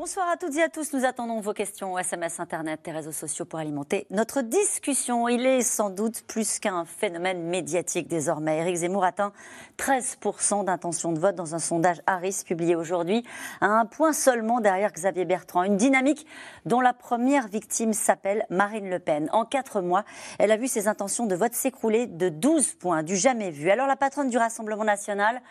Bonsoir 0.00 0.28
à 0.28 0.36
toutes 0.36 0.54
et 0.54 0.62
à 0.62 0.68
tous. 0.68 0.92
Nous 0.92 1.04
attendons 1.04 1.40
vos 1.40 1.52
questions 1.52 1.98
SMS, 1.98 2.38
Internet 2.38 2.86
et 2.86 2.92
réseaux 2.92 3.10
sociaux 3.10 3.44
pour 3.44 3.58
alimenter 3.58 4.06
notre 4.10 4.42
discussion. 4.42 5.26
Il 5.26 5.44
est 5.44 5.62
sans 5.62 5.90
doute 5.90 6.22
plus 6.28 6.60
qu'un 6.60 6.84
phénomène 6.84 7.42
médiatique 7.42 8.06
désormais. 8.06 8.58
Éric 8.58 8.76
Zemmour 8.76 9.02
atteint 9.02 9.32
13% 9.76 10.64
d'intention 10.64 11.10
de 11.10 11.18
vote 11.18 11.34
dans 11.34 11.56
un 11.56 11.58
sondage 11.58 12.00
Harris 12.06 12.44
publié 12.46 12.76
aujourd'hui, 12.76 13.24
à 13.60 13.66
un 13.66 13.86
point 13.86 14.12
seulement 14.12 14.60
derrière 14.60 14.92
Xavier 14.92 15.24
Bertrand. 15.24 15.64
Une 15.64 15.76
dynamique 15.76 16.28
dont 16.64 16.80
la 16.80 16.92
première 16.92 17.48
victime 17.48 17.92
s'appelle 17.92 18.46
Marine 18.50 18.88
Le 18.88 19.00
Pen. 19.00 19.28
En 19.32 19.44
quatre 19.44 19.80
mois, 19.80 20.04
elle 20.38 20.52
a 20.52 20.56
vu 20.56 20.68
ses 20.68 20.86
intentions 20.86 21.26
de 21.26 21.34
vote 21.34 21.54
s'écrouler 21.54 22.06
de 22.06 22.28
12 22.28 22.74
points, 22.74 23.02
du 23.02 23.16
jamais 23.16 23.50
vu. 23.50 23.68
Alors 23.68 23.88
la 23.88 23.96
patronne 23.96 24.30
du 24.30 24.38
Rassemblement 24.38 24.84
national 24.84 25.42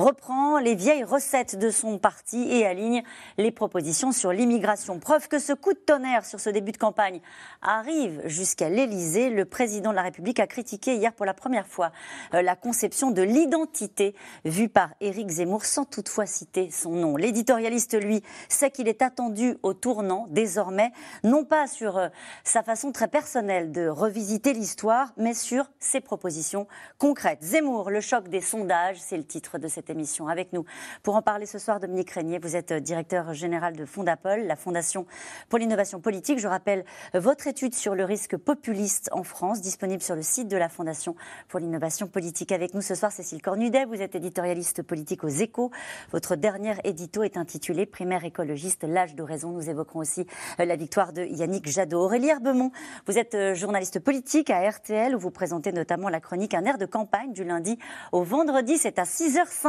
reprend 0.00 0.58
les 0.58 0.74
vieilles 0.74 1.04
recettes 1.04 1.56
de 1.56 1.70
son 1.70 1.98
parti 1.98 2.48
et 2.50 2.66
aligne 2.66 3.02
les 3.38 3.50
propositions 3.50 4.12
sur 4.12 4.32
l'immigration. 4.32 4.98
Preuve 4.98 5.28
que 5.28 5.38
ce 5.38 5.52
coup 5.52 5.72
de 5.72 5.78
tonnerre 5.78 6.24
sur 6.24 6.40
ce 6.40 6.50
début 6.50 6.72
de 6.72 6.78
campagne 6.78 7.20
arrive 7.62 8.22
jusqu'à 8.24 8.68
l'Élysée. 8.68 9.30
Le 9.30 9.44
président 9.44 9.90
de 9.90 9.96
la 9.96 10.02
République 10.02 10.40
a 10.40 10.46
critiqué 10.46 10.94
hier 10.94 11.12
pour 11.12 11.26
la 11.26 11.34
première 11.34 11.66
fois 11.66 11.92
euh, 12.34 12.42
la 12.42 12.56
conception 12.56 13.10
de 13.10 13.22
l'identité 13.22 14.14
vue 14.44 14.68
par 14.68 14.90
Éric 15.00 15.28
Zemmour 15.28 15.64
sans 15.64 15.84
toutefois 15.84 16.26
citer 16.26 16.70
son 16.70 16.92
nom. 16.92 17.16
L'éditorialiste, 17.16 18.00
lui, 18.00 18.22
sait 18.48 18.70
qu'il 18.70 18.88
est 18.88 19.02
attendu 19.02 19.56
au 19.62 19.74
tournant 19.74 20.26
désormais, 20.30 20.92
non 21.24 21.44
pas 21.44 21.66
sur 21.66 21.98
euh, 21.98 22.08
sa 22.44 22.62
façon 22.62 22.92
très 22.92 23.08
personnelle 23.08 23.70
de 23.70 23.86
revisiter 23.88 24.54
l'histoire, 24.54 25.12
mais 25.16 25.34
sur 25.34 25.70
ses 25.78 26.00
propositions 26.00 26.66
concrètes. 26.98 27.42
Zemmour, 27.42 27.90
le 27.90 28.00
choc 28.00 28.28
des 28.28 28.40
sondages, 28.40 28.98
c'est 28.98 29.16
le 29.16 29.26
titre 29.26 29.58
de 29.58 29.68
cette 29.68 29.89
émission 29.90 30.28
avec 30.28 30.52
nous. 30.52 30.64
Pour 31.02 31.16
en 31.16 31.22
parler 31.22 31.46
ce 31.46 31.58
soir, 31.58 31.80
Dominique 31.80 32.10
Régnier, 32.10 32.38
vous 32.38 32.56
êtes 32.56 32.72
directeur 32.72 33.34
général 33.34 33.76
de 33.76 33.84
Fondapol, 33.84 34.46
la 34.46 34.56
Fondation 34.56 35.06
pour 35.48 35.58
l'innovation 35.58 36.00
politique. 36.00 36.38
Je 36.38 36.48
rappelle 36.48 36.84
votre 37.14 37.46
étude 37.46 37.74
sur 37.74 37.94
le 37.94 38.04
risque 38.04 38.36
populiste 38.36 39.10
en 39.12 39.22
France, 39.22 39.60
disponible 39.60 40.02
sur 40.02 40.14
le 40.14 40.22
site 40.22 40.48
de 40.48 40.56
la 40.56 40.68
Fondation 40.68 41.16
pour 41.48 41.60
l'innovation 41.60 42.06
politique. 42.06 42.52
Avec 42.52 42.74
nous 42.74 42.82
ce 42.82 42.94
soir, 42.94 43.12
Cécile 43.12 43.42
Cornudet, 43.42 43.84
vous 43.84 44.00
êtes 44.00 44.14
éditorialiste 44.14 44.82
politique 44.82 45.24
aux 45.24 45.28
échos. 45.28 45.70
Votre 46.12 46.36
dernier 46.36 46.74
édito 46.84 47.22
est 47.22 47.36
intitulé 47.36 47.86
Primaire 47.86 48.24
écologiste, 48.24 48.84
l'âge 48.84 49.14
de 49.14 49.22
raison. 49.22 49.50
Nous 49.50 49.68
évoquerons 49.68 50.00
aussi 50.00 50.26
euh, 50.58 50.64
la 50.64 50.76
victoire 50.76 51.12
de 51.12 51.22
Yannick 51.24 51.68
Jadot. 51.68 52.00
Aurélie 52.00 52.28
Herbemont, 52.28 52.70
vous 53.06 53.18
êtes 53.18 53.34
euh, 53.34 53.54
journaliste 53.54 54.00
politique 54.00 54.50
à 54.50 54.68
RTL 54.68 55.14
où 55.14 55.18
vous 55.18 55.30
présentez 55.30 55.72
notamment 55.72 56.08
la 56.08 56.20
chronique 56.20 56.54
Un 56.54 56.64
air 56.64 56.78
de 56.78 56.86
campagne 56.86 57.32
du 57.32 57.44
lundi 57.44 57.78
au 58.12 58.22
vendredi. 58.22 58.78
C'est 58.78 58.98
à 58.98 59.04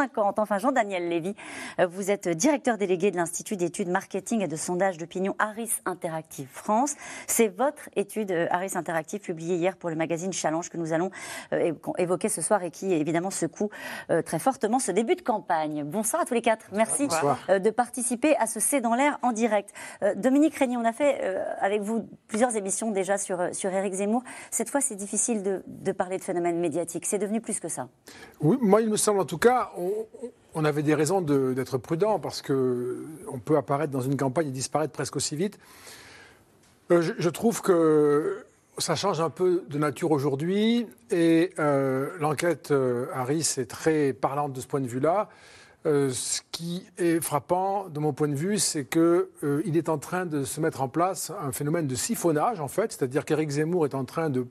6h50 0.08 0.34
Enfin, 0.38 0.58
Jean-Daniel 0.58 1.08
Lévy, 1.08 1.36
euh, 1.80 1.88
vous 1.88 2.10
êtes 2.12 2.28
directeur 2.30 2.78
délégué 2.78 3.12
de 3.12 3.18
l'Institut 3.18 3.58
d'études 3.58 3.90
marketing 3.90 4.42
et 4.42 4.48
de 4.48 4.56
sondage 4.56 4.98
d'opinion 4.98 5.36
Harris 5.40 5.72
Interactive 5.86 6.48
France. 6.52 6.96
C'est 7.28 7.48
votre 7.48 7.90
étude 7.96 8.32
euh, 8.32 8.48
Harris 8.52 8.72
Interactive 8.76 9.20
publiée 9.20 9.56
hier 9.56 9.76
pour 9.78 9.90
le 9.90 9.96
magazine 9.96 10.34
Challenge 10.34 10.68
que 10.70 10.78
nous 10.78 10.94
allons 10.94 11.12
euh, 11.54 11.74
évoquer 11.98 12.30
ce 12.30 12.42
soir 12.42 12.64
et 12.64 12.72
qui 12.72 12.94
évidemment 12.94 13.32
secoue 13.32 13.70
très 14.26 14.40
fortement 14.40 14.80
ce 14.80 14.92
début 14.92 15.16
de 15.16 15.22
campagne. 15.22 15.84
Bonsoir 15.84 16.22
à 16.22 16.26
tous 16.26 16.34
les 16.34 16.42
quatre. 16.42 16.66
Merci 16.72 17.08
de 17.08 17.70
participer 17.70 18.36
à 18.38 18.48
ce 18.48 18.60
C'est 18.60 18.82
dans 18.82 18.96
l'air 18.96 19.18
en 19.22 19.32
direct. 19.32 19.72
Dominique 20.16 20.56
Régnier, 20.56 20.78
on 20.78 20.86
a 20.86 20.94
fait 20.94 21.22
avec 21.60 21.82
vous 21.82 22.08
plusieurs 22.28 22.56
émissions 22.56 22.92
déjà 22.92 23.18
sur, 23.18 23.40
sur 23.54 23.72
Éric 23.72 23.94
Zemmour. 23.94 24.24
Cette 24.50 24.70
fois, 24.70 24.82
c'est 24.82 24.96
difficile 24.96 25.44
de, 25.44 25.64
de 25.68 25.92
parler 25.92 26.18
de 26.18 26.24
phénomène 26.24 26.60
médiatique. 26.60 27.06
C'est 27.06 27.20
devenu 27.20 27.42
plus 27.42 27.60
que 27.60 27.68
ça. 27.68 27.88
Oui, 28.42 28.58
moi, 28.62 28.82
il 28.82 28.90
me 28.90 28.98
semble 28.98 29.20
en 29.20 29.26
tout 29.26 29.38
cas, 29.38 29.72
on, 29.78 29.91
avait 30.66 30.84
des 30.84 30.96
raisons 30.96 31.22
d'être 31.22 31.78
prudent 31.78 32.20
parce 32.20 32.42
qu'on 32.42 33.40
peut 33.44 33.58
apparaître 33.58 33.92
dans 33.92 34.02
une 34.02 34.18
campagne 34.18 34.48
et 34.48 34.52
disparaître 34.52 34.94
presque 34.94 35.16
aussi 35.16 35.36
vite. 35.36 35.60
Euh, 36.92 37.02
je, 37.18 37.30
trouve 37.30 37.62
que 37.62 38.44
ça 38.78 38.96
change 38.96 39.22
un 39.22 39.30
peu 39.30 39.64
de 39.70 39.78
nature 39.78 40.12
aujourd'hui 40.12 40.88
et 41.10 41.52
euh, 41.58 42.10
l'enquête 42.20 42.72
euh, 42.72 43.06
Harris 43.14 43.56
est 43.58 43.70
très 43.70 44.12
parlante 44.12 44.54
de 44.54 44.60
ce 44.60 44.68
point 44.68 44.82
de 44.82 44.88
vue-là. 44.88 45.30
ce 45.86 46.42
qui 46.52 46.86
est 46.98 47.22
frappant, 47.22 47.88
de 47.88 48.00
mon 48.00 48.12
point 48.12 48.28
de 48.28 48.36
vue, 48.36 48.60
c'est 48.60 48.86
qu'il 48.86 49.78
est 49.78 49.90
en 49.90 49.98
train 49.98 50.26
de 50.26 50.44
se 50.44 50.60
mettre 50.60 50.82
en 50.82 50.90
place 50.90 51.32
un 51.42 51.52
phénomène 51.52 51.88
de 51.88 51.96
siphonnage, 51.96 52.60
en 52.60 52.68
fait, 52.68 52.92
c'est-à-dire 52.92 53.26
qu'Éric 53.26 53.52
Zemmour 53.52 53.86
est 53.86 53.96
en 53.96 54.06
train 54.06 54.30
de 54.30 54.46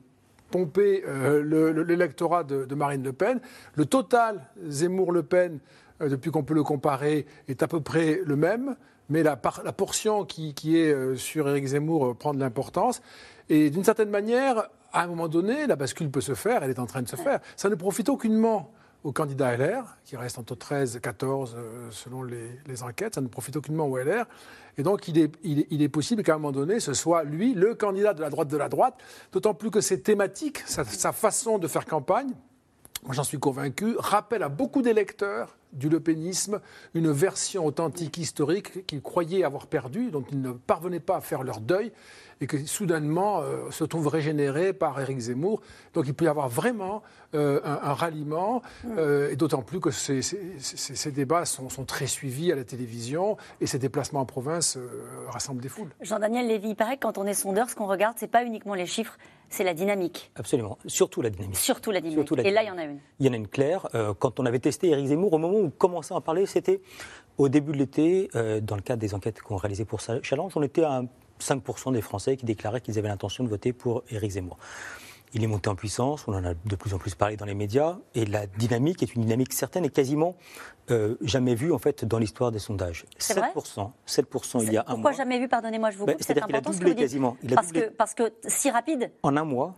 pomper 0.51 1.03
euh, 1.07 1.83
l'électorat 1.83 2.43
de, 2.43 2.75
Marine 2.75 3.03
Le 3.03 3.13
Pen. 3.13 3.39
Le 3.75 3.85
total 3.85 4.41
Zemmour-Le 4.67 5.23
Pen, 5.23 5.59
euh, 6.01 6.09
depuis 6.09 6.29
qu'on 6.29 6.43
peut 6.43 6.53
le 6.53 6.63
comparer, 6.63 7.25
est 7.47 7.63
à 7.63 7.67
peu 7.67 7.81
près 7.81 8.21
le 8.23 8.35
même, 8.35 8.75
mais 9.09 9.23
la, 9.23 9.35
portion 9.35 10.25
qui, 10.25 10.77
est 10.77 10.93
euh, 10.93 11.15
sur 11.15 11.49
Éric 11.49 11.65
Zemmour 11.65 12.15
prend 12.15 12.33
de 12.33 12.39
l'importance. 12.39 13.01
Et 13.49 13.69
d'une 13.69 13.83
certaine 13.83 14.09
manière, 14.09 14.69
à 14.93 15.03
un 15.03 15.07
moment 15.07 15.27
donné, 15.27 15.67
la 15.67 15.75
bascule 15.75 16.11
peut 16.11 16.21
se 16.21 16.35
faire, 16.35 16.63
elle 16.63 16.69
est 16.69 16.79
en 16.79 16.85
train 16.85 17.01
de 17.01 17.09
se 17.09 17.15
faire. 17.15 17.39
Ça 17.55 17.69
ne 17.69 17.75
profite 17.75 18.09
aucunement 18.09 18.71
au 19.03 19.11
candidat 19.11 19.55
LR, 19.57 19.97
qui 20.05 20.15
reste 20.15 20.37
entre 20.37 20.55
13 20.55 20.95
et 20.95 20.99
14 20.99 21.55
selon 21.91 22.23
les, 22.23 22.83
enquêtes. 22.83 23.15
Ça 23.15 23.21
ne 23.21 23.27
profite 23.27 23.55
aucunement 23.55 23.87
au 23.87 23.97
LR. 23.97 24.25
Et 24.77 24.83
donc, 24.83 25.07
il 25.07 25.17
est, 25.17 25.89
possible 25.89 26.23
qu'à 26.23 26.35
un 26.35 26.37
moment 26.37 26.51
donné, 26.51 26.79
ce 26.79 26.93
soit 26.93 27.23
lui, 27.23 27.53
le 27.53 27.73
candidat 27.75 28.13
de 28.13 28.21
la 28.21 28.29
droite 28.29 28.47
de 28.47 28.57
la 28.57 28.69
droite, 28.69 28.95
d'autant 29.31 29.53
plus 29.53 29.71
que 29.71 29.81
ses 29.81 30.01
thématiques, 30.01 30.59
sa, 30.65 30.83
sa 30.83 31.11
façon 31.11 31.57
de 31.57 31.67
faire 31.67 31.85
campagne, 31.85 32.31
j'en 33.09 33.23
suis 33.23 33.39
convaincu, 33.39 33.95
rappelle 33.97 34.43
à 34.43 34.49
beaucoup 34.49 34.81
d'électeurs 34.81 35.57
du 35.73 35.89
lepénisme 35.89 36.59
une 36.93 37.11
version 37.11 37.65
authentique 37.65 38.17
historique 38.17 38.85
qu'ils 38.85 39.01
croyaient 39.01 39.43
avoir 39.43 39.67
perdue, 39.67 40.11
dont 40.11 40.23
ils 40.31 40.41
ne 40.41 40.51
parvenaient 40.51 40.99
pas 40.99 41.17
à 41.17 41.21
faire 41.21 41.43
leur 41.43 41.59
deuil 41.59 41.91
et 42.41 42.47
qui 42.47 42.67
soudainement 42.67 43.41
euh, 43.41 43.69
se 43.69 43.83
trouve 43.83 44.07
régénéré 44.07 44.73
par 44.73 44.99
Éric 44.99 45.19
Zemmour. 45.19 45.61
Donc 45.93 46.07
il 46.07 46.13
peut 46.13 46.25
y 46.25 46.27
avoir 46.27 46.49
vraiment 46.49 47.03
euh, 47.35 47.61
un, 47.63 47.93
ralliement, 47.93 48.61
euh, 48.97 49.29
et 49.29 49.35
d'autant 49.35 49.61
plus 49.61 49.79
que 49.79 49.91
ces, 49.91 50.21
débats 51.11 51.45
sont, 51.45 51.67
très 51.85 52.07
suivis 52.07 52.51
à 52.51 52.55
la 52.55 52.63
télévision 52.63 53.37
et 53.61 53.67
ces 53.67 53.79
déplacements 53.79 54.21
en 54.21 54.25
province 54.25 54.77
rassemblent 55.27 55.61
des 55.61 55.69
foules. 55.69 55.91
Jean-Daniel 56.01 56.47
Lévy, 56.47 56.69
il 56.69 56.75
paraît 56.75 56.97
que 56.97 57.01
quand 57.01 57.17
on 57.17 57.25
est 57.25 57.33
sondeur, 57.33 57.69
ce 57.69 57.75
qu'on 57.75 57.87
regarde, 57.87 58.17
ce 58.17 58.25
n'est 58.25 58.31
pas 58.31 58.43
uniquement 58.43 58.73
les 58.73 58.87
chiffres, 58.87 59.17
c'est 59.51 59.63
la 59.63 59.75
dynamique. 59.75 60.31
Absolument, 60.35 60.77
surtout 60.87 61.21
la 61.21 61.29
dynamique. 61.29 61.57
Surtout 61.57 61.91
la 61.91 62.01
dynamique. 62.01 62.31
et 62.43 62.51
là, 62.51 62.63
il 62.63 62.67
y 62.67 62.71
en 62.71 62.77
a 62.77 62.83
une. 62.85 62.99
Il 63.19 63.27
y 63.27 63.29
en 63.29 63.33
a 63.33 63.35
une 63.35 63.47
claire. 63.47 63.87
quand 64.19 64.39
on 64.39 64.45
avait 64.45 64.59
testé 64.59 64.89
Éric 64.89 65.07
Zemmour, 65.07 65.33
au 65.33 65.37
moment 65.37 65.57
où 65.57 65.65
on 65.65 65.69
commençait 65.69 66.13
à 66.13 66.17
en 66.17 66.21
parler, 66.21 66.45
c'était 66.45 66.81
au 67.37 67.49
début 67.49 67.73
de 67.73 67.77
l'été, 67.77 68.29
dans 68.61 68.75
le 68.75 68.81
cadre 68.81 68.99
des 68.99 69.13
enquêtes 69.13 69.41
qu'on 69.41 69.57
réalisait 69.57 69.85
pour 69.85 70.01
Challenge, 70.01 70.51
on 70.55 70.63
était 70.63 70.83
à 70.83 71.03
5% 71.39 71.93
des 71.93 72.01
Français 72.01 72.37
qui 72.37 72.45
déclaraient 72.45 72.81
qu'ils 72.81 72.97
avaient 72.97 73.09
l'intention 73.09 73.43
de 73.43 73.49
voter 73.49 73.73
pour 73.73 74.03
Éric 74.09 74.31
Zemmour. 74.31 74.57
Il 75.33 75.43
est 75.43 75.47
monté 75.47 75.69
en 75.69 75.75
puissance, 75.75 76.27
on 76.27 76.33
en 76.33 76.43
a 76.43 76.53
de 76.53 76.75
plus 76.75 76.93
en 76.93 76.97
plus 76.97 77.15
parlé 77.15 77.37
dans 77.37 77.45
les 77.45 77.53
médias, 77.53 77.97
et 78.15 78.25
la 78.25 78.47
dynamique 78.47 79.01
est 79.01 79.15
une 79.15 79.23
dynamique 79.23 79.53
certaine 79.53 79.85
et 79.85 79.89
quasiment 79.89 80.35
euh, 80.89 81.15
jamais 81.21 81.55
vue 81.55 81.71
en 81.71 81.77
fait 81.77 82.03
dans 82.03 82.17
l'histoire 82.17 82.51
des 82.51 82.59
sondages. 82.59 83.05
7%, 83.19 83.91
7% 84.07 84.63
il 84.63 84.73
y 84.73 84.77
a 84.77 84.81
un 84.81 84.83
mois. 84.83 84.95
Pourquoi 84.95 85.11
jamais 85.13 85.39
vu 85.39 85.47
Pardonnez-moi, 85.47 85.91
je 85.91 85.97
vous 85.97 86.05
ben, 86.05 86.13
coupe. 86.13 86.23
C'est-à-dire 86.23 86.47
qu'il 86.47 86.55
a 86.55 86.61
doublé 86.61 86.95
quasiment. 86.95 87.37
Il 87.43 87.53
a 87.53 87.55
parce, 87.55 87.71
Que, 87.71 87.89
parce 87.89 88.13
que 88.13 88.33
si 88.45 88.69
rapide 88.69 89.11
En 89.23 89.37
un 89.37 89.45
mois, 89.45 89.75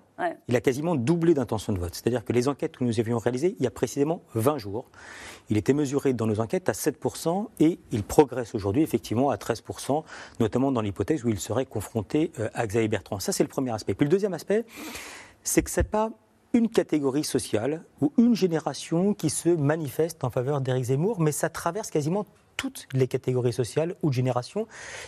il 0.47 0.55
a 0.55 0.61
quasiment 0.61 0.95
doublé 0.95 1.33
d'intention 1.33 1.73
de 1.73 1.79
vote. 1.79 1.93
C'est-à-dire 1.93 2.23
que 2.23 2.33
les 2.33 2.47
enquêtes 2.47 2.77
que 2.77 2.83
nous 2.83 2.99
avions 2.99 3.17
réalisées 3.17 3.55
il 3.59 3.63
y 3.63 3.67
a 3.67 3.71
précisément 3.71 4.21
20 4.35 4.57
jours, 4.57 4.89
il 5.49 5.57
était 5.57 5.73
mesuré 5.73 6.13
dans 6.13 6.25
nos 6.25 6.39
enquêtes 6.39 6.69
à 6.69 6.73
7% 6.73 7.47
et 7.59 7.79
il 7.91 8.03
progresse 8.03 8.55
aujourd'hui 8.55 8.81
effectivement 8.81 9.29
à 9.29 9.35
13%, 9.35 10.03
notamment 10.39 10.71
dans 10.71 10.81
l'hypothèse 10.81 11.23
où 11.25 11.29
il 11.29 11.39
serait 11.39 11.65
confronté 11.65 12.31
euh, 12.39 12.49
à 12.53 12.65
Xavier 12.65 12.87
Bertrand. 12.87 13.19
Ça, 13.19 13.31
c'est 13.31 13.43
le 13.43 13.49
premier 13.49 13.71
aspect. 13.71 13.93
Puis 13.93 14.05
le 14.05 14.11
deuxième 14.11 14.33
aspect, 14.33 14.65
c'est 15.43 15.63
que 15.63 15.69
ce 15.69 15.79
n'est 15.79 15.85
pas 15.85 16.11
une 16.53 16.69
catégorie 16.69 17.23
sociale 17.23 17.83
ou 17.99 18.13
une 18.17 18.35
génération 18.35 19.13
qui 19.13 19.29
se 19.29 19.49
manifeste 19.49 20.23
en 20.23 20.29
faveur 20.29 20.61
d'Éric 20.61 20.85
Zemmour, 20.85 21.19
mais 21.19 21.31
ça 21.31 21.49
traverse 21.49 21.89
quasiment 21.89 22.25
toutes 22.57 22.87
les 22.93 23.07
catégories 23.07 23.53
sociales 23.53 23.95
ou 24.03 24.09
de 24.09 24.13
générations. 24.13 24.67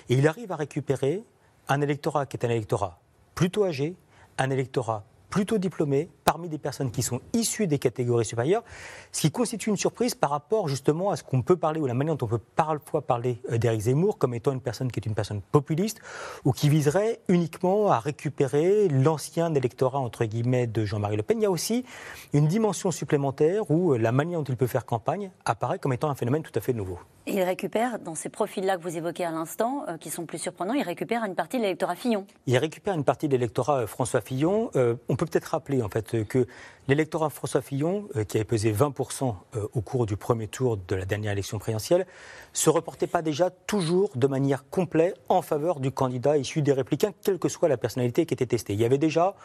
Et 0.10 0.16
il 0.16 0.28
arrive 0.28 0.52
à 0.52 0.56
récupérer 0.56 1.24
un 1.68 1.82
électorat 1.82 2.26
qui 2.26 2.38
est 2.38 2.46
un 2.46 2.50
électorat 2.50 3.00
plutôt 3.36 3.66
âgé, 3.66 3.96
un 4.38 4.50
électorat 4.50 5.06
plutôt 5.30 5.58
diplômé, 5.58 6.10
parmi 6.26 6.50
des 6.50 6.58
personnes 6.58 6.92
qui 6.92 7.04
sont 7.04 7.22
issues 7.34 7.68
des 7.68 7.78
catégories 7.78 8.26
supérieures, 8.26 8.64
ce 9.12 9.22
qui 9.22 9.32
constitue 9.32 9.70
une 9.70 9.78
surprise 9.78 10.16
par 10.16 10.32
rapport 10.32 10.68
justement 10.68 11.12
à 11.12 11.16
ce 11.16 11.24
qu'on 11.24 11.44
peut 11.44 11.56
parler 11.56 11.80
ou 11.80 11.86
la 11.86 11.94
manière 11.94 12.16
dont 12.16 12.26
on 12.26 12.30
peut 12.30 12.40
parfois 12.56 13.04
parler 13.04 13.40
euh, 13.52 13.60
d'Éric 13.60 13.82
Zemmour 13.82 14.18
comme 14.18 14.34
étant 14.34 14.52
une 14.52 14.60
personne 14.60 14.92
qui 14.92 15.00
est 15.00 15.06
une 15.06 15.14
personne 15.14 15.42
populiste 15.42 16.02
ou 16.44 16.52
qui 16.52 16.68
viserait 16.68 17.20
uniquement 17.28 17.92
à 17.92 18.00
récupérer 18.00 18.88
l'ancien 18.90 19.54
électorat 19.54 20.00
entre 20.00 20.26
guillemets 20.26 20.66
de 20.66 20.84
Jean-Marie 20.84 21.16
Le 21.16 21.24
Pen. 21.24 21.40
Il 21.40 21.44
y 21.44 21.46
a 21.46 21.52
aussi 21.52 21.86
une 22.34 22.48
dimension 22.48 22.90
supplémentaire 22.90 23.70
où 23.70 23.94
euh, 23.94 23.98
la 23.98 24.12
manière 24.12 24.40
dont 24.40 24.52
il 24.52 24.58
peut 24.58 24.68
faire 24.68 24.86
campagne 24.86 25.30
apparaît 25.46 25.78
comme 25.78 25.94
étant 25.94 26.10
un 26.10 26.16
phénomène 26.16 26.42
tout 26.42 26.52
à 26.56 26.60
fait 26.60 26.74
nouveau. 26.74 26.98
il 27.28 27.44
récupère, 27.44 28.00
dans 28.00 28.16
ces 28.16 28.30
profils-là 28.30 28.78
que 28.78 28.82
vous 28.82 28.98
évoquez 28.98 29.26
à 29.26 29.32
l'instant, 29.32 29.86
euh, 29.88 29.98
qui 29.98 30.10
sont 30.10 30.26
plus 30.26 30.40
surprenants, 30.40 30.74
il 30.74 30.82
récupère 30.84 31.24
une 31.24 31.36
partie 31.36 31.58
de 31.58 31.62
l'électorat 31.62 31.96
Fillon. 31.96 32.26
Il 32.48 32.58
récupère 32.58 32.96
une 32.96 33.04
partie 33.04 33.28
de 33.28 33.34
l'électorat 33.34 33.86
François 33.86 34.22
Fillon. 34.22 34.72
on 34.74 35.16
peut 35.16 35.28
peut-être 35.28 35.46
rappeler 35.46 35.84
en 35.84 35.90
fait 35.90 36.15
que 36.24 36.48
l'électorat 36.88 37.30
François 37.30 37.62
Fillon, 37.62 38.08
qui 38.28 38.38
avait 38.38 38.46
pesé 38.46 38.72
20% 38.72 39.36
au 39.74 39.82
cours 39.82 40.06
du 40.06 40.18
premier 40.18 40.48
tour 40.48 40.78
de 40.78 40.96
la 40.96 41.06
dernière 41.06 41.32
élection 41.32 41.58
présidentielle, 41.58 42.06
se 42.54 42.70
reportait 42.70 43.08
pas 43.08 43.22
déjà 43.22 43.50
toujours 43.50 44.12
de 44.16 44.28
manière 44.28 44.70
complète 44.70 45.20
en 45.28 45.42
faveur 45.42 45.80
du 45.80 45.92
candidat 45.92 46.38
issu 46.38 46.62
des 46.62 46.74
Républicains, 46.74 47.12
quelle 47.24 47.40
que 47.40 47.50
soit 47.50 47.70
la 47.70 47.78
personnalité 47.78 48.26
qui 48.26 48.34
était 48.34 48.46
testée. 48.46 48.74
Il 48.74 48.80
y 48.80 48.86
avait 48.86 48.98
déjà 48.98 49.36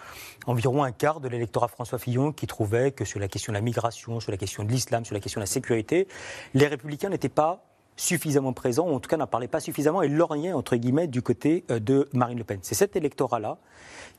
environ 0.47 0.83
un 0.83 0.93
quart 0.93 1.21
de 1.21 1.29
l'électorat 1.29 1.69
François 1.69 1.99
Fillon 1.99 2.33
qui 2.33 2.47
trouvait 2.47 2.93
que 2.93 3.05
sur 3.05 3.19
la 3.19 3.29
question 3.29 3.53
de 3.53 3.57
la 3.57 3.63
migration, 3.63 4.21
sur 4.21 4.31
la 4.31 4.37
question 4.37 4.65
de 4.65 4.71
l'islam, 4.71 5.05
sur 5.05 5.15
la 5.15 5.21
question 5.21 5.41
de 5.41 5.43
la 5.43 5.51
sécurité, 5.51 6.09
les 6.55 6.67
Républicains 6.67 7.09
n'étaient 7.09 7.29
pas 7.29 7.70
suffisamment 8.01 8.53
présents, 8.53 8.89
ou 8.89 8.95
en 8.95 9.01
tout 9.01 9.09
cas 9.09 9.17
n'en 9.17 9.27
parlaient 9.27 9.49
pas 9.49 9.61
suffisamment, 9.61 10.03
et 10.03 10.09
lorgnaient, 10.09 10.53
entre 10.53 10.77
guillemets, 10.77 11.07
du 11.07 11.23
côté 11.23 11.65
euh, 11.71 11.79
de 11.79 12.09
Marine 12.13 12.39
Le 12.39 12.45
Pen. 12.45 12.59
C'est 12.63 12.75
cet 12.75 12.97
électorat-là 12.97 13.59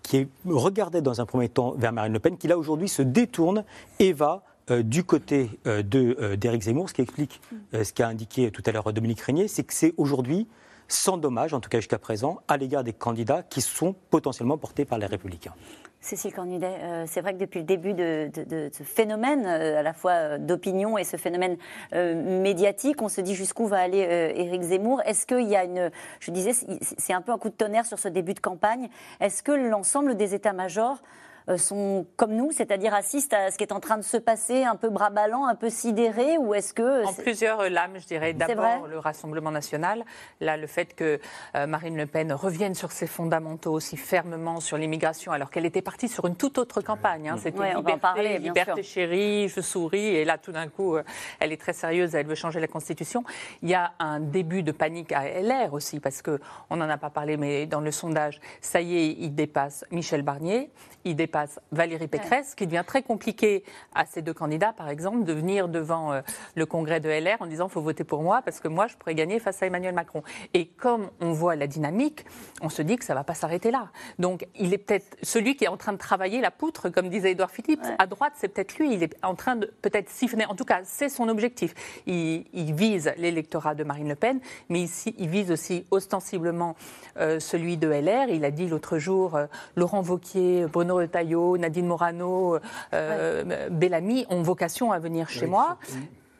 qui 0.03 0.27
regardait 0.45 1.01
dans 1.01 1.21
un 1.21 1.25
premier 1.25 1.49
temps 1.49 1.73
vers 1.77 1.91
Marine 1.91 2.13
Le 2.13 2.19
Pen, 2.19 2.37
qui 2.37 2.47
là 2.47 2.57
aujourd'hui 2.57 2.87
se 2.87 3.01
détourne 3.01 3.63
et 3.99 4.13
va 4.13 4.43
euh, 4.69 4.83
du 4.83 5.03
côté 5.03 5.49
euh, 5.67 5.83
euh, 5.95 6.35
d'Éric 6.35 6.63
Zemmour, 6.63 6.89
ce 6.89 6.93
qui 6.93 7.01
explique 7.01 7.41
ce 7.73 7.91
qu'a 7.93 8.07
indiqué 8.07 8.51
tout 8.51 8.61
à 8.65 8.71
l'heure 8.71 8.93
Dominique 8.93 9.21
Régnier, 9.21 9.47
c'est 9.47 9.63
que 9.63 9.73
c'est 9.73 9.93
aujourd'hui 9.97 10.47
sans 10.87 11.17
dommage, 11.17 11.53
en 11.53 11.61
tout 11.61 11.69
cas 11.69 11.79
jusqu'à 11.79 11.97
présent, 11.97 12.39
à 12.47 12.57
l'égard 12.57 12.83
des 12.83 12.93
candidats 12.93 13.43
qui 13.43 13.61
sont 13.61 13.95
potentiellement 14.09 14.57
portés 14.57 14.83
par 14.83 14.97
les 14.97 15.05
Républicains. 15.05 15.53
Cécile 16.01 16.33
Cornudet, 16.33 17.05
c'est 17.05 17.21
vrai 17.21 17.33
que 17.33 17.39
depuis 17.39 17.59
le 17.59 17.65
début 17.65 17.93
de, 17.93 18.29
ce 18.71 18.83
phénomène, 18.83 19.45
à 19.45 19.83
la 19.83 19.93
fois 19.93 20.37
d'opinion 20.37 20.97
et 20.97 21.03
ce 21.03 21.15
phénomène 21.15 21.57
médiatique, 21.93 23.01
on 23.01 23.07
se 23.09 23.21
dit 23.21 23.35
jusqu'où 23.35 23.67
va 23.67 23.79
aller 23.79 23.99
Éric 24.35 24.63
Zemmour. 24.63 25.01
Est-ce 25.05 25.27
qu'il 25.27 25.47
y 25.47 25.55
a 25.55 25.63
une. 25.63 25.91
Je 26.19 26.31
disais, 26.31 26.51
c'est 26.97 27.13
un 27.13 27.21
peu 27.21 27.31
un 27.31 27.37
coup 27.37 27.49
de 27.49 27.55
tonnerre 27.55 27.85
sur 27.85 27.99
ce 27.99 28.07
début 28.07 28.33
de 28.33 28.39
campagne. 28.39 28.89
Est-ce 29.19 29.43
que 29.43 29.51
l'ensemble 29.51 30.15
des 30.17 30.33
états-majors 30.33 30.97
euh, 30.97 31.29
sont 31.57 32.05
comme 32.15 32.33
nous, 32.33 32.51
c'est-à-dire 32.51 32.93
assistent 32.93 33.33
à 33.33 33.51
ce 33.51 33.57
qui 33.57 33.63
est 33.63 33.73
en 33.73 33.79
train 33.79 33.97
de 33.97 34.03
se 34.03 34.17
passer, 34.17 34.63
un 34.63 34.75
peu 34.75 34.89
bras 34.89 35.09
ballants, 35.09 35.47
un 35.47 35.55
peu 35.55 35.69
sidérés, 35.69 36.37
ou 36.37 36.53
est-ce 36.53 36.73
que... 36.73 37.05
En 37.05 37.13
plusieurs 37.13 37.69
lames, 37.69 37.97
je 37.99 38.05
dirais. 38.05 38.33
D'abord, 38.33 38.87
le 38.87 38.99
Rassemblement 38.99 39.51
national. 39.51 40.03
Là, 40.39 40.57
le 40.57 40.67
fait 40.67 40.95
que 40.95 41.19
euh, 41.55 41.67
Marine 41.67 41.97
Le 41.97 42.05
Pen 42.05 42.31
revienne 42.31 42.75
sur 42.75 42.91
ses 42.91 43.07
fondamentaux 43.07 43.71
aussi 43.71 43.97
fermement 43.97 44.59
sur 44.59 44.77
l'immigration, 44.77 45.31
alors 45.31 45.49
qu'elle 45.49 45.65
était 45.65 45.81
partie 45.81 46.07
sur 46.07 46.25
une 46.27 46.35
toute 46.35 46.57
autre 46.57 46.81
campagne. 46.81 47.29
Hein. 47.29 47.37
C'était 47.41 47.73
liberté, 47.73 48.37
liberté 48.39 48.83
chérie, 48.83 49.47
je 49.49 49.61
souris, 49.61 50.15
et 50.15 50.25
là, 50.25 50.37
tout 50.37 50.51
d'un 50.51 50.67
coup, 50.67 50.95
euh, 50.95 51.03
elle 51.39 51.51
est 51.51 51.59
très 51.59 51.73
sérieuse, 51.73 52.15
elle 52.15 52.27
veut 52.27 52.35
changer 52.35 52.59
la 52.59 52.67
Constitution. 52.67 53.23
Il 53.61 53.69
y 53.69 53.73
a 53.73 53.91
un 53.99 54.19
début 54.19 54.63
de 54.63 54.71
panique 54.71 55.11
à 55.11 55.27
LR 55.27 55.73
aussi, 55.73 55.99
parce 55.99 56.21
qu'on 56.21 56.75
n'en 56.75 56.89
a 56.89 56.97
pas 56.97 57.09
parlé, 57.09 57.37
mais 57.37 57.65
dans 57.65 57.81
le 57.81 57.91
sondage, 57.91 58.39
ça 58.61 58.81
y 58.81 58.97
est, 58.97 59.15
il 59.19 59.33
dépasse 59.35 59.85
Michel 59.91 60.21
Barnier, 60.21 60.69
il 61.03 61.15
dépasse 61.15 61.40
Valérie 61.71 62.07
Pécresse, 62.07 62.55
qui 62.55 62.65
devient 62.65 62.83
très 62.85 63.03
compliqué 63.03 63.63
à 63.93 64.05
ces 64.05 64.21
deux 64.21 64.33
candidats, 64.33 64.73
par 64.73 64.89
exemple, 64.89 65.23
de 65.23 65.33
venir 65.33 65.67
devant 65.67 66.13
euh, 66.13 66.21
le 66.55 66.65
congrès 66.65 66.99
de 66.99 67.09
LR 67.09 67.37
en 67.41 67.47
disant 67.47 67.67
il 67.67 67.71
faut 67.71 67.81
voter 67.81 68.03
pour 68.03 68.21
moi 68.21 68.41
parce 68.41 68.59
que 68.59 68.67
moi 68.67 68.87
je 68.87 68.95
pourrais 68.95 69.15
gagner 69.15 69.39
face 69.39 69.61
à 69.61 69.65
Emmanuel 69.65 69.93
Macron. 69.93 70.23
Et 70.53 70.67
comme 70.67 71.09
on 71.19 71.31
voit 71.31 71.55
la 71.55 71.67
dynamique, 71.67 72.25
on 72.61 72.69
se 72.69 72.81
dit 72.81 72.97
que 72.97 73.05
ça 73.05 73.13
ne 73.13 73.19
va 73.19 73.23
pas 73.23 73.33
s'arrêter 73.33 73.71
là. 73.71 73.89
Donc 74.19 74.47
il 74.59 74.73
est 74.73 74.77
peut-être 74.77 75.17
celui 75.23 75.55
qui 75.55 75.65
est 75.65 75.69
en 75.69 75.77
train 75.77 75.93
de 75.93 75.97
travailler 75.97 76.41
la 76.41 76.51
poutre, 76.51 76.89
comme 76.89 77.09
disait 77.09 77.31
Édouard 77.31 77.51
Philippe. 77.51 77.81
À 77.97 78.07
droite, 78.07 78.33
c'est 78.35 78.47
peut-être 78.47 78.77
lui. 78.77 78.93
Il 78.93 79.03
est 79.03 79.15
en 79.23 79.35
train 79.35 79.55
de 79.55 79.71
peut-être 79.81 80.09
siphonner. 80.09 80.45
En 80.45 80.55
tout 80.55 80.65
cas, 80.65 80.81
c'est 80.83 81.09
son 81.09 81.29
objectif. 81.29 81.73
Il, 82.07 82.45
vise 82.71 83.11
l'électorat 83.17 83.75
de 83.75 83.83
Marine 83.83 84.07
Le 84.07 84.15
Pen, 84.15 84.39
mais 84.69 84.79
ici, 84.79 85.13
il 85.17 85.27
vise 85.27 85.51
aussi 85.51 85.85
ostensiblement 85.91 86.75
euh, 87.17 87.39
celui 87.39 87.77
de 87.77 87.87
LR. 87.87 88.29
Il 88.29 88.45
a 88.45 88.51
dit 88.51 88.67
l'autre 88.67 88.97
jour 88.97 89.35
euh, 89.35 89.47
Laurent 89.75 90.01
Vauquier, 90.01 90.65
Bruno 90.67 90.95
Retailleau, 90.95 91.20
Nadine 91.23 91.87
Morano, 91.87 92.57
euh, 92.93 93.69
Bellamy 93.69 94.25
ont 94.29 94.41
vocation 94.41 94.91
à 94.91 94.99
venir 94.99 95.29
chez 95.29 95.47
moi. 95.47 95.77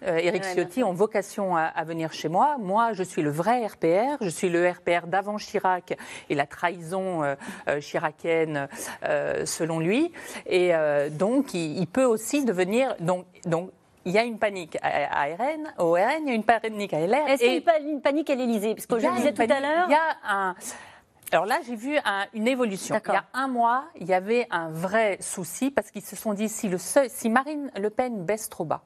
Éric 0.04 0.44
euh, 0.44 0.54
Ciotti 0.56 0.84
ont 0.84 0.94
vocation 0.94 1.56
à, 1.56 1.84
venir 1.84 2.12
chez 2.12 2.28
moi. 2.28 2.58
Moi, 2.60 2.94
je 2.94 3.04
suis 3.04 3.22
le 3.22 3.30
vrai 3.30 3.66
RPR. 3.66 4.18
Je 4.22 4.30
suis 4.30 4.50
le 4.50 4.68
RPR 4.68 5.06
d'avant 5.06 5.38
Chirac 5.38 5.96
et 6.30 6.34
la 6.34 6.48
trahison 6.48 7.24
euh, 7.24 7.36
chiracienne, 7.80 8.68
selon 9.46 9.80
lui. 9.80 10.12
Et 10.48 10.72
donc, 11.12 11.54
il, 11.54 11.88
peut 11.88 12.06
aussi 12.06 12.46
devenir. 12.46 12.96
Donc, 13.00 13.26
donc 13.46 13.70
il 14.06 14.14
y 14.14 14.18
a 14.18 14.24
une 14.24 14.40
panique 14.40 14.78
à, 14.82 15.26
RN, 15.26 15.72
au 15.78 15.92
RN, 15.92 16.24
il 16.24 16.30
y 16.30 16.32
a 16.32 16.34
une 16.34 16.44
panique 16.44 16.94
à 16.94 17.06
LR. 17.06 17.28
Est-ce 17.28 17.44
qu'il 17.44 17.64
y 17.64 17.70
a 17.70 17.80
une 17.80 18.02
panique 18.02 18.30
à 18.32 18.36
l'Élysée? 18.36 18.74
Parce 18.74 18.88
que 18.88 18.98
je 18.98 19.08
disais 19.16 19.34
tout 19.34 19.42
à 19.42 19.60
l'heure. 19.60 19.86
Il 19.88 19.92
y 19.92 19.96
a 19.96 20.18
un. 20.28 20.56
Alors 21.34 21.46
là, 21.46 21.60
j'ai 21.66 21.78
vu 21.78 21.98
une 22.34 22.48
évolution. 22.48 23.00
Il 23.08 23.14
y 23.14 23.16
a 23.16 23.26
un 23.34 23.48
mois, 23.48 23.86
il 23.96 24.06
y 24.06 24.14
avait 24.14 24.48
un 24.52 24.70
vrai 24.70 25.18
souci 25.22 25.72
parce 25.72 25.90
qu'ils 25.90 26.02
se 26.04 26.18
sont 26.18 26.34
dit 26.34 26.50
si, 26.50 26.68
le 26.68 26.78
si 26.78 27.30
Marine 27.30 27.72
Le 27.80 27.90
Pen 27.90 28.26
baisse 28.26 28.50
trop 28.50 28.66
bas, 28.66 28.84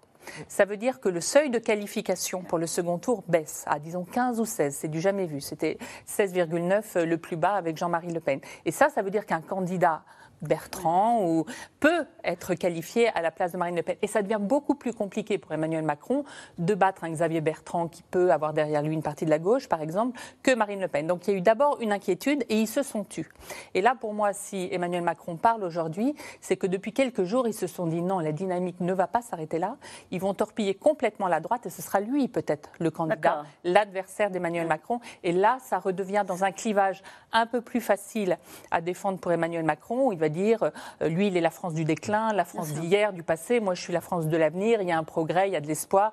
ça 0.47 0.65
veut 0.65 0.77
dire 0.77 0.99
que 0.99 1.09
le 1.09 1.21
seuil 1.21 1.49
de 1.49 1.57
qualification 1.57 2.43
pour 2.43 2.59
le 2.59 2.67
second 2.67 2.99
tour 2.99 3.23
baisse 3.27 3.63
à, 3.65 3.79
disons, 3.79 4.05
15 4.05 4.39
ou 4.39 4.45
16. 4.45 4.75
C'est 4.75 4.87
du 4.87 5.01
jamais 5.01 5.25
vu. 5.25 5.41
C'était 5.41 5.79
16,9 6.07 7.03
le 7.03 7.17
plus 7.17 7.35
bas 7.35 7.53
avec 7.53 7.77
Jean-Marie 7.77 8.13
Le 8.13 8.19
Pen. 8.19 8.39
Et 8.65 8.71
ça, 8.71 8.89
ça 8.89 9.01
veut 9.01 9.11
dire 9.11 9.25
qu'un 9.25 9.41
candidat 9.41 10.03
Bertrand 10.41 11.23
ou 11.23 11.45
peut 11.79 12.05
être 12.23 12.55
qualifié 12.55 13.09
à 13.09 13.21
la 13.21 13.31
place 13.31 13.51
de 13.51 13.57
Marine 13.57 13.75
Le 13.75 13.83
Pen. 13.83 13.95
Et 14.01 14.07
ça 14.07 14.21
devient 14.21 14.39
beaucoup 14.39 14.75
plus 14.75 14.93
compliqué 14.93 15.37
pour 15.37 15.51
Emmanuel 15.51 15.83
Macron 15.83 16.23
de 16.57 16.73
battre 16.73 17.03
un 17.03 17.11
Xavier 17.11 17.41
Bertrand 17.41 17.87
qui 17.87 18.03
peut 18.03 18.31
avoir 18.31 18.53
derrière 18.53 18.81
lui 18.81 18.93
une 18.93 19.03
partie 19.03 19.25
de 19.25 19.29
la 19.29 19.39
gauche, 19.39 19.67
par 19.67 19.81
exemple, 19.81 20.19
que 20.43 20.53
Marine 20.53 20.81
Le 20.81 20.87
Pen. 20.87 21.07
Donc 21.07 21.27
il 21.27 21.31
y 21.31 21.33
a 21.33 21.37
eu 21.37 21.41
d'abord 21.41 21.77
une 21.81 21.91
inquiétude 21.91 22.43
et 22.49 22.59
ils 22.59 22.67
se 22.67 22.83
sont 22.83 23.03
tus. 23.03 23.29
Et 23.73 23.81
là, 23.81 23.95
pour 23.99 24.13
moi, 24.13 24.33
si 24.33 24.67
Emmanuel 24.71 25.03
Macron 25.03 25.35
parle 25.35 25.63
aujourd'hui, 25.63 26.15
c'est 26.41 26.57
que 26.57 26.67
depuis 26.67 26.93
quelques 26.93 27.23
jours, 27.23 27.47
ils 27.47 27.53
se 27.53 27.67
sont 27.67 27.87
dit 27.87 28.01
non, 28.01 28.19
la 28.19 28.31
dynamique 28.31 28.79
ne 28.79 28.93
va 28.93 29.07
pas 29.07 29.21
s'arrêter 29.21 29.59
là. 29.59 29.77
Ils 30.11 30.19
vont 30.19 30.33
torpiller 30.33 30.75
complètement 30.75 31.27
la 31.27 31.39
droite 31.39 31.65
et 31.65 31.69
ce 31.69 31.81
sera 31.81 31.99
lui 31.99 32.27
peut-être 32.27 32.69
le 32.79 32.91
candidat, 32.91 33.43
l'adversaire 33.63 34.29
d'Emmanuel 34.29 34.67
Macron. 34.67 34.99
Et 35.23 35.31
là, 35.31 35.57
ça 35.61 35.79
redevient 35.79 36.23
dans 36.25 36.43
un 36.43 36.51
clivage 36.51 37.03
un 37.31 37.45
peu 37.45 37.61
plus 37.61 37.81
facile 37.81 38.37
à 38.71 38.81
défendre 38.81 39.19
pour 39.19 39.31
Emmanuel 39.31 39.63
Macron. 39.63 40.07
Où 40.07 40.11
il 40.11 40.19
va 40.19 40.24
dire, 40.29 40.71
euh, 41.01 41.09
lui, 41.09 41.27
il 41.27 41.37
est 41.37 41.41
la 41.41 41.49
France 41.49 41.73
du 41.73 41.85
déclin, 41.85 42.33
la 42.33 42.45
France 42.45 42.73
d'hier, 42.73 43.13
du 43.13 43.23
passé, 43.23 43.59
moi, 43.59 43.73
je 43.73 43.81
suis 43.81 43.93
la 43.93 44.01
France 44.01 44.27
de 44.27 44.37
l'avenir, 44.37 44.81
il 44.81 44.87
y 44.87 44.91
a 44.91 44.97
un 44.97 45.03
progrès, 45.03 45.49
il 45.49 45.53
y 45.53 45.55
a 45.55 45.61
de 45.61 45.67
l'espoir, 45.67 46.11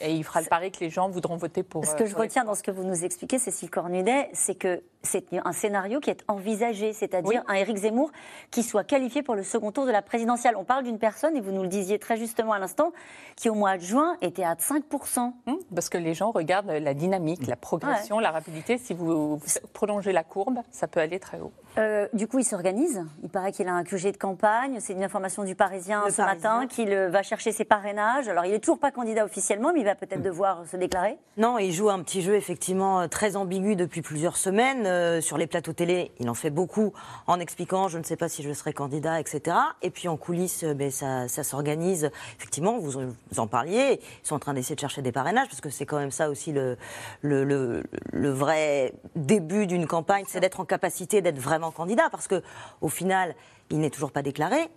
et 0.00 0.14
il 0.14 0.24
fera 0.24 0.40
le 0.40 0.46
pari 0.46 0.70
que 0.70 0.80
les 0.80 0.90
gens 0.90 1.08
voudront 1.08 1.36
voter 1.36 1.62
pour. 1.62 1.84
Ce 1.84 1.94
que 1.94 2.06
je 2.06 2.16
retiens 2.16 2.44
dans 2.44 2.54
ce 2.54 2.62
que 2.62 2.70
vous 2.70 2.84
nous 2.84 3.04
expliquez, 3.04 3.38
Cécile 3.38 3.70
Cornudet, 3.70 4.30
c'est 4.32 4.54
que 4.54 4.82
c'est 5.02 5.24
un 5.44 5.52
scénario 5.52 6.00
qui 6.00 6.10
est 6.10 6.24
envisagé, 6.28 6.92
c'est-à-dire 6.92 7.42
un 7.48 7.54
Éric 7.54 7.78
Zemmour 7.78 8.10
qui 8.50 8.62
soit 8.62 8.84
qualifié 8.84 9.22
pour 9.22 9.34
le 9.34 9.42
second 9.42 9.72
tour 9.72 9.86
de 9.86 9.90
la 9.90 10.02
présidentielle. 10.02 10.54
On 10.56 10.64
parle 10.64 10.84
d'une 10.84 10.98
personne, 10.98 11.36
et 11.36 11.40
vous 11.40 11.52
nous 11.52 11.62
le 11.62 11.68
disiez 11.68 11.98
très 11.98 12.16
justement 12.16 12.52
à 12.52 12.58
l'instant, 12.58 12.92
qui 13.36 13.48
au 13.48 13.54
mois 13.54 13.76
de 13.76 13.82
juin 13.82 14.16
était 14.20 14.44
à 14.44 14.54
5%. 14.54 15.32
Hum, 15.46 15.58
parce 15.74 15.88
que 15.88 15.98
les 15.98 16.14
gens 16.14 16.30
regardent 16.30 16.70
la 16.70 16.94
dynamique, 16.94 17.46
la 17.46 17.56
progression, 17.56 18.18
la 18.18 18.30
rapidité. 18.30 18.78
Si 18.78 18.94
vous, 18.94 19.40
prolongez 19.72 20.12
la 20.12 20.24
courbe, 20.24 20.58
ça 20.70 20.86
peut 20.86 21.00
aller 21.00 21.18
très 21.18 21.40
haut. 21.40 21.52
Euh, 21.78 22.08
du 22.12 22.26
coup, 22.26 22.38
il 22.38 22.44
s'organise. 22.44 23.04
Il 23.22 23.28
paraît 23.28 23.52
qu'il 23.52 23.68
a 23.68 23.72
un 23.72 23.84
QG 23.84 24.12
de 24.12 24.16
campagne. 24.16 24.78
C'est 24.80 24.92
une 24.92 25.04
information 25.04 25.44
du 25.44 25.54
Parisien 25.54 26.02
ce 26.10 26.20
matin 26.20 26.66
qu'il 26.66 26.92
euh, 26.92 27.08
va 27.08 27.22
chercher 27.22 27.52
ses 27.52 27.64
parrainages. 27.64 28.28
Alors, 28.28 28.44
il 28.44 28.50
n'est 28.50 28.58
toujours 28.58 28.80
pas 28.80 28.90
candidat 28.90 29.24
officiellement, 29.24 29.72
mais 29.72 29.80
il 29.80 29.86
va 29.86 29.94
peut-être 29.94 30.22
devoir 30.22 30.66
se 30.66 30.76
déclarer. 30.76 31.16
Non, 31.36 31.58
il 31.58 31.72
joue 31.72 31.88
un 31.88 32.02
petit 32.02 32.22
jeu 32.22 32.34
effectivement 32.34 33.08
très 33.08 33.36
ambigu 33.36 33.76
depuis 33.76 34.02
plusieurs 34.02 34.36
semaines. 34.36 34.89
Euh, 34.90 35.20
sur 35.20 35.38
les 35.38 35.46
plateaux 35.46 35.72
télé, 35.72 36.10
il 36.18 36.28
en 36.28 36.34
fait 36.34 36.50
beaucoup 36.50 36.92
en 37.26 37.38
expliquant 37.38 37.88
je 37.88 37.98
ne 37.98 38.02
sais 38.02 38.16
pas 38.16 38.28
si 38.28 38.42
je 38.42 38.52
serai 38.52 38.72
candidat, 38.72 39.20
etc. 39.20 39.56
Et 39.82 39.90
puis 39.90 40.08
en 40.08 40.16
coulisses, 40.16 40.64
ben, 40.64 40.90
ça, 40.90 41.28
s'organise. 41.28 42.10
Effectivement, 42.36 42.78
vous, 42.78 42.96
en 43.36 43.46
parliez. 43.46 44.00
Ils 44.22 44.26
sont 44.26 44.34
en 44.34 44.38
train 44.40 44.54
d'essayer 44.54 44.74
de 44.74 44.80
chercher 44.80 45.02
des 45.02 45.12
parrainages 45.12 45.48
parce 45.48 45.60
que 45.60 45.70
c'est 45.70 45.86
quand 45.86 45.98
même 45.98 46.10
ça 46.10 46.28
aussi 46.28 46.52
le, 46.52 46.76
le, 47.22 47.84
le 48.12 48.30
vrai 48.30 48.92
début 49.14 49.66
d'une 49.66 49.86
campagne, 49.86 50.24
c'est 50.26 50.40
d'être 50.40 50.60
en 50.60 50.64
capacité 50.64 51.22
d'être 51.22 51.38
vraiment 51.38 51.70
candidat 51.70 52.10
Parce 52.10 52.26
que 52.26 52.42
au 52.80 52.88
final, 52.88 53.34
il 53.70 53.78
n'est 53.78 53.90
toujours 53.90 54.12
pas 54.12 54.22
déclaré. 54.22 54.68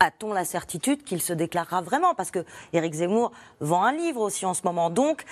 A-t-on 0.00 0.32
la 0.32 0.44
certitude 0.44 1.04
qu'il 1.04 1.22
se 1.22 1.32
déclarera 1.32 1.80
vraiment? 1.80 2.14
Parce 2.14 2.30
que 2.30 2.44
Éric 2.72 2.94
Zemmour 2.94 3.32
vend 3.60 3.84
un 3.84 3.92
livre 3.92 4.20
aussi 4.20 4.44
en 4.44 4.54
ce 4.54 4.62
moment. 4.64 4.90
Donc, 4.90 5.24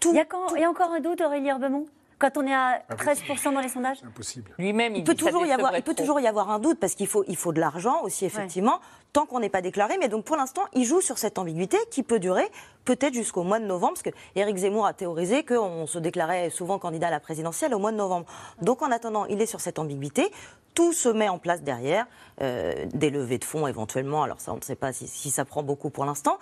tout. 0.00 0.12
Il 0.12 0.16
y 0.16 0.64
a, 0.64 0.70
encore 0.70 0.92
un 0.92 1.00
doute, 1.00 1.20
Aurélie 1.20 1.48
Herbemont? 1.48 1.86
Quand 2.18 2.36
on 2.36 2.46
est 2.46 2.54
à 2.54 2.82
13% 2.90 3.54
dans 3.54 3.60
les 3.60 3.68
sondages 3.68 3.98
Impossible. 4.04 4.54
Lui-même, 4.58 4.94
il, 4.94 5.04
peut 5.04 5.14
toujours 5.14 5.46
y 5.46 5.52
avoir, 5.52 5.76
il 5.76 5.82
peut 5.82 5.94
toujours 5.94 6.20
y 6.20 6.26
avoir 6.26 6.50
un 6.50 6.58
doute 6.58 6.78
parce 6.80 6.94
qu'il 6.94 7.06
faut, 7.06 7.24
il 7.28 7.36
faut 7.36 7.52
de 7.52 7.60
l'argent 7.60 8.02
aussi, 8.02 8.24
effectivement. 8.24 8.80
Tant 9.14 9.24
qu'on 9.24 9.40
n'est 9.40 9.48
pas 9.48 9.62
déclaré. 9.62 9.96
Mais 9.98 10.08
donc 10.08 10.24
pour 10.24 10.36
l'instant, 10.36 10.62
il 10.74 10.84
joue 10.84 11.00
sur 11.00 11.16
cette 11.16 11.38
ambiguïté 11.38 11.78
qui 11.90 12.02
peut 12.02 12.18
durer 12.18 12.46
peut-être 12.84 13.14
jusqu'au 13.14 13.44
mois 13.44 13.60
de 13.60 13.64
novembre, 13.64 13.94
parce 13.94 14.02
que 14.02 14.10
Éric 14.34 14.58
Zemmour 14.58 14.84
a 14.84 14.92
théorisé 14.92 15.42
qu'on 15.44 15.86
se 15.86 15.98
déclarait 15.98 16.50
souvent 16.50 16.78
candidat 16.78 17.06
à 17.06 17.10
la 17.10 17.20
présidentielle 17.20 17.74
au 17.74 17.78
mois 17.78 17.92
de 17.92 17.96
novembre. 17.96 18.26
Donc 18.60 18.82
en 18.82 18.90
attendant, 18.90 19.24
il 19.26 19.40
est 19.40 19.46
sur 19.46 19.60
cette 19.60 19.78
ambiguïté. 19.78 20.30
Tout 20.74 20.92
se 20.92 21.08
met 21.08 21.28
en 21.28 21.38
place 21.38 21.62
derrière, 21.62 22.04
euh, 22.42 22.74
des 22.92 23.10
levées 23.10 23.38
de 23.38 23.44
fonds 23.44 23.68
éventuellement, 23.68 24.24
alors 24.24 24.40
ça 24.40 24.52
on 24.52 24.56
ne 24.56 24.60
sait 24.60 24.74
pas 24.74 24.92
si, 24.92 25.30
ça 25.30 25.44
prend 25.44 25.62
beaucoup 25.62 25.88
pour 25.88 26.04
l'instant. 26.04 26.36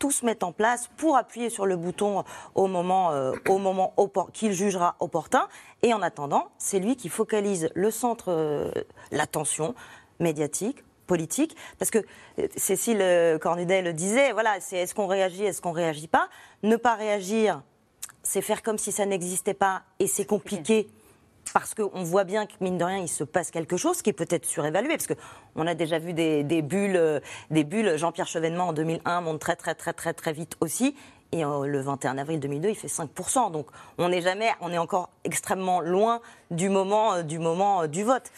Tout 0.00 0.10
se 0.10 0.26
met 0.26 0.42
en 0.42 0.50
place 0.50 0.90
pour 0.96 1.16
appuyer 1.16 1.50
sur 1.50 1.66
le 1.66 1.76
bouton 1.76 2.24
au 2.56 2.66
moment, 2.66 3.12
euh, 3.12 3.32
moment 3.48 3.94
qu'il 4.32 4.52
jugera 4.52 4.96
opportun. 4.98 5.46
Et 5.84 5.94
en 5.94 6.02
attendant, 6.02 6.48
c'est 6.58 6.80
lui 6.80 6.96
qui 6.96 7.08
focalise 7.08 7.70
le 7.74 7.92
centre, 7.92 8.32
euh, 8.32 8.72
l'attention 9.12 9.76
médiatique, 10.18 10.82
politique, 11.06 11.56
parce 11.78 11.90
que 11.90 11.98
euh, 12.38 12.48
Cécile 12.56 13.00
euh, 13.00 13.38
Cornudet 13.38 13.82
le 13.82 13.92
disait, 13.92 14.32
voilà, 14.32 14.60
c'est 14.60 14.78
est-ce 14.78 14.94
qu'on 14.94 15.06
réagit, 15.06 15.44
est-ce 15.44 15.62
qu'on 15.62 15.72
réagit 15.72 16.08
pas. 16.08 16.28
Ne 16.62 16.76
pas 16.76 16.94
réagir, 16.94 17.62
c'est 18.22 18.42
faire 18.42 18.62
comme 18.62 18.78
si 18.78 18.92
ça 18.92 19.06
n'existait 19.06 19.54
pas, 19.54 19.82
et 19.98 20.06
c'est 20.06 20.26
compliqué. 20.26 20.88
Parce 21.52 21.74
qu'on 21.74 22.02
voit 22.02 22.24
bien 22.24 22.44
que, 22.46 22.52
mine 22.60 22.76
de 22.76 22.84
rien, 22.84 22.98
il 22.98 23.08
se 23.08 23.22
passe 23.22 23.52
quelque 23.52 23.76
chose 23.76 24.02
qui 24.02 24.10
est 24.10 24.12
peut-être 24.12 24.44
surévalué. 24.44 24.96
Parce 24.96 25.06
qu'on 25.06 25.66
a 25.66 25.74
déjà 25.74 25.98
vu 26.00 26.12
des, 26.12 26.42
bulles. 26.62 26.96
Euh, 26.96 27.20
des 27.50 27.62
bulles. 27.62 27.96
Jean-Pierre 27.96 28.26
Chevènement, 28.26 28.68
en 28.68 28.72
2001, 28.72 29.20
monte 29.20 29.40
très, 29.40 29.54
très, 29.54 29.76
très, 29.76 29.92
très, 29.92 30.12
très 30.12 30.32
vite 30.32 30.56
aussi. 30.60 30.96
Et 31.32 31.42
le 31.42 31.80
21 31.80 32.18
avril 32.18 32.40
2002, 32.40 32.68
il 32.70 32.74
fait 32.74 32.88
5%. 32.88 33.50
Donc 33.52 33.66
on 33.98 34.08
n'est 34.08 34.22
jamais, 34.22 34.50
on 34.60 34.72
est 34.72 34.78
encore 34.78 35.10
extrêmement 35.24 35.80
loin 35.80 36.20
du 36.50 36.68
moment, 36.68 37.22
du, 37.22 37.38
moment 37.38 37.86
du 37.86 38.04
vote. 38.04 38.30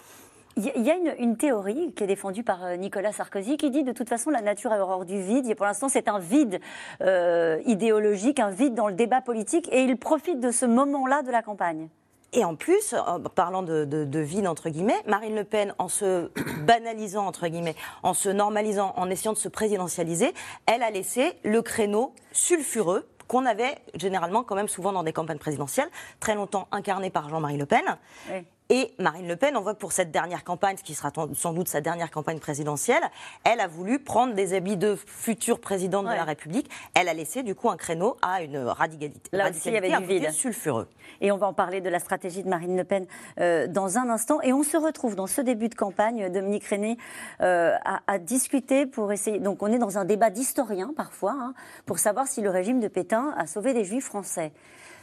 Il 0.61 0.83
y 0.83 0.91
a 0.91 0.97
une, 1.21 1.37
théorie 1.37 1.93
qui 1.95 2.03
est 2.03 2.09
défendue 2.09 2.43
par 2.43 2.65
euh, 2.65 2.75
Nicolas 2.75 3.13
Sarkozy 3.13 3.57
qui 3.57 3.71
dit 3.71 3.85
de 3.85 3.93
toute 3.93 4.09
façon 4.09 4.31
la 4.31 4.41
nature 4.41 4.73
est 4.73 4.81
horreur 4.81 5.05
du 5.05 5.23
vide. 5.23 5.47
Et 5.47 5.55
pour 5.55 5.67
l'instant, 5.67 5.89
c'est 5.89 6.09
un 6.09 6.19
vide 6.19 6.61
euh, 7.01 7.61
idéologique, 7.65 8.41
un 8.41 8.51
vide 8.51 8.75
dans 8.75 8.89
le 8.89 8.95
débat 8.95 9.21
politique. 9.21 9.69
Et 9.71 9.83
il 9.83 9.97
profite 9.97 10.41
de 10.41 10.51
ce 10.51 10.67
moment-là 10.67 11.23
de 11.23 11.31
la 11.31 11.43
campagne. 11.43 11.89
Et 12.33 12.45
en 12.45 12.57
plus, 12.57 12.93
parlant 13.37 13.63
de, 13.63 14.19
vide, 14.19 14.49
entre 14.49 14.69
guillemets, 14.69 15.01
Marine 15.07 15.37
Le 15.37 15.45
Pen, 15.45 15.75
en 15.79 15.87
se 15.87 16.29
banalisant, 16.67 17.25
entre 17.25 17.47
guillemets, 17.47 17.77
en 18.03 18.13
se 18.13 18.29
normalisant, 18.29 18.95
en 18.97 19.09
essayant 19.11 19.35
de 19.35 19.39
se 19.39 19.49
présidentialiser, 19.49 20.35
elle 20.67 20.83
a 20.83 20.91
laissé 20.91 21.35
le 21.45 21.63
créneau 21.63 22.15
sulfureux 22.33 23.09
qu'on 23.29 23.47
avait 23.47 23.79
généralement 23.95 24.43
quand 24.43 24.57
même 24.57 24.69
souvent 24.69 24.93
dans 24.93 25.05
des 25.05 25.13
campagnes 25.13 25.39
présidentielles, 25.39 25.89
très 26.19 26.35
longtemps 26.35 26.67
incarné 26.73 27.11
par 27.11 27.29
Jean-Marie 27.29 27.59
Le 27.59 27.67
Pen. 27.67 27.85
Oui. 28.31 28.45
Et 28.71 28.93
Marine 28.99 29.27
Le 29.27 29.37
Pen, 29.37 29.57
on 29.57 29.63
voit 29.63 29.73
que 29.73 29.79
pour 29.79 29.93
cette 29.93 30.11
dernière 30.11 30.45
campagne, 30.45 30.77
ce 30.77 30.83
qui 30.83 30.95
sera 30.95 31.11
sans 31.33 31.55
doute 31.55 31.69
sa 31.69 31.81
dernière 31.81 32.11
campagne 32.11 32.39
présidentielle, 32.39 33.03
elle 33.45 33.61
a 33.61 33.67
voulu 33.67 33.99
prendre 33.99 34.35
des 34.35 34.53
habits 34.53 34.77
de 34.77 34.95
future 34.95 35.59
présidente 35.59 36.05
de 36.05 36.13
la 36.13 36.25
République. 36.25 36.71
Elle 36.95 37.09
a 37.09 37.15
laissé 37.15 37.43
du 37.43 37.55
coup 37.55 37.71
un 37.71 37.79
créneau 37.79 38.19
à 38.21 38.43
une 38.43 38.59
radicalité. 38.59 39.31
Là 39.33 39.49
aussi, 39.49 39.69
il 39.71 39.73
y 39.73 39.79
avait 39.79 39.97
du 39.97 40.05
vide. 40.05 40.31
sulfureux. 40.33 40.87
Et 41.23 41.33
on 41.33 41.39
va 41.39 41.47
en 41.47 41.55
parler 41.55 41.81
de 41.81 41.89
la 41.89 41.99
stratégie 41.99 42.43
de 42.43 42.49
Marine 42.51 42.77
Le 42.77 42.85
Pen 42.85 43.07
euh, 43.41 43.67
dans 43.69 43.97
un 43.97 44.11
instant. 44.11 44.43
Et 44.43 44.53
on 44.53 44.63
se 44.63 44.77
retrouve 44.77 45.17
dans 45.17 45.27
ce 45.27 45.41
début 45.41 45.71
de 45.71 45.75
campagne, 45.75 46.31
Dominique 46.31 46.67
René, 46.67 46.99
euh, 47.41 47.75
à, 48.07 48.19
discuter 48.19 48.85
pour 48.85 49.11
essayer. 49.13 49.39
Donc 49.39 49.63
on 49.63 49.73
est 49.73 49.79
dans 49.79 49.97
un 49.97 50.05
débat 50.05 50.29
d'historiens 50.29 50.93
parfois, 50.95 51.33
hein, 51.33 51.55
pour 51.87 51.99
savoir 51.99 52.27
si 52.27 52.43
le 52.43 52.51
régime 52.51 52.81
de 52.81 52.89
Pétain 52.89 53.35
a 53.39 53.47
sauvé 53.47 53.73
des 53.73 53.85
juifs 53.85 54.05
français 54.05 54.53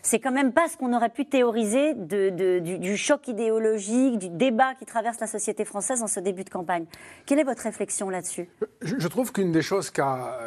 c'est 0.05 0.19
quand 0.19 0.31
même 0.31 0.53
pas 0.53 0.67
ce 0.69 0.77
qu'on 0.77 0.93
aurait 0.93 1.09
pu 1.09 1.25
théoriser 1.25 1.95
du, 1.95 2.95
choc 2.95 3.27
idéologique, 3.27 4.19
du 4.19 4.29
débat 4.29 4.75
qui 4.75 4.85
traverse 4.85 5.19
la 5.19 5.25
société 5.25 5.65
française 5.65 6.03
en 6.03 6.07
ce 6.07 6.19
début 6.19 6.43
de 6.43 6.49
campagne. 6.51 6.85
Quelle 7.25 7.39
est 7.39 7.43
votre 7.43 7.63
réflexion 7.63 8.11
là-dessus? 8.11 8.47
Je, 8.81 9.07
trouve 9.07 9.31
qu'une 9.31 9.51
des 9.51 9.63
choses 9.63 9.89
qu'a 9.89 10.37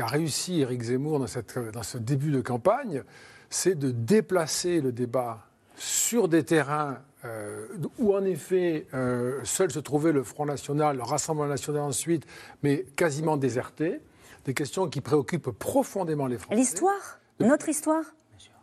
réussi 0.00 0.62
Éric 0.62 0.82
Zemmour 0.82 1.20
dans, 1.20 1.82
ce 1.82 1.98
début 1.98 2.32
de 2.32 2.40
campagne, 2.40 3.04
c'est 3.50 3.78
de 3.78 3.92
déplacer 3.92 4.80
le 4.80 4.90
débat 4.90 5.46
sur 5.76 6.26
des 6.26 6.42
terrains 6.42 6.98
euh, 7.24 7.68
où 7.98 8.16
en 8.16 8.24
effet 8.24 8.86
euh, 8.94 9.40
seul 9.44 9.70
se 9.70 9.78
trouvait 9.78 10.12
le 10.12 10.24
Front 10.24 10.46
National, 10.46 10.96
le 10.96 11.04
Rassemblement 11.04 11.48
National 11.48 11.82
ensuite, 11.82 12.26
mais 12.64 12.84
quasiment 12.96 13.36
déserté, 13.36 14.00
des 14.44 14.54
questions 14.54 14.88
qui 14.88 15.00
préoccupent 15.00 15.50
profondément 15.50 16.26
les 16.26 16.38
Français. 16.38 16.56
L'histoire? 16.56 17.20
Notre 17.38 17.68
histoire? 17.68 18.04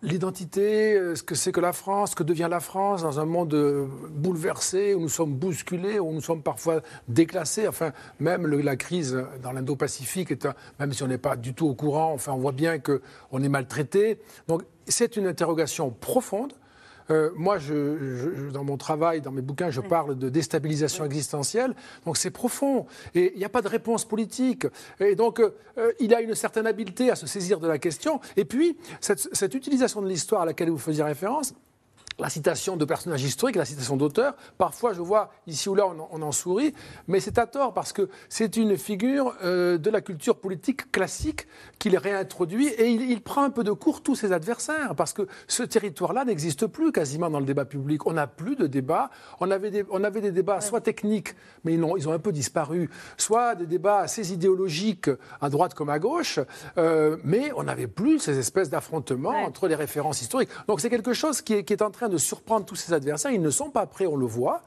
L'identité, 0.04 0.96
euh, 0.96 1.16
ce 1.16 1.22
que 1.22 1.36
c'est 1.36 1.52
que 1.52 1.60
la 1.60 1.74
France, 1.74 2.12
ce 2.12 2.16
que 2.16 2.24
devient 2.24 2.48
la 2.50 2.60
France 2.60 3.04
dans 3.04 3.20
un 3.20 3.26
monde 3.26 3.54
euh, 3.54 3.86
bouleversé, 4.10 4.96
où 4.96 5.02
nous 5.02 5.10
sommes 5.10 5.36
bousculés, 5.36 6.00
où 6.00 6.12
nous 6.12 6.22
sommes 6.22 6.42
parfois 6.42 6.82
déclassés. 7.08 7.68
Enfin, 7.68 7.92
même 8.20 8.48
la 8.48 8.76
crise 8.76 9.24
dans 9.44 9.52
l'Indo-Pacifique, 9.52 10.34
même 10.80 10.94
si 10.94 11.04
on 11.04 11.08
n'est 11.08 11.20
pas 11.20 11.36
du 11.36 11.54
tout 11.54 11.68
au 11.68 11.76
courant, 11.76 12.14
enfin, 12.14 12.32
on 12.32 12.40
voit 12.40 12.52
bien 12.52 12.80
qu'on 12.80 13.44
est 13.44 13.50
maltraité. 13.50 14.20
Donc, 14.48 14.64
c'est 14.88 15.18
une 15.18 15.28
interrogation 15.28 15.92
profonde 15.92 16.54
euh, 17.12 17.32
moi, 17.36 17.58
dans 18.54 18.64
mon 18.64 18.78
travail, 18.78 19.22
dans 19.22 19.32
mes 19.32 19.42
bouquins, 19.42 19.70
je 19.70 19.82
parle 19.82 20.18
de 20.18 20.30
déstabilisation 20.30 21.06
existentielle. 21.06 21.76
Donc 22.06 22.18
c'est 22.18 22.32
profond. 22.32 22.86
Et 23.14 23.34
il 23.34 23.38
n'y 23.38 23.46
a 23.46 23.50
pas 23.50 23.62
de 23.62 23.68
réponse 23.68 24.06
politique. 24.06 24.66
Et 25.00 25.16
donc, 25.16 25.40
euh, 25.40 25.92
il 26.00 26.14
a 26.16 26.22
une 26.22 26.36
certaine 26.36 26.68
habileté 26.68 27.12
à 27.12 27.16
se 27.16 27.28
saisir 27.28 27.60
de 27.60 27.68
la 27.68 27.78
question. 27.78 28.20
Et 28.38 28.46
puis, 28.46 28.78
cette 29.02 29.54
utilisation 29.54 30.02
de 30.02 30.08
l'histoire 30.08 30.44
à 30.44 30.46
laquelle 30.46 30.70
vous 30.70 30.78
faisiez 30.78 31.04
référence, 31.04 31.54
la 32.22 32.30
citation 32.30 32.78
de 32.78 32.86
personnages 32.86 33.24
historiques, 33.24 33.56
la 33.56 33.66
citation 33.66 33.98
d'auteurs. 33.98 34.36
Parfois, 34.60 34.94
je 34.94 35.02
vois 35.02 35.32
ici 35.48 35.68
ou 35.70 35.76
là, 35.76 35.88
on, 35.88 36.22
en 36.22 36.32
sourit, 36.32 36.74
mais 37.08 37.20
c'est 37.20 37.40
à 37.40 37.48
tort 37.48 37.74
parce 37.74 37.94
que 37.94 38.10
c'est 38.30 38.58
une 38.58 38.78
figure 38.78 39.34
euh, 39.44 39.80
de 39.80 39.90
la 39.90 40.02
culture 40.02 40.38
politique 40.38 40.92
classique 40.92 41.48
qu'il 41.80 41.98
réintroduit 41.98 42.68
et 42.68 42.92
il, 42.92 43.22
prend 43.22 43.44
un 43.44 43.50
peu 43.50 43.64
de 43.64 43.72
court 43.72 44.04
tous 44.04 44.16
ses 44.16 44.32
adversaires 44.34 44.94
parce 44.96 45.14
que 45.14 45.28
ce 45.48 45.64
territoire-là 45.64 46.24
n'existe 46.24 46.68
plus 46.68 46.92
quasiment 46.92 47.30
dans 47.32 47.40
le 47.40 47.46
débat 47.46 47.66
public. 47.66 48.06
On 48.06 48.14
n'a 48.14 48.28
plus 48.28 48.56
de 48.56 48.68
débat. 48.68 49.10
On 49.40 49.50
avait 49.50 49.72
des, 49.72 49.84
on 49.90 50.04
avait 50.04 50.22
des 50.22 50.32
débats 50.32 50.62
soit 50.62 50.82
techniques, 50.82 51.36
mais 51.64 51.74
ils 51.74 51.84
ont, 51.84 51.98
ils 51.98 52.08
ont, 52.08 52.14
un 52.14 52.20
peu 52.20 52.32
disparu, 52.32 52.90
soit 53.18 53.56
des 53.56 53.66
débats 53.66 54.00
assez 54.00 54.32
idéologiques 54.32 55.10
à 55.40 55.50
droite 55.50 55.74
comme 55.74 55.90
à 55.90 55.98
gauche, 55.98 56.40
euh, 56.78 57.18
mais 57.24 57.52
on 57.56 57.64
n'avait 57.64 57.88
plus 57.88 58.20
ces 58.20 58.38
espèces 58.38 58.70
d'affrontements 58.70 59.44
entre 59.44 59.68
les 59.68 59.76
références 59.76 60.22
historiques. 60.22 60.50
Donc 60.68 60.82
c'est 60.82 60.90
quelque 60.92 61.14
chose 61.14 61.42
qui 61.42 61.54
est, 61.54 61.64
qui 61.64 61.74
est 61.74 61.82
en 61.82 61.90
train 61.90 62.10
de 62.12 62.18
surprendre 62.18 62.66
tous 62.66 62.76
ses 62.76 62.94
adversaires. 62.94 63.32
Ils 63.32 63.42
ne 63.42 63.50
sont 63.50 63.70
pas 63.70 63.86
prêts, 63.86 64.06
on 64.06 64.16
le 64.16 64.28
voit. 64.28 64.62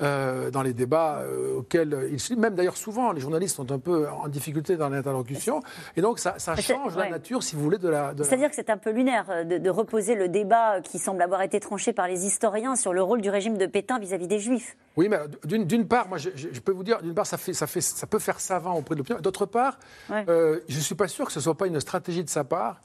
Euh, 0.00 0.52
dans 0.52 0.62
les 0.62 0.74
débats 0.74 1.22
euh, 1.22 1.56
auxquels 1.56 2.08
ils 2.12 2.38
Même 2.38 2.54
d'ailleurs, 2.54 2.76
souvent, 2.76 3.10
les 3.10 3.20
journalistes 3.20 3.56
sont 3.56 3.72
un 3.72 3.80
peu 3.80 4.08
en 4.08 4.28
difficulté 4.28 4.76
dans 4.76 4.88
l'interlocution. 4.88 5.60
Et 5.96 6.02
donc, 6.02 6.20
ça, 6.20 6.36
change 6.38 6.96
la 6.96 7.10
nature, 7.10 7.42
si 7.42 7.56
vous 7.56 7.62
voulez, 7.62 7.78
de 7.78 7.88
la. 7.88 8.14
C'est-à-dire 8.16 8.48
que 8.48 8.54
c'est 8.54 8.70
un 8.70 8.76
peu 8.76 8.90
lunaire 8.90 9.26
euh, 9.28 9.42
de, 9.42 9.70
reposer 9.70 10.14
le 10.14 10.28
débat 10.28 10.80
qui 10.82 11.00
semble 11.00 11.20
avoir 11.20 11.42
été 11.42 11.58
tranché 11.58 11.92
par 11.92 12.06
les 12.06 12.26
historiens 12.26 12.76
sur 12.76 12.92
le 12.92 13.02
rôle 13.02 13.20
du 13.20 13.28
régime 13.28 13.58
de 13.58 13.66
Pétain 13.66 13.98
vis-à-vis 13.98 14.28
des 14.28 14.38
Juifs. 14.38 14.76
Oui, 14.96 15.08
mais 15.08 15.18
d'une 15.44 15.88
part, 15.88 16.08
moi, 16.08 16.18
je, 16.18 16.60
peux 16.60 16.72
vous 16.72 16.84
dire, 16.84 17.02
d'une 17.02 17.14
part, 17.14 17.26
ça, 17.26 17.36
fait, 17.36 17.52
ça, 17.52 17.66
fait, 17.66 17.80
ça 17.80 18.06
peut 18.06 18.20
faire 18.20 18.38
savant 18.38 18.74
auprès 18.74 18.94
de 18.94 19.00
l'opinion. 19.00 19.20
D'autre 19.20 19.46
part, 19.46 19.78
je 20.08 20.60
ne 20.68 20.80
suis 20.80 20.94
pas 20.94 21.08
sûr 21.08 21.26
que 21.26 21.32
ce 21.32 21.40
ne 21.40 21.42
soit 21.42 21.56
pas 21.56 21.66
une 21.66 21.80
stratégie 21.80 22.22
de 22.22 22.30
sa 22.30 22.44
part 22.44 22.80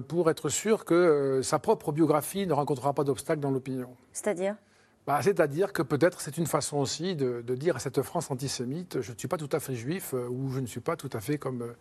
pour 0.00 0.30
être 0.30 0.48
sûr 0.48 0.84
que 0.84 0.94
euh, 0.94 1.42
sa 1.42 1.58
propre 1.58 1.92
biographie 1.92 2.46
ne 2.46 2.52
rencontrera 2.52 2.92
pas 2.92 3.04
d'obstacles 3.04 3.40
dans 3.40 3.50
l'opinion. 3.50 3.88
C'est-à-dire? 4.12 4.56
Bah, 5.08 5.20
C'est-à-dire 5.22 5.72
que 5.72 5.80
peut-être 5.80 6.20
c'est 6.20 6.36
une 6.36 6.46
façon 6.46 6.76
aussi 6.76 7.16
de, 7.16 7.40
dire 7.54 7.76
à 7.76 7.78
cette 7.78 8.02
France 8.02 8.30
antisémite, 8.30 9.00
je 9.00 9.10
ne 9.10 9.16
suis 9.16 9.26
pas 9.26 9.38
tout 9.38 9.48
à 9.52 9.58
fait 9.58 9.74
juif 9.74 10.12
euh, 10.12 10.28
ou 10.28 10.50
je 10.50 10.60
ne 10.60 10.66
suis 10.66 10.80
pas 10.80 10.96
tout 10.96 11.08
à 11.14 11.20
fait 11.20 11.38
comme 11.38 11.74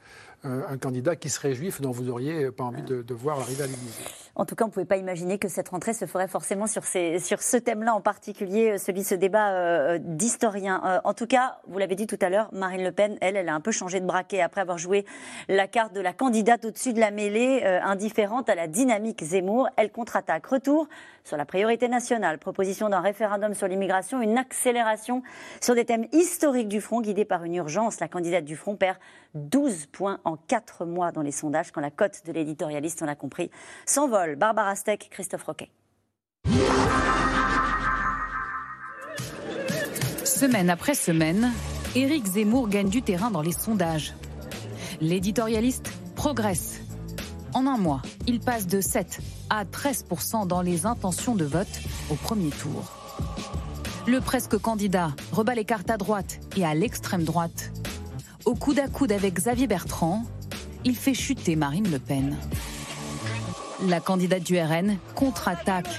euh, 0.46 0.62
un 0.70 0.78
candidat 0.78 1.18
qui 1.18 1.28
serait 1.28 1.54
juif 1.54 1.82
dont 1.82 1.92
vous 1.92 2.06
n'auriez 2.06 2.52
pas 2.52 2.64
envie 2.64 2.84
de, 2.84 3.14
voir 3.14 3.42
arriver 3.42 3.64
à 3.64 3.68
l'Élysée. 3.68 4.06
En 4.36 4.46
tout 4.46 4.56
cas, 4.56 4.64
on 4.64 4.68
ne 4.68 4.72
pouvait 4.72 4.86
pas 4.86 4.96
imaginer 4.96 5.40
que 5.40 5.50
cette 5.50 5.68
rentrée 5.68 5.94
se 5.94 6.06
ferait 6.06 6.30
forcément 6.30 6.68
sur, 6.68 6.86
ce 6.86 7.58
thème-là 7.58 7.94
en 7.94 8.00
particulier, 8.00 8.72
euh, 8.72 8.78
celui 8.78 9.02
de 9.02 9.06
ce 9.06 9.16
débat 9.16 9.98
d'historien. 9.98 11.02
en 11.04 11.14
tout 11.14 11.28
cas, 11.28 11.58
vous 11.68 11.80
l'avez 11.80 11.96
dit 11.96 12.08
tout 12.08 12.20
à 12.22 12.30
l'heure, 12.30 12.48
Marine 12.54 12.84
Le 12.86 12.94
Pen, 12.94 13.18
elle, 13.20 13.36
elle 13.36 13.50
a 13.50 13.56
un 13.56 13.60
peu 13.60 13.72
changé 13.72 14.00
de 14.00 14.06
braquet 14.06 14.40
après 14.40 14.62
avoir 14.62 14.78
joué 14.78 15.06
la 15.50 15.68
carte 15.68 15.92
de 15.92 16.00
la 16.00 16.14
candidate 16.14 16.64
au-dessus 16.64 16.94
de 16.94 17.02
la 17.02 17.12
mêlée, 17.12 17.66
indifférente 17.66 18.48
à 18.48 18.56
la 18.56 18.68
dynamique 18.68 19.22
Zemmour. 19.22 19.68
Elle 19.76 19.92
contre-attaque. 19.92 20.46
Retour 20.46 20.88
sur 21.26 21.36
la 21.36 21.46
priorité 21.46 21.90
nationale, 21.90 22.38
proposition 22.38 22.88
d'un 22.88 23.02
référendum 23.02 23.17
sur 23.54 23.68
l'immigration, 23.68 24.22
une 24.22 24.38
accélération 24.38 25.24
sur 25.62 25.76
des 25.76 25.86
thèmes 25.86 26.08
historiques 26.12 26.68
du 26.68 26.82
front 26.82 27.02
guidés 27.02 27.26
par 27.26 27.44
une 27.44 27.56
urgence. 27.56 28.00
La 28.00 28.08
candidate 28.08 28.46
du 28.46 28.56
front 28.56 28.76
perd 28.76 28.98
12 29.34 29.88
points 29.88 30.20
en 30.24 30.38
4 30.38 30.86
mois 30.86 31.12
dans 31.12 31.22
les 31.22 31.32
sondages 31.32 31.72
quand 31.72 31.82
la 31.82 31.92
cote 31.92 32.22
de 32.26 32.32
l'éditorialiste, 32.32 33.02
on 33.02 33.06
l'a 33.06 33.16
compris, 33.16 33.50
s'envole. 33.86 34.36
Barbara 34.36 34.76
Steck, 34.76 35.10
Christophe 35.12 35.44
Roquet. 35.44 35.70
Semaine 40.24 40.70
après 40.70 40.94
semaine, 40.94 41.52
Éric 41.96 42.26
Zemmour 42.26 42.70
gagne 42.70 42.90
du 42.90 43.02
terrain 43.02 43.32
dans 43.32 43.42
les 43.42 43.54
sondages. 43.54 44.14
L'éditorialiste 45.02 45.90
progresse 46.16 46.80
en 47.54 47.66
un 47.66 47.78
mois, 47.78 48.02
il 48.28 48.40
passe 48.40 48.68
de 48.68 48.82
7 48.82 49.20
à 49.50 49.64
13% 49.64 50.46
dans 50.48 50.62
les 50.62 50.86
intentions 50.86 51.36
de 51.36 51.46
vote 51.46 51.68
au 52.12 52.16
premier 52.16 52.50
tour. 52.50 52.97
Le 54.08 54.22
presque 54.22 54.58
candidat 54.58 55.12
rebat 55.34 55.54
les 55.54 55.66
cartes 55.66 55.90
à 55.90 55.98
droite 55.98 56.40
et 56.56 56.66
à 56.66 56.74
l'extrême 56.74 57.24
droite. 57.24 57.72
Au 58.46 58.56
coude 58.56 58.80
à 58.80 58.88
coude 58.88 59.12
avec 59.12 59.34
Xavier 59.34 59.68
Bertrand, 59.68 60.24
il 60.86 60.96
fait 60.96 61.14
chuter 61.14 61.58
Marine 61.58 61.92
Le 61.92 62.00
Pen. 62.00 62.38
La 63.86 64.00
candidate 64.00 64.44
du 64.44 64.58
RN 64.58 64.98
contre-attaque 65.14 65.90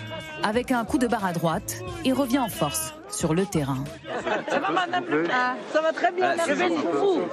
avec 0.43 0.73
un 0.73 0.87
coup 0.87 0.97
de 0.97 1.07
barre 1.07 1.27
à 1.27 1.35
droite 1.35 1.83
et 2.07 2.13
revient 2.13 2.39
en 2.39 2.49
force 2.49 2.95
sur 3.11 3.35
le 3.35 3.45
terrain. 3.45 3.85
Ça 4.49 4.59
va, 4.59 4.71
madame 4.71 5.05
ah, 5.31 5.57
Ça 5.71 5.83
va 5.83 5.93
très 5.93 6.13
bien, 6.13 6.35
merci. 6.35 6.75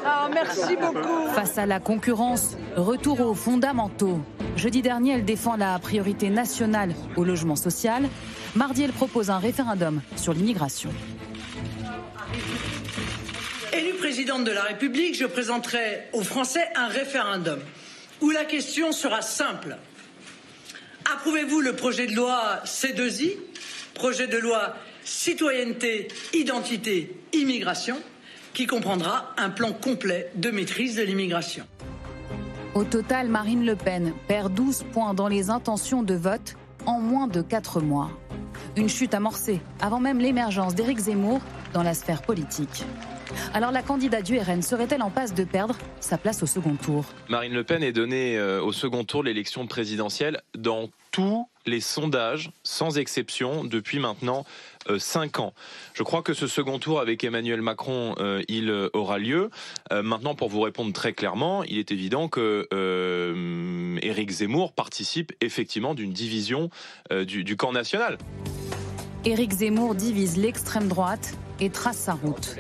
Ah, 0.06 0.28
merci 0.34 0.76
beaucoup. 0.76 1.28
Face 1.34 1.58
à 1.58 1.66
la 1.66 1.80
concurrence, 1.80 2.58
retour 2.76 3.22
aux 3.22 3.34
fondamentaux. 3.34 4.20
Jeudi 4.58 4.82
dernier, 4.82 5.14
elle 5.14 5.26
défend 5.26 5.56
la 5.56 5.80
priorité 5.80 6.30
nationale 6.30 6.94
au 7.16 7.24
logement 7.24 7.56
social. 7.56 8.10
Mardi, 8.56 8.84
elle 8.84 8.94
propose 8.94 9.30
un 9.30 9.38
référendum 9.38 10.02
sur 10.16 10.34
l'immigration. 10.34 10.90
Élue 13.74 13.96
présidente 13.96 14.46
de 14.46 14.52
la 14.52 14.64
République, 14.64 15.18
je 15.18 15.26
présenterai 15.26 16.08
aux 16.14 16.24
Français 16.24 16.66
un 16.76 16.88
référendum 16.88 17.60
où 18.22 18.30
la 18.30 18.46
question 18.46 18.94
sera 18.94 19.22
simple. 19.22 19.76
Approuvez-vous 21.14 21.60
le 21.60 21.76
projet 21.76 22.08
de 22.08 22.16
loi 22.16 22.62
C2I, 22.64 23.34
projet 23.94 24.28
de 24.28 24.38
loi 24.38 24.76
citoyenneté, 25.04 26.08
identité, 26.34 27.14
immigration, 27.34 27.98
qui 28.54 28.68
comprendra 28.68 29.34
un 29.38 29.50
plan 29.50 29.74
complet 29.74 30.32
de 30.36 30.50
maîtrise 30.50 30.96
de 30.96 31.04
l'immigration? 31.04 31.66
Au 32.74 32.86
total, 32.86 33.28
Marine 33.28 33.66
Le 33.66 33.76
Pen 33.76 34.14
perd 34.30 34.54
12 34.54 34.86
points 34.94 35.14
dans 35.14 35.28
les 35.28 35.50
intentions 35.50 36.04
de 36.04 36.16
vote 36.16 36.56
en 36.86 37.02
moins 37.02 37.28
de 37.28 37.42
4 37.42 37.82
mois. 37.82 38.12
Une 38.78 38.90
chute 38.90 39.14
amorcée 39.14 39.62
avant 39.80 40.02
même 40.02 40.20
l'émergence 40.20 40.76
d'Éric 40.76 40.98
Zemmour 40.98 41.40
dans 41.74 41.82
la 41.82 41.94
sphère 41.94 42.22
politique. 42.22 42.84
Alors 43.54 43.72
la 43.72 43.82
candidate 43.82 44.26
du 44.26 44.38
RN 44.38 44.62
serait-elle 44.62 45.02
en 45.02 45.10
passe 45.10 45.34
de 45.34 45.46
perdre 45.46 45.78
sa 46.02 46.18
place 46.18 46.44
au 46.44 46.46
second 46.46 46.76
tour? 46.76 47.06
Marine 47.30 47.54
Le 47.54 47.64
Pen 47.64 47.84
est 47.84 47.94
donnée 47.94 48.38
euh, 48.38 48.62
au 48.62 48.74
second 48.74 49.06
tour 49.06 49.24
l'élection 49.24 49.66
présidentielle 49.66 50.42
dans 50.58 50.90
tous 51.12 51.48
les 51.66 51.82
sondages, 51.82 52.52
sans 52.64 52.98
exception, 52.98 53.64
depuis 53.64 54.00
maintenant 54.00 54.46
5 54.98 55.40
euh, 55.40 55.42
ans. 55.42 55.54
Je 55.94 56.04
crois 56.04 56.22
que 56.22 56.34
ce 56.34 56.48
second 56.48 56.80
tour 56.80 57.00
avec 57.00 57.24
Emmanuel 57.24 57.62
Macron, 57.62 58.16
euh, 58.20 58.44
il 58.48 58.72
aura 58.94 59.18
lieu. 59.18 59.50
maintenant, 59.92 60.36
pour 60.36 60.50
vous 60.50 60.62
répondre 60.62 60.94
très 60.94 61.14
clairement, 61.14 61.64
il 61.64 61.78
est 61.78 61.92
évident 61.92 62.28
que 62.28 62.68
Éric 64.02 64.30
Zemmour 64.30 64.74
participe 64.74 65.34
effectivement 65.42 65.94
d'une 65.94 66.14
division 66.14 66.70
du, 67.12 67.58
camp 67.58 67.72
national. 67.72 68.18
Éric 69.24 69.52
Zemmour 69.54 69.96
divise 69.96 70.38
l'extrême 70.38 70.88
droite 70.88 71.36
et 71.60 71.70
trace 71.70 71.98
sa 71.98 72.14
route. 72.14 72.56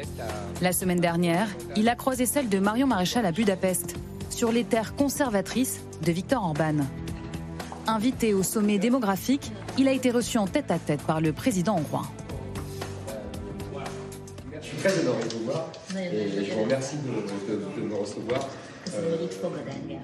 La 0.61 0.73
semaine 0.73 0.99
dernière, 0.99 1.47
il 1.75 1.89
a 1.89 1.95
croisé 1.95 2.25
celle 2.25 2.49
de 2.49 2.59
Marion 2.59 2.87
Maréchal 2.87 3.25
à 3.25 3.31
Budapest, 3.31 3.95
sur 4.29 4.51
les 4.51 4.63
terres 4.63 4.95
conservatrices 4.95 5.81
de 6.03 6.11
Viktor 6.11 6.43
Orban. 6.43 6.77
Invité 7.87 8.33
au 8.33 8.41
sommet 8.41 8.79
démographique, 8.79 9.51
il 9.77 9.87
a 9.87 9.91
été 9.91 10.09
reçu 10.09 10.37
en 10.39 10.47
tête 10.47 10.71
à 10.71 10.79
tête 10.79 11.01
par 11.01 11.21
le 11.21 11.33
président 11.33 11.75
hongrois. 11.77 12.07
Je 14.59 14.65
suis 14.65 14.77
très 14.77 14.99
honoré 14.99 15.23
de 15.23 15.33
vous 15.35 15.45
voir 15.45 15.71
et 15.95 16.45
je 16.45 16.53
vous 16.53 16.63
remercie 16.63 16.95
de, 16.97 17.81
me 17.81 17.93
recevoir. 17.93 18.49
Euh, 18.93 19.27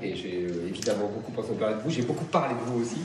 et 0.01 0.15
j'ai 0.15 0.43
euh, 0.43 0.67
évidemment 0.67 1.09
beaucoup 1.13 1.31
parlé 1.31 1.75
de 1.75 1.81
vous. 1.81 1.89
J'ai 1.89 2.01
beaucoup 2.01 2.25
parlé 2.25 2.55
de 2.55 2.59
vous 2.59 2.81
aussi. 2.81 2.97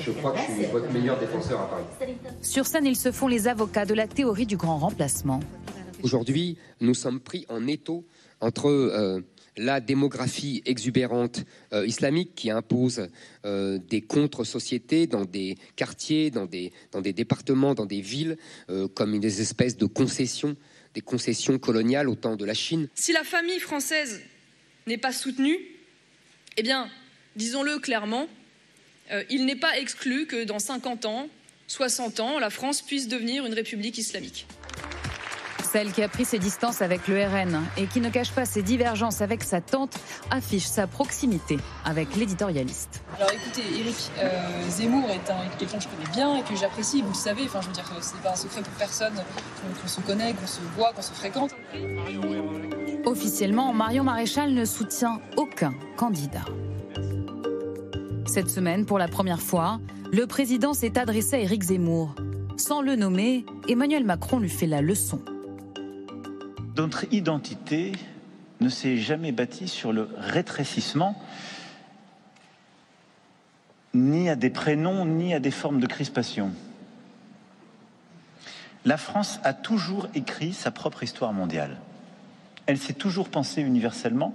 Je 0.00 0.10
crois 0.10 0.32
que 0.32 0.38
je 0.38 0.52
suis 0.52 0.64
votre 0.66 0.92
meilleur 0.92 1.18
défenseur 1.18 1.60
à 1.60 1.70
Paris. 1.70 1.84
Sur 2.42 2.66
scène, 2.66 2.86
ils 2.86 2.96
se 2.96 3.12
font 3.12 3.28
les 3.28 3.48
avocats 3.48 3.86
de 3.86 3.94
la 3.94 4.06
théorie 4.06 4.46
du 4.46 4.56
grand 4.56 4.78
remplacement. 4.78 5.40
Aujourd'hui, 6.02 6.58
nous 6.80 6.94
sommes 6.94 7.20
pris 7.20 7.46
en 7.48 7.66
étau 7.66 8.04
entre 8.40 8.68
euh, 8.68 9.20
la 9.56 9.80
démographie 9.80 10.62
exubérante 10.66 11.44
islamique 11.72 12.34
qui 12.34 12.50
impose 12.50 13.08
des 13.44 14.02
contre-sociétés 14.02 15.06
dans 15.06 15.24
des 15.24 15.56
quartiers, 15.76 16.30
dans 16.30 16.46
des, 16.46 16.72
départements, 17.12 17.74
dans 17.74 17.86
des 17.86 18.00
villes, 18.00 18.36
comme 18.94 19.18
des 19.18 19.40
espèces 19.40 19.76
de 19.76 19.86
concessions 19.86 20.56
des 20.96 21.02
concessions 21.02 21.58
coloniales 21.58 22.08
au 22.08 22.14
temps 22.14 22.36
de 22.36 22.44
la 22.46 22.54
Chine. 22.54 22.88
Si 22.94 23.12
la 23.12 23.22
famille 23.22 23.60
française 23.60 24.22
n'est 24.86 24.96
pas 24.96 25.12
soutenue, 25.12 25.58
eh 26.56 26.62
bien, 26.62 26.88
disons-le 27.36 27.78
clairement, 27.78 28.26
euh, 29.12 29.22
il 29.28 29.44
n'est 29.44 29.56
pas 29.56 29.78
exclu 29.78 30.26
que 30.26 30.44
dans 30.44 30.58
50 30.58 31.04
ans, 31.04 31.28
60 31.68 32.20
ans, 32.20 32.38
la 32.38 32.48
France 32.48 32.80
puisse 32.80 33.08
devenir 33.08 33.44
une 33.44 33.52
république 33.52 33.98
islamique. 33.98 34.46
Celle 35.72 35.92
qui 35.92 36.02
a 36.02 36.08
pris 36.08 36.24
ses 36.24 36.38
distances 36.38 36.80
avec 36.80 37.08
le 37.08 37.16
RN 37.16 37.60
et 37.76 37.86
qui 37.86 38.00
ne 38.00 38.08
cache 38.08 38.30
pas 38.30 38.44
ses 38.44 38.62
divergences 38.62 39.20
avec 39.20 39.42
sa 39.42 39.60
tante 39.60 39.98
affiche 40.30 40.64
sa 40.64 40.86
proximité 40.86 41.58
avec 41.84 42.14
l'éditorialiste. 42.14 43.02
Alors 43.16 43.30
écoutez, 43.32 43.62
Eric 43.80 43.96
euh, 44.18 44.70
Zemmour 44.70 45.10
est 45.10 45.58
quelqu'un 45.58 45.78
que 45.78 45.82
je 45.82 45.88
connais 45.88 46.10
bien 46.12 46.36
et 46.36 46.42
que 46.42 46.54
j'apprécie, 46.54 47.02
vous 47.02 47.08
le 47.08 47.14
savez, 47.14 47.42
enfin 47.46 47.60
je 47.62 47.66
veux 47.66 47.72
dire, 47.72 47.84
c'est 48.00 48.20
pas 48.22 48.32
un 48.32 48.36
secret 48.36 48.62
pour 48.62 48.72
personne 48.74 49.14
qu'on 49.82 49.88
se 49.88 50.00
connaît, 50.02 50.34
qu'on 50.34 50.46
se 50.46 50.60
voit, 50.76 50.92
qu'on 50.92 51.02
se 51.02 51.12
fréquente. 51.12 51.50
Officiellement, 53.04 53.72
Marion 53.72 54.04
Maréchal 54.04 54.54
ne 54.54 54.64
soutient 54.64 55.20
aucun 55.36 55.74
candidat. 55.96 56.44
Cette 58.26 58.50
semaine, 58.50 58.86
pour 58.86 58.98
la 58.98 59.08
première 59.08 59.42
fois, 59.42 59.80
le 60.12 60.26
président 60.26 60.74
s'est 60.74 60.96
adressé 60.96 61.36
à 61.36 61.38
Éric 61.40 61.64
Zemmour. 61.64 62.14
Sans 62.56 62.82
le 62.82 62.94
nommer, 62.94 63.44
Emmanuel 63.68 64.04
Macron 64.04 64.38
lui 64.38 64.48
fait 64.48 64.66
la 64.66 64.80
leçon. 64.80 65.20
Notre 66.76 67.10
identité 67.10 67.92
ne 68.60 68.68
s'est 68.68 68.98
jamais 68.98 69.32
bâtie 69.32 69.66
sur 69.66 69.94
le 69.94 70.10
rétrécissement, 70.18 71.18
ni 73.94 74.28
à 74.28 74.36
des 74.36 74.50
prénoms, 74.50 75.06
ni 75.06 75.32
à 75.32 75.40
des 75.40 75.50
formes 75.50 75.80
de 75.80 75.86
crispation. 75.86 76.52
La 78.84 78.98
France 78.98 79.40
a 79.42 79.54
toujours 79.54 80.08
écrit 80.14 80.52
sa 80.52 80.70
propre 80.70 81.02
histoire 81.02 81.32
mondiale. 81.32 81.78
Elle 82.66 82.76
s'est 82.76 82.92
toujours 82.92 83.30
pensée 83.30 83.62
universellement. 83.62 84.34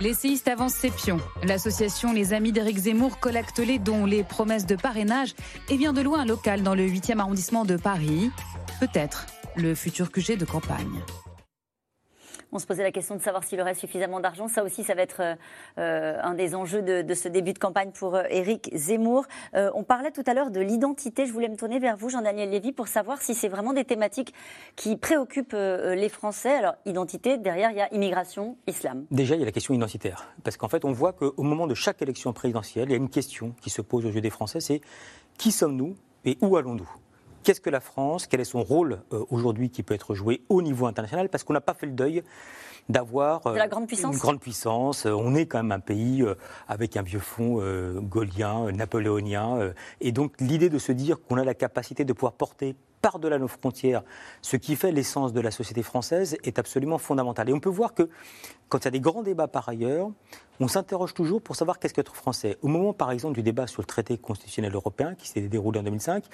L'essayiste 0.00 0.48
avance 0.48 0.74
ses 0.74 0.90
pions. 0.90 1.20
L'association 1.44 2.12
Les 2.12 2.32
Amis 2.32 2.50
d'Éric 2.50 2.76
Zemmour 2.76 3.20
collecte 3.20 3.60
les 3.60 3.78
dons, 3.78 4.04
les 4.04 4.24
promesses 4.24 4.66
de 4.66 4.74
parrainage 4.74 5.34
et 5.68 5.76
vient 5.76 5.92
de 5.92 6.00
loin 6.00 6.22
un 6.22 6.26
local 6.26 6.64
dans 6.64 6.74
le 6.74 6.88
8e 6.88 7.20
arrondissement 7.20 7.64
de 7.64 7.76
Paris. 7.76 8.30
Peut-être 8.80 9.26
le 9.54 9.76
futur 9.76 10.10
QG 10.10 10.36
de 10.36 10.44
campagne. 10.44 11.02
On 12.54 12.58
se 12.58 12.66
posait 12.66 12.82
la 12.82 12.92
question 12.92 13.16
de 13.16 13.22
savoir 13.22 13.44
s'il 13.44 13.58
aurait 13.62 13.74
suffisamment 13.74 14.20
d'argent. 14.20 14.46
Ça 14.46 14.62
aussi, 14.62 14.84
ça 14.84 14.94
va 14.94 15.00
être 15.00 15.22
euh, 15.22 15.34
euh, 15.78 16.18
un 16.22 16.34
des 16.34 16.54
enjeux 16.54 16.82
de, 16.82 17.14
ce 17.14 17.28
début 17.28 17.54
de 17.54 17.58
campagne 17.58 17.90
pour 17.92 18.14
euh, 18.14 18.24
Éric 18.28 18.70
Zemmour. 18.74 19.24
on 19.54 19.82
parlait 19.84 20.10
tout 20.10 20.22
à 20.26 20.34
l'heure 20.34 20.50
de 20.50 20.60
l'identité. 20.60 21.24
Je 21.24 21.32
voulais 21.32 21.48
me 21.48 21.56
tourner 21.56 21.78
vers 21.78 21.96
vous, 21.96 22.10
Jean-Daniel 22.10 22.50
Lévy, 22.50 22.72
pour 22.72 22.88
savoir 22.88 23.22
si 23.22 23.34
c'est 23.34 23.48
vraiment 23.48 23.72
des 23.72 23.84
thématiques 23.84 24.34
qui 24.76 24.96
préoccupent 24.96 25.54
les 25.54 26.08
Français. 26.10 26.52
Alors, 26.52 26.74
identité, 26.84 27.38
derrière, 27.38 27.70
il 27.70 27.78
y 27.78 27.80
a 27.80 27.92
immigration, 27.94 28.56
islam. 28.66 29.06
Déjà, 29.10 29.34
il 29.34 29.38
y 29.38 29.42
a 29.42 29.46
la 29.46 29.52
question 29.52 29.72
identitaire. 29.72 30.28
Parce 30.44 30.58
qu'en 30.58 30.68
fait, 30.68 30.84
on 30.84 30.92
voit 30.92 31.12
qu'au 31.12 31.42
moment 31.42 31.66
de 31.66 31.74
chaque 31.74 32.02
élection 32.02 32.32
présidentielle, 32.32 32.88
il 32.88 32.92
y 32.92 32.94
a 32.94 32.98
une 32.98 33.10
question 33.10 33.54
qui 33.62 33.70
se 33.70 33.80
pose 33.80 34.04
aux 34.04 34.10
yeux 34.10 34.20
des 34.20 34.30
Français, 34.30 34.60
c'est 34.60 34.82
qui 35.38 35.52
sommes-nous 35.52 35.96
et 36.24 36.36
où 36.40 36.56
allons-nous? 36.56 36.88
Qu'est-ce 37.42 37.60
que 37.60 37.70
la 37.70 37.80
France 37.80 38.26
Quel 38.26 38.40
est 38.40 38.44
son 38.44 38.62
rôle 38.62 39.00
euh, 39.12 39.24
aujourd'hui 39.30 39.70
qui 39.70 39.82
peut 39.82 39.94
être 39.94 40.14
joué 40.14 40.42
au 40.48 40.62
niveau 40.62 40.86
international? 40.86 41.28
Parce 41.28 41.44
qu'on 41.44 41.52
n'a 41.52 41.60
pas 41.60 41.74
fait 41.74 41.86
le 41.86 41.92
deuil 41.92 42.22
d'avoir 42.88 43.46
euh, 43.46 43.54
une 43.54 43.68
grande 43.68 44.40
puissance. 44.40 45.06
Euh, 45.06 45.12
on 45.12 45.34
est 45.34 45.46
quand 45.46 45.58
même 45.58 45.72
un 45.72 45.80
pays 45.80 46.24
avec 46.68 46.96
un 46.96 47.02
vieux 47.02 47.18
fond 47.18 47.62
gaulien, 48.00 48.70
napoléonien. 48.72 49.72
et 50.00 50.12
donc 50.12 50.34
l'idée 50.40 50.68
de 50.68 50.78
se 50.78 50.92
dire 50.92 51.16
qu'on 51.20 51.36
a 51.36 51.44
la 51.44 51.54
capacité 51.54 52.04
de 52.04 52.12
pouvoir 52.12 52.32
porter 52.32 52.76
par-delà 53.02 53.38
nos 53.38 53.48
frontières, 53.48 54.02
ce 54.40 54.56
qui 54.56 54.76
fait 54.76 54.92
l'essence 54.92 55.32
de 55.32 55.40
la 55.40 55.50
société 55.50 55.82
française, 55.82 56.38
est 56.44 56.58
absolument 56.58 56.98
fondamental. 56.98 57.50
Et 57.50 57.52
on 57.52 57.60
peut 57.60 57.68
voir 57.68 57.92
que 57.92 58.08
quand 58.68 58.78
il 58.78 58.84
y 58.84 58.88
a 58.88 58.90
des 58.92 59.00
grands 59.00 59.22
débats 59.22 59.48
par 59.48 59.68
ailleurs, 59.68 60.10
on 60.60 60.68
s'interroge 60.68 61.12
toujours 61.12 61.42
pour 61.42 61.56
savoir 61.56 61.78
qu'est-ce 61.78 61.92
qu'être 61.92 62.14
français. 62.14 62.56
Au 62.62 62.68
moment, 62.68 62.92
par 62.92 63.10
exemple, 63.10 63.34
du 63.34 63.42
débat 63.42 63.66
sur 63.66 63.82
le 63.82 63.86
traité 63.86 64.16
constitutionnel 64.16 64.74
européen 64.74 65.14
qui 65.14 65.28
s'est 65.28 65.40
déroulé 65.42 65.80
en 65.80 65.82
2005, 65.82 66.24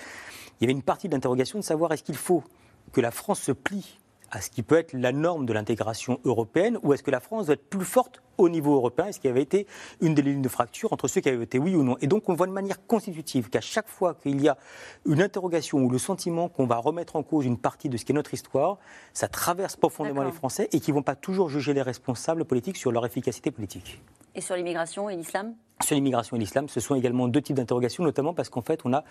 il 0.60 0.64
y 0.64 0.66
avait 0.66 0.72
une 0.72 0.82
partie 0.82 1.08
de 1.08 1.14
l'interrogation 1.14 1.58
de 1.58 1.64
savoir 1.64 1.92
est-ce 1.92 2.04
qu'il 2.04 2.16
faut 2.16 2.44
que 2.92 3.00
la 3.00 3.10
France 3.10 3.40
se 3.40 3.52
plie 3.52 3.98
à 4.30 4.40
ce 4.40 4.50
qui 4.50 4.62
peut 4.62 4.76
être 4.76 4.92
la 4.92 5.12
norme 5.12 5.46
de 5.46 5.52
l'intégration 5.52 6.20
européenne 6.24 6.78
ou 6.82 6.92
est-ce 6.92 7.02
que 7.02 7.10
la 7.10 7.20
France 7.20 7.46
doit 7.46 7.54
être 7.54 7.68
plus 7.68 7.84
forte 7.84 8.22
au 8.38 8.48
niveau 8.48 8.74
européen 8.74 9.06
Est-ce 9.06 9.20
qu'il 9.20 9.28
y 9.28 9.30
avait 9.30 9.42
été 9.42 9.66
une 10.00 10.14
des 10.14 10.22
lignes 10.22 10.42
de 10.42 10.48
fracture 10.48 10.92
entre 10.92 11.08
ceux 11.08 11.20
qui 11.20 11.28
avaient 11.28 11.44
été 11.44 11.58
oui 11.58 11.74
ou 11.74 11.82
non? 11.82 11.96
Et 12.00 12.06
donc 12.06 12.28
on 12.28 12.34
voit 12.34 12.46
de 12.46 12.52
manière 12.52 12.86
constitutive 12.86 13.50
qu'à 13.50 13.60
chaque 13.60 13.88
fois 13.88 14.14
qu'il 14.14 14.40
y 14.40 14.48
a 14.48 14.56
une 15.04 15.20
interrogation 15.20 15.78
ou 15.78 15.90
le 15.90 15.98
sentiment 15.98 16.48
qu'on 16.48 16.66
va 16.66 16.76
remettre 16.76 17.16
en 17.16 17.22
cause 17.22 17.44
une 17.44 17.58
partie 17.58 17.88
de 17.88 17.96
ce 17.96 18.04
qui 18.04 18.12
est 18.12 18.14
notre 18.14 18.32
histoire, 18.32 18.78
ça 19.12 19.28
traverse 19.28 19.76
profondément 19.76 20.22
les 20.22 20.32
Français 20.32 20.68
et 20.72 20.80
qui 20.80 20.90
ne 20.92 20.96
vont 20.96 21.02
pas 21.02 21.16
toujours 21.16 21.48
juger 21.48 21.74
les 21.74 21.82
responsables 21.82 22.44
politiques 22.44 22.76
sur 22.76 22.92
leur 22.92 23.04
efficacité 23.04 23.50
politique. 23.50 24.00
Et 24.34 24.40
sur 24.40 24.54
l'immigration 24.54 25.10
et 25.10 25.16
l'islam? 25.16 25.54
Sur 25.82 25.94
l'immigration 25.94 26.36
et 26.36 26.40
l'islam, 26.40 26.68
ce 26.68 26.80
sont 26.80 26.94
également 26.94 27.28
deux 27.28 27.40
types 27.40 27.56
d'interrogations, 27.56 28.04
notamment 28.04 28.34
parce 28.34 28.48
qu'en 28.50 28.62
fait, 28.62 28.80
on 28.84 28.92
a 28.92 29.04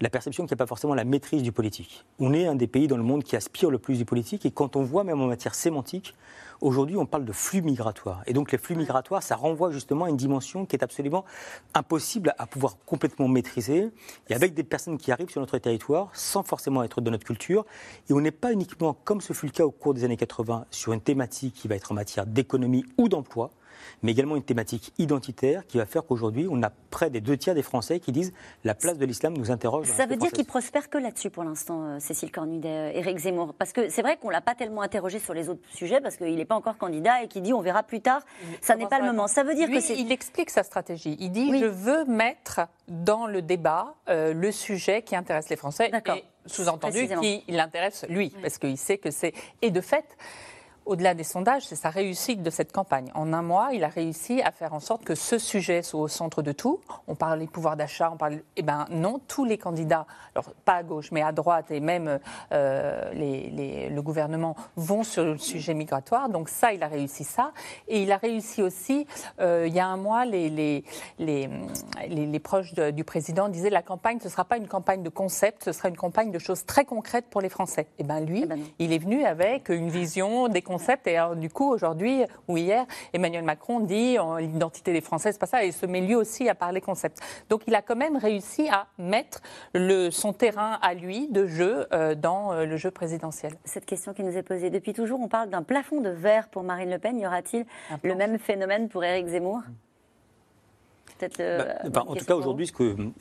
la 0.00 0.10
perception 0.10 0.44
qu'il 0.44 0.54
n'y 0.54 0.58
a 0.58 0.64
pas 0.64 0.66
forcément 0.66 0.94
la 0.94 1.04
maîtrise 1.04 1.42
du 1.42 1.50
politique. 1.52 2.04
On 2.18 2.32
est 2.32 2.46
un 2.46 2.54
des 2.54 2.66
pays 2.66 2.86
dans 2.86 2.96
le 2.96 3.02
monde 3.02 3.24
qui 3.24 3.36
aspire 3.36 3.70
le 3.70 3.78
plus 3.78 3.98
du 3.98 4.04
politique, 4.04 4.46
et 4.46 4.50
quand 4.50 4.76
on 4.76 4.82
voit, 4.82 5.02
même 5.02 5.20
en 5.20 5.26
matière 5.26 5.54
sémantique, 5.54 6.14
aujourd'hui, 6.60 6.96
on 6.96 7.06
parle 7.06 7.24
de 7.24 7.32
flux 7.32 7.62
migratoires. 7.62 8.22
Et 8.26 8.32
donc, 8.32 8.52
les 8.52 8.58
flux 8.58 8.74
migratoires, 8.74 9.22
ça 9.22 9.36
renvoie 9.36 9.70
justement 9.70 10.04
à 10.04 10.10
une 10.10 10.16
dimension 10.16 10.66
qui 10.66 10.76
est 10.76 10.82
absolument 10.82 11.24
impossible 11.74 12.34
à 12.38 12.46
pouvoir 12.46 12.76
complètement 12.86 13.28
maîtriser, 13.28 13.90
et 14.28 14.34
avec 14.34 14.54
des 14.54 14.64
personnes 14.64 14.98
qui 14.98 15.12
arrivent 15.12 15.30
sur 15.30 15.40
notre 15.40 15.58
territoire 15.58 16.10
sans 16.12 16.42
forcément 16.42 16.82
être 16.82 17.00
de 17.00 17.10
notre 17.10 17.24
culture. 17.24 17.64
Et 18.08 18.12
on 18.12 18.20
n'est 18.20 18.30
pas 18.30 18.52
uniquement, 18.52 18.96
comme 19.04 19.20
ce 19.20 19.32
fut 19.32 19.46
le 19.46 19.52
cas 19.52 19.64
au 19.64 19.70
cours 19.70 19.94
des 19.94 20.04
années 20.04 20.16
80, 20.16 20.66
sur 20.70 20.92
une 20.92 21.00
thématique 21.00 21.54
qui 21.54 21.68
va 21.68 21.76
être 21.76 21.92
en 21.92 21.94
matière 21.94 22.26
d'économie 22.26 22.84
ou 22.98 23.08
d'emploi, 23.08 23.50
mais 24.02 24.12
également 24.12 24.36
une 24.36 24.42
thématique 24.42 24.92
identitaire 24.98 25.66
qui 25.66 25.78
va 25.78 25.86
faire 25.86 26.04
qu'aujourd'hui, 26.04 26.46
on 26.50 26.62
a 26.62 26.70
près 26.90 27.10
des 27.10 27.20
deux 27.20 27.36
tiers 27.36 27.54
des 27.54 27.62
Français 27.62 28.00
qui 28.00 28.12
disent 28.12 28.32
la 28.64 28.74
place 28.74 28.98
de 28.98 29.04
l'islam 29.04 29.36
nous 29.36 29.50
interroge. 29.50 29.86
Ça 29.86 30.06
veut 30.06 30.16
dire 30.16 30.30
qu'il 30.30 30.44
prospère 30.44 30.88
que 30.90 30.98
là-dessus 30.98 31.30
pour 31.30 31.44
l'instant, 31.44 31.84
euh, 31.84 32.00
Cécile 32.00 32.30
Cornudet, 32.30 32.68
euh, 32.68 32.98
Éric 32.98 33.18
Zemmour. 33.18 33.54
Parce 33.54 33.72
que 33.72 33.88
c'est 33.88 34.02
vrai 34.02 34.16
qu'on 34.16 34.30
l'a 34.30 34.40
pas 34.40 34.54
tellement 34.54 34.82
interrogé 34.82 35.18
sur 35.18 35.34
les 35.34 35.48
autres 35.48 35.60
sujets 35.72 36.00
parce 36.00 36.16
qu'il 36.16 36.34
n'est 36.34 36.44
pas 36.44 36.54
encore 36.54 36.78
candidat 36.78 37.22
et 37.22 37.28
qu'il 37.28 37.42
dit 37.42 37.52
on 37.52 37.60
verra 37.60 37.82
plus 37.82 38.00
tard. 38.00 38.22
Ça 38.60 38.76
n'est 38.76 38.86
pas 38.86 38.98
le 38.98 39.06
moment. 39.06 39.26
Ça 39.26 39.42
veut 39.42 39.54
dire 39.54 39.68
que 39.68 39.80
c'est. 39.80 39.96
Il 39.96 40.12
explique 40.12 40.50
sa 40.50 40.62
stratégie. 40.62 41.16
Il 41.20 41.30
dit 41.30 41.58
je 41.58 41.66
veux 41.66 42.04
mettre 42.04 42.60
dans 42.88 43.26
le 43.26 43.42
débat 43.42 43.94
euh, 44.08 44.32
le 44.32 44.52
sujet 44.52 45.02
qui 45.02 45.16
intéresse 45.16 45.48
les 45.48 45.56
Français. 45.56 45.90
Et 45.90 46.24
sous-entendu 46.46 47.08
qui 47.20 47.44
l'intéresse 47.48 48.06
lui, 48.08 48.30
parce 48.42 48.58
qu'il 48.58 48.78
sait 48.78 48.98
que 48.98 49.10
c'est. 49.10 49.32
Et 49.62 49.70
de 49.70 49.80
fait 49.80 50.16
au-delà 50.90 51.14
des 51.14 51.22
sondages, 51.22 51.66
c'est 51.66 51.76
sa 51.76 51.88
réussite 51.88 52.42
de 52.42 52.50
cette 52.50 52.72
campagne. 52.72 53.12
En 53.14 53.32
un 53.32 53.42
mois, 53.42 53.68
il 53.72 53.84
a 53.84 53.88
réussi 53.88 54.42
à 54.42 54.50
faire 54.50 54.74
en 54.74 54.80
sorte 54.80 55.04
que 55.04 55.14
ce 55.14 55.38
sujet 55.38 55.82
soit 55.82 56.00
au 56.00 56.08
centre 56.08 56.42
de 56.42 56.50
tout. 56.50 56.80
On 57.06 57.14
parle 57.14 57.38
des 57.38 57.46
pouvoirs 57.46 57.76
d'achat, 57.76 58.10
on 58.12 58.16
parle. 58.16 58.40
Eh 58.56 58.62
bien, 58.62 58.86
non, 58.90 59.20
tous 59.28 59.44
les 59.44 59.56
candidats, 59.56 60.04
alors 60.34 60.52
pas 60.64 60.74
à 60.74 60.82
gauche, 60.82 61.12
mais 61.12 61.22
à 61.22 61.30
droite 61.30 61.70
et 61.70 61.78
même 61.78 62.18
euh, 62.50 63.12
le 63.14 64.00
gouvernement 64.00 64.56
vont 64.74 65.04
sur 65.04 65.22
le 65.22 65.38
sujet 65.38 65.74
migratoire. 65.74 66.28
Donc, 66.28 66.48
ça, 66.48 66.72
il 66.72 66.82
a 66.82 66.88
réussi 66.88 67.22
ça. 67.22 67.52
Et 67.86 68.02
il 68.02 68.10
a 68.10 68.16
réussi 68.16 68.60
aussi, 68.60 69.06
euh, 69.40 69.66
il 69.68 69.72
y 69.72 69.78
a 69.78 69.86
un 69.86 69.96
mois, 69.96 70.24
les, 70.24 70.50
les, 70.50 70.84
les, 71.20 72.40
proches 72.40 72.74
du 72.74 73.04
président 73.04 73.48
disaient 73.48 73.70
la 73.70 73.82
campagne, 73.82 74.18
ce 74.18 74.24
ne 74.24 74.30
sera 74.30 74.44
pas 74.44 74.56
une 74.56 74.66
campagne 74.66 75.04
de 75.04 75.08
concept, 75.08 75.66
ce 75.66 75.72
sera 75.72 75.88
une 75.88 75.96
campagne 75.96 76.32
de 76.32 76.38
choses 76.40 76.66
très 76.66 76.84
concrètes 76.84 77.26
pour 77.30 77.42
les 77.42 77.48
Français. 77.48 77.86
Eh 77.98 78.02
bien, 78.02 78.18
lui, 78.18 78.42
eh 78.42 78.46
ben 78.46 78.58
il 78.80 78.92
est 78.92 78.98
venu 78.98 79.24
avec 79.24 79.68
une 79.68 79.88
vision 79.88 80.48
des 80.48 80.62
concept. 80.80 81.06
Et 81.06 81.16
alors, 81.16 81.36
du 81.36 81.50
coup, 81.50 81.70
aujourd'hui 81.70 82.24
ou 82.48 82.56
hier, 82.56 82.86
Emmanuel 83.12 83.44
Macron 83.44 83.80
dit 83.80 84.16
l'identité 84.38 84.92
des 84.92 85.02
Français, 85.02 85.32
c'est 85.32 85.38
pas 85.38 85.46
ça, 85.46 85.62
et 85.62 85.72
se 85.72 85.84
met 85.84 86.00
lui 86.00 86.14
aussi 86.14 86.48
à 86.48 86.54
parler 86.54 86.80
concept. 86.80 87.20
Donc 87.50 87.62
il 87.66 87.74
a 87.74 87.82
quand 87.82 87.96
même 87.96 88.16
réussi 88.16 88.68
à 88.68 88.86
mettre 88.98 89.40
le, 89.74 90.10
son 90.10 90.32
terrain 90.32 90.78
à 90.80 90.94
lui 90.94 91.28
de 91.28 91.46
jeu 91.46 91.86
euh, 91.92 92.14
dans 92.14 92.52
euh, 92.52 92.64
le 92.64 92.76
jeu 92.76 92.90
présidentiel. 92.90 93.52
Cette 93.64 93.84
question 93.84 94.14
qui 94.14 94.22
nous 94.22 94.36
est 94.36 94.42
posée 94.42 94.70
depuis 94.70 94.94
toujours, 94.94 95.20
on 95.20 95.28
parle 95.28 95.50
d'un 95.50 95.62
plafond 95.62 96.00
de 96.00 96.10
verre 96.10 96.48
pour 96.48 96.62
Marine 96.62 96.90
Le 96.90 96.98
Pen. 96.98 97.18
Y 97.18 97.26
aura-t-il 97.26 97.66
le 98.02 98.14
même 98.14 98.38
phénomène 98.38 98.88
pour 98.88 99.04
Éric 99.04 99.26
Zemmour? 99.26 99.60
Bah, 101.90 102.04
en 102.06 102.14
tout 102.14 102.24
cas, 102.24 102.34
aujourd'hui, 102.34 102.70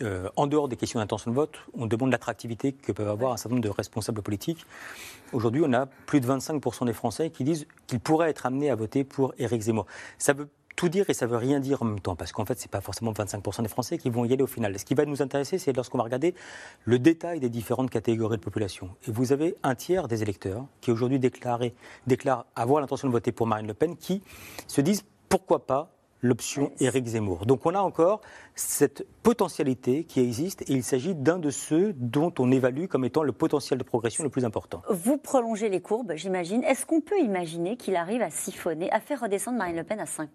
euh, 0.01 0.29
en 0.35 0.47
dehors 0.47 0.67
des 0.67 0.75
questions 0.75 0.99
d'intention 0.99 1.31
de 1.31 1.35
vote, 1.35 1.57
on 1.73 1.85
demande 1.85 2.11
l'attractivité 2.11 2.73
que 2.73 2.91
peuvent 2.91 3.09
avoir 3.09 3.33
un 3.33 3.37
certain 3.37 3.55
nombre 3.55 3.67
de 3.67 3.69
responsables 3.69 4.21
politiques. 4.21 4.65
Aujourd'hui, 5.33 5.61
on 5.65 5.73
a 5.73 5.85
plus 5.85 6.21
de 6.21 6.27
25% 6.27 6.85
des 6.85 6.93
Français 6.93 7.29
qui 7.29 7.43
disent 7.43 7.67
qu'ils 7.87 7.99
pourraient 7.99 8.29
être 8.29 8.45
amenés 8.45 8.69
à 8.69 8.75
voter 8.75 9.03
pour 9.03 9.33
Éric 9.37 9.61
Zemmour. 9.61 9.85
Ça 10.17 10.33
veut 10.33 10.49
tout 10.79 10.87
dire 10.87 11.09
et 11.09 11.13
ça 11.13 11.27
veut 11.27 11.35
rien 11.35 11.59
dire 11.59 11.81
en 11.81 11.85
même 11.85 11.99
temps, 11.99 12.15
parce 12.15 12.31
qu'en 12.31 12.45
fait, 12.45 12.57
ce 12.57 12.63
n'est 12.63 12.69
pas 12.69 12.79
forcément 12.79 13.11
25% 13.11 13.63
des 13.63 13.67
Français 13.67 13.97
qui 13.97 14.09
vont 14.09 14.23
y 14.23 14.31
aller 14.31 14.43
au 14.43 14.47
final. 14.47 14.79
Ce 14.79 14.85
qui 14.85 14.95
va 14.95 15.03
nous 15.03 15.21
intéresser, 15.21 15.57
c'est 15.57 15.73
lorsqu'on 15.73 15.97
va 15.97 16.05
regarder 16.05 16.33
le 16.85 16.99
détail 16.99 17.41
des 17.41 17.49
différentes 17.49 17.89
catégories 17.89 18.37
de 18.37 18.41
population. 18.41 18.89
Et 19.05 19.11
vous 19.11 19.33
avez 19.33 19.55
un 19.63 19.75
tiers 19.75 20.07
des 20.07 20.23
électeurs 20.23 20.65
qui 20.79 20.91
aujourd'hui 20.91 21.19
déclarent 21.19 22.45
avoir 22.55 22.79
l'intention 22.79 23.09
de 23.09 23.11
voter 23.11 23.33
pour 23.33 23.45
Marine 23.45 23.67
Le 23.67 23.73
Pen, 23.73 23.97
qui 23.97 24.21
se 24.67 24.79
disent 24.79 25.03
pourquoi 25.27 25.65
pas 25.65 25.91
l'option 26.21 26.71
Éric 26.79 27.07
Zemmour. 27.07 27.45
Donc 27.45 27.65
on 27.65 27.75
a 27.75 27.79
encore 27.79 28.21
cette 28.55 29.05
potentialité 29.23 30.03
qui 30.03 30.19
existe 30.19 30.63
et 30.63 30.73
il 30.73 30.83
s'agit 30.83 31.15
d'un 31.15 31.37
de 31.37 31.49
ceux 31.49 31.93
dont 31.93 32.33
on 32.39 32.51
évalue 32.51 32.87
comme 32.87 33.05
étant 33.05 33.23
le 33.23 33.31
potentiel 33.31 33.79
de 33.79 33.83
progression 33.83 34.23
le 34.23 34.29
plus 34.29 34.45
important. 34.45 34.81
Vous 34.89 35.17
prolongez 35.17 35.69
les 35.69 35.81
courbes, 35.81 36.13
j'imagine. 36.15 36.63
Est-ce 36.63 36.85
qu'on 36.85 37.01
peut 37.01 37.19
imaginer 37.19 37.77
qu'il 37.77 37.95
arrive 37.95 38.21
à 38.21 38.29
siphonner, 38.29 38.91
à 38.91 38.99
faire 38.99 39.21
redescendre 39.21 39.57
Marine 39.57 39.77
Le 39.77 39.83
Pen 39.83 39.99
à 39.99 40.05
5% 40.05 40.27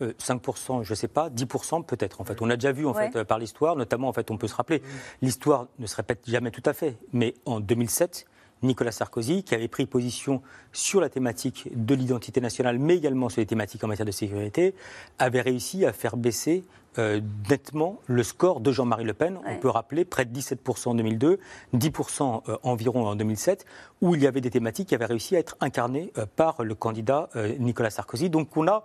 5%, 0.00 0.80
euh, 0.80 0.82
je 0.82 0.92
ne 0.92 0.94
sais 0.94 1.08
pas, 1.08 1.30
10% 1.30 1.84
peut-être 1.84 2.20
en 2.20 2.24
fait. 2.24 2.40
On 2.42 2.50
a 2.50 2.56
déjà 2.56 2.72
vu 2.72 2.86
en 2.86 2.94
fait 2.94 3.24
par 3.24 3.38
l'histoire, 3.38 3.76
notamment 3.76 4.08
en 4.08 4.12
fait 4.12 4.30
on 4.30 4.36
peut 4.36 4.48
se 4.48 4.54
rappeler, 4.54 4.82
l'histoire 5.22 5.66
ne 5.78 5.86
se 5.86 5.96
répète 5.96 6.20
jamais 6.26 6.50
tout 6.50 6.62
à 6.64 6.72
fait, 6.72 6.96
mais 7.12 7.34
en 7.44 7.60
2007, 7.60 8.26
Nicolas 8.62 8.92
Sarkozy, 8.92 9.42
qui 9.42 9.54
avait 9.54 9.68
pris 9.68 9.86
position 9.86 10.42
sur 10.72 11.00
la 11.00 11.08
thématique 11.08 11.68
de 11.74 11.94
l'identité 11.94 12.40
nationale, 12.40 12.78
mais 12.78 12.96
également 12.96 13.28
sur 13.28 13.40
les 13.40 13.46
thématiques 13.46 13.84
en 13.84 13.88
matière 13.88 14.06
de 14.06 14.12
sécurité, 14.12 14.74
avait 15.18 15.40
réussi 15.40 15.84
à 15.84 15.92
faire 15.92 16.16
baisser 16.16 16.64
euh, 16.98 17.20
nettement 17.48 18.00
le 18.06 18.24
score 18.24 18.60
de 18.60 18.72
Jean-Marie 18.72 19.04
Le 19.04 19.14
Pen. 19.14 19.38
On 19.46 19.56
peut 19.56 19.68
rappeler 19.68 20.04
près 20.04 20.24
de 20.24 20.36
17% 20.36 20.88
en 20.88 20.94
2002, 20.94 21.38
10% 21.74 22.42
euh, 22.48 22.56
environ 22.64 23.06
en 23.06 23.14
2007, 23.14 23.66
où 24.00 24.16
il 24.16 24.22
y 24.22 24.26
avait 24.26 24.40
des 24.40 24.50
thématiques 24.50 24.88
qui 24.88 24.94
avaient 24.96 25.04
réussi 25.04 25.36
à 25.36 25.38
être 25.38 25.56
incarnées 25.60 26.12
euh, 26.18 26.26
par 26.34 26.64
le 26.64 26.74
candidat 26.74 27.28
Nicolas 27.58 27.90
Sarkozy. 27.90 28.30
Donc 28.30 28.56
on 28.56 28.66
a 28.66 28.84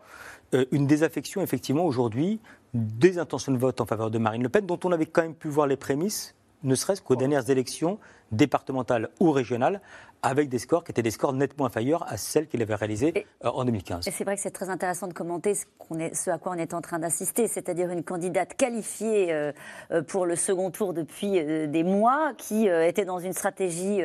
une 0.72 0.86
désaffection 0.86 1.42
effectivement 1.42 1.86
aujourd'hui 1.86 2.40
des 2.74 3.18
intentions 3.18 3.52
de 3.52 3.58
vote 3.58 3.82
en 3.82 3.86
faveur 3.86 4.12
de 4.12 4.18
Marine 4.20 4.44
Le 4.44 4.50
Pen, 4.50 4.66
dont 4.66 4.80
on 4.84 4.92
avait 4.92 5.06
quand 5.08 5.24
même 5.24 5.34
pu 5.34 5.48
voir 5.48 5.66
les 5.66 5.78
prémices 5.78 6.36
ne 6.63 6.76
serait-ce 6.76 7.02
qu'aux 7.02 7.15
dernières 7.15 7.49
élections 7.49 7.99
départementales 8.32 9.10
ou 9.19 9.32
régionales, 9.32 9.82
avec 10.24 10.50
des 10.50 10.58
scores 10.58 10.84
qui 10.84 10.92
étaient 10.92 11.04
des 11.04 11.12
scores 11.12 11.34
nettement 11.34 11.66
inférieurs 11.66 12.06
à 12.08 12.18
celles 12.18 12.48
qu'il 12.48 12.62
avait 12.62 12.76
réalisées 12.76 13.28
euh, 13.44 13.50
en 13.50 13.66
2015. 13.66 14.08
Et 14.08 14.12
c'est 14.12 14.24
vrai 14.24 14.36
que 14.36 14.42
c'est 14.42 14.52
très 14.52 14.70
intéressant 14.70 15.08
de 15.08 15.14
commenter 15.14 15.54
ce, 15.54 15.66
est, 16.00 16.16
ce, 16.16 16.30
à 16.32 16.38
quoi 16.38 16.54
on 16.54 16.58
est 16.58 16.74
en 16.74 16.82
train 16.82 16.98
d'assister, 16.98 17.48
c'est-à-dire 17.48 17.92
une 17.92 18.04
candidate 18.04 18.56
qualifiée 18.56 19.34
euh, 19.34 19.52
euh, 19.92 20.02
pour 20.02 20.26
le 20.26 20.36
second 20.36 20.72
tour 20.72 20.94
depuis 20.94 21.32
des 21.34 21.84
mois, 21.84 22.32
qui 22.38 22.68
était 22.68 23.04
dans 23.04 23.20
une 23.20 23.34
stratégie 23.34 24.02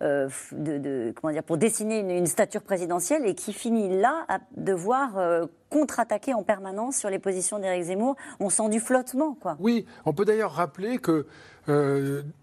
de, 0.00 1.12
comment 1.20 1.32
dire, 1.32 1.42
pour 1.42 1.56
dessiner 1.56 1.98
une, 1.98 2.26
stature 2.26 2.62
présidentielle 2.62 3.26
et 3.26 3.34
qui 3.34 3.52
finit 3.52 4.00
là 4.00 4.24
à 4.28 4.38
devoir 4.56 5.48
contre-attaquer 5.70 6.34
en 6.34 6.42
permanence 6.42 6.96
sur 6.96 7.10
les 7.10 7.18
positions 7.18 7.58
d'Éric 7.58 7.84
Zemmour. 7.84 8.16
On 8.38 8.50
sent 8.50 8.68
du 8.68 8.78
flottement, 8.78 9.34
quoi. 9.34 9.56
Oui, 9.58 9.86
on 10.04 10.12
peut 10.12 10.24
d'ailleurs 10.24 10.52
rappeler 10.52 10.98
que 10.98 11.26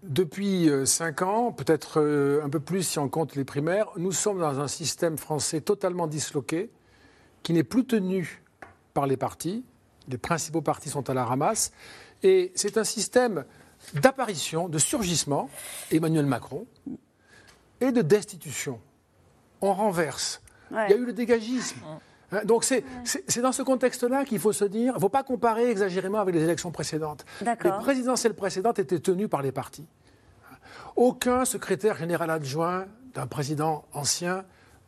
depuis 0.02 0.70
cinq 0.84 1.22
ans, 1.22 1.52
peut-être 1.52 2.00
un 2.44 2.48
peu 2.50 2.60
plus 2.60 2.82
si 2.82 2.98
on 2.98 3.08
compte 3.14 3.36
les 3.36 3.44
primaires, 3.44 3.86
nous 3.96 4.10
sommes 4.10 4.40
dans 4.40 4.58
un 4.58 4.66
système 4.66 5.18
français 5.18 5.60
totalement 5.60 6.08
disloqué, 6.08 6.68
qui 7.44 7.52
n'est 7.52 7.62
plus 7.62 7.86
tenu 7.86 8.42
par 8.92 9.06
les 9.06 9.16
partis. 9.16 9.64
Les 10.08 10.18
principaux 10.18 10.62
partis 10.62 10.88
sont 10.88 11.08
à 11.08 11.14
la 11.14 11.24
ramasse. 11.24 11.70
Et 12.24 12.50
c'est 12.56 12.76
un 12.76 12.82
système 12.82 13.44
d'apparition, 13.94 14.68
de 14.68 14.78
surgissement, 14.78 15.48
Emmanuel 15.92 16.26
Macron, 16.26 16.66
et 17.80 17.92
de 17.92 18.02
destitution. 18.02 18.80
On 19.60 19.74
renverse. 19.74 20.42
Il 20.72 20.90
y 20.90 20.94
a 20.94 20.96
eu 20.96 21.04
le 21.04 21.12
dégagisme. 21.12 21.78
Hein, 22.32 22.40
donc 22.44 22.64
c'est 22.64 22.82
dans 23.40 23.52
ce 23.52 23.62
contexte-là 23.62 24.24
qu'il 24.24 24.40
faut 24.40 24.52
se 24.52 24.64
dire, 24.64 24.94
il 24.94 24.96
ne 24.96 25.00
faut 25.00 25.08
pas 25.08 25.22
comparer 25.22 25.70
exagérément 25.70 26.18
avec 26.18 26.34
les 26.34 26.42
élections 26.42 26.72
précédentes. 26.72 27.24
Les 27.42 27.70
présidentielles 27.80 28.34
précédentes 28.34 28.80
étaient 28.80 28.98
tenues 28.98 29.28
par 29.28 29.40
les 29.40 29.52
partis. 29.52 29.86
Aucun 30.96 31.44
secrétaire 31.44 31.96
général 31.96 32.30
adjoint 32.30 32.86
d'un 33.14 33.26
président 33.26 33.84
ancien 33.92 34.44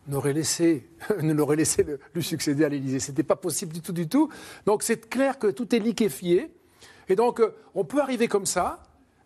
n'aurait 0.08 0.32
laissé, 0.32 0.88
ne 1.22 1.32
l'aurait 1.32 1.56
laissé 1.56 1.84
lui 2.14 2.22
succéder 2.22 2.64
à 2.64 2.68
l'Élysée. 2.68 3.00
Ce 3.00 3.10
n'était 3.10 3.22
pas 3.22 3.36
possible 3.36 3.72
du 3.72 3.80
tout, 3.80 3.92
du 3.92 4.08
tout. 4.08 4.28
Donc 4.66 4.82
c'est 4.82 5.08
clair 5.08 5.38
que 5.38 5.48
tout 5.48 5.74
est 5.74 5.78
liquéfié. 5.78 6.52
Et 7.08 7.16
donc 7.16 7.40
euh, 7.40 7.54
on 7.74 7.84
peut 7.84 8.00
arriver 8.00 8.28
comme 8.28 8.46
ça. 8.46 8.82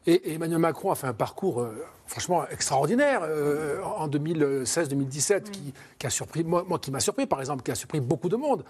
Et, 0.07 0.35
Emmanuel 0.35 0.59
Macron 0.59 0.91
a 0.91 0.95
fait 0.95 1.07
un 1.07 1.13
parcours 1.13 1.61
euh, 1.61 1.75
franchement 2.07 2.47
extraordinaire 2.49 3.21
euh, 3.23 3.83
en 3.83 4.09
2016-2017 4.09 5.51
qui, 5.99 6.07
a 6.07 6.11
surpris, 6.11 6.43
moi, 6.43 6.65
qui 6.81 6.91
m'a 6.91 7.01
surpris 7.01 7.27
par 7.27 7.41
exemple, 7.41 7.63
qui 7.63 7.71
a 7.71 7.75
surpris 7.75 8.01
beaucoup 8.01 8.29
de 8.29 8.37
monde. 8.37 8.65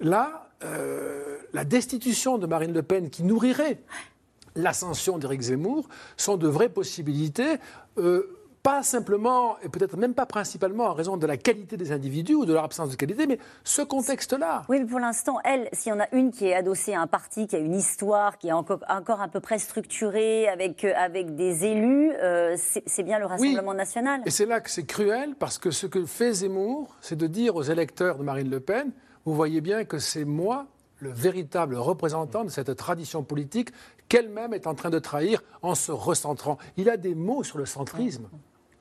là, 0.00 0.48
la 1.52 1.64
destitution 1.64 2.38
de 2.38 2.46
Marine 2.46 2.72
Le 2.72 2.82
Pen 2.82 3.10
qui 3.10 3.22
nourrirait 3.22 3.82
l'ascension 4.56 5.18
d'Éric 5.18 5.42
Zemmour 5.42 5.86
sont 6.16 6.38
de 6.38 6.48
vraies 6.48 6.70
possibilités. 6.70 7.58
Pas 8.64 8.82
simplement, 8.82 9.58
et 9.62 9.68
peut-être 9.68 9.98
même 9.98 10.14
pas 10.14 10.24
principalement 10.24 10.84
en 10.84 10.94
raison 10.94 11.18
de 11.18 11.26
la 11.26 11.36
qualité 11.36 11.76
des 11.76 11.92
individus 11.92 12.34
ou 12.34 12.46
de 12.46 12.54
leur 12.54 12.64
absence 12.64 12.88
de 12.88 12.96
qualité, 12.96 13.26
mais 13.26 13.38
ce 13.62 13.82
contexte-là. 13.82 14.62
Oui, 14.70 14.80
mais 14.80 14.86
pour 14.86 15.00
l'instant, 15.00 15.38
elle, 15.44 15.68
s'il 15.74 15.92
y 15.92 15.94
en 15.94 16.00
a 16.00 16.08
une 16.12 16.30
qui 16.30 16.46
est 16.46 16.54
adossée 16.54 16.94
à 16.94 17.02
un 17.02 17.06
parti, 17.06 17.46
qui 17.46 17.56
a 17.56 17.58
une 17.58 17.74
histoire, 17.74 18.38
qui 18.38 18.48
est 18.48 18.52
encore, 18.52 18.80
encore 18.88 19.20
à 19.20 19.28
peu 19.28 19.40
près 19.40 19.58
structurée, 19.58 20.48
avec, 20.48 20.82
euh, 20.82 20.94
avec 20.96 21.36
des 21.36 21.66
élus, 21.66 22.12
euh, 22.14 22.56
c'est 22.56 23.02
bien 23.02 23.18
le 23.18 23.26
Rassemblement 23.26 23.74
national. 23.74 24.22
Et 24.24 24.30
c'est 24.30 24.46
là 24.46 24.60
que 24.60 24.70
c'est 24.70 24.86
cruel, 24.86 25.34
parce 25.38 25.58
que 25.58 25.70
ce 25.70 25.86
que 25.86 26.06
fait 26.06 26.32
Zemmour, 26.32 26.96
c'est 27.02 27.16
de 27.16 27.26
dire 27.26 27.56
aux 27.56 27.64
électeurs 27.64 28.16
de 28.16 28.22
Marine 28.22 28.48
Le 28.48 28.60
Pen, 28.60 28.92
vous 29.26 29.34
voyez 29.34 29.60
bien 29.60 29.84
que 29.84 29.98
c'est 29.98 30.24
moi 30.24 30.64
le 31.00 31.10
véritable 31.10 31.76
représentant 31.76 32.44
de 32.44 32.48
cette 32.48 32.74
tradition 32.76 33.24
politique 33.24 33.68
qu'elle-même 34.08 34.54
est 34.54 34.66
en 34.66 34.74
train 34.74 34.88
de 34.88 34.98
trahir 34.98 35.42
en 35.60 35.74
se 35.74 35.92
recentrant. 35.92 36.56
Il 36.78 36.88
a 36.88 36.96
des 36.96 37.14
mots 37.14 37.42
sur 37.42 37.58
le 37.58 37.66
centrisme 37.66 38.26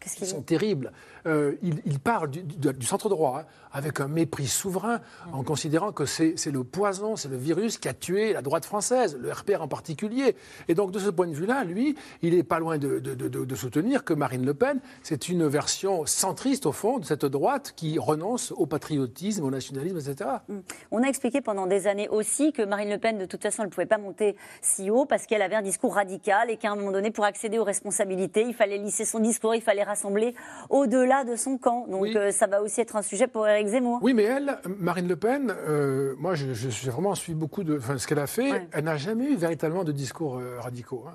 qui 0.03 0.25
sont 0.25 0.41
terribles. 0.41 0.91
Euh, 1.25 1.53
il, 1.61 1.99
parle 1.99 2.29
du, 2.29 2.85
centre 2.85 3.07
droit 3.07 3.39
hein, 3.39 3.45
avec 3.71 4.01
un 4.01 4.07
mépris 4.07 4.47
souverain, 4.47 4.99
en 5.31 5.43
considérant 5.43 5.91
que 5.91 6.05
c'est 6.05 6.51
le 6.51 6.63
poison, 6.63 7.15
c'est 7.15 7.29
le 7.29 7.37
virus 7.37 7.77
qui 7.77 7.87
a 7.87 7.93
tué 7.93 8.33
la 8.33 8.41
droite 8.41 8.65
française, 8.65 9.17
le 9.19 9.31
RPR 9.31 9.61
en 9.61 9.67
particulier. 9.67 10.35
Et 10.67 10.75
donc, 10.75 10.91
de 10.91 10.99
ce 10.99 11.09
point 11.09 11.27
de 11.27 11.33
vue-là, 11.33 11.63
lui, 11.63 11.95
il 12.21 12.35
n'est 12.35 12.43
pas 12.43 12.59
loin 12.59 12.77
de, 12.77 12.99
de, 12.99 13.55
soutenir 13.55 14.03
que 14.03 14.13
Marine 14.13 14.45
Le 14.45 14.53
Pen, 14.53 14.79
c'est 15.01 15.29
une 15.29 15.47
version 15.47 16.05
centriste, 16.05 16.65
au 16.65 16.71
fond, 16.71 16.99
de 16.99 17.05
cette 17.05 17.25
droite 17.25 17.73
qui 17.75 17.99
renonce 17.99 18.51
au 18.51 18.65
patriotisme, 18.65 19.45
au 19.45 19.51
nationalisme, 19.51 19.97
etc. 19.97 20.29
Mm. 20.47 20.59
On 20.91 21.03
a 21.03 21.07
expliqué 21.07 21.41
pendant 21.41 21.67
des 21.67 21.87
années 21.87 22.09
aussi 22.09 22.51
que 22.51 22.63
Marine 22.63 22.89
Le 22.89 22.97
Pen, 22.97 23.17
de 23.17 23.25
toute 23.25 23.41
façon, 23.41 23.63
elle 23.63 23.69
ne 23.69 23.73
pouvait 23.73 23.85
pas 23.85 23.97
monter 23.97 24.35
si 24.61 24.89
haut 24.89 25.05
parce 25.05 25.25
qu'elle 25.25 25.41
avait 25.41 25.55
un 25.55 25.61
discours 25.61 25.95
radical 25.95 26.49
et 26.49 26.57
qu'à 26.57 26.71
un 26.71 26.75
moment 26.75 26.91
donné, 26.91 27.11
pour 27.11 27.25
accéder 27.25 27.59
aux 27.59 27.63
responsabilités, 27.63 28.43
il 28.45 28.53
fallait 28.53 28.77
lisser 28.77 29.05
son 29.05 29.19
discours, 29.19 29.55
il 29.55 29.61
fallait 29.61 29.83
rassembler 29.83 30.35
au-delà 30.69 31.12
de 31.23 31.35
son 31.35 31.57
camp. 31.57 31.85
Donc 31.87 32.07
euh, 32.07 32.31
ça 32.31 32.47
va 32.47 32.61
aussi 32.61 32.81
être 32.81 32.95
un 32.95 33.03
sujet 33.03 33.27
pour 33.27 33.47
Éric 33.47 33.67
Zemmour. 33.67 33.99
Oui, 34.01 34.13
mais 34.13 34.23
elle, 34.23 34.57
Marine 34.79 35.07
Le 35.07 35.15
Pen, 35.15 35.53
euh, 35.67 36.15
moi 36.17 36.33
je, 36.33 36.69
suis 36.69 36.89
vraiment 36.89 37.13
suivi 37.13 37.37
beaucoup 37.37 37.63
de 37.63 37.79
ce 37.97 38.07
qu'elle 38.07 38.19
a 38.19 38.27
fait. 38.27 38.67
Elle 38.71 38.85
n'a 38.85 38.97
jamais 38.97 39.25
eu 39.25 39.35
véritablement 39.35 39.83
de 39.83 39.91
discours 39.91 40.39
euh, 40.39 40.59
radicaux. 40.59 41.05
Hein. 41.07 41.13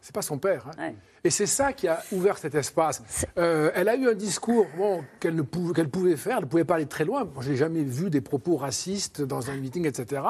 C'est 0.00 0.14
pas 0.14 0.22
son 0.22 0.38
père. 0.38 0.66
Hein. 0.78 0.92
Et 1.24 1.30
c'est 1.30 1.46
ça 1.46 1.72
qui 1.72 1.88
a 1.88 2.02
ouvert 2.12 2.38
cet 2.38 2.54
espace. 2.54 3.26
elle 3.36 3.88
a 3.88 3.96
eu 3.96 4.08
un 4.08 4.14
discours 4.14 4.66
qu'elle 5.18 5.42
pouvait, 5.44 6.16
faire. 6.16 6.38
Elle 6.38 6.44
ne 6.44 6.48
pouvait 6.48 6.64
pas 6.64 6.76
aller 6.76 6.86
très 6.86 7.04
loin. 7.04 7.28
Je 7.40 7.50
n'ai 7.50 7.56
jamais 7.56 7.82
vu 7.82 8.10
des 8.10 8.20
propos 8.20 8.56
racistes 8.56 9.22
dans 9.22 9.50
un 9.50 9.56
meeting, 9.56 9.86
etc. 9.86 10.22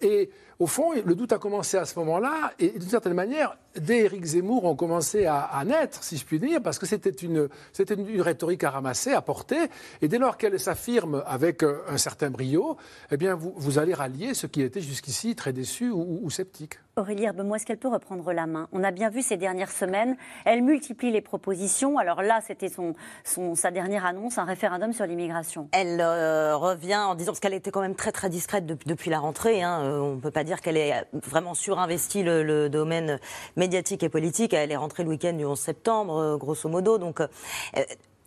et 0.00 0.30
au 0.62 0.68
fond, 0.68 0.92
le 0.92 1.14
doute 1.16 1.32
a 1.32 1.38
commencé 1.38 1.76
à 1.76 1.84
ce 1.84 1.98
moment-là, 1.98 2.52
et 2.60 2.70
d'une 2.70 2.88
certaine 2.88 3.14
manière, 3.14 3.58
dès 3.74 4.04
Éric 4.04 4.24
Zemmour, 4.24 4.64
ont 4.64 4.76
commencé 4.76 5.26
à, 5.26 5.60
naître, 5.66 6.04
si 6.04 6.16
je 6.16 6.24
puis 6.24 6.38
dire, 6.38 6.62
parce 6.62 6.78
que 6.78 6.86
c'était 6.86 7.10
une, 7.10 7.48
une, 7.90 8.20
rhétorique 8.20 8.62
à 8.62 8.70
ramasser, 8.70 9.10
à 9.12 9.22
porter, 9.22 9.58
et 10.00 10.06
dès 10.06 10.18
lors 10.18 10.36
qu'elle 10.36 10.60
s'affirme 10.60 11.24
avec 11.26 11.64
euh, 11.64 11.80
un 11.88 11.96
certain 11.96 12.30
brio, 12.30 12.76
eh 13.10 13.16
bien, 13.16 13.34
vous, 13.34 13.78
allez 13.80 13.92
rallier 13.92 14.34
ceux 14.34 14.46
qui 14.46 14.62
étaient 14.62 14.80
jusqu'ici 14.80 15.34
très 15.34 15.52
déçus 15.52 15.90
ou, 15.90 16.20
ou, 16.22 16.30
sceptiques. 16.30 16.78
Aurélie 16.96 17.24
Herbemont, 17.24 17.56
est-ce 17.56 17.66
qu'elle 17.66 17.78
peut 17.78 17.88
reprendre 17.88 18.32
la 18.32 18.46
main? 18.46 18.68
On 18.70 18.84
a 18.84 18.92
bien 18.92 19.10
vu 19.10 19.22
ces 19.22 19.36
dernières 19.36 19.72
semaines, 19.72 19.81
elle 20.44 20.62
multiplie 20.62 21.10
les 21.10 21.20
propositions. 21.20 21.98
Alors 21.98 22.22
là, 22.22 22.40
c'était 22.40 22.68
son, 22.68 22.94
son, 23.24 23.54
sa 23.54 23.70
dernière 23.70 24.06
annonce, 24.06 24.38
un 24.38 24.44
référendum 24.44 24.92
sur 24.92 25.06
l'immigration. 25.06 25.68
Elle 25.72 26.00
euh, 26.00 26.56
revient 26.56 26.96
en 26.96 27.14
disant, 27.14 27.32
parce 27.32 27.40
qu'elle 27.40 27.54
était 27.54 27.70
quand 27.70 27.80
même 27.80 27.94
très 27.94 28.12
très 28.12 28.30
discrète 28.30 28.66
depuis, 28.66 29.10
la 29.10 29.18
rentrée, 29.18 29.62
hein, 29.62 29.80
euh, 29.82 29.98
on 30.00 30.14
ne 30.16 30.20
peut 30.20 30.30
pas 30.30 30.44
dire 30.44 30.60
qu'elle 30.60 30.76
ait 30.76 31.04
vraiment 31.12 31.54
surinvesti 31.54 32.22
le, 32.22 32.68
domaine 32.68 33.18
médiatique 33.56 34.02
et 34.02 34.08
politique. 34.08 34.52
Elle 34.52 34.72
est 34.72 34.76
rentrée 34.76 35.02
le 35.02 35.10
week-end 35.10 35.32
du 35.32 35.44
11 35.44 35.58
septembre, 35.58 36.16
euh, 36.16 36.36
grosso 36.36 36.68
modo. 36.68 36.98
Donc, 36.98 37.20
euh, 37.20 37.26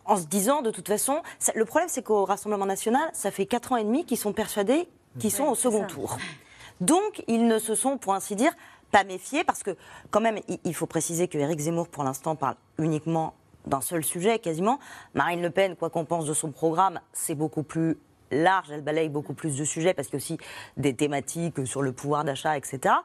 en 0.06 0.18
se 0.18 0.26
disant, 0.26 0.62
de 0.62 0.72
toute 0.72 0.88
façon, 0.88 1.22
le 1.56 1.66
problème, 1.66 1.90
c'est 1.90 2.04
qu'au 2.04 2.26
Rassemblement 2.26 2.66
national, 2.66 3.10
ça 3.14 3.32
fait 3.32 3.46
4 3.46 3.72
ans 3.74 3.78
et 3.78 3.84
demi 3.84 4.06
qu'ils 4.06 4.18
sont 4.18 4.34
persuadés 4.34 4.88
qu'ils 5.20 5.32
sont 5.32 5.46
au 5.46 5.56
second 5.56 5.86
tour. 5.88 6.18
Donc, 6.82 7.24
ils 7.28 7.48
ne 7.48 7.58
se 7.58 7.74
sont, 7.74 7.98
pour 7.98 8.14
ainsi 8.14 8.36
dire, 8.36 8.52
pas 8.92 9.04
méfiés, 9.04 9.44
parce 9.44 9.64
que, 9.64 9.76
quand 10.12 10.22
même, 10.22 10.40
il 10.64 10.74
faut 10.74 10.86
préciser 10.86 11.28
que 11.28 11.38
Éric 11.38 11.60
Zemmour, 11.60 11.88
pour 11.88 12.04
l'instant, 12.04 12.36
parle 12.36 12.56
uniquement 12.78 13.34
d'un 13.66 13.82
seul 13.82 14.04
sujet, 14.04 14.40
quasiment. 14.40 14.80
Marine 15.14 15.42
Le 15.42 15.50
Pen, 15.50 15.76
quoi 15.76 15.90
qu'on 15.90 16.06
pense 16.06 16.26
de 16.26 16.34
son 16.34 16.52
programme, 16.52 17.00
c'est 17.14 17.36
beaucoup 17.36 17.64
plus 17.64 17.98
large, 18.32 18.72
elle 18.72 18.82
balaye 18.82 19.10
beaucoup 19.10 19.34
plus 19.34 19.56
de 19.58 19.64
sujets 19.64 19.94
parce 19.94 20.08
qu'il 20.08 20.16
y 20.16 20.18
a 20.18 20.24
aussi 20.24 20.38
des 20.78 20.96
thématiques 20.96 21.66
sur 21.66 21.82
le 21.82 21.92
pouvoir 21.92 22.24
d'achat, 22.24 22.58
etc. 22.58 22.96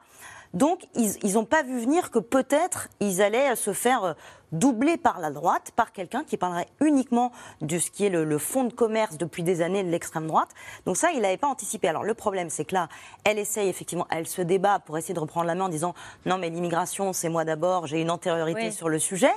Donc, 0.53 0.85
ils 0.95 1.33
n'ont 1.33 1.45
pas 1.45 1.63
vu 1.63 1.79
venir 1.79 2.11
que 2.11 2.19
peut-être 2.19 2.89
ils 2.99 3.21
allaient 3.21 3.55
se 3.55 3.71
faire 3.71 4.15
doublé 4.51 4.97
par 4.97 5.19
la 5.19 5.31
droite, 5.31 5.71
par 5.75 5.91
quelqu'un 5.91 6.23
qui 6.23 6.37
parlerait 6.37 6.67
uniquement 6.79 7.31
de 7.61 7.79
ce 7.79 7.91
qui 7.91 8.05
est 8.05 8.09
le, 8.09 8.37
fonds 8.37 8.63
de 8.63 8.73
commerce 8.73 9.17
depuis 9.17 9.43
des 9.43 9.61
années 9.61 9.83
de 9.83 9.89
l'extrême 9.89 10.27
droite. 10.27 10.49
Donc 10.85 10.97
ça, 10.97 11.11
il 11.11 11.21
n'avait 11.21 11.37
pas 11.37 11.47
anticipé. 11.47 11.87
Alors 11.87 12.03
le 12.03 12.13
problème, 12.13 12.49
c'est 12.49 12.65
que 12.65 12.75
là, 12.75 12.89
elle 13.23 13.39
essaye 13.39 13.69
effectivement, 13.69 14.07
elle 14.09 14.27
se 14.27 14.41
débat 14.41 14.79
pour 14.79 14.97
essayer 14.97 15.13
de 15.13 15.19
reprendre 15.19 15.47
la 15.47 15.55
main 15.55 15.65
en 15.65 15.69
disant 15.69 15.93
non 16.25 16.37
mais 16.37 16.49
l'immigration, 16.49 17.13
c'est 17.13 17.29
moi 17.29 17.45
d'abord, 17.45 17.87
j'ai 17.87 18.01
une 18.01 18.11
antériorité 18.11 18.71
sur 18.71 18.89
le 18.89 18.99
sujet. 18.99 19.31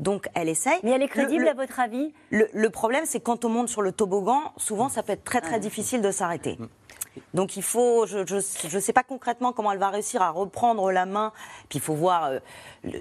Donc 0.00 0.28
elle 0.34 0.48
essaye. 0.48 0.78
Mais 0.82 0.90
elle 0.90 1.02
est 1.02 1.08
crédible 1.08 1.48
à 1.48 1.54
votre 1.54 1.80
avis? 1.80 2.12
le, 2.30 2.68
problème, 2.68 3.04
c'est 3.06 3.20
que 3.20 3.24
quand 3.24 3.44
on 3.44 3.48
monte 3.48 3.68
sur 3.68 3.82
le 3.82 3.92
toboggan, 3.92 4.52
souvent 4.56 4.88
ça 4.88 5.02
peut 5.02 5.12
être 5.12 5.24
très 5.24 5.40
très 5.40 5.60
difficile 5.60 6.02
de 6.02 6.10
s'arrêter. 6.10 6.58
Donc 7.34 7.56
il 7.56 7.62
faut, 7.62 8.06
je 8.06 8.18
ne 8.74 8.80
sais 8.80 8.92
pas 8.92 9.02
concrètement 9.02 9.52
comment 9.52 9.72
elle 9.72 9.78
va 9.78 9.90
réussir 9.90 10.22
à 10.22 10.30
reprendre 10.30 10.90
la 10.90 11.06
main. 11.06 11.32
Puis 11.68 11.78
il 11.78 11.82
faut 11.82 11.94
voir 11.94 12.24
euh, 12.24 12.40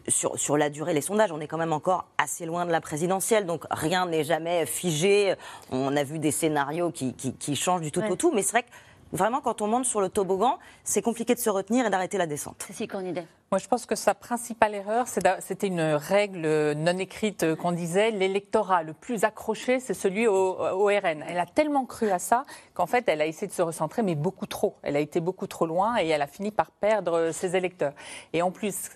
sur, 0.08 0.38
sur, 0.40 0.58
la 0.58 0.70
durée 0.70 0.94
les 0.94 1.02
sondages. 1.02 1.32
On 1.32 1.40
est 1.40 1.48
quand 1.48 1.58
même 1.58 1.74
encore 1.74 2.06
assez 2.18 2.46
loin 2.46 2.66
de 2.66 2.72
la 2.72 2.82
présidentielle, 2.82 3.46
donc 3.46 3.64
rien 3.70 4.06
n'est 4.06 4.24
jamais 4.24 4.66
figé. 4.66 5.36
On 5.72 5.96
a 5.96 6.04
vu 6.04 6.20
des 6.20 6.32
scénarios 6.32 6.92
qui, 6.92 7.14
qui, 7.14 7.56
changent 7.56 7.82
du 7.82 7.92
tout 7.92 8.04
au 8.04 8.16
tout, 8.16 8.32
mais 8.34 8.42
c'est 8.42 8.52
vrai 8.52 8.64
que 8.64 8.70
vraiment, 9.12 9.42
quand 9.42 9.62
on 9.62 9.68
monte 9.68 9.86
sur 9.86 10.02
le 10.02 10.10
toboggan, 10.10 10.60
c'est 10.84 11.02
compliqué 11.02 11.36
de 11.36 11.40
se 11.40 11.50
retenir 11.50 11.86
et 11.86 11.90
d'arrêter 11.90 12.18
la 12.18 12.28
descente. 12.28 12.66
C'est. 12.68 13.28
Moi, 13.56 13.62
je 13.62 13.70
pense 13.70 13.86
que 13.86 13.96
sa 13.96 14.14
principale 14.14 14.76
erreur, 14.76 15.08
c'était 15.08 15.68
une 15.68 15.80
règle 15.80 16.74
non 16.74 16.98
écrite 16.98 17.56
qu'on 17.56 17.72
disait 17.72 18.12
l'électorat 18.12 18.84
le 18.84 18.92
plus 18.92 19.24
accroché, 19.24 19.80
c'est 19.80 19.94
celui 19.94 20.28
au, 20.28 20.60
au, 20.60 20.88
RN. 20.88 21.24
Elle 21.26 21.40
a 21.40 21.46
tellement 21.46 21.86
cru 21.86 22.10
à 22.10 22.20
ça 22.20 22.44
qu'en 22.74 22.86
fait, 22.86 23.08
elle 23.08 23.22
a 23.22 23.26
essayé 23.26 23.48
de 23.48 23.54
se 23.54 23.62
recentrer, 23.62 24.02
mais 24.02 24.16
beaucoup 24.16 24.46
trop. 24.46 24.76
Elle 24.82 24.98
a 24.98 25.00
été 25.00 25.22
beaucoup 25.22 25.48
trop 25.48 25.66
loin 25.66 25.96
et 26.02 26.10
elle 26.10 26.22
a 26.22 26.28
fini 26.28 26.52
par 26.52 26.70
perdre 26.70 27.32
ses 27.32 27.56
électeurs. 27.56 27.94
Et 28.34 28.42
en 28.42 28.52
plus, 28.52 28.90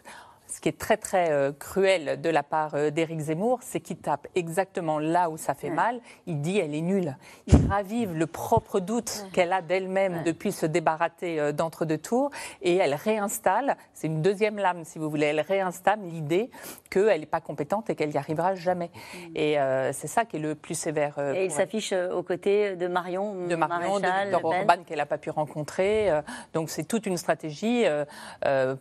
ce 0.50 0.60
qui 0.60 0.70
est 0.70 0.78
très 0.78 0.98
très 0.98 1.32
euh, 1.32 1.52
cruel 1.52 2.20
de 2.20 2.30
la 2.30 2.44
part 2.44 2.74
euh, 2.74 2.90
d'Éric 2.90 3.20
Zemmour, 3.20 3.60
c'est 3.62 3.80
qu'il 3.80 3.98
tape 3.98 4.28
exactement 4.36 5.00
là 5.00 5.30
où 5.30 5.38
ça 5.38 5.54
fait 5.54 5.70
mal. 5.70 6.00
Il 6.26 6.42
dit 6.42 6.58
elle 6.58 6.74
est 6.74 6.82
nulle. 6.82 7.16
Il 7.48 7.68
ravive 7.68 8.14
le 8.14 8.26
propre 8.26 8.80
doute 8.80 9.28
qu'elle 9.32 9.54
a 9.54 9.62
d'elle-même 9.62 10.24
depuis 10.24 10.52
se 10.52 10.66
débarrasser 10.66 11.40
euh, 11.40 11.52
d'entre-deux 11.52 12.00
tours 12.00 12.32
et 12.62 12.76
elle 12.78 12.96
réinstalle, 12.96 13.78
c'est 13.94 14.08
une 14.08 14.22
deuxième 14.22 14.58
lame 14.58 14.84
si 14.86 14.98
vous 14.98 15.10
voulez, 15.10 15.28
elle 15.28 15.42
réinstalle 15.42 16.00
l'idée 16.02 16.50
qu'elle 16.90 17.20
n'est 17.20 17.26
pas 17.26 17.42
compétente 17.42 17.90
et 17.90 17.96
qu'elle 17.96 18.10
n'y 18.10 18.18
arrivera 18.18 18.56
jamais. 18.56 18.90
Mm. 19.14 19.18
Et 19.36 19.58
c'est 19.94 20.08
ça 20.08 20.26
qui 20.26 20.38
est 20.38 20.40
le 20.40 20.56
plus 20.56 20.76
sévère. 20.76 21.20
et 21.36 21.46
il 21.46 21.52
s'affiche 21.52 21.94
aux 21.94 22.24
côtés 22.24 22.76
de 22.76 22.88
Marion, 22.88 23.48
de 23.48 23.56
Marion, 23.56 24.00
de 24.00 24.34
Orban 24.34 24.84
qu'elle 24.86 24.98
n'a 24.98 25.06
pas 25.06 25.18
pu 25.18 25.30
rencontrer. 25.30 26.10
donc 26.54 26.70
c'est 26.70 26.84
toute 26.84 27.06
une 27.06 27.18
stratégie 27.18 27.86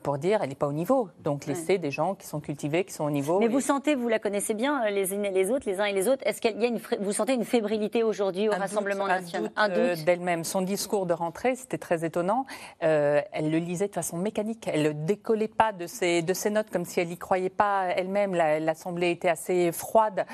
pour 0.03 0.19
dire 0.19 0.41
elle 0.43 0.49
n'est 0.49 0.55
pas 0.55 0.69
au 0.69 0.73
niveau. 0.73 1.09
Donc 1.21 1.47
les 1.47 1.58
des 1.79 1.90
gens 1.90 2.14
qui 2.14 2.27
sont 2.27 2.40
cultivés, 2.40 2.85
qui 2.85 2.92
sont 2.92 3.05
au 3.05 3.11
niveau. 3.11 3.38
Mais 3.38 3.49
vous 3.49 3.61
sentez, 3.61 3.94
vous 3.94 4.09
la 4.09 4.18
connaissez 4.18 4.55
bien, 4.55 4.85
euh, 4.85 4.90
les 4.90 5.12
uns 5.12 5.23
et 5.23 5.31
les 5.31 5.51
autres, 5.51 5.68
les 5.68 5.81
uns 5.81 5.85
et 5.85 5.92
les 5.92 6.09
autres? 6.09 6.23
Est-ce 6.25 6.40
qu'il 6.40 6.61
y 6.61 6.64
a 6.64 6.68
une, 6.68 6.81
vous 7.01 7.12
sentez 7.12 7.35
une 7.35 7.44
fébrilité 7.44 8.03
aujourd'hui 8.03 8.49
au 8.49 8.53
Rassemblement 8.53 9.07
national? 9.07 9.51
Un 9.57 9.68
doute, 9.68 9.79
euh, 9.79 9.97
d'elle-même. 10.05 10.44
Son 10.44 10.62
discours 10.62 11.07
de 11.07 11.12
rentrée, 11.12 11.57
c'était 11.57 11.79
très 11.79 12.05
étonnant. 12.05 12.47
Euh, 12.83 13.21
elle 13.33 13.51
le 13.51 13.59
lisait 13.59 13.88
de 13.88 13.94
façon 13.94 14.16
mécanique. 14.16 14.68
Elle 14.73 14.83
ne 14.83 14.92
décollait 14.92 15.49
pas 15.49 15.73
de 15.73 15.87
ses, 15.87 16.23
de 16.23 16.33
ses 16.35 16.51
notes 16.51 16.71
comme 16.71 16.85
si 16.85 17.01
elle 17.01 17.09
n'y 17.09 17.18
croyait 17.18 17.51
pas 17.51 17.87
elle-même. 17.97 18.35
L'Assemblée 18.35 19.11
était 19.11 19.29
assez 19.29 19.73
froide. 19.73 20.25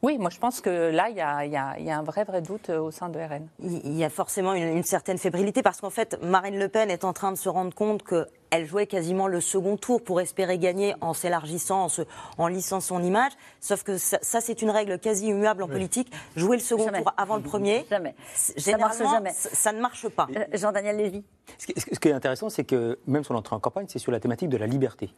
Oui, 0.00 0.16
moi 0.18 0.30
je 0.30 0.38
pense 0.38 0.60
que 0.60 0.90
là, 0.90 1.08
il 1.10 1.16
y 1.16 1.20
a, 1.20 1.44
y, 1.44 1.56
a, 1.56 1.78
y 1.78 1.90
a, 1.90 1.98
un 1.98 2.02
vrai, 2.02 2.24
vrai 2.24 2.40
doute 2.40 2.70
au 2.70 2.90
sein 2.90 3.08
de 3.08 3.18
RN. 3.18 3.48
Il 3.60 3.96
y 3.96 4.04
a 4.04 4.10
forcément 4.10 4.52
une, 4.52 4.76
une 4.76 4.84
certaine 4.84 5.18
fébrilité 5.18 5.62
parce 5.62 5.80
qu'en 5.80 5.90
fait, 5.90 6.18
Marine 6.22 6.58
Le 6.58 6.68
Pen 6.68 6.90
est 6.90 7.04
en 7.04 7.12
train 7.12 7.32
de 7.32 7.36
se 7.36 7.48
rendre 7.48 7.74
compte 7.74 8.02
que 8.02 8.26
elle 8.50 8.66
jouait 8.66 8.86
quasiment 8.86 9.28
le 9.28 9.40
second 9.40 9.76
tour 9.76 10.02
pour 10.02 10.20
espérer 10.20 10.58
gagner 10.58 10.94
en 11.00 11.14
s'élargissant, 11.14 11.86
en, 11.86 12.42
en, 12.42 12.46
lissant 12.46 12.80
son 12.80 13.02
image. 13.02 13.32
Sauf 13.60 13.82
que 13.82 13.98
ça, 13.98 14.18
c'est 14.22 14.62
une 14.62 14.70
règle 14.70 14.98
quasi 14.98 15.28
immuable 15.28 15.62
en 15.62 15.68
politique. 15.68 16.10
Jouer 16.36 16.56
le 16.56 16.62
second 16.62 16.86
tour 16.86 17.12
avant 17.16 17.36
le 17.36 17.42
premier, 17.42 17.86
jamais. 17.90 18.14
Généralement, 18.56 19.10
jamais. 19.10 19.32
Ça, 19.34 19.72
ne 19.72 19.80
marche 19.80 20.08
pas. 20.08 20.28
Euh, 20.36 20.44
Jean-Daniel 20.54 20.96
Lévy. 20.96 21.24
Ce 21.58 21.98
qui, 21.98 22.08
est 22.08 22.12
intéressant, 22.12 22.50
c'est 22.50 22.64
que 22.64 22.98
même 23.06 23.24
son 23.24 23.34
entrée 23.34 23.56
en 23.56 23.60
campagne, 23.60 23.86
c'est 23.88 23.98
sur 23.98 24.12
la 24.12 24.20
thématique 24.20 24.48
de 24.48 24.56
la 24.56 24.66
liberté. 24.66 25.10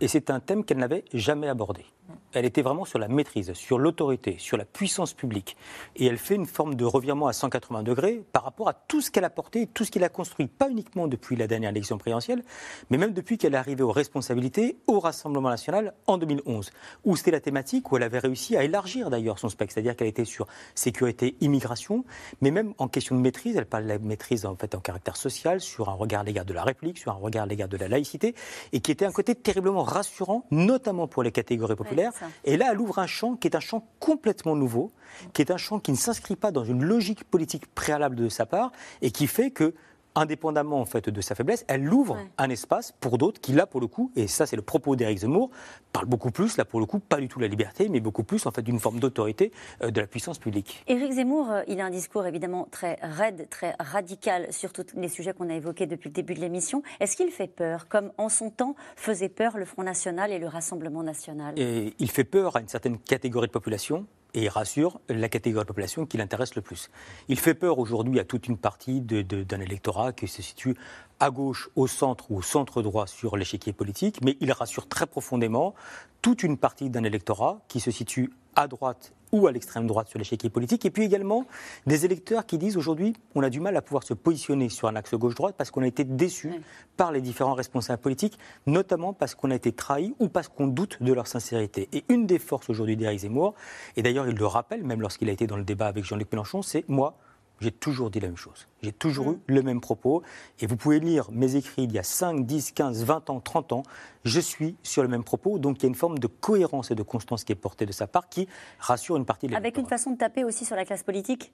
Et 0.00 0.08
c'est 0.08 0.30
un 0.30 0.40
thème 0.40 0.64
qu'elle 0.64 0.78
n'avait 0.78 1.04
jamais 1.12 1.48
abordé. 1.48 1.84
Elle 2.32 2.44
était 2.44 2.62
vraiment 2.62 2.84
sur 2.84 2.98
la 2.98 3.08
maîtrise, 3.08 3.52
sur 3.54 3.78
l'autorité, 3.78 4.36
sur 4.38 4.56
la 4.56 4.64
puissance 4.64 5.12
publique. 5.12 5.56
Et 5.96 6.06
elle 6.06 6.18
fait 6.18 6.34
une 6.34 6.46
forme 6.46 6.74
de 6.74 6.84
revirement 6.84 7.26
à 7.26 7.32
180 7.32 7.82
degrés 7.82 8.22
par 8.32 8.44
rapport 8.44 8.68
à 8.68 8.74
tout 8.74 9.00
ce 9.00 9.10
qu'elle 9.10 9.24
a 9.24 9.30
porté, 9.30 9.66
tout 9.66 9.84
ce 9.84 9.90
qu'elle 9.90 10.04
a 10.04 10.08
construit, 10.08 10.46
pas 10.46 10.70
uniquement 10.70 11.06
depuis 11.06 11.36
la 11.36 11.46
dernière 11.46 11.70
élection 11.70 11.98
présidentielle, 11.98 12.42
mais 12.90 12.98
même 12.98 13.12
depuis 13.12 13.38
qu'elle 13.38 13.54
est 13.54 13.58
arrivée 13.58 13.82
aux 13.82 13.92
responsabilités 13.92 14.76
au 14.86 15.00
Rassemblement 15.00 15.50
national 15.50 15.94
en 16.06 16.18
2011, 16.18 16.70
où 17.04 17.16
c'était 17.16 17.30
la 17.30 17.40
thématique 17.40 17.90
où 17.92 17.96
elle 17.96 18.02
avait 18.02 18.18
réussi 18.18 18.56
à 18.56 18.64
élargir 18.64 19.10
d'ailleurs 19.10 19.38
son 19.38 19.48
spectre, 19.48 19.74
c'est-à-dire 19.74 19.96
qu'elle 19.96 20.08
était 20.08 20.24
sur 20.24 20.46
sécurité, 20.74 21.36
immigration, 21.40 22.04
mais 22.40 22.50
même 22.50 22.74
en 22.78 22.88
question 22.88 23.16
de 23.16 23.20
maîtrise, 23.20 23.56
elle 23.56 23.66
parle 23.66 23.84
de 23.84 23.88
la 23.88 23.98
maîtrise 23.98 24.46
en 24.46 24.56
fait 24.56 24.74
en 24.74 24.80
caractère 24.80 25.16
social, 25.16 25.60
sur 25.60 25.88
un 25.88 25.94
regard 25.94 26.20
à 26.20 26.24
l'égard 26.24 26.44
de 26.44 26.54
la 26.54 26.64
République, 26.64 26.98
sur 26.98 27.12
un 27.12 27.16
regard 27.16 27.44
à 27.44 27.46
l'égard 27.46 27.68
de 27.68 27.76
la 27.76 27.88
laïcité, 27.88 28.34
et 28.72 28.80
qui 28.80 28.90
était 28.90 29.04
un 29.04 29.12
côté 29.12 29.34
terriblement 29.34 29.67
rassurant, 29.76 30.44
notamment 30.50 31.06
pour 31.06 31.22
les 31.22 31.32
catégories 31.32 31.76
populaires. 31.76 32.12
Et 32.44 32.56
là, 32.56 32.70
elle 32.72 32.80
ouvre 32.80 32.98
un 32.98 33.06
champ 33.06 33.36
qui 33.36 33.48
est 33.48 33.56
un 33.56 33.60
champ 33.60 33.86
complètement 34.00 34.56
nouveau, 34.56 34.90
qui 35.32 35.42
est 35.42 35.50
un 35.50 35.56
champ 35.56 35.78
qui 35.78 35.92
ne 35.92 35.96
s'inscrit 35.96 36.36
pas 36.36 36.50
dans 36.50 36.64
une 36.64 36.84
logique 36.84 37.24
politique 37.24 37.66
préalable 37.74 38.16
de 38.16 38.28
sa 38.28 38.46
part 38.46 38.72
et 39.02 39.10
qui 39.10 39.26
fait 39.26 39.50
que 39.50 39.74
indépendamment 40.18 40.80
en 40.80 40.84
fait 40.84 41.08
de 41.08 41.20
sa 41.20 41.34
faiblesse, 41.34 41.64
elle 41.68 41.92
ouvre 41.92 42.18
un 42.36 42.50
espace 42.50 42.92
pour 43.00 43.18
d'autres 43.18 43.40
qui 43.40 43.52
là 43.52 43.66
pour 43.66 43.80
le 43.80 43.86
coup, 43.86 44.10
et 44.16 44.26
ça 44.26 44.46
c'est 44.46 44.56
le 44.56 44.62
propos 44.62 44.96
d'Éric 44.96 45.18
Zemmour, 45.18 45.50
parle 45.92 46.06
beaucoup 46.06 46.30
plus 46.30 46.56
là 46.56 46.64
pour 46.64 46.80
le 46.80 46.86
coup 46.86 46.98
pas 46.98 47.16
du 47.16 47.28
tout 47.28 47.38
la 47.38 47.48
liberté, 47.48 47.88
mais 47.88 48.00
beaucoup 48.00 48.24
plus 48.24 48.46
en 48.46 48.50
fait 48.50 48.62
d'une 48.62 48.80
forme 48.80 49.00
d'autorité 49.00 49.52
euh, 49.82 49.90
de 49.90 50.00
la 50.00 50.06
puissance 50.06 50.38
publique. 50.38 50.84
Éric 50.86 51.12
Zemmour, 51.12 51.50
euh, 51.50 51.62
il 51.68 51.80
a 51.80 51.86
un 51.86 51.90
discours 51.90 52.26
évidemment 52.26 52.66
très 52.70 52.98
raide, 53.02 53.48
très 53.50 53.74
radical 53.78 54.52
sur 54.52 54.72
tous 54.72 54.84
les 54.96 55.08
sujets 55.08 55.32
qu'on 55.32 55.48
a 55.50 55.54
évoqués 55.54 55.86
depuis 55.86 56.08
le 56.08 56.14
début 56.14 56.34
de 56.34 56.40
l'émission. 56.40 56.82
Est-ce 57.00 57.16
qu'il 57.16 57.30
fait 57.30 57.46
peur, 57.46 57.88
comme 57.88 58.12
en 58.18 58.28
son 58.28 58.50
temps 58.50 58.74
faisait 58.96 59.28
peur 59.28 59.56
le 59.56 59.64
Front 59.64 59.82
National 59.82 60.32
et 60.32 60.38
le 60.38 60.46
Rassemblement 60.46 61.02
National? 61.02 61.58
Et 61.58 61.94
Il 61.98 62.10
fait 62.10 62.24
peur 62.24 62.56
à 62.56 62.60
une 62.60 62.68
certaine 62.68 62.98
catégorie 62.98 63.46
de 63.46 63.52
population 63.52 64.06
et 64.38 64.42
il 64.42 64.48
rassure 64.48 65.00
la 65.08 65.28
catégorie 65.28 65.64
de 65.64 65.68
population 65.68 66.06
qui 66.06 66.16
l'intéresse 66.16 66.54
le 66.54 66.62
plus. 66.62 66.90
Il 67.28 67.40
fait 67.40 67.54
peur 67.54 67.80
aujourd'hui 67.80 68.20
à 68.20 68.24
toute 68.24 68.46
une 68.46 68.56
partie 68.56 69.00
d'un 69.00 69.60
électorat 69.60 70.12
qui 70.12 70.28
se 70.28 70.42
situe 70.42 70.76
à 71.18 71.30
gauche, 71.30 71.68
au 71.74 71.88
centre 71.88 72.30
ou 72.30 72.36
au 72.38 72.42
centre 72.42 72.80
droit 72.80 73.08
sur 73.08 73.36
l'échiquier 73.36 73.72
politique, 73.72 74.20
mais 74.22 74.36
il 74.40 74.52
rassure 74.52 74.86
très 74.86 75.06
profondément 75.06 75.74
toute 76.22 76.44
une 76.44 76.56
partie 76.56 76.88
d'un 76.88 77.02
électorat 77.02 77.58
qui 77.66 77.80
se 77.80 77.90
situe 77.90 78.30
à 78.58 78.66
droite 78.66 79.12
ou 79.30 79.46
à 79.46 79.52
l'extrême 79.52 79.86
droite 79.86 80.08
sur 80.08 80.18
l'échiquier 80.18 80.50
politique, 80.50 80.84
et 80.84 80.90
puis 80.90 81.04
également 81.04 81.46
des 81.86 82.04
électeurs 82.04 82.44
qui 82.44 82.58
disent 82.58 82.76
aujourd'hui 82.76 83.14
on 83.36 83.42
a 83.42 83.50
du 83.50 83.60
mal 83.60 83.76
à 83.76 83.82
pouvoir 83.82 84.02
se 84.02 84.14
positionner 84.14 84.68
sur 84.68 84.88
un 84.88 84.96
axe 84.96 85.14
gauche-droite 85.14 85.54
parce 85.56 85.70
qu'on 85.70 85.82
a 85.82 85.86
été 85.86 86.02
déçus 86.02 86.60
par 86.96 87.12
les 87.12 87.20
différents 87.20 87.54
responsables 87.54 88.02
politiques, 88.02 88.36
notamment 88.66 89.12
parce 89.12 89.36
qu'on 89.36 89.52
a 89.52 89.54
été 89.54 89.70
trahi 89.70 90.14
ou 90.18 90.28
parce 90.28 90.48
qu'on 90.48 90.66
doute 90.66 91.00
de 91.00 91.12
leur 91.12 91.28
sincérité. 91.28 91.88
Et 91.92 92.04
une 92.08 92.26
des 92.26 92.40
forces 92.40 92.68
aujourd'hui 92.68 92.96
d'Éric 92.96 93.20
Zemmour, 93.20 93.54
et 93.96 94.02
d'ailleurs 94.02 94.26
il 94.26 94.34
le 94.34 94.46
rappelle 94.46 94.82
même 94.82 95.02
lorsqu'il 95.02 95.28
a 95.28 95.32
été 95.32 95.46
dans 95.46 95.56
le 95.56 95.64
débat 95.64 95.86
avec 95.86 96.04
Jean-Luc 96.04 96.32
Mélenchon, 96.32 96.62
c'est 96.62 96.88
moi, 96.88 97.16
j'ai 97.60 97.72
toujours 97.72 98.10
dit 98.10 98.20
la 98.20 98.28
même 98.28 98.36
chose. 98.36 98.68
J'ai 98.82 98.92
toujours 98.92 99.32
eu 99.32 99.38
le 99.46 99.62
même 99.62 99.80
propos. 99.80 100.22
Et 100.60 100.66
vous 100.66 100.76
pouvez 100.76 101.00
lire 101.00 101.28
mes 101.32 101.56
écrits 101.56 101.84
il 101.84 101.92
y 101.92 101.98
a 101.98 102.02
5, 102.02 102.46
10, 102.46 102.72
15, 102.72 103.04
20 103.04 103.30
ans, 103.30 103.40
30 103.40 103.72
ans. 103.72 103.82
Je 104.24 104.40
suis 104.40 104.76
sur 104.82 105.02
le 105.02 105.08
même 105.08 105.24
propos. 105.24 105.58
Donc 105.58 105.78
il 105.78 105.82
y 105.82 105.86
a 105.86 105.88
une 105.88 105.94
forme 105.94 106.18
de 106.18 106.26
cohérence 106.26 106.90
et 106.90 106.94
de 106.94 107.02
constance 107.02 107.44
qui 107.44 107.52
est 107.52 107.56
portée 107.56 107.86
de 107.86 107.92
sa 107.92 108.06
part 108.06 108.28
qui 108.28 108.48
rassure 108.78 109.16
une 109.16 109.24
partie 109.24 109.48
de 109.48 109.54
Avec 109.54 109.76
une 109.78 109.86
façon 109.86 110.12
de 110.12 110.18
taper 110.18 110.44
aussi 110.44 110.64
sur 110.64 110.76
la 110.76 110.84
classe 110.84 111.02
politique? 111.02 111.52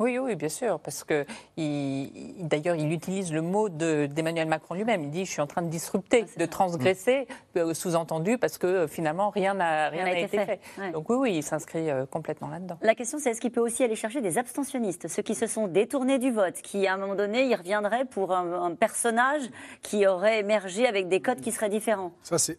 Oui, 0.00 0.18
oui, 0.18 0.34
bien 0.34 0.48
sûr, 0.48 0.80
parce 0.80 1.04
que 1.04 1.24
d'ailleurs, 1.56 2.74
il 2.74 2.92
utilise 2.92 3.32
le 3.32 3.42
mot 3.42 3.68
d'Emmanuel 3.68 4.48
Macron 4.48 4.74
lui-même. 4.74 5.04
Il 5.04 5.10
dit 5.10 5.24
Je 5.24 5.30
suis 5.30 5.40
en 5.40 5.46
train 5.46 5.62
de 5.62 5.68
disrupter, 5.68 6.24
ah, 6.26 6.40
de 6.40 6.46
transgresser, 6.46 7.28
euh, 7.56 7.74
sous-entendu, 7.74 8.36
parce 8.36 8.58
que 8.58 8.66
euh, 8.66 8.86
finalement, 8.88 9.30
rien 9.30 9.54
n'a 9.54 9.90
été, 10.18 10.28
fait. 10.28 10.60
Donc, 10.92 11.08
oui, 11.10 11.16
oui, 11.16 11.36
il 11.36 11.42
s'inscrit 11.44 11.90
euh, 11.90 12.06
complètement 12.06 12.48
là-dedans. 12.48 12.76
La 12.82 12.96
question, 12.96 13.18
c'est 13.20 13.30
est-ce 13.30 13.40
qu'il 13.40 13.52
peut 13.52 13.60
aussi 13.60 13.84
aller 13.84 13.94
chercher 13.94 14.20
des 14.20 14.36
abstentionnistes, 14.36 15.06
ceux 15.06 15.22
qui 15.22 15.36
se 15.36 15.46
sont 15.46 15.68
détournés 15.68 16.18
du 16.18 16.32
vote, 16.32 16.54
qui, 16.54 16.88
à 16.88 16.94
un 16.94 16.96
moment 16.96 17.14
donné, 17.14 17.46
y 17.46 17.54
reviendraient 17.54 18.04
pour 18.04 18.32
un, 18.32 18.74
personnage 18.74 19.42
qui 19.82 20.06
aurait 20.06 20.40
émergé 20.40 20.86
avec 20.86 21.08
des 21.08 21.20
codes 21.20 21.40
qui 21.40 21.52
seraient 21.52 21.68
différents? 21.68 22.12
Ça, 22.22 22.38
c'est. 22.38 22.58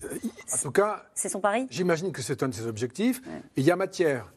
En 0.53 0.57
tout 0.61 0.71
cas. 0.71 1.03
C'est 1.13 1.29
son 1.29 1.41
pari? 1.41 1.67
J'imagine 1.69 2.13
que 2.13 2.21
c'est 2.21 2.43
un 2.43 2.47
de 2.47 2.53
ses 2.53 2.67
objectifs. 2.67 3.21
il 3.57 3.63
y 3.63 3.71
a 3.71 3.75
matière 3.75 4.31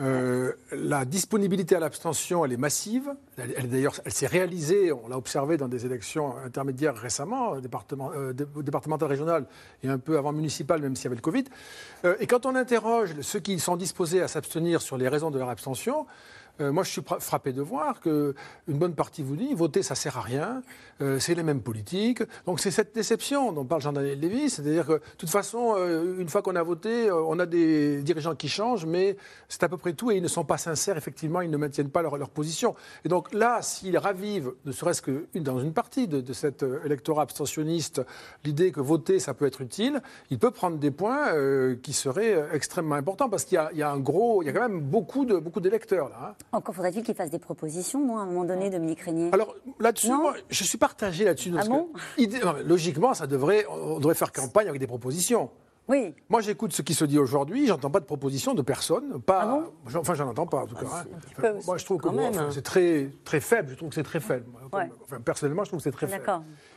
euh, 0.00 0.52
la 0.72 1.04
disponibilité 1.04 1.76
à 1.76 1.80
l'abstention, 1.80 2.44
elle 2.44 2.52
est 2.52 2.56
massive. 2.56 3.14
Elle, 3.38 3.68
d'ailleurs, 3.68 3.94
elle 4.04 4.12
s'est 4.12 4.26
réalisée, 4.26 4.90
on 4.92 5.06
l'a 5.06 5.16
observé 5.16 5.56
dans 5.56 5.68
des 5.68 5.86
élections 5.86 6.34
intermédiaires 6.44 6.96
récemment, 6.96 7.60
département, 7.60 8.10
euh, 8.12 8.32
départementales, 8.32 9.08
régionales 9.08 9.46
et 9.84 9.88
un 9.88 9.98
peu 9.98 10.18
avant 10.18 10.32
municipales, 10.32 10.82
même 10.82 10.96
s'il 10.96 11.04
y 11.04 11.06
avait 11.08 11.16
le 11.16 11.20
Covid. 11.20 11.44
Euh, 12.04 12.16
et 12.18 12.26
quand 12.26 12.44
on 12.44 12.56
interroge 12.56 13.20
ceux 13.20 13.38
qui 13.38 13.60
sont 13.60 13.76
disposés 13.76 14.20
à 14.20 14.26
s'abstenir 14.26 14.82
sur 14.82 14.96
les 14.96 15.08
raisons 15.08 15.30
de 15.30 15.38
leur 15.38 15.48
abstention, 15.48 16.06
euh, 16.60 16.70
moi, 16.70 16.84
je 16.84 16.90
suis 16.90 17.02
frappé 17.18 17.52
de 17.52 17.62
voir 17.62 18.00
qu'une 18.00 18.34
bonne 18.68 18.94
partie 18.94 19.22
vous 19.22 19.34
dit 19.34 19.54
voter, 19.54 19.82
ça 19.82 19.96
sert 19.96 20.18
à 20.18 20.20
rien, 20.20 20.62
euh, 21.00 21.18
c'est 21.18 21.34
les 21.34 21.42
mêmes 21.42 21.60
politiques. 21.60 22.22
Donc, 22.46 22.60
c'est 22.60 22.70
cette 22.70 22.94
déception 22.94 23.52
dont 23.52 23.64
parle 23.64 23.82
Jean-Daniel 23.82 24.20
Lévy, 24.20 24.50
c'est-à-dire 24.50 24.86
que, 24.86 24.92
de 24.92 25.02
toute 25.18 25.30
façon, 25.30 25.74
euh, 25.76 26.20
une 26.20 26.28
fois 26.28 26.42
qu'on 26.42 26.54
a 26.54 26.62
voté, 26.62 27.10
on 27.10 27.38
a 27.40 27.46
des 27.46 28.02
dirigeants 28.02 28.36
qui 28.36 28.48
changent, 28.48 28.86
mais 28.86 29.16
c'est 29.48 29.64
à 29.64 29.68
peu 29.68 29.76
près 29.76 29.94
tout 29.94 30.12
et 30.12 30.16
ils 30.16 30.22
ne 30.22 30.28
sont 30.28 30.44
pas 30.44 30.58
sincères, 30.58 30.96
effectivement, 30.96 31.40
ils 31.40 31.50
ne 31.50 31.56
maintiennent 31.56 31.90
pas 31.90 32.02
leur, 32.02 32.30
position. 32.30 32.74
Et 33.04 33.08
donc, 33.08 33.32
là, 33.34 33.60
s'ils 33.60 33.98
ravivent, 33.98 34.52
ne 34.64 34.72
serait-ce 34.72 35.02
que 35.02 35.26
dans 35.34 35.58
une 35.58 35.72
partie 35.72 36.08
de, 36.08 36.32
cet 36.32 36.64
électorat 36.84 37.22
abstentionniste, 37.22 38.02
l'idée 38.44 38.72
que 38.72 38.80
voter, 38.80 39.18
ça 39.18 39.34
peut 39.34 39.46
être 39.46 39.60
utile, 39.60 40.00
il 40.30 40.38
peut 40.38 40.50
prendre 40.50 40.78
des 40.78 40.90
points 40.90 41.32
qui 41.82 41.92
seraient 41.92 42.48
extrêmement 42.52 42.94
importants 42.94 43.28
parce 43.28 43.44
qu'il 43.44 43.60
y, 43.74 43.82
a 43.82 43.90
un 43.90 43.98
gros, 43.98 44.42
il 44.42 44.46
y 44.46 44.48
a 44.48 44.52
quand 44.52 44.68
même 44.68 44.80
beaucoup 44.80 45.24
d'électeurs 45.24 46.08
beaucoup 46.08 46.20
là. 46.20 46.28
Hein. 46.30 46.43
Encore 46.52 46.74
faudrait-il 46.74 47.02
qu'il 47.02 47.14
fasse 47.14 47.30
des 47.30 47.38
propositions, 47.38 48.04
non, 48.04 48.18
à 48.18 48.22
un 48.22 48.26
moment 48.26 48.44
donné, 48.44 48.70
Dominique 48.70 49.00
Régnier? 49.00 49.30
Alors 49.32 49.56
là-dessus, 49.80 50.12
je 50.48 50.64
suis 50.64 50.78
partagé 50.78 51.24
là-dessus. 51.24 51.52
Ah 51.58 51.64
bon? 51.64 51.88
Logiquement, 52.64 53.14
ça 53.14 53.26
devrait, 53.26 53.66
on 53.68 53.98
devrait 53.98 54.14
faire 54.14 54.32
campagne 54.32 54.68
avec 54.68 54.80
des 54.80 54.86
propositions. 54.86 55.50
Oui. 55.88 56.14
Moi, 56.30 56.40
j'écoute 56.40 56.72
ce 56.72 56.82
qui 56.82 56.94
se 56.94 57.04
dit 57.04 57.18
aujourd'hui. 57.18 57.66
J'entends 57.66 57.90
pas 57.90 58.00
de 58.00 58.06
proposition 58.06 58.54
de 58.54 58.62
personne. 58.62 59.20
Pas, 59.20 59.42
ah 59.42 59.46
bon? 59.46 59.98
enfin, 59.98 60.14
j'en 60.14 60.28
entends 60.28 60.46
pas 60.46 60.62
en 60.62 60.66
tout 60.66 60.76
cas. 60.76 61.04
Hein. 61.42 61.54
moi, 61.66 61.76
je 61.76 61.84
trouve 61.84 62.00
que 62.00 62.08
c'est 62.50 62.62
très, 62.62 63.10
très 63.24 63.40
faible. 63.40 63.70
Je 63.70 63.76
trouve 63.76 63.90
que 63.90 63.94
c'est 63.94 64.02
très 64.02 64.20
faible. 64.20 64.46
Enfin, 64.72 65.20
personnellement, 65.22 65.64
je 65.64 65.70
trouve 65.70 65.80
que 65.80 65.84
c'est 65.84 65.90
très 65.90 66.08
faible. 66.08 66.24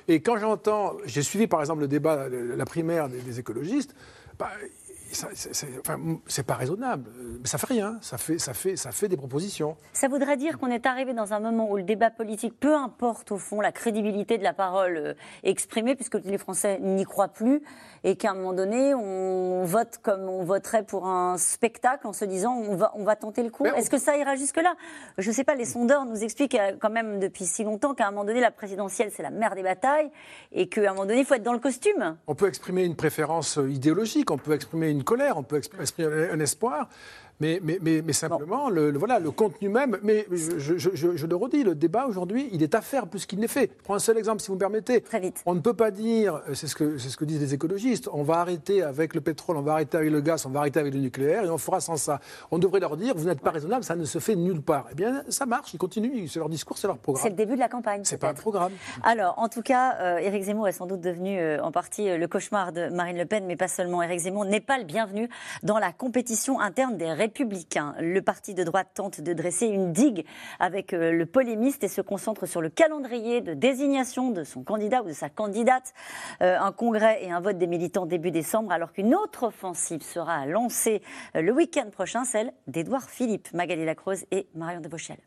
Et 0.08 0.22
quand 0.22 0.38
j'entends, 0.38 0.94
j'ai 1.06 1.22
suivi 1.22 1.48
par 1.48 1.62
exemple 1.62 1.82
le 1.82 1.88
débat, 1.88 2.28
la 2.30 2.66
primaire 2.66 3.08
des, 3.08 3.40
écologistes. 3.40 3.96
Bah, 4.38 4.50
c'est 5.12 6.46
pas 6.46 6.56
raisonnable. 6.56 7.10
Mais 7.42 7.48
ça 7.48 7.58
fait 7.58 7.68
rien. 7.68 7.98
Ça 8.02 8.18
fait, 8.18 8.38
ça, 8.40 8.54
fait, 8.54 8.76
ça 8.76 8.92
fait 8.92 9.08
des 9.08 9.18
propositions. 9.18 9.78
Ça 9.94 10.08
voudrait 10.08 10.38
dire 10.38 10.58
qu'on 10.60 10.68
est 10.68 10.86
arrivé 10.86 11.14
dans 11.14 11.34
un 11.34 11.40
moment 11.40 11.70
où 11.70 11.78
le 11.78 11.84
débat 11.84 12.10
politique, 12.10 12.60
peu 12.60 12.76
importe 12.76 13.32
au 13.32 13.38
fond 13.38 13.62
la 13.62 13.72
crédibilité 13.72 14.38
de 14.38 14.44
la 14.44 14.54
parole 14.54 14.98
euh, 14.98 15.14
exprimée, 15.44 15.96
puisque 15.96 16.16
les 16.16 16.38
Français 16.38 16.80
n'y 16.80 17.04
croient 17.06 17.28
plus, 17.28 17.62
et 18.04 18.16
qu'à 18.16 18.32
un 18.32 18.34
moment 18.36 18.54
donné, 18.54 18.94
on 18.94 19.64
vote 19.64 20.00
comme 20.02 20.30
on 20.30 20.44
voterait 20.44 20.84
pour 20.84 21.08
un 21.08 21.38
spectacle 21.38 22.08
en 22.08 22.14
se 22.14 22.26
disant 22.26 22.54
on 22.56 22.76
va, 22.76 22.92
on 22.96 23.04
va 23.04 23.16
tenter 23.16 23.44
le 23.44 23.50
coup. 23.50 23.66
Est-ce 23.66 23.90
que 23.90 23.98
ça 23.98 24.18
ira 24.18 24.36
jusque-là? 24.36 24.76
Je 25.18 25.30
ne 25.30 25.34
sais 25.34 25.44
pas, 25.44 25.56
les 25.56 25.66
sondeurs 25.66 26.06
nous 26.06 26.24
expliquent 26.24 26.56
euh, 26.56 26.74
quand 26.80 26.90
même 26.90 27.20
depuis 27.20 27.46
si 27.46 27.64
longtemps 27.64 27.94
qu'à 27.94 28.08
un 28.08 28.12
moment 28.12 28.26
donné, 28.26 28.40
la 28.40 28.52
présidentielle, 28.52 29.12
c'est 29.16 29.24
la 29.24 29.32
mère 29.32 29.56
des 29.56 29.64
batailles, 29.64 30.10
et 30.52 30.70
qu'à 30.70 30.82
un 30.82 30.94
moment 30.94 31.06
donné, 31.06 31.20
il 31.20 31.26
faut 31.26 31.36
être 31.36 31.44
dans 31.44 31.54
le 31.54 31.60
costume. 31.60 32.18
On 32.28 32.36
peut 32.36 32.48
exprimer 32.48 32.84
une 32.84 32.96
préférence 32.96 33.58
euh, 33.58 33.70
idéologique, 33.70 34.32
on 34.32 34.38
peut 34.38 34.54
exprimer 34.54 34.90
une 34.90 34.97
une 34.98 35.04
colère, 35.04 35.38
on 35.38 35.44
peut 35.44 35.58
exprimer 35.58 36.30
un 36.32 36.40
espoir. 36.40 36.90
Mais, 37.40 37.60
mais, 37.62 37.78
mais, 37.82 38.14
simplement, 38.14 38.70
le, 38.70 38.98
voilà, 38.98 39.20
le 39.20 39.32
contenu 39.32 39.70
même. 39.70 39.98
Mais 40.02 40.26
je, 40.32 40.78
je, 40.78 41.26
le 41.26 41.36
redis, 41.36 41.64
le 41.64 41.76
débat 41.76 42.08
aujourd'hui, 42.08 42.50
il 42.52 42.64
est 42.64 42.74
à 42.74 42.82
faire 42.82 43.08
plus 43.08 43.26
qu'il 43.26 43.40
n'est 43.40 43.48
fait. 43.48 43.72
Je 43.78 43.84
prends 43.84 43.96
un 43.96 44.00
seul 44.00 44.18
exemple, 44.18 44.42
si 44.42 44.48
vous 44.48 44.56
me 44.56 44.60
permettez. 44.60 45.02
Très 45.02 45.20
vite. 45.20 45.44
On 45.46 45.54
ne 45.54 45.60
peut 45.60 45.74
pas 45.76 45.92
dire, 45.92 46.42
c'est 46.54 46.68
ce, 46.68 46.76
que, 46.76 46.98
c'est 46.98 47.10
ce 47.10 47.18
que 47.18 47.26
disent 47.26 47.40
les 47.40 47.54
écologistes, 47.54 48.10
on 48.12 48.24
va 48.24 48.36
arrêter 48.36 48.82
avec 48.82 49.14
le 49.14 49.22
pétrole, 49.22 49.58
on 49.58 49.62
va 49.62 49.74
arrêter 49.74 49.98
avec 49.98 50.12
le 50.12 50.22
gaz, 50.22 50.46
on 50.46 50.50
va 50.50 50.62
arrêter 50.62 50.80
avec 50.80 50.94
le 50.94 51.00
nucléaire 51.00 51.46
et 51.46 51.50
on 51.50 51.58
fera 51.58 51.80
sans 51.80 51.98
ça. 51.98 52.20
On 52.50 52.58
devrait 52.58 52.80
leur 52.80 52.98
dire, 52.98 53.14
vous 53.16 53.26
n'êtes 53.26 53.42
pas 53.42 53.52
raisonnable, 53.52 53.84
ça 53.84 53.96
ne 53.96 54.06
se 54.06 54.20
fait 54.20 54.36
nulle 54.36 54.62
part. 54.62 54.88
Eh 54.92 54.96
bien, 54.96 55.24
ça 55.30 55.46
marche, 55.46 55.74
ils 55.74 55.78
continuent. 55.78 56.28
C'est 56.28 56.40
leur 56.40 56.50
discours, 56.50 56.78
c'est 56.78 56.88
leur 56.88 56.98
programme. 56.98 57.24
C'est 57.24 57.30
le 57.30 57.36
début 57.36 57.56
de 57.56 57.60
la 57.60 57.70
campagne. 57.70 58.02
C'est 58.04 58.18
pas 58.18 58.30
un 58.30 58.34
programme. 58.34 58.72
Alors, 59.04 59.38
en 59.38 59.50
tout 59.50 59.62
cas, 59.62 59.96
euh, 60.00 60.18
Éric 60.18 60.44
Zemmour 60.44 60.68
est 60.68 60.72
sans 60.72 60.88
doute 60.88 61.02
devenu 61.02 61.40
euh, 61.40 61.62
en 61.62 61.72
partie 61.72 62.10
euh, 62.10 62.18
le 62.18 62.28
cauchemar 62.28 62.72
de 62.72 62.90
Marine 62.90 63.18
Le 63.18 63.26
Pen, 63.26 63.46
mais 63.46 63.56
pas 63.56 63.68
seulement. 63.68 64.02
Éric 64.02 64.22
Zemmour 64.22 64.46
n'est 64.46 64.60
pas 64.62 64.78
le 64.78 64.84
bienvenu 64.84 65.30
dans 65.64 65.78
la 65.78 65.92
compétition 65.92 66.60
interne 66.60 66.98
des 66.98 67.12
Républicains 67.28 67.94
le 68.00 68.22
parti 68.22 68.54
de 68.54 68.64
droite 68.64 68.88
tente 68.94 69.20
de 69.20 69.34
dresser 69.34 69.66
une 69.66 69.92
digue 69.92 70.26
avec 70.62 70.94
euh, 70.94 71.12
le 71.12 71.26
polémiste 71.26 71.84
et 71.84 71.90
se 71.90 72.00
concentre 72.00 72.46
sur 72.46 72.62
le 72.62 72.70
calendrier 72.70 73.42
de 73.42 73.54
désignation 73.54 74.32
de 74.32 74.46
son 74.46 74.64
candidat 74.64 75.04
ou 75.04 75.08
de 75.08 75.14
sa 75.14 75.28
candidate. 75.28 75.94
Euh, 76.42 76.58
un 76.58 76.72
congrès 76.72 77.26
et 77.26 77.30
un 77.30 77.42
vote 77.42 77.58
des 77.58 77.68
militants 77.68 78.06
début 78.06 78.32
décembre, 78.32 78.72
alors 78.72 78.94
qu'une 78.94 79.14
autre 79.14 79.48
offensive 79.48 80.02
sera 80.04 80.46
lancée 80.46 81.02
euh, 81.36 81.42
le 81.42 81.52
week-end 81.52 81.90
prochain, 81.92 82.24
celle 82.24 82.54
d'Édouard 82.68 83.10
Philippe, 83.10 83.54
Magali 83.54 83.84
Lacroze 83.84 84.24
et 84.32 84.48
Marion 84.56 84.80
de 84.80 84.88
Vauchel. 84.88 85.18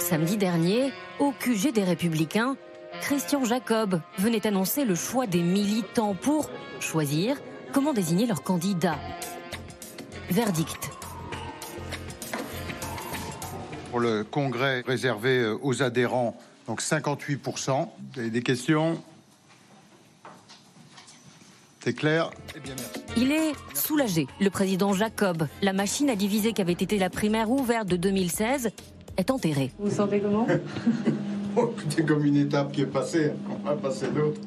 Samedi 0.00 0.36
dernier, 0.36 0.92
au 1.20 1.30
QG 1.30 1.72
des 1.72 1.84
Républicains, 1.84 2.56
Christian 3.02 3.44
Jacob 3.44 4.00
venait 4.18 4.48
annoncer 4.48 4.84
le 4.84 4.96
choix 4.96 5.28
des 5.28 5.42
militants 5.42 6.14
pour 6.14 6.50
choisir 6.80 7.36
Comment 7.72 7.94
désigner 7.94 8.26
leur 8.26 8.42
candidat? 8.42 8.96
Verdict. 10.30 10.90
Pour 13.90 14.00
le 14.00 14.24
congrès 14.24 14.82
réservé 14.86 15.38
euh, 15.38 15.58
aux 15.62 15.82
adhérents, 15.82 16.36
donc 16.66 16.82
58%. 16.82 17.88
Vous 18.12 18.20
avez 18.20 18.30
des 18.30 18.42
questions? 18.42 19.00
C'est 21.80 21.94
clair? 21.94 22.30
Il 23.16 23.32
est 23.32 23.52
soulagé, 23.74 24.26
le 24.40 24.50
président 24.50 24.92
Jacob. 24.92 25.46
La 25.62 25.72
machine 25.72 26.10
à 26.10 26.16
diviser 26.16 26.52
qui 26.52 26.60
avait 26.60 26.72
été 26.72 26.98
la 26.98 27.08
primaire 27.08 27.50
ouverte 27.50 27.88
de 27.88 27.96
2016 27.96 28.70
est 29.16 29.30
enterrée. 29.30 29.72
Vous 29.78 29.90
sentez 29.90 30.20
comment? 30.20 30.46
C'est 31.88 32.06
comme 32.06 32.24
une 32.24 32.36
étape 32.36 32.72
qui 32.72 32.82
est 32.82 32.86
passée, 32.86 33.32
on 33.50 33.66
va 33.66 33.76
passer 33.76 34.08
d'autres. 34.08 34.40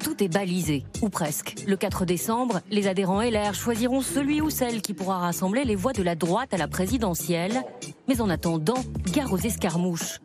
Tout 0.00 0.22
est 0.24 0.28
balisé, 0.28 0.84
ou 1.02 1.08
presque. 1.08 1.54
Le 1.66 1.76
4 1.76 2.04
décembre, 2.04 2.60
les 2.70 2.88
adhérents 2.88 3.22
LR 3.22 3.54
choisiront 3.54 4.00
celui 4.00 4.40
ou 4.40 4.50
celle 4.50 4.82
qui 4.82 4.94
pourra 4.94 5.18
rassembler 5.18 5.64
les 5.64 5.76
voix 5.76 5.92
de 5.92 6.02
la 6.02 6.14
droite 6.14 6.52
à 6.54 6.56
la 6.56 6.68
présidentielle. 6.68 7.62
Mais 8.08 8.20
en 8.20 8.30
attendant, 8.30 8.82
gare 9.12 9.32
aux 9.32 9.38
escarmouches. 9.38 10.20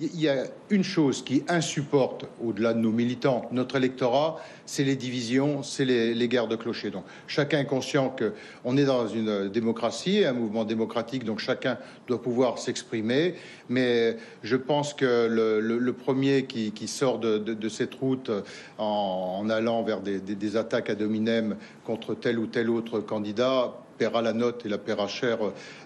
Il 0.00 0.20
y 0.20 0.28
a 0.28 0.44
une 0.70 0.84
chose 0.84 1.24
qui 1.24 1.42
insupporte, 1.48 2.24
au-delà 2.40 2.72
de 2.72 2.78
nos 2.78 2.92
militants, 2.92 3.48
notre 3.50 3.74
électorat, 3.74 4.40
c'est 4.64 4.84
les 4.84 4.94
divisions, 4.94 5.64
c'est 5.64 5.84
les, 5.84 6.28
guerres 6.28 6.46
de 6.46 6.54
clochers. 6.54 6.90
Donc 6.90 7.02
chacun 7.26 7.58
est 7.58 7.66
conscient 7.66 8.14
qu'on 8.14 8.76
est 8.76 8.84
dans 8.84 9.08
une 9.08 9.48
démocratie, 9.48 10.24
un 10.24 10.34
mouvement 10.34 10.64
démocratique, 10.64 11.24
donc 11.24 11.40
chacun 11.40 11.78
doit 12.06 12.22
pouvoir 12.22 12.58
s'exprimer. 12.58 13.34
Mais 13.68 14.16
je 14.44 14.54
pense 14.54 14.94
que 14.94 15.26
le, 15.26 15.92
premier 15.92 16.44
qui, 16.44 16.86
sort 16.86 17.18
de, 17.18 17.68
cette 17.68 17.94
route 17.96 18.30
en, 18.78 19.50
allant 19.50 19.82
vers 19.82 20.00
des, 20.00 20.20
des 20.20 20.56
attaques 20.56 20.90
à 20.90 20.94
dominem 20.94 21.56
contre 21.84 22.14
tel 22.14 22.38
ou 22.38 22.46
tel 22.46 22.70
autre 22.70 23.00
candidat 23.00 23.74
paiera 23.98 24.22
la 24.22 24.32
note 24.32 24.64
et 24.64 24.68
la 24.68 24.78
paiera 24.78 25.08
cher 25.08 25.38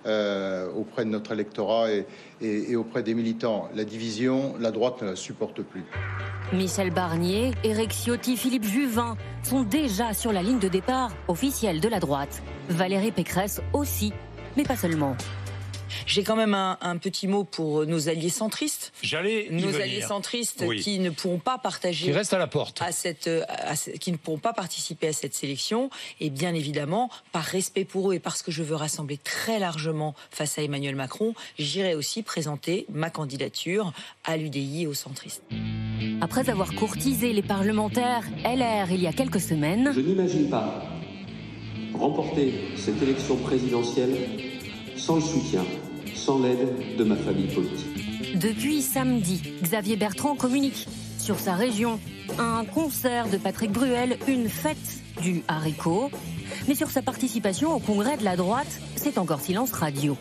euh, 0.06 0.70
auprès 0.72 1.04
de 1.04 1.10
notre 1.10 1.32
électorat 1.32 1.86
et, 1.90 2.76
auprès 2.76 3.02
des 3.02 3.14
militants. 3.14 3.68
La 3.74 3.84
division, 3.84 4.54
la 4.60 4.70
droite 4.70 5.00
ne 5.02 5.08
la 5.08 5.16
supporte 5.16 5.62
plus. 5.62 5.84
Michel 6.52 6.90
Barnier, 6.90 7.52
Éric 7.64 7.92
Ciotti, 7.92 8.36
Philippe 8.36 8.64
Juvin 8.64 9.16
sont 9.42 9.62
déjà 9.62 10.12
sur 10.12 10.32
la 10.32 10.42
ligne 10.42 10.58
de 10.58 10.68
départ 10.68 11.12
officielle 11.28 11.80
de 11.80 11.88
la 11.88 12.00
droite. 12.00 12.42
Valérie 12.68 13.12
Pécresse 13.12 13.62
aussi, 13.72 14.12
mais 14.56 14.64
pas 14.64 14.76
seulement. 14.76 15.16
J'ai 16.06 16.22
quand 16.22 16.36
même 16.36 16.54
un, 16.54 16.96
petit 16.98 17.26
mot 17.26 17.44
pour 17.44 17.86
nos 17.86 18.08
alliés 18.08 18.28
centristes. 18.28 18.92
J'allais 19.02 19.48
nos 19.50 19.74
alliés 19.76 20.02
centristes 20.02 20.64
qui 20.76 20.98
ne 20.98 21.10
pourront 21.10 21.38
pas 21.38 21.58
partager, 21.58 22.06
qui 22.06 22.12
restent 22.12 22.34
à 22.34 22.38
la 22.38 22.46
porte, 22.46 22.80
à 22.82 22.92
cette, 22.92 23.28
qui 24.00 24.12
ne 24.12 24.16
pourront 24.16 24.38
pas 24.38 24.52
participer 24.52 25.08
à 25.08 25.12
cette 25.12 25.34
sélection. 25.34 25.90
Et 26.20 26.30
bien 26.30 26.54
évidemment, 26.54 27.10
par 27.32 27.44
respect 27.44 27.84
pour 27.84 28.10
eux 28.10 28.14
et 28.14 28.20
parce 28.20 28.42
que 28.42 28.50
je 28.50 28.62
veux 28.62 28.76
rassembler 28.76 29.18
très 29.18 29.58
largement 29.58 30.14
face 30.30 30.58
à 30.58 30.62
Emmanuel 30.62 30.96
Macron, 30.96 31.34
j'irai 31.58 31.94
aussi 31.94 32.22
présenter 32.22 32.86
ma 32.92 33.10
candidature 33.10 33.92
à 34.24 34.36
l'UDI 34.36 34.82
et 34.82 34.86
aux 34.86 34.94
centristes. 34.94 35.42
Après 36.20 36.48
avoir 36.50 36.74
courtisé 36.74 37.32
les 37.32 37.42
parlementaires 37.42 38.24
LR 38.44 38.90
il 38.90 39.02
y 39.02 39.06
a 39.06 39.12
quelques 39.12 39.40
semaines, 39.40 39.92
je 39.94 40.00
n'imagine 40.00 40.48
pas 40.48 40.82
remporter 41.94 42.52
cette 42.76 43.00
élection 43.02 43.36
présidentielle 43.36 44.16
sans 45.02 45.16
le 45.16 45.20
soutien, 45.20 45.64
sans 46.14 46.40
l'aide 46.40 46.96
de 46.96 47.02
ma 47.02 47.16
famille 47.16 47.52
politique. 47.52 48.36
Depuis 48.36 48.82
samedi, 48.82 49.42
Xavier 49.60 49.96
Bertrand 49.96 50.36
communique 50.36 50.86
sur 51.18 51.40
sa 51.40 51.54
région. 51.54 51.98
Un 52.38 52.64
concert 52.64 53.28
de 53.28 53.36
Patrick 53.36 53.72
Bruel, 53.72 54.16
une 54.28 54.48
fête 54.48 54.76
du 55.20 55.42
haricot. 55.48 56.08
Mais 56.68 56.76
sur 56.76 56.90
sa 56.90 57.02
participation 57.02 57.74
au 57.74 57.80
congrès 57.80 58.16
de 58.16 58.22
la 58.22 58.36
droite, 58.36 58.80
c'est 58.94 59.18
encore 59.18 59.40
silence 59.40 59.72
radio. 59.72 60.16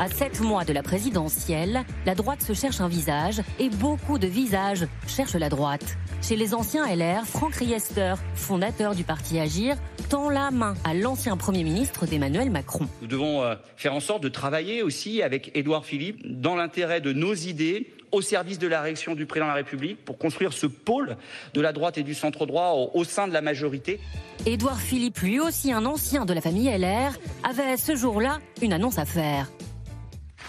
À 0.00 0.06
sept 0.08 0.40
mois 0.40 0.64
de 0.64 0.72
la 0.72 0.84
présidentielle, 0.84 1.82
la 2.06 2.14
droite 2.14 2.40
se 2.40 2.52
cherche 2.52 2.80
un 2.80 2.86
visage 2.86 3.42
et 3.58 3.68
beaucoup 3.68 4.20
de 4.20 4.28
visages 4.28 4.86
cherchent 5.08 5.34
la 5.34 5.48
droite. 5.48 5.98
Chez 6.22 6.36
les 6.36 6.54
anciens 6.54 6.86
LR, 6.86 7.26
Franck 7.26 7.56
Riester, 7.56 8.14
fondateur 8.34 8.94
du 8.94 9.02
parti 9.02 9.40
Agir, 9.40 9.76
tend 10.08 10.30
la 10.30 10.52
main 10.52 10.74
à 10.84 10.94
l'ancien 10.94 11.36
Premier 11.36 11.64
ministre 11.64 12.06
d'Emmanuel 12.06 12.48
Macron. 12.48 12.86
Nous 13.02 13.08
devons 13.08 13.42
euh, 13.42 13.56
faire 13.76 13.92
en 13.92 13.98
sorte 13.98 14.22
de 14.22 14.28
travailler 14.28 14.84
aussi 14.84 15.20
avec 15.20 15.50
Édouard 15.56 15.84
Philippe 15.84 16.20
dans 16.24 16.54
l'intérêt 16.54 17.00
de 17.00 17.12
nos 17.12 17.34
idées 17.34 17.90
au 18.12 18.22
service 18.22 18.60
de 18.60 18.68
la 18.68 18.80
réaction 18.80 19.16
du 19.16 19.26
président 19.26 19.46
de 19.46 19.50
la 19.50 19.56
République 19.56 20.04
pour 20.04 20.16
construire 20.16 20.52
ce 20.52 20.66
pôle 20.66 21.16
de 21.54 21.60
la 21.60 21.72
droite 21.72 21.98
et 21.98 22.04
du 22.04 22.14
centre 22.14 22.46
droit 22.46 22.90
au, 22.94 23.02
sein 23.02 23.26
de 23.26 23.32
la 23.32 23.40
majorité. 23.40 23.98
Édouard 24.46 24.78
Philippe, 24.78 25.18
lui 25.18 25.40
aussi 25.40 25.72
un 25.72 25.84
ancien 25.86 26.24
de 26.24 26.32
la 26.32 26.40
famille 26.40 26.68
LR, 26.68 27.18
avait 27.42 27.76
ce 27.76 27.96
jour-là 27.96 28.38
une 28.62 28.72
annonce 28.72 28.98
à 28.98 29.04
faire. 29.04 29.48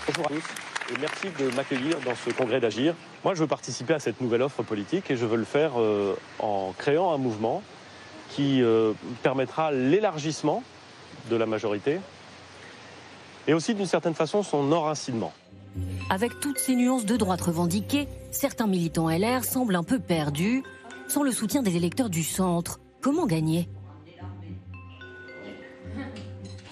Bonjour 0.09 0.25
à 0.25 0.29
tous 0.29 0.95
et 0.95 0.97
merci 0.99 1.27
de 1.37 1.55
m'accueillir 1.55 1.99
dans 2.03 2.15
ce 2.15 2.31
congrès 2.31 2.59
d'Agir. 2.59 2.95
Moi, 3.23 3.35
je 3.35 3.41
veux 3.41 3.47
participer 3.47 3.93
à 3.93 3.99
cette 3.99 4.21
nouvelle 4.21 4.41
offre 4.41 4.63
politique 4.63 5.11
et 5.11 5.15
je 5.15 5.23
veux 5.23 5.37
le 5.37 5.45
faire 5.45 5.73
euh, 5.79 6.15
en 6.39 6.73
créant 6.75 7.13
un 7.13 7.19
mouvement 7.19 7.61
qui 8.31 8.63
euh, 8.63 8.93
permettra 9.21 9.71
l'élargissement 9.71 10.63
de 11.29 11.35
la 11.35 11.45
majorité 11.45 11.99
et 13.47 13.53
aussi 13.53 13.75
d'une 13.75 13.85
certaine 13.85 14.15
façon 14.15 14.41
son 14.41 14.71
enracinement. 14.71 15.31
Avec 16.09 16.39
toutes 16.39 16.57
ces 16.57 16.75
nuances 16.75 17.05
de 17.05 17.15
droite 17.15 17.41
revendiquées, 17.41 18.07
certains 18.31 18.65
militants 18.65 19.09
LR 19.09 19.43
semblent 19.43 19.75
un 19.75 19.83
peu 19.83 19.99
perdus. 19.99 20.63
Sans 21.07 21.21
le 21.21 21.31
soutien 21.31 21.61
des 21.61 21.75
électeurs 21.75 22.09
du 22.09 22.23
centre, 22.23 22.79
comment 22.99 23.27
gagner? 23.27 23.69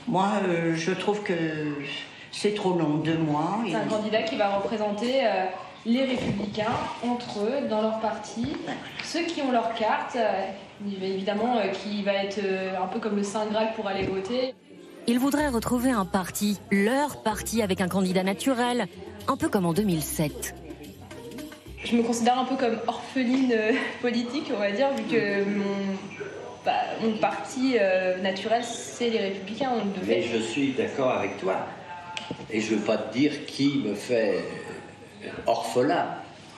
Moi, 0.07 0.27
euh, 0.47 0.73
je 0.75 0.91
trouve 0.91 1.21
que 1.21 1.33
c'est 2.37 2.53
trop 2.53 2.73
long, 2.77 2.97
deux 2.97 3.17
mois. 3.17 3.59
C'est 3.67 3.75
un 3.75 3.87
candidat 3.87 4.21
qui 4.21 4.35
va 4.35 4.57
représenter 4.57 5.25
euh, 5.25 5.45
les 5.85 6.03
républicains 6.03 6.75
entre 7.03 7.39
eux, 7.39 7.67
dans 7.67 7.81
leur 7.81 7.99
parti, 7.99 8.53
ceux 9.03 9.23
qui 9.23 9.41
ont 9.41 9.51
leur 9.51 9.73
carte, 9.73 10.15
euh, 10.15 10.43
évidemment, 11.01 11.57
euh, 11.57 11.69
qui 11.69 12.03
va 12.03 12.13
être 12.13 12.39
un 12.79 12.85
peu 12.87 12.99
comme 12.99 13.15
le 13.15 13.23
Saint 13.23 13.47
Graal 13.47 13.73
pour 13.75 13.87
aller 13.87 14.03
voter. 14.03 14.53
Ils 15.07 15.19
voudraient 15.19 15.47
retrouver 15.47 15.89
un 15.89 16.05
parti, 16.05 16.59
leur 16.69 17.23
parti, 17.23 17.63
avec 17.63 17.81
un 17.81 17.87
candidat 17.87 18.23
naturel, 18.23 18.87
un 19.27 19.37
peu 19.37 19.49
comme 19.49 19.65
en 19.65 19.73
2007. 19.73 20.53
Je 21.85 21.95
me 21.95 22.03
considère 22.03 22.37
un 22.37 22.45
peu 22.45 22.55
comme 22.55 22.77
orpheline 22.85 23.55
politique, 24.01 24.51
on 24.53 24.59
va 24.59 24.71
dire, 24.71 24.89
vu 24.91 25.03
que 25.03 25.43
mon, 25.43 25.95
bah, 26.65 26.73
mon 27.01 27.17
parti 27.17 27.77
naturel, 28.21 28.63
c'est 28.63 29.09
les 29.09 29.19
Républicains. 29.19 29.71
Mais 30.05 30.21
je 30.21 30.37
suis 30.37 30.73
d'accord 30.73 31.13
avec 31.13 31.37
toi. 31.37 31.55
Et 32.51 32.61
je 32.61 32.73
ne 32.73 32.79
veux 32.79 32.85
pas 32.85 32.97
te 32.97 33.13
dire 33.17 33.45
qui 33.45 33.81
me 33.85 33.93
fait 33.95 34.43
orphelin. 35.45 36.05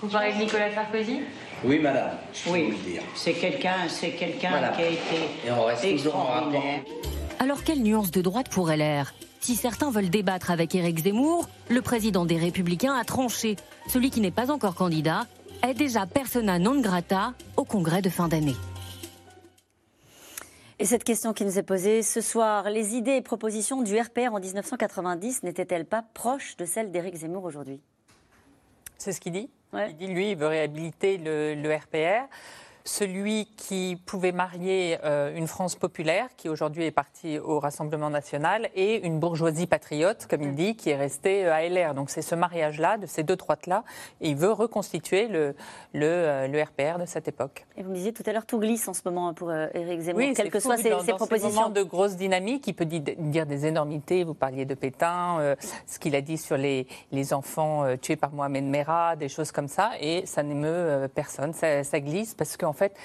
Vous 0.02 0.10
parlez 0.10 0.34
de 0.34 0.38
Nicolas 0.38 0.74
Sarkozy? 0.74 1.22
Oui, 1.64 1.80
madame. 1.80 2.12
oui, 2.48 2.74
c'est 3.16 3.34
quelqu'un, 3.34 3.90
c'est 3.90 4.12
quelqu'un 4.12 4.72
qui 4.76 4.82
a 4.82 4.90
été 4.90 5.16
Et 5.46 5.52
on 5.52 5.66
reste 5.66 5.84
extraordinaire. 5.84 6.82
Alors 7.40 7.64
quelle 7.64 7.82
nuance 7.82 8.12
de 8.12 8.22
droite 8.22 8.48
pour 8.50 8.70
LR 8.70 9.14
Si 9.42 9.56
certains 9.56 9.92
veulent 9.92 10.10
débattre 10.10 10.52
avec 10.52 10.74
Éric 10.74 11.00
Zemmour, 11.00 11.50
le 11.70 11.82
président 11.82 12.26
des 12.26 12.38
Républicains 12.38 12.96
a 12.96 13.04
tranché. 13.04 13.58
Celui 13.88 14.10
qui 14.10 14.22
n'est 14.22 14.32
pas 14.32 14.52
encore 14.52 14.76
candidat 14.76 15.26
est 15.68 15.74
déjà 15.74 16.06
persona 16.06 16.60
non 16.60 16.80
grata 16.80 17.34
au 17.58 17.66
congrès 17.66 18.02
de 18.02 18.10
fin 18.10 18.30
d'année. 18.30 18.56
Et 20.82 20.86
cette 20.86 21.04
question 21.04 21.34
qui 21.34 21.44
nous 21.44 21.60
est 21.60 21.64
posée 21.64 22.02
ce 22.04 22.22
soir, 22.22 22.70
les 22.70 22.96
idées 22.96 23.18
et 23.18 23.22
propositions 23.22 23.82
du 23.82 24.00
RPR 24.00 24.34
en 24.34 24.40
1990 24.40 25.44
n'étaient-elles 25.44 25.86
pas 25.86 26.06
proches 26.14 26.56
de 26.56 26.64
celles 26.64 26.90
d'Éric 26.90 27.18
Zemmour 27.18 27.44
aujourd'hui? 27.44 27.82
C'est 28.98 29.12
ce 29.12 29.20
qu'il 29.20 29.34
dit. 29.34 29.50
Il 29.74 29.98
dit, 29.98 30.08
lui, 30.08 30.32
il 30.32 30.38
veut 30.38 30.48
réhabiliter 30.48 31.18
le, 31.18 31.54
le 31.54 31.76
RPR 31.76 32.30
celui 32.90 33.46
qui 33.56 34.02
pouvait 34.06 34.32
marier 34.32 34.98
euh, 35.04 35.36
une 35.36 35.48
France 35.48 35.76
populaire, 35.76 36.28
qui 36.36 36.50
aujourd'hui 36.50 36.86
est 36.86 36.92
partie 36.92 37.38
au 37.38 37.60
Rassemblement 37.60 38.10
national, 38.10 38.70
et 38.76 39.06
une 39.06 39.20
bourgeoisie 39.20 39.68
patriote, 39.68 40.26
comme 40.28 40.42
il 40.42 40.56
dit, 40.56 40.76
qui 40.76 40.90
est 40.90 40.96
restée 40.96 41.46
euh, 41.46 41.54
à 41.54 41.68
LR. 41.68 41.94
Donc 41.94 42.10
c'est 42.10 42.24
ce 42.24 42.34
mariage-là, 42.34 42.98
de 42.98 43.06
ces 43.06 43.22
deux 43.24 43.36
droites-là, 43.36 43.84
et 44.22 44.30
il 44.30 44.36
veut 44.36 44.52
reconstituer 44.52 45.28
le, 45.28 45.56
le, 45.94 46.06
euh, 46.06 46.48
le, 46.48 46.62
RPR 46.62 47.00
de 47.00 47.06
cette 47.06 47.28
époque. 47.28 47.68
Et 47.78 47.84
vous 47.84 47.92
me 47.92 47.96
disiez 47.96 48.12
tout 48.12 48.24
à 48.26 48.34
l'heure, 48.34 48.46
tout 48.46 48.60
glisse 48.60 48.88
en 48.88 48.94
ce 48.94 49.02
moment 49.06 49.34
pour 49.36 49.54
Éric 49.54 50.02
Zemmour, 50.02 50.20
oui, 50.20 50.34
quelles 50.36 50.50
que 50.50 50.60
soient 50.60 50.78
ses, 50.78 50.90
dans, 50.90 51.02
ses 51.02 51.14
propositions. 51.14 51.50
Ces 51.50 51.56
moments 51.56 51.70
de 51.70 51.84
grosse 51.84 52.16
dynamique, 52.16 52.66
il 52.68 52.74
peut 52.74 52.86
dire 52.86 53.46
des 53.46 53.66
énormités. 53.68 54.24
Vous 54.24 54.34
parliez 54.34 54.66
de 54.66 54.74
Pétain, 54.74 55.56
ce 55.86 56.00
qu'il 56.00 56.16
a 56.16 56.22
dit 56.22 56.38
sur 56.38 56.58
les, 56.58 56.88
les 57.12 57.34
enfants 57.34 57.86
tués 58.02 58.16
par 58.16 58.32
Mohamed 58.32 58.64
Merah, 58.66 59.16
des 59.16 59.30
choses 59.30 59.52
comme 59.52 59.68
ça, 59.68 59.92
et 60.02 60.26
ça 60.26 60.42
n'émeut 60.42 61.08
personne. 61.14 61.54
Ça, 61.54 61.84
ça 61.84 62.00
glisse 62.00 62.34
parce 62.34 62.58
qu'en 62.58 62.74
fait, 62.80 62.96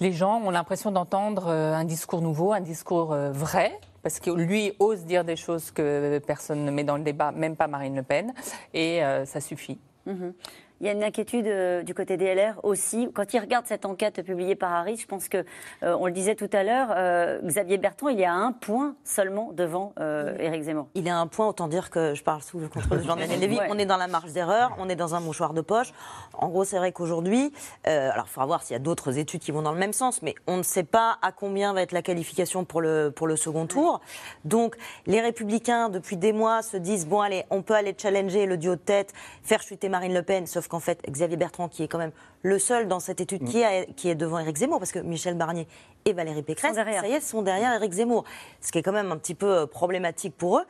les 0.00 0.12
gens 0.12 0.40
ont 0.40 0.50
l'impression 0.50 0.90
d'entendre 0.90 1.46
euh, 1.48 1.74
un 1.74 1.84
discours 1.84 2.20
nouveau, 2.20 2.52
un 2.52 2.60
discours 2.60 3.12
euh, 3.12 3.30
vrai, 3.32 3.78
parce 4.02 4.20
que 4.20 4.30
lui 4.30 4.72
ose 4.78 5.04
dire 5.04 5.24
des 5.24 5.36
choses 5.36 5.70
que 5.70 6.18
personne 6.26 6.64
ne 6.64 6.70
met 6.70 6.84
dans 6.84 6.96
le 6.96 7.02
débat, 7.02 7.32
même 7.32 7.56
pas 7.56 7.66
Marine 7.66 7.96
Le 7.96 8.02
Pen, 8.02 8.32
et 8.74 9.02
euh, 9.02 9.24
ça 9.24 9.40
suffit. 9.40 9.78
Mhm. 10.06 10.32
Il 10.80 10.86
y 10.86 10.90
a 10.90 10.92
une 10.92 11.02
inquiétude 11.02 11.46
euh, 11.46 11.82
du 11.82 11.94
côté 11.94 12.18
des 12.18 12.34
LR 12.34 12.60
aussi. 12.62 13.08
Quand 13.14 13.32
ils 13.32 13.38
regardent 13.38 13.66
cette 13.66 13.86
enquête 13.86 14.22
publiée 14.22 14.56
par 14.56 14.74
Harris, 14.74 14.98
je 14.98 15.06
pense 15.06 15.28
que, 15.28 15.38
euh, 15.82 15.96
on 15.98 16.06
le 16.06 16.12
disait 16.12 16.34
tout 16.34 16.50
à 16.52 16.64
l'heure, 16.64 16.88
euh, 16.94 17.40
Xavier 17.42 17.78
Bertrand, 17.78 18.08
il 18.08 18.20
est 18.20 18.26
à 18.26 18.34
un 18.34 18.52
point 18.52 18.94
seulement 19.02 19.52
devant 19.52 19.94
Éric 20.38 20.64
Zemmour. 20.64 20.88
Il 20.94 21.06
est 21.06 21.10
à 21.10 21.18
un 21.18 21.26
point, 21.26 21.48
autant 21.48 21.68
dire 21.68 21.90
que 21.90 22.14
je 22.14 22.22
parle 22.22 22.42
sous 22.42 22.58
le 22.58 22.68
contrôle 22.68 22.98
de 22.98 23.04
Jean-Daniel 23.04 23.40
Lévy. 23.40 23.58
On 23.70 23.78
est 23.78 23.86
dans 23.86 23.96
la 23.96 24.06
marge 24.06 24.32
d'erreur, 24.32 24.76
on 24.78 24.88
est 24.88 24.96
dans 24.96 25.14
un 25.14 25.20
mouchoir 25.20 25.54
de 25.54 25.62
poche. 25.62 25.92
En 26.34 26.48
gros, 26.48 26.64
c'est 26.64 26.78
vrai 26.78 26.92
qu'aujourd'hui, 26.92 27.52
alors 27.84 28.26
il 28.26 28.30
faudra 28.30 28.46
voir 28.46 28.62
s'il 28.62 28.74
y 28.74 28.76
a 28.76 28.80
d'autres 28.80 29.18
études 29.18 29.40
qui 29.40 29.52
vont 29.52 29.62
dans 29.62 29.72
le 29.72 29.78
même 29.78 29.92
sens, 29.92 30.20
mais 30.22 30.34
on 30.46 30.58
ne 30.58 30.62
sait 30.62 30.84
pas 30.84 31.18
à 31.22 31.32
combien 31.32 31.72
va 31.72 31.82
être 31.82 31.92
la 31.92 32.02
qualification 32.02 32.64
pour 32.64 32.80
le, 32.80 33.10
pour 33.14 33.26
le 33.26 33.36
second 33.36 33.66
tour. 33.66 34.00
Donc, 34.44 34.76
les 35.06 35.20
Républicains, 35.20 35.88
depuis 35.88 36.16
des 36.16 36.32
mois, 36.32 36.62
se 36.62 36.76
disent 36.76 37.06
bon, 37.06 37.20
allez, 37.20 37.44
on 37.50 37.62
peut 37.62 37.74
aller 37.74 37.94
challenger 37.96 38.46
le 38.46 38.58
duo 38.58 38.74
de 38.74 38.80
tête, 38.80 39.12
faire 39.42 39.62
chuter 39.62 39.88
Marine 39.88 40.14
Le 40.14 40.22
Pen, 40.22 40.46
sauf 40.46 40.65
Sauf 40.66 40.70
qu'en 40.72 40.80
fait, 40.80 41.00
Xavier 41.08 41.36
Bertrand, 41.36 41.68
qui 41.68 41.84
est 41.84 41.88
quand 41.88 41.98
même 41.98 42.10
le 42.42 42.58
seul 42.58 42.88
dans 42.88 42.98
cette 42.98 43.20
étude 43.20 43.44
qui, 43.44 43.60
est, 43.60 43.94
qui 43.94 44.08
est 44.08 44.16
devant 44.16 44.40
Éric 44.40 44.56
Zemmour, 44.56 44.80
parce 44.80 44.90
que 44.90 44.98
Michel 44.98 45.36
Barnier 45.36 45.68
et 46.04 46.12
Valérie 46.12 46.42
Pécresse, 46.42 46.74
ça 46.74 47.06
y 47.06 47.12
est, 47.12 47.20
sont 47.20 47.42
derrière 47.42 47.72
Éric 47.74 47.92
Zemmour. 47.92 48.24
Ce 48.60 48.72
qui 48.72 48.78
est 48.78 48.82
quand 48.82 48.90
même 48.90 49.12
un 49.12 49.16
petit 49.16 49.36
peu 49.36 49.68
problématique 49.68 50.36
pour 50.36 50.58
eux. 50.58 50.64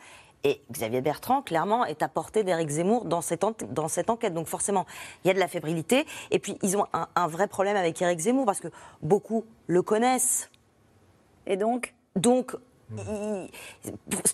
Et 0.44 0.60
Xavier 0.70 1.00
Bertrand, 1.00 1.40
clairement, 1.40 1.86
est 1.86 2.02
à 2.02 2.08
portée 2.08 2.44
d'Éric 2.44 2.68
Zemmour 2.68 3.06
dans 3.06 3.22
cette, 3.22 3.42
dans 3.72 3.88
cette 3.88 4.10
enquête. 4.10 4.34
Donc 4.34 4.48
forcément, 4.48 4.84
il 5.24 5.28
y 5.28 5.30
a 5.30 5.34
de 5.34 5.38
la 5.38 5.48
fébrilité. 5.48 6.04
Et 6.30 6.40
puis, 6.40 6.58
ils 6.62 6.76
ont 6.76 6.84
un, 6.92 7.26
vrai 7.26 7.48
problème 7.48 7.78
avec 7.78 8.02
Éric 8.02 8.18
Zemmour 8.18 8.44
parce 8.44 8.60
que 8.60 8.68
beaucoup 9.00 9.46
le 9.66 9.80
connaissent. 9.80 10.50
Et 11.46 11.56
donc? 11.56 11.94
Donc, 12.16 12.54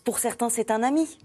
pour, 0.03 0.19
certains, 0.19 0.49
c'est 0.49 0.73
un 0.73 0.83
ami. 0.83 1.19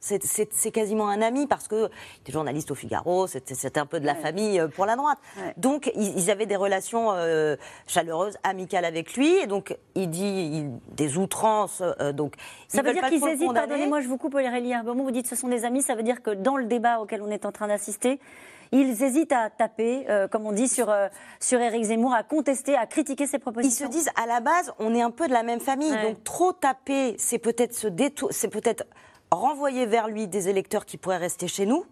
C'est 0.00 0.70
quasiment 0.72 1.08
un 1.08 1.20
ami 1.20 1.46
parce 1.46 1.68
que 1.68 1.90
il 2.16 2.20
était 2.22 2.32
journaliste 2.32 2.70
au 2.70 2.74
Figaro, 2.74 3.26
c'était 3.26 3.78
un 3.78 3.84
peu 3.84 4.00
de 4.00 4.06
la 4.06 4.14
famille 4.14 4.58
euh, 4.58 4.68
pour 4.68 4.86
la 4.86 4.96
droite. 4.96 5.18
Donc 5.58 5.92
ils, 5.94 6.30
avaient 6.30 6.46
des 6.46 6.56
relations 6.56 7.12
euh, 7.12 7.56
chaleureuses, 7.86 8.38
amicales 8.42 8.86
avec 8.86 9.14
lui. 9.14 9.28
Et 9.36 9.46
donc 9.46 9.76
il 9.94 10.08
dit 10.08 10.64
des 10.92 11.18
outrances. 11.18 11.82
Euh, 11.82 12.12
donc 12.12 12.34
ça 12.66 12.80
veut 12.80 12.94
dire 12.94 13.08
qu'ils 13.08 13.26
hésitent. 13.28 13.52
Pardonnez-moi, 13.52 14.00
je 14.00 14.08
vous 14.08 14.16
coupe, 14.16 14.34
Aurélie 14.34 14.72
Bon, 14.84 14.94
vous 14.94 15.10
dites 15.10 15.26
ce 15.26 15.36
sont 15.36 15.48
des 15.48 15.66
amis. 15.66 15.82
Ça 15.82 15.94
veut 15.94 16.02
dire 16.02 16.22
que 16.22 16.30
dans 16.30 16.56
le 16.56 16.64
débat 16.64 17.00
auquel 17.00 17.20
on 17.20 17.30
est 17.30 17.44
en 17.44 17.52
train 17.52 17.68
d'assister, 17.68 18.20
ils 18.72 19.02
hésitent 19.02 19.32
à 19.32 19.50
taper, 19.50 20.06
comme 20.30 20.46
on 20.46 20.52
dit, 20.52 20.68
sur, 20.68 20.94
sur 21.40 21.60
Éric 21.60 21.84
Zemmour, 21.84 22.14
à 22.14 22.22
contester, 22.22 22.76
à 22.76 22.86
critiquer 22.86 23.26
ses 23.26 23.38
propositions. 23.38 23.88
Ils 23.88 23.92
se 23.92 23.98
disent, 23.98 24.10
à 24.16 24.26
la 24.26 24.40
base, 24.40 24.72
on 24.78 24.94
est 24.94 25.02
un 25.02 25.10
peu 25.10 25.26
de 25.26 25.32
la 25.32 25.42
même 25.42 25.60
famille. 25.60 25.90
Donc 25.90 26.22
trop 26.24 26.52
taper, 26.52 27.16
c'est 27.18 27.38
peut-être 27.38 27.74
se 27.74 27.88
détour... 27.88 28.28
c'est 28.30 28.48
peut-être 28.48 28.84
renvoyer 29.30 29.86
vers 29.86 30.08
lui 30.08 30.26
des 30.26 30.48
électeurs 30.48 30.84
qui 30.84 30.96
pourraient 30.96 31.16
rester 31.16 31.48
chez 31.48 31.66
nous. 31.66 31.84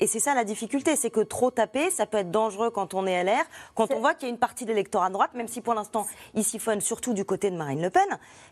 Et 0.00 0.06
c'est 0.06 0.20
ça 0.20 0.34
la 0.34 0.44
difficulté, 0.44 0.94
c'est 0.94 1.10
que 1.10 1.20
trop 1.20 1.50
taper, 1.50 1.90
ça 1.90 2.06
peut 2.06 2.18
être 2.18 2.30
dangereux 2.30 2.70
quand 2.70 2.94
on 2.94 3.04
est 3.04 3.24
LR, 3.24 3.44
quand 3.74 3.90
on 3.92 3.98
voit 3.98 4.14
qu'il 4.14 4.28
y 4.28 4.30
a 4.30 4.32
une 4.32 4.38
partie 4.38 4.64
de 4.64 4.70
l'électorat 4.70 5.08
de 5.08 5.14
droite, 5.14 5.34
même 5.34 5.48
si 5.48 5.60
pour 5.60 5.74
l'instant 5.74 6.06
il 6.34 6.44
siphonne 6.44 6.80
surtout 6.80 7.14
du 7.14 7.24
côté 7.24 7.50
de 7.50 7.56
Marine 7.56 7.82
Le 7.82 7.90
Pen, 7.90 8.06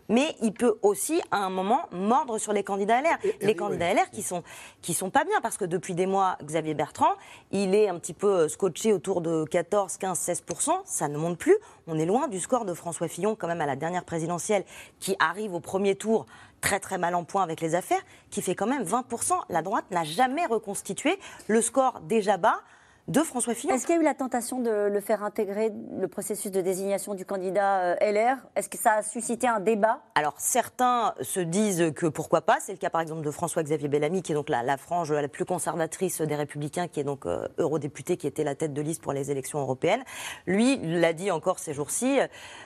mais 0.09 0.35
il 0.43 0.53
peut 0.53 0.77
aussi 0.83 1.23
à 1.31 1.39
un 1.39 1.51
moment 1.51 1.83
mordre 1.93 2.39
sur 2.39 2.53
les 2.53 2.65
candidats 2.65 3.01
LR. 3.01 3.19
les 3.41 3.55
candidats 3.55 3.95
LR 3.95 4.11
qui 4.11 4.23
sont, 4.23 4.43
qui 4.83 4.93
sont 4.93 5.11
pas 5.11 5.23
bien, 5.23 5.41
parce 5.41 5.57
que 5.57 5.65
depuis 5.65 5.95
des 5.95 6.07
mois, 6.07 6.37
Xavier 6.43 6.75
Bertrand, 6.75 7.15
il 7.53 7.77
est 7.77 7.89
un 7.89 7.99
petit 8.01 8.15
peu 8.15 8.41
euh, 8.41 8.49
scotché 8.49 8.93
autour 8.93 9.21
de 9.21 9.45
14, 9.45 9.99
15, 9.99 10.19
16%, 10.19 10.81
ça 10.85 11.07
ne 11.07 11.17
monte 11.17 11.39
plus. 11.39 11.57
On 11.87 11.97
est 11.97 12.07
loin 12.07 12.27
du 12.27 12.41
score 12.41 12.65
de 12.65 12.75
François 12.75 13.07
Fillon 13.07 13.37
quand 13.37 13.47
même 13.47 13.61
à 13.61 13.67
la 13.67 13.77
dernière 13.77 14.05
présidentielle, 14.05 14.65
qui 14.99 15.15
arrive 15.21 15.55
au 15.55 15.61
premier 15.61 15.95
tour 15.95 16.27
très 16.67 16.81
très 16.81 16.99
mal 16.99 17.15
en 17.15 17.23
point 17.23 17.45
avec 17.45 17.61
les 17.61 17.77
affaires, 17.77 18.03
qui 18.29 18.43
fait 18.43 18.57
quand 18.57 18.67
même 18.67 18.83
20%. 18.83 19.35
La 19.51 19.63
droite 19.63 19.85
n'a 19.93 20.03
jamais 20.03 20.47
reconstitué 20.47 21.17
le 21.47 21.63
score 21.63 22.01
déjà 22.01 22.39
bas 22.39 22.61
de 23.09 23.21
François 23.21 23.55
Fillon. 23.55 23.73
Est-ce 23.73 23.87
qu'il 23.87 23.95
y 23.95 23.99
a 23.99 24.01
eu 24.01 24.05
la 24.05 24.15
tentation 24.15 24.61
de 24.61 24.89
le 24.89 25.01
faire 25.01 25.23
intégrer 25.23 25.73
le 25.97 26.09
processus 26.09 26.51
de 26.51 26.61
désignation 26.61 27.15
du 27.15 27.25
candidat 27.25 27.95
euh, 27.95 28.13
LR 28.13 28.37
Est-ce 28.57 28.69
que 28.69 28.79
ça 28.79 28.95
a 28.95 29.03
suscité 29.03 29.47
un 29.47 29.61
débat? 29.61 30.01
Alors 30.17 30.35
certains 30.39 31.15
se 31.21 31.39
disent 31.39 31.93
que 31.95 32.07
pourquoi 32.07 32.41
pas. 32.41 32.59
C'est 32.61 32.73
le 32.73 32.79
cas 32.79 32.91
par 32.91 33.01
exemple 33.01 33.23
de 33.23 33.31
François-Xavier 33.31 33.89
Bellamy, 33.89 34.23
qui 34.23 34.33
est 34.33 34.35
donc 34.35 34.49
la, 34.49 34.77
frange 34.77 35.13
la 35.13 35.29
plus 35.29 35.45
conservatrice 35.45 36.21
des 36.21 36.35
Républicains, 36.35 36.89
qui 36.89 36.99
est 36.99 37.05
donc 37.05 37.27
euh, 37.27 37.47
eurodéputé, 37.59 38.17
qui 38.17 38.27
était 38.27 38.43
la 38.43 38.57
tête 38.57 38.73
de 38.73 38.83
liste 38.83 39.03
pour 39.03 39.13
les 39.13 39.31
élections 39.31 39.61
européennes. 39.61 40.03
Lui 40.47 40.77
l'a 40.79 41.13
dit 41.13 41.31
encore 41.31 41.61
ces 41.61 41.75
jours-ci. 41.75 42.19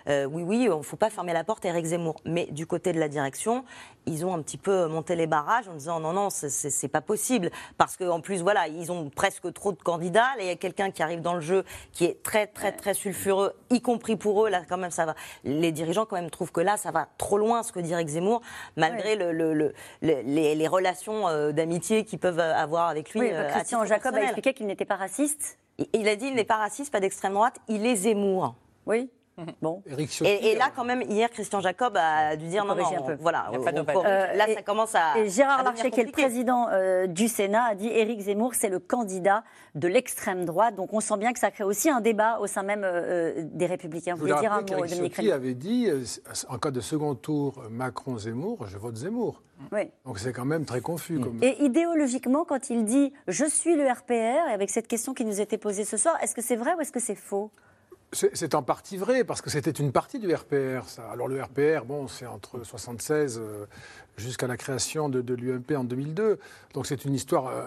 Euh, 0.09 0.25
oui, 0.25 0.43
oui, 0.43 0.63
il 0.63 0.71
ne 0.71 0.83
faut 0.83 0.97
pas 0.97 1.11
fermer 1.11 1.35
la 1.35 1.45
porte 1.45 1.67
à 1.67 1.69
Eric 1.69 1.85
Zemmour. 1.85 2.17
Mais 2.25 2.47
du 2.47 2.67
côté 2.67 2.95
de 2.95 2.99
la 2.99 3.09
direction, 3.09 3.65
ils 4.07 4.25
ont 4.25 4.33
un 4.33 4.41
petit 4.41 4.59
peu 4.59 4.87
monté 4.87 5.17
les 5.17 5.27
barrages 5.27 5.69
en 5.69 5.75
disant 5.75 6.01
non, 6.01 6.15
non, 6.15 6.29
c'est 6.31 6.89
pas 6.89 7.03
possible 7.03 7.51
parce 7.77 7.99
qu'en 7.99 8.23
plus, 8.23 8.41
voilà, 8.41 8.69
ils 8.69 8.91
ont 8.91 9.11
presque 9.11 9.53
trop 9.53 9.73
de 9.73 9.83
candidats 9.83 10.30
il 10.39 10.47
y 10.47 10.51
a 10.51 10.57
quelqu'un 10.57 10.91
qui 10.91 11.03
arrive 11.03 11.21
dans 11.21 11.35
le 11.35 11.41
jeu 11.41 11.65
qui 11.93 12.05
est 12.05 12.23
très, 12.23 12.47
très, 12.47 12.73
très 12.73 12.95
sulfureux, 12.95 13.55
y 13.71 13.81
compris 13.81 14.17
pour 14.17 14.45
eux. 14.45 14.51
Là, 14.51 14.63
quand 14.69 14.77
même, 14.77 14.91
ça 14.91 15.07
va. 15.07 15.15
Les 15.45 15.73
dirigeants, 15.73 16.07
quand 16.07 16.17
même, 16.17 16.31
trouvent 16.31 16.53
que 16.53 16.61
là, 16.61 16.77
ça 16.77 16.91
va 16.91 17.09
trop 17.19 17.39
loin, 17.39 17.63
ce 17.63 17.73
que 17.73 17.81
dit 17.81 17.93
Eric 17.93 18.09
Zemmour, 18.09 18.43
malgré 18.77 19.17
le, 19.17 19.73
les, 20.03 20.69
relations 20.69 21.29
euh, 21.29 21.53
d'amitié 21.53 22.05
qu'ils 22.05 22.19
peuvent 22.19 22.39
avoir 22.41 22.89
avec 22.89 23.15
lui. 23.15 23.31
Euh, 23.33 23.51
Christian 23.51 23.85
Jacob 23.85 24.15
a 24.15 24.23
expliqué 24.23 24.55
qu'il 24.55 24.67
n'était 24.67 24.85
pas 24.85 24.97
raciste. 24.97 25.59
Il 25.93 26.09
a 26.09 26.17
dit 26.17 26.27
il 26.27 26.35
n'est 26.35 26.45
pas 26.45 26.57
raciste, 26.57 26.93
pas 26.93 27.01
d'extrême 27.01 27.33
droite, 27.33 27.57
il 27.69 27.87
est 27.87 27.97
Zemmour. 27.97 28.55
Oui. 28.87 29.11
Mhm. 29.39 29.47
Bon. 29.63 29.83
Et, 30.25 30.55
là, 30.57 30.71
quand 30.75 30.85
même, 30.85 31.03
hier, 31.03 31.31
Christian 31.31 31.61
Jacob 31.61 31.97
a 31.97 32.37
dû 32.37 32.47
dire 32.47 32.65
non, 32.65 32.75
non, 32.75 33.17
voilà. 33.21 33.51
Euh, 33.53 34.35
là, 34.35 34.47
ça 34.55 34.63
commence 34.63 34.95
à. 34.95 35.19
Et 35.19 35.29
Gérard 35.29 35.63
Larcher, 35.63 35.91
qui 35.91 36.01
est 36.01 36.05
le 36.05 36.13
président 36.13 36.69
euh, 36.71 37.07
du 37.07 37.29
Sénat, 37.29 37.65
a 37.65 37.75
dit 37.75 37.89
Éric 37.89 38.21
Zemmour, 38.21 38.55
c'est 38.55 38.69
le 38.69 38.79
candidat 38.79 39.45
de 39.75 39.89
l'extrême 39.89 40.45
droite. 40.45 40.75
Donc, 40.75 40.93
on 40.93 41.01
sent 41.01 41.17
bien 41.17 41.33
que 41.33 41.39
ça 41.39 41.51
crée 41.51 41.65
aussi 41.65 41.89
un 41.89 42.01
débat 42.01 42.39
au 42.41 42.47
sein 42.47 42.63
même 42.63 42.83
euh, 42.85 43.43
des 43.45 43.67
Républicains. 43.67 44.15
Vous 44.15 44.21
voulez 44.21 44.35
dire 44.35 44.53
un 44.53 44.61
mot, 44.61 44.87
Dominique 44.87 45.19
avait 45.19 45.55
dit 45.55 45.89
en 46.49 46.59
cas 46.59 46.71
de 46.71 46.81
second 46.81 47.15
tour 47.15 47.63
Macron-Zemmour, 47.71 48.67
je 48.67 48.79
vote 48.79 48.97
Zemmour. 48.97 49.43
Oui. 49.73 49.91
Donc 50.05 50.19
c'est 50.19 50.33
quand 50.33 50.45
même 50.45 50.65
très 50.65 50.81
confus. 50.81 51.19
Mm. 51.19 51.25
Comme... 51.25 51.39
Et 51.43 51.63
idéologiquement, 51.63 52.45
quand 52.45 52.71
il 52.71 52.85
dit 52.85 53.13
je 53.29 53.45
suis 53.45 53.77
le 53.77 53.91
RPR, 53.91 54.13
et 54.49 54.53
avec 54.53 54.71
cette 54.71 54.89
question 54.89 55.15
qui 55.15 55.25
nous 55.25 55.41
était 55.41 55.59
posée 55.59 55.85
ce 55.85 55.97
soir, 55.97 56.17
est-ce 56.23 56.35
que 56.35 56.43
c'est 56.43 56.57
vrai 56.57 56.75
ou 56.75 56.81
est-ce 56.81 56.93
que 56.93 57.01
c'est 57.01 57.15
faux? 57.15 57.51
C'est 58.13 58.55
en 58.55 58.63
partie 58.63 58.97
vrai, 58.97 59.23
parce 59.23 59.41
que 59.41 59.51
c'était 59.51 59.71
une 59.71 59.93
partie 59.93 60.19
du 60.19 60.35
RPR, 60.35 60.85
ça. 60.87 61.09
Alors 61.13 61.29
le 61.29 61.41
RPR, 61.41 61.85
bon, 61.85 62.09
c'est 62.09 62.27
entre 62.27 62.65
76 62.65 63.39
euh, 63.39 63.67
jusqu'à 64.21 64.47
la 64.47 64.57
création 64.57 65.09
de, 65.09 65.35
l'UMP 65.35 65.77
en 65.77 65.85
2002, 65.85 66.39
donc 66.75 66.87
c'est 66.87 67.05
une 67.05 67.15
histoire 67.15 67.49
euh, 67.49 67.63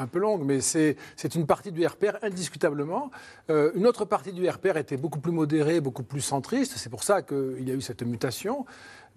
un, 0.00 0.06
peu 0.06 0.18
longue, 0.18 0.42
mais 0.44 0.60
c'est 0.60 0.96
une 1.34 1.46
partie 1.46 1.72
du 1.72 1.86
RPR 1.86 2.16
indiscutablement. 2.22 3.10
Euh, 3.50 3.70
une 3.74 3.86
autre 3.86 4.04
partie 4.04 4.32
du 4.32 4.48
RPR 4.48 4.76
était 4.76 4.96
beaucoup 4.96 5.20
plus 5.20 5.32
modérée, 5.32 5.80
beaucoup 5.80 6.02
plus 6.02 6.20
centriste, 6.20 6.74
c'est 6.76 6.90
pour 6.90 7.02
ça 7.02 7.22
qu'il 7.22 7.66
y 7.66 7.70
a 7.70 7.74
eu 7.74 7.80
cette 7.80 8.02
mutation. 8.02 8.64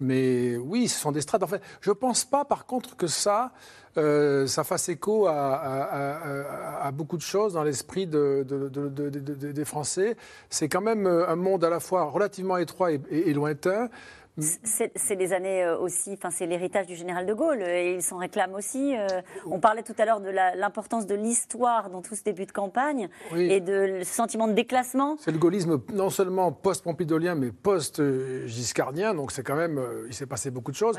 Mais 0.00 0.56
oui, 0.56 0.88
ce 0.88 0.98
sont 0.98 1.12
des 1.12 1.20
strates. 1.20 1.44
En 1.44 1.46
fait, 1.46 1.62
je 1.80 1.90
ne 1.90 1.94
pense 1.94 2.24
pas, 2.24 2.44
par 2.44 2.66
contre, 2.66 2.96
que 2.96 3.06
ça, 3.06 3.52
euh, 3.96 4.48
ça 4.48 4.64
fasse 4.64 4.88
écho 4.88 5.28
à, 5.28 6.90
beaucoup 6.92 7.16
de 7.16 7.22
choses 7.22 7.52
dans 7.52 7.62
l'esprit 7.62 8.08
des 8.08 9.64
Français. 9.64 10.16
C'est 10.50 10.68
quand 10.68 10.80
même 10.80 11.06
un 11.06 11.36
monde 11.36 11.62
à 11.62 11.70
la 11.70 11.78
fois 11.78 12.04
relativement 12.04 12.56
étroit 12.56 12.90
et 12.90 13.32
lointain. 13.32 13.88
C'est 14.38 15.14
les 15.14 15.34
années 15.34 15.62
euh, 15.62 15.76
aussi, 15.76 16.14
enfin 16.14 16.30
c'est 16.30 16.46
l'héritage 16.46 16.86
du 16.86 16.96
général 16.96 17.26
de 17.26 17.34
Gaulle 17.34 17.62
et 17.62 17.96
il 17.96 18.02
s'en 18.02 18.16
réclame 18.16 18.54
aussi. 18.54 18.96
Euh. 18.96 19.06
on 19.44 19.60
parlait 19.60 19.82
tout 19.82 19.92
à 19.98 20.06
l'heure 20.06 20.20
de 20.20 20.30
l'importance 20.30 21.06
de 21.06 21.14
l'histoire 21.14 21.90
dans 21.90 22.00
tout 22.00 22.14
ce 22.14 22.22
début 22.22 22.46
de 22.46 22.52
campagne 22.52 23.10
et 23.36 23.60
de 23.60 24.00
ce 24.02 24.14
sentiment 24.14 24.48
de 24.48 24.54
déclassement. 24.54 25.16
C'est 25.20 25.32
le 25.32 25.38
gaullisme 25.38 25.82
non 25.92 26.08
seulement 26.08 26.50
post-pompidolien 26.50 27.34
mais 27.34 27.52
post-giscardien, 27.52 29.12
donc 29.12 29.32
c'est 29.32 29.42
quand 29.42 29.54
même, 29.54 29.76
euh, 29.76 30.06
il 30.08 30.14
s'est 30.14 30.24
passé 30.24 30.50
beaucoup 30.50 30.70
de 30.70 30.76
choses. 30.76 30.96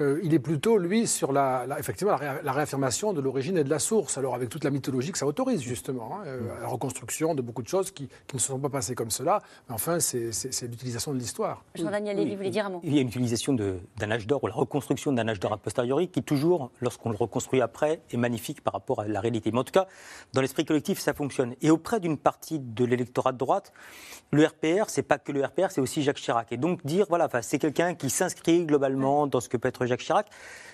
il 0.00 0.34
est 0.34 0.40
plutôt, 0.40 0.76
lui, 0.76 1.06
sur 1.06 1.32
la, 1.32 1.64
effectivement 1.78 2.16
la, 2.42 2.52
réaffirmation 2.52 3.12
de 3.12 3.20
l'origine 3.20 3.58
et 3.58 3.64
de 3.64 3.70
la 3.70 3.78
source, 3.78 4.18
alors 4.18 4.34
avec 4.34 4.48
toute 4.48 4.64
la 4.64 4.70
mythologie 4.70 5.12
que 5.12 5.18
ça 5.18 5.26
autorise 5.26 5.62
justement, 5.62 6.16
hein, 6.16 6.24
la 6.60 6.66
reconstruction 6.66 7.36
de 7.36 7.42
beaucoup 7.42 7.62
de 7.62 7.68
choses 7.68 7.92
qui, 7.92 8.08
ne 8.34 8.38
se 8.40 8.48
sont 8.48 8.58
pas 8.58 8.70
passées 8.70 8.96
comme 8.96 9.10
cela, 9.10 9.40
mais 9.68 9.74
enfin 9.74 10.00
c'est 10.00 10.32
l'utilisation 10.62 11.12
de 11.12 11.18
l'histoire. 11.18 11.64
Jean-Daniel 11.76 12.16
Lévy 12.16 12.34
voulait 12.34 12.50
dire 12.50 12.71
il 12.82 12.94
y 12.94 12.98
a 12.98 13.00
une 13.02 13.08
utilisation 13.08 13.52
d'un 13.52 14.10
âge 14.10 14.26
d'or 14.26 14.42
ou 14.44 14.46
la 14.46 14.54
reconstruction 14.54 15.12
d'un 15.12 15.28
âge 15.28 15.40
d'or 15.40 15.52
a 15.52 15.58
posteriori 15.58 16.08
qui, 16.08 16.22
toujours, 16.22 16.70
lorsqu'on 16.80 17.10
le 17.10 17.16
reconstruit 17.16 17.60
après, 17.60 18.00
est 18.10 18.16
magnifique 18.16 18.60
par 18.62 18.72
rapport 18.72 19.00
à 19.00 19.08
la 19.08 19.20
réalité. 19.20 19.50
Mais 19.52 19.58
en 19.58 19.64
tout 19.64 19.72
cas, 19.72 19.86
dans 20.32 20.40
l'esprit 20.40 20.64
collectif, 20.64 20.98
ça 20.98 21.14
fonctionne. 21.14 21.54
Et 21.62 21.70
auprès 21.70 22.00
d'une 22.00 22.16
partie 22.16 22.58
de 22.58 22.84
l'électorat 22.84 23.32
de 23.32 23.38
droite, 23.38 23.72
le 24.30 24.44
RPR, 24.44 24.88
c'est 24.88 25.02
pas 25.02 25.18
que 25.18 25.32
le 25.32 25.44
RPR, 25.44 25.70
c'est 25.70 25.80
aussi 25.80 26.02
Jacques 26.02 26.16
Chirac. 26.16 26.52
Et 26.52 26.56
donc 26.56 26.84
dire, 26.84 27.06
voilà, 27.08 27.28
c'est 27.42 27.58
quelqu'un 27.58 27.94
qui 27.94 28.10
s'inscrit 28.10 28.64
globalement 28.64 29.26
dans 29.26 29.40
ce 29.40 29.48
que 29.48 29.56
peut 29.56 29.68
être 29.68 29.86
Jacques 29.86 30.00
Chirac 30.00 30.28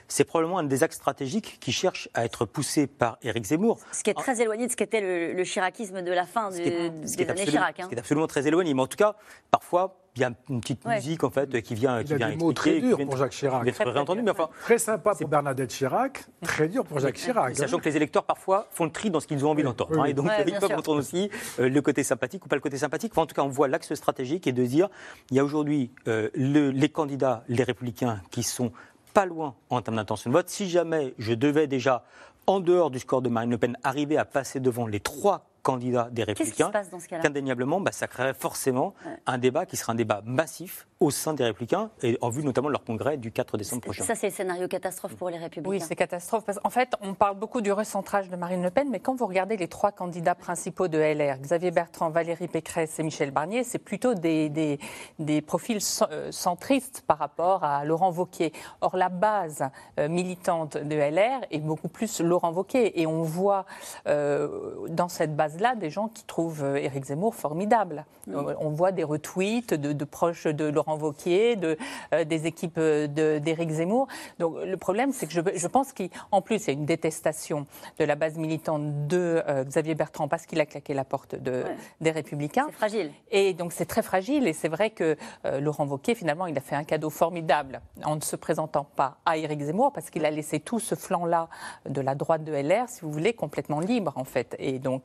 c'est 0.09 0.25
probablement 0.25 0.59
un 0.59 0.65
des 0.65 0.83
axes 0.83 0.97
stratégiques 0.97 1.59
qui 1.61 1.71
cherche 1.71 2.09
à 2.15 2.25
être 2.25 2.47
poussé 2.47 2.87
par 2.87 3.19
Éric 3.23 3.45
Zemmour. 3.45 3.79
Ce 3.93 4.03
qui 4.03 4.11
est 4.11 4.15
très 4.15 4.41
éloigné 4.41 4.67
de 4.67 4.73
ce 4.73 4.77
qu'était 4.77 5.01
le, 5.35 5.45
chiracisme 5.45 6.03
de 6.03 6.13
la 6.13 6.25
fin 6.25 6.51
des 6.51 6.91
années 7.29 7.45
Chirac. 7.45 7.79
Hein. 7.79 7.85
Ce 7.85 7.89
qui 7.89 7.95
est 7.95 7.99
absolument 7.99 8.27
très 8.27 8.47
éloigné. 8.47 8.75
Mais 8.75 8.83
en 8.83 8.87
tout 8.87 8.97
cas, 8.97 9.15
parfois, 9.51 10.01
il 10.19 10.23
y 10.23 10.25
a 10.25 10.33
une 10.51 10.61
petite 10.61 10.85
musique 10.85 11.23
en 11.23 11.31
fait 11.31 11.63
qui 11.63 11.75
vient, 11.75 12.01
il 12.01 12.05
qui 12.05 12.15
vient 12.15 12.31
des 12.31 12.37
mots 12.37 12.53
très 12.53 12.81
dur 12.81 12.99
pour 12.99 13.17
Jacques 13.17 13.33
Chirac. 13.33 13.73
Très, 13.73 13.97
entendu, 13.97 14.23
mais 14.23 14.33
enfin, 14.33 14.49
très 14.63 14.79
sympa 14.79 15.15
pour 15.15 15.29
Bernadette 15.29 15.71
Chirac, 15.71 16.27
très 16.43 16.69
dur 16.69 16.85
pour 16.85 16.99
Jacques 16.99 17.17
Chirac. 17.17 17.57
Sachant 17.57 17.77
hein. 17.77 17.81
que 17.81 17.89
les 17.89 17.97
électeurs 17.97 18.25
parfois 18.25 18.67
font 18.71 18.85
le 18.85 18.91
tri 18.91 19.11
dans 19.11 19.21
ce 19.21 19.27
qu'ils 19.27 19.47
ont 19.47 19.51
envie 19.51 19.63
d'entendre, 19.63 20.01
hein, 20.01 20.05
et 20.05 20.15
donc 20.15 20.29
ils 20.47 20.59
peuvent 20.59 20.73
entendre 20.73 20.99
aussi 20.99 21.31
euh, 21.61 21.69
le 21.69 21.83
côté 21.83 22.03
sympathique 22.03 22.45
ou 22.45 22.49
pas 22.49 22.57
le 22.57 22.61
côté 22.61 22.79
sympathique. 22.79 23.17
en 23.17 23.27
tout 23.27 23.35
cas, 23.35 23.43
on 23.43 23.49
voit 23.49 23.69
l'axe 23.69 23.95
stratégique 23.95 24.47
et 24.47 24.53
de 24.53 24.65
dire 24.65 24.89
il 25.31 25.37
y 25.37 25.41
a 25.41 25.45
aujourd'hui 25.45 25.93
euh, 26.09 26.29
les 26.35 26.89
candidats, 26.89 27.45
les 27.49 27.63
républicains, 27.63 28.21
qui 28.31 28.43
sont 28.43 28.73
pas 29.15 29.27
loin 29.27 29.55
en 29.71 29.81
termes 29.83 29.97
d'intention 29.97 30.31
de 30.31 30.35
vote. 30.35 30.49
Si 30.49 30.69
jamais 30.69 31.15
je 31.19 31.35
devais 31.35 31.67
déjà, 31.67 32.05
en 32.47 32.61
dehors 32.61 32.91
du 32.91 32.99
score 32.99 33.23
de 33.23 33.29
Marine 33.29 33.51
Le 33.51 33.59
Pen, 33.59 33.77
arriver 33.83 34.17
à 34.17 34.25
passer 34.25 34.61
devant 34.61 34.87
les 34.87 35.01
trois 35.01 35.48
candidat 35.63 36.09
des 36.11 36.25
Républicains, 36.25 36.71
qu'indéniablement, 37.09 37.81
bah, 37.81 37.93
ça 37.93 38.07
créerait 38.09 38.35
forcément 38.35 38.95
un 39.27 39.39
débat 39.39 39.67
qui 39.67 39.77
sera 39.77 39.93
un 39.93 39.97
débat 39.97 40.23
massif 40.25 40.88
au 41.01 41.11
sein 41.13 41.33
des 41.33 41.45
Républicains, 41.45 41.91
et 42.03 42.19
en 42.21 42.29
vue 42.29 42.43
notamment 42.43 42.69
de 42.69 42.73
leur 42.73 42.83
congrès 42.83 43.17
du 43.17 43.31
4 43.31 43.57
décembre 43.57 43.83
prochain. 43.83 44.03
Ça, 44.03 44.17
c'est 44.17 44.29
le 44.29 44.33
scénario 44.33 44.67
catastrophe 44.67 45.15
pour 45.15 45.31
les 45.31 45.39
Républicains. 45.39 45.71
Oui, 45.71 45.81
c'est 45.81 45.95
catastrophe. 45.95 46.45
Parce 46.45 46.59
qu'en 46.59 46.71
fait, 46.71 46.95
on 47.01 47.15
parle 47.15 47.37
beaucoup 47.37 47.61
du 47.61 47.71
recentrage 47.71 48.29
de 48.29 48.35
Marine 48.35 48.63
Le 48.63 48.71
Pen, 48.71 48.89
mais 48.91 48.99
quand 48.99 49.15
vous 49.15 49.27
regardez 49.27 49.57
les 49.57 49.69
trois 49.69 49.93
candidats 49.93 50.35
principaux 50.35 50.89
de 50.89 50.99
LR, 50.99 51.39
Xavier 51.39 51.71
Bertrand, 51.71 52.11
Valérie 52.11 52.49
Pécresse 52.49 52.99
et 52.99 53.05
Michel 53.05 53.31
Barnier, 53.31 53.63
c'est 53.63 53.79
plutôt 53.79 54.15
des, 54.15 54.49
des, 54.49 54.81
des, 55.21 55.41
profils 55.41 55.79
euh, 56.11 56.33
centristes 56.33 57.05
par 57.07 57.19
rapport 57.19 57.63
à 57.63 57.85
Laurent 57.85 58.11
Wauquiez. 58.11 58.53
Or, 58.81 58.97
la 58.97 59.09
base 59.09 59.65
euh, 60.01 60.09
militante 60.09 60.77
de 60.79 60.97
LR 60.97 61.47
est 61.53 61.61
beaucoup 61.61 61.89
plus 61.89 62.21
Laurent 62.21 62.53
Wauquiez. 62.53 63.01
Et 63.01 63.07
on 63.07 63.23
voit 63.23 63.67
euh, 64.09 64.89
dans 64.89 65.09
cette 65.09 65.37
base-là 65.37 65.77
des 65.77 65.91
gens 65.91 66.09
qui 66.09 66.25
trouvent 66.25 66.65
Éric 66.77 67.05
Zemmour 67.05 67.37
formidable. 67.37 68.05
On 68.27 68.71
voit 68.71 68.93
des 68.93 69.05
retweets 69.05 69.75
de, 69.75 69.93
de 69.93 70.05
proches 70.05 70.47
de 70.47 70.65
Laurent 70.65 70.88
Laurent 70.97 71.57
de, 71.57 71.77
euh, 72.15 72.25
des 72.25 72.47
équipes 72.47 72.79
d'Éric 72.79 73.71
Zemmour. 73.71 74.09
Donc 74.39 74.57
le 74.65 74.77
problème, 74.77 75.13
c'est 75.13 75.27
que 75.27 75.33
je, 75.33 75.41
je 75.55 75.67
pense 75.67 75.93
qu'en 75.93 76.41
plus, 76.41 76.65
il 76.65 76.67
y 76.67 76.71
a 76.71 76.73
une 76.73 76.87
détestation 76.87 77.67
de 77.99 78.05
la 78.05 78.15
base 78.15 78.37
militante 78.39 79.07
de 79.07 79.43
euh, 79.47 79.65
Xavier 79.65 79.95
Bertrand 79.95 80.29
parce 80.29 80.47
qu'il 80.47 80.61
a 80.61 80.67
claqué 80.67 80.95
la 80.95 81.05
porte 81.05 81.35
de, 81.35 81.65
des 82.01 82.11
Républicains. 82.11 82.67
C'est 82.69 82.77
fragile. 82.77 83.13
Et 83.31 83.55
donc 83.55 83.73
c'est 83.73 83.87
très 83.87 84.03
fragile. 84.03 84.47
Et 84.47 84.53
c'est 84.53 84.69
vrai 84.69 84.91
que 84.91 85.17
euh, 85.45 85.61
Laurent 85.61 85.87
Wauquiez, 85.87 86.15
finalement, 86.15 86.47
il 86.47 86.57
a 86.57 86.61
fait 86.61 86.77
un 86.77 86.85
cadeau 86.85 87.11
formidable 87.11 87.81
en 88.05 88.17
ne 88.17 88.21
se 88.21 88.37
présentant 88.37 88.85
pas 88.85 89.19
à 89.27 89.37
Éric 89.37 89.61
Zemmour 89.61 89.93
parce 89.93 90.11
qu'il 90.11 90.25
a 90.25 90.31
laissé 90.31 90.61
tout 90.61 90.81
ce 90.81 90.95
flanc-là 90.95 91.49
de 91.89 92.01
la 92.01 92.15
droite 92.15 92.45
de 92.45 92.53
LR, 92.53 92.89
si 92.89 93.03
vous 93.03 93.13
voulez, 93.13 93.33
complètement 93.33 93.81
libre, 93.81 94.13
en 94.17 94.25
fait. 94.25 94.55
Et 94.59 94.79
donc. 94.79 95.05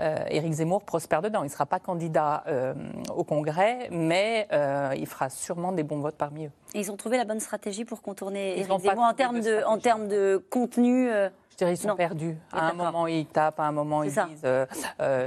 Euh, 0.00 0.24
Éric 0.30 0.52
Zemmour 0.54 0.82
prospère 0.82 1.20
dedans. 1.20 1.42
Il 1.42 1.46
ne 1.46 1.50
sera 1.50 1.66
pas 1.66 1.78
candidat 1.78 2.42
euh, 2.46 2.74
au 3.14 3.22
Congrès, 3.22 3.88
mais 3.90 4.48
euh, 4.52 4.94
il 4.96 5.06
fera 5.06 5.28
sûrement 5.28 5.72
des 5.72 5.82
bons 5.82 6.00
votes 6.00 6.16
parmi 6.16 6.46
eux. 6.46 6.50
ils 6.74 6.90
ont 6.90 6.96
trouvé 6.96 7.18
la 7.18 7.24
bonne 7.24 7.40
stratégie 7.40 7.84
pour 7.84 8.00
contourner 8.00 8.58
Éric 8.58 8.80
Zemmour 8.80 9.04
en 9.04 9.14
termes 9.14 9.40
de, 9.40 9.62
en 9.66 9.78
termes 9.78 10.08
de 10.08 10.42
contenu 10.50 11.10
je 11.50 11.56
dirais, 11.66 11.74
ils 11.74 11.76
sont 11.76 11.94
perdus. 11.94 12.38
À 12.52 12.70
un 12.70 12.72
moment, 12.72 13.06
ils 13.06 13.26
tapent, 13.26 13.60
à 13.60 13.64
un 13.64 13.72
moment, 13.72 14.02
ils 14.02 14.12
disent 14.12 14.46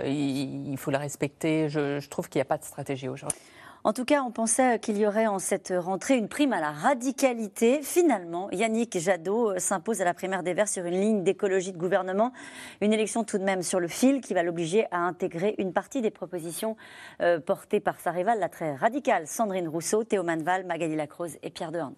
il, 0.05 0.77
faut 0.77 0.89
la 0.89 0.97
respecter. 0.97 1.69
je 1.69 2.07
trouve 2.09 2.27
qu'il 2.27 2.39
n'y 2.39 2.43
a 2.43 2.45
pas 2.45 2.57
de 2.57 2.63
stratégie 2.63 3.07
aujourd'hui. 3.07 3.39
En 3.85 3.91
tout 3.91 4.05
cas, 4.05 4.23
on 4.23 4.31
pensait 4.31 4.79
qu'il 4.79 4.97
y 4.97 5.05
aurait 5.05 5.27
en 5.27 5.39
cette 5.39 5.73
rentrée 5.75 6.15
une 6.15 6.29
prime 6.29 6.53
à 6.53 6.61
la 6.61 6.71
radicalité. 6.71 7.81
Finalement, 7.81 8.49
Yannick 8.51 8.97
Jadot 8.97 9.51
euh, 9.51 9.59
s'impose 9.59 9.99
à 9.99 10.05
la 10.05 10.13
primaire 10.13 10.41
des 10.41 10.53
Verts 10.53 10.69
sur 10.69 10.85
une 10.85 11.01
ligne 11.01 11.23
d'écologie 11.23 11.73
de 11.73 11.77
gouvernement. 11.77 12.31
Une 12.79 12.93
élection 12.93 13.25
tout 13.25 13.37
de 13.37 13.43
même 13.43 13.61
sur 13.61 13.81
le 13.81 13.89
fil 13.89 14.21
qui 14.21 14.33
va 14.33 14.41
l'obliger 14.41 14.85
à 14.91 14.99
intégrer 14.99 15.55
une 15.57 15.73
partie 15.73 16.01
des 16.01 16.11
propositions 16.11 16.77
euh, 17.21 17.41
portées 17.41 17.81
par 17.81 17.99
sa 17.99 18.11
rivale, 18.11 18.39
la 18.39 18.47
très 18.47 18.73
radicale 18.73 19.27
Sandrine 19.27 19.67
Rousseau, 19.67 20.05
Théo 20.05 20.23
Manval, 20.23 20.65
Magali 20.65 20.95
Lacroze 20.95 21.37
et 21.43 21.49
Pierre 21.49 21.73
Dehorne. 21.73 21.95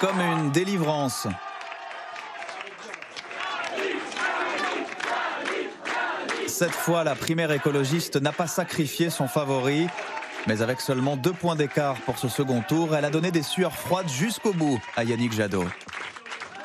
Comme 0.00 0.20
une 0.20 0.50
délivrance, 0.50 1.28
Cette 6.58 6.72
fois, 6.72 7.04
la 7.04 7.14
primaire 7.14 7.52
écologiste 7.52 8.16
n'a 8.16 8.32
pas 8.32 8.46
sacrifié 8.46 9.10
son 9.10 9.28
favori. 9.28 9.88
Mais 10.46 10.62
avec 10.62 10.80
seulement 10.80 11.18
deux 11.18 11.34
points 11.34 11.54
d'écart 11.54 11.96
pour 12.06 12.16
ce 12.16 12.28
second 12.28 12.62
tour, 12.66 12.96
elle 12.96 13.04
a 13.04 13.10
donné 13.10 13.30
des 13.30 13.42
sueurs 13.42 13.74
froides 13.74 14.08
jusqu'au 14.08 14.54
bout 14.54 14.80
à 14.96 15.04
Yannick 15.04 15.34
Jadot. 15.34 15.66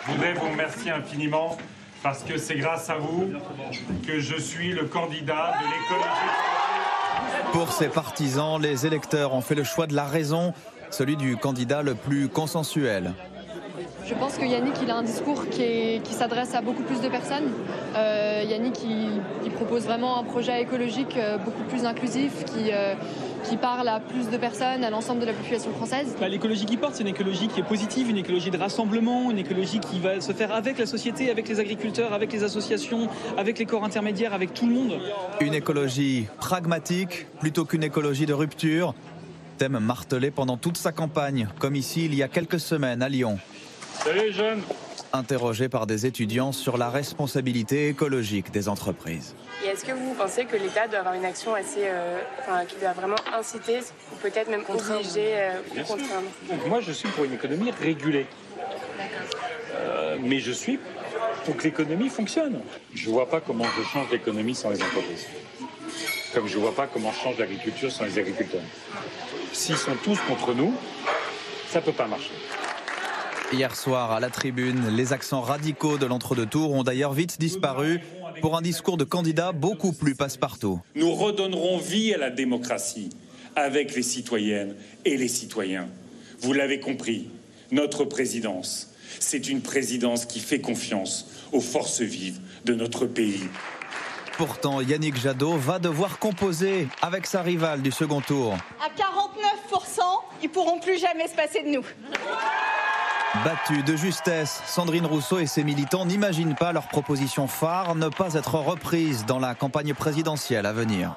Je 0.05 0.11
voudrais 0.13 0.33
vous 0.33 0.47
remercier 0.47 0.91
infiniment 0.91 1.57
parce 2.01 2.23
que 2.23 2.37
c'est 2.37 2.55
grâce 2.55 2.89
à 2.89 2.95
vous 2.95 3.33
que 4.07 4.21
je 4.21 4.37
suis 4.37 4.71
le 4.71 4.85
candidat 4.85 5.55
de 5.59 5.65
l'écologie. 5.65 7.51
Pour 7.51 7.73
ses 7.73 7.89
partisans, 7.89 8.61
les 8.61 8.85
électeurs 8.85 9.33
ont 9.33 9.41
fait 9.41 9.55
le 9.55 9.65
choix 9.65 9.87
de 9.87 9.93
la 9.93 10.05
raison, 10.05 10.53
celui 10.89 11.17
du 11.17 11.35
candidat 11.35 11.81
le 11.81 11.95
plus 11.95 12.29
consensuel. 12.29 13.13
Je 14.05 14.13
pense 14.15 14.37
que 14.37 14.45
Yannick 14.45 14.75
il 14.81 14.89
a 14.91 14.97
un 14.97 15.03
discours 15.03 15.47
qui, 15.49 16.01
s'adresse 16.11 16.53
à 16.53 16.61
beaucoup 16.61 16.83
plus 16.83 17.01
de 17.01 17.07
personnes. 17.07 17.51
Euh, 17.95 18.43
Yannick 18.47 18.83
il, 18.83 19.51
propose 19.51 19.83
vraiment 19.83 20.17
un 20.17 20.23
projet 20.23 20.59
écologique 20.61 21.15
euh, 21.17 21.37
beaucoup 21.37 21.63
plus 21.69 21.85
inclusif 21.85 22.45
qui, 22.45 22.71
euh, 22.71 22.95
qui 23.43 23.57
parle 23.57 23.87
à 23.87 23.99
plus 23.99 24.29
de 24.29 24.37
personnes, 24.37 24.83
à 24.83 24.89
l'ensemble 24.89 25.21
de 25.21 25.25
la 25.25 25.33
population 25.33 25.71
française. 25.71 26.15
Bah, 26.19 26.27
l'écologie 26.27 26.65
qui 26.65 26.77
porte, 26.77 26.95
c'est 26.95 27.03
une 27.03 27.09
écologie 27.09 27.47
qui 27.47 27.59
est 27.59 27.63
positive, 27.63 28.09
une 28.09 28.17
écologie 28.17 28.49
de 28.49 28.57
rassemblement, 28.57 29.29
une 29.29 29.37
écologie 29.37 29.79
qui 29.79 29.99
va 29.99 30.19
se 30.19 30.31
faire 30.31 30.51
avec 30.51 30.79
la 30.79 30.87
société, 30.87 31.29
avec 31.29 31.47
les 31.47 31.59
agriculteurs, 31.59 32.13
avec 32.13 32.33
les 32.33 32.43
associations, 32.43 33.07
avec 33.37 33.59
les 33.59 33.65
corps 33.65 33.83
intermédiaires, 33.83 34.33
avec 34.33 34.53
tout 34.53 34.67
le 34.67 34.73
monde. 34.73 34.99
Une 35.41 35.53
écologie 35.53 36.27
pragmatique 36.39 37.27
plutôt 37.39 37.65
qu'une 37.65 37.83
écologie 37.83 38.25
de 38.25 38.33
rupture. 38.33 38.95
Thème 39.59 39.77
martelé 39.77 40.31
pendant 40.31 40.57
toute 40.57 40.77
sa 40.77 40.91
campagne, 40.91 41.47
comme 41.59 41.75
ici 41.75 42.05
il 42.05 42.15
y 42.15 42.23
a 42.23 42.27
quelques 42.27 42.59
semaines 42.59 43.03
à 43.03 43.09
Lyon. 43.09 43.37
Salut 44.03 44.33
jeunes 44.33 44.63
Interrogé 45.13 45.69
par 45.69 45.85
des 45.85 46.07
étudiants 46.07 46.51
sur 46.51 46.77
la 46.79 46.89
responsabilité 46.89 47.87
écologique 47.87 48.49
des 48.49 48.67
entreprises. 48.67 49.35
Et 49.63 49.67
est-ce 49.67 49.85
que 49.85 49.91
vous 49.91 50.15
pensez 50.15 50.45
que 50.45 50.55
l'État 50.55 50.87
doit 50.87 50.99
avoir 50.99 51.13
une 51.13 51.25
action 51.25 51.53
assez, 51.53 51.83
euh, 51.83 52.19
enfin, 52.39 52.65
qui 52.65 52.77
doit 52.77 52.93
vraiment 52.93 53.19
inciter, 53.31 53.79
ou 54.11 54.15
peut-être 54.15 54.49
même 54.49 54.63
obliger 54.67 55.33
euh, 55.35 55.59
ou 55.71 55.83
contraindre 55.83 56.67
Moi, 56.67 56.79
je 56.81 56.91
suis 56.93 57.09
pour 57.09 57.25
une 57.25 57.33
économie 57.33 57.69
régulée. 57.79 58.25
Euh, 59.75 60.17
mais 60.19 60.39
je 60.39 60.51
suis 60.51 60.79
pour 61.45 61.55
que 61.57 61.63
l'économie 61.63 62.09
fonctionne. 62.09 62.59
Je 62.95 63.07
ne 63.07 63.13
vois 63.13 63.29
pas 63.29 63.39
comment 63.39 63.65
je 63.77 63.83
change 63.83 64.09
l'économie 64.11 64.55
sans 64.55 64.71
les 64.71 64.81
entreprises. 64.81 65.27
Comme 66.33 66.47
je 66.47 66.57
ne 66.57 66.61
vois 66.61 66.73
pas 66.73 66.87
comment 66.87 67.11
je 67.11 67.19
change 67.19 67.37
l'agriculture 67.37 67.91
sans 67.91 68.05
les 68.05 68.17
agriculteurs. 68.17 68.61
S'ils 69.53 69.77
sont 69.77 69.95
tous 70.03 70.19
contre 70.21 70.55
nous, 70.55 70.73
ça 71.69 71.81
ne 71.81 71.85
peut 71.85 71.91
pas 71.91 72.07
marcher. 72.07 72.31
Hier 73.53 73.75
soir, 73.75 74.11
à 74.11 74.21
la 74.21 74.29
tribune, 74.29 74.95
les 74.95 75.11
accents 75.11 75.41
radicaux 75.41 75.97
de 75.97 76.05
l'entre-deux 76.05 76.45
tours 76.45 76.71
ont 76.71 76.83
d'ailleurs 76.83 77.11
vite 77.11 77.37
disparu 77.37 77.99
pour 78.39 78.55
un 78.55 78.61
discours 78.61 78.95
de 78.95 79.03
candidat 79.03 79.51
beaucoup 79.51 79.91
plus 79.91 80.15
passe-partout. 80.15 80.79
Nous 80.95 81.13
redonnerons 81.13 81.77
vie 81.77 82.13
à 82.13 82.17
la 82.17 82.29
démocratie 82.29 83.09
avec 83.57 83.93
les 83.93 84.03
citoyennes 84.03 84.75
et 85.03 85.17
les 85.17 85.27
citoyens. 85.27 85.89
Vous 86.39 86.53
l'avez 86.53 86.79
compris, 86.79 87.27
notre 87.71 88.05
présidence, 88.05 88.89
c'est 89.19 89.49
une 89.49 89.61
présidence 89.61 90.25
qui 90.25 90.39
fait 90.39 90.61
confiance 90.61 91.27
aux 91.51 91.59
forces 91.59 92.01
vives 92.01 92.39
de 92.63 92.73
notre 92.73 93.05
pays. 93.05 93.49
Pourtant, 94.37 94.79
Yannick 94.79 95.17
Jadot 95.17 95.57
va 95.57 95.77
devoir 95.77 96.19
composer 96.19 96.87
avec 97.01 97.27
sa 97.27 97.41
rivale 97.41 97.81
du 97.81 97.91
second 97.91 98.21
tour. 98.21 98.53
À 98.79 98.87
49%, 98.89 99.99
ils 100.41 100.49
pourront 100.49 100.79
plus 100.79 100.97
jamais 100.97 101.27
se 101.27 101.35
passer 101.35 101.63
de 101.63 101.67
nous. 101.67 101.83
Battue 103.33 103.81
de 103.81 103.95
justesse, 103.95 104.61
Sandrine 104.65 105.05
Rousseau 105.05 105.39
et 105.39 105.45
ses 105.45 105.63
militants 105.63 106.05
n'imaginent 106.05 106.53
pas 106.53 106.73
leur 106.73 106.89
proposition 106.89 107.47
phare 107.47 107.95
ne 107.95 108.09
pas 108.09 108.33
être 108.33 108.55
reprise 108.55 109.25
dans 109.25 109.39
la 109.39 109.55
campagne 109.55 109.93
présidentielle 109.93 110.65
à 110.65 110.73
venir. 110.73 111.15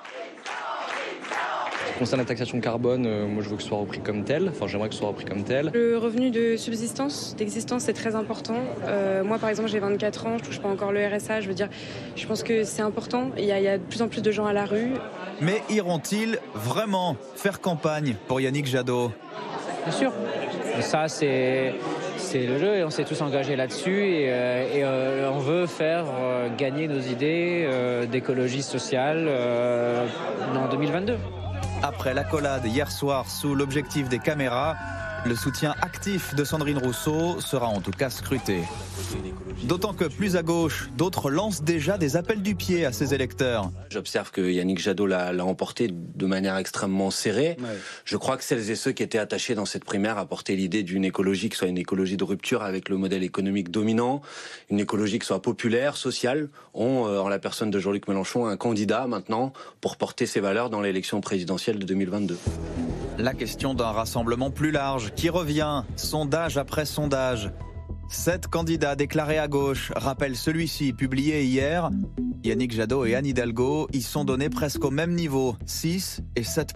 Concernant 1.99 2.23
la 2.23 2.29
taxation 2.29 2.61
carbone, 2.61 3.05
euh, 3.07 3.27
moi 3.27 3.43
je 3.43 3.49
veux 3.49 3.57
que 3.57 3.63
ce 3.63 3.69
soit 3.69 3.79
repris 3.79 3.99
comme 3.99 4.23
tel. 4.23 4.49
Enfin, 4.49 4.69
j'aimerais 4.69 4.89
que 4.89 4.95
ce 4.95 5.01
soit 5.01 5.09
repris 5.09 5.25
comme 5.25 5.43
tel. 5.43 5.73
Le 5.75 5.99
revenu 5.99 6.31
de 6.31 6.57
subsistance, 6.57 7.35
d'existence, 7.37 7.83
c'est 7.83 7.93
très 7.93 8.15
important. 8.15 8.59
Euh, 8.85 9.25
moi, 9.25 9.39
par 9.39 9.49
exemple, 9.49 9.69
j'ai 9.69 9.81
24 9.81 10.27
ans, 10.27 10.39
je 10.39 10.45
touche 10.45 10.61
pas 10.61 10.69
encore 10.69 10.93
le 10.93 11.05
RSA. 11.05 11.41
Je 11.41 11.49
veux 11.49 11.55
dire, 11.55 11.69
je 12.15 12.27
pense 12.27 12.45
que 12.45 12.63
c'est 12.63 12.83
important. 12.83 13.33
Il 13.37 13.45
y, 13.45 13.53
a, 13.53 13.59
il 13.59 13.65
y 13.65 13.69
a 13.69 13.79
de 13.79 13.83
plus 13.83 14.03
en 14.03 14.09
plus 14.09 14.23
de 14.23 14.31
gens 14.31 14.47
à 14.47 14.53
la 14.53 14.67
rue. 14.67 14.93
Mais 15.41 15.63
iront-ils 15.69 16.39
vraiment 16.55 17.17
faire 17.35 17.61
campagne 17.61 18.15
pour 18.29 18.41
Yannick 18.41 18.67
Jadot? 18.67 19.11
Bien 19.85 19.93
sûr. 19.93 20.13
Ça, 20.81 21.09
c'est 21.09 21.75
c'est 22.17 22.47
le 22.47 22.59
jeu 22.59 22.77
et 22.77 22.85
on 22.85 22.91
s'est 22.91 23.05
tous 23.05 23.21
engagés 23.21 23.57
là-dessus 23.57 24.05
et, 24.05 24.33
euh, 24.33 24.67
euh, 24.77 25.31
on 25.31 25.39
veut 25.39 25.67
faire 25.67 26.05
euh, 26.19 26.49
gagner 26.57 26.89
nos 26.89 27.01
idées 27.01 27.69
d'écologie 28.11 28.63
sociale 28.63 29.29
en 30.55 30.69
2022. 30.69 31.17
Après 31.83 32.15
l'accolade 32.15 32.65
hier 32.65 32.91
soir 32.91 33.29
sous 33.29 33.55
l'objectif 33.55 34.09
des 34.09 34.19
caméras, 34.19 34.77
le 35.27 35.35
soutien 35.35 35.75
actif 35.81 36.35
de 36.35 36.45
Sandrine 36.45 36.77
Rousseau 36.79 37.41
sera 37.41 37.67
en 37.67 37.81
tout 37.81 37.91
cas 37.91 38.11
scruté. 38.11 38.61
D'autant 39.65 39.95
que 39.95 40.05
plus 40.05 40.37
à 40.37 40.43
gauche, 40.43 40.91
d'autres 40.97 41.31
lancent 41.31 41.63
déjà 41.63 41.97
des 41.97 42.17
appels 42.17 42.43
du 42.43 42.55
pied 42.55 42.85
à 42.85 42.93
ses 42.93 43.15
électeurs. 43.15 43.71
J'observe 43.91 44.31
que 44.31 44.43
Yannick 44.43 44.79
Jadot 44.79 45.07
l'a 45.07 45.33
emporté 45.45 45.89
de 45.91 46.27
manière 46.27 46.57
extrêmement 46.57 47.11
serrée. 47.11 47.57
Je 48.05 48.17
crois 48.17 48.37
que 48.37 48.45
celles 48.45 48.71
et 48.71 48.77
ceux 48.77 48.93
qui 48.93 49.03
étaient 49.03 49.19
attachés 49.19 49.55
dans 49.55 49.65
cette 49.65 49.85
primaire 49.85 50.19
apportaient 50.19 50.57
l'idée 50.57 50.83
d'une 50.83 51.05
écologie 51.05 51.49
qui 51.49 51.57
soit 51.57 51.69
une 51.69 51.79
écologie 51.79 52.17
de 52.17 52.25
rupture 52.25 52.63
avec 52.63 52.89
le 52.89 52.97
modèle 52.99 53.23
économique 53.23 53.71
dominant, 53.71 54.21
une 54.71 54.81
écologie 54.81 55.19
qui 55.19 55.27
soit 55.27 55.41
populaire, 55.41 55.97
sociale, 55.97 56.49
ont, 56.75 57.07
euh, 57.07 57.21
en 57.21 57.29
la 57.29 57.39
personne 57.39 57.71
de 57.71 57.79
Jean-Luc 57.79 58.09
Mélenchon, 58.09 58.47
un 58.47 58.57
candidat 58.57 59.07
maintenant 59.07 59.53
pour 59.81 59.97
porter 59.97 60.27
ses 60.27 60.41
valeurs 60.41 60.69
dans 60.69 60.81
l'élection 60.81 61.21
présidentielle 61.21 61.79
de 61.79 61.87
2022. 61.87 62.37
La 63.19 63.33
question 63.33 63.75
d'un 63.75 63.93
rassemblement 63.93 64.51
plus 64.51 64.73
large 64.73 65.14
qui 65.17 65.29
revient, 65.29 65.85
sondage 65.97 66.59
après 66.59 66.85
sondage. 66.85 67.53
Sept 68.09 68.47
candidats 68.49 68.97
déclarés 68.97 69.39
à 69.39 69.49
gauche 69.49 69.93
rappellent 69.97 70.37
celui-ci 70.37 70.93
publié 70.93 71.45
hier. 71.45 71.91
Yannick 72.45 72.73
Jadot 72.73 73.07
et 73.07 73.15
Anne 73.15 73.27
Hidalgo 73.27 73.89
y 73.93 74.03
sont 74.03 74.25
donnés 74.25 74.51
presque 74.51 74.85
au 74.85 74.91
même 74.91 75.15
niveau, 75.15 75.57
6 75.67 76.23
et 76.37 76.45
7 76.45 76.75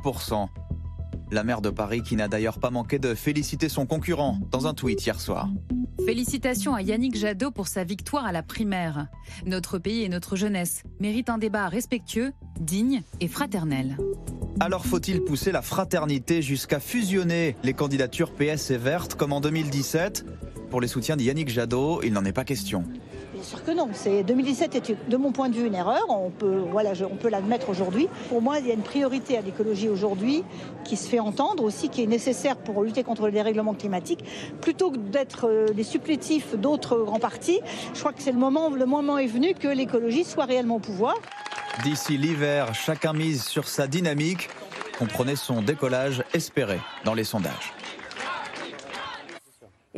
La 1.30 1.44
maire 1.44 1.60
de 1.60 1.68
Paris 1.68 2.02
qui 2.02 2.16
n'a 2.16 2.26
d'ailleurs 2.26 2.58
pas 2.58 2.70
manqué 2.70 2.98
de 2.98 3.14
féliciter 3.14 3.68
son 3.68 3.84
concurrent 3.84 4.38
dans 4.50 4.66
un 4.66 4.72
tweet 4.72 5.04
hier 5.04 5.20
soir. 5.20 5.50
Félicitations 6.06 6.74
à 6.74 6.80
Yannick 6.80 7.16
Jadot 7.16 7.50
pour 7.50 7.68
sa 7.68 7.84
victoire 7.84 8.24
à 8.24 8.32
la 8.32 8.42
primaire. 8.42 9.08
Notre 9.44 9.78
pays 9.78 10.04
et 10.04 10.08
notre 10.08 10.36
jeunesse 10.36 10.84
méritent 11.00 11.28
un 11.28 11.36
débat 11.36 11.68
respectueux, 11.68 12.32
digne 12.60 13.02
et 13.20 13.28
fraternel. 13.28 13.98
Alors 14.60 14.86
faut-il 14.86 15.20
pousser 15.22 15.52
la 15.52 15.60
fraternité 15.60 16.40
jusqu'à 16.40 16.80
fusionner 16.80 17.56
les 17.62 17.74
candidatures 17.74 18.32
PS 18.32 18.70
et 18.70 18.78
Vertes 18.78 19.14
comme 19.14 19.34
en 19.34 19.42
2017 19.42 20.24
Pour 20.70 20.80
les 20.80 20.88
soutiens 20.88 21.16
d'Yannick 21.16 21.50
Jadot, 21.50 22.00
il 22.02 22.14
n'en 22.14 22.24
est 22.24 22.32
pas 22.32 22.44
question. 22.44 22.84
Bien 23.38 23.46
sûr 23.46 23.62
que 23.62 23.70
non. 23.70 23.88
2017 24.26 24.74
était, 24.74 24.96
de 25.06 25.16
mon 25.16 25.30
point 25.30 25.48
de 25.48 25.54
vue, 25.54 25.68
une 25.68 25.76
erreur. 25.76 26.06
On 26.08 26.28
peut, 26.28 26.60
voilà, 26.72 26.90
on 27.08 27.14
peut 27.14 27.28
l'admettre 27.28 27.68
aujourd'hui. 27.68 28.08
Pour 28.28 28.42
moi, 28.42 28.58
il 28.58 28.66
y 28.66 28.72
a 28.72 28.74
une 28.74 28.82
priorité 28.82 29.38
à 29.38 29.42
l'écologie 29.42 29.88
aujourd'hui 29.88 30.42
qui 30.84 30.96
se 30.96 31.08
fait 31.08 31.20
entendre 31.20 31.62
aussi, 31.62 31.88
qui 31.88 32.02
est 32.02 32.08
nécessaire 32.08 32.56
pour 32.56 32.82
lutter 32.82 33.04
contre 33.04 33.26
le 33.26 33.30
dérèglement 33.30 33.74
climatique. 33.74 34.24
Plutôt 34.60 34.90
que 34.90 34.96
d'être 34.96 35.48
euh, 35.48 35.68
des 35.68 35.84
supplétifs 35.84 36.56
d'autres 36.56 36.98
grands 37.04 37.20
partis, 37.20 37.60
je 37.94 38.00
crois 38.00 38.12
que 38.12 38.22
c'est 38.22 38.32
le 38.32 38.38
moment, 38.38 38.70
le 38.70 38.86
moment 38.86 39.18
est 39.18 39.28
venu 39.28 39.54
que 39.54 39.68
l'écologie 39.68 40.24
soit 40.24 40.46
réellement 40.46 40.74
au 40.74 40.80
pouvoir. 40.80 41.14
D'ici 41.84 42.18
l'hiver, 42.18 42.74
chacun 42.74 43.12
mise 43.12 43.44
sur 43.44 43.68
sa 43.68 43.86
dynamique. 43.86 44.48
Comprenez 44.98 45.36
son 45.36 45.62
décollage 45.62 46.24
espéré 46.34 46.80
dans 47.04 47.14
les 47.14 47.22
sondages. 47.22 47.77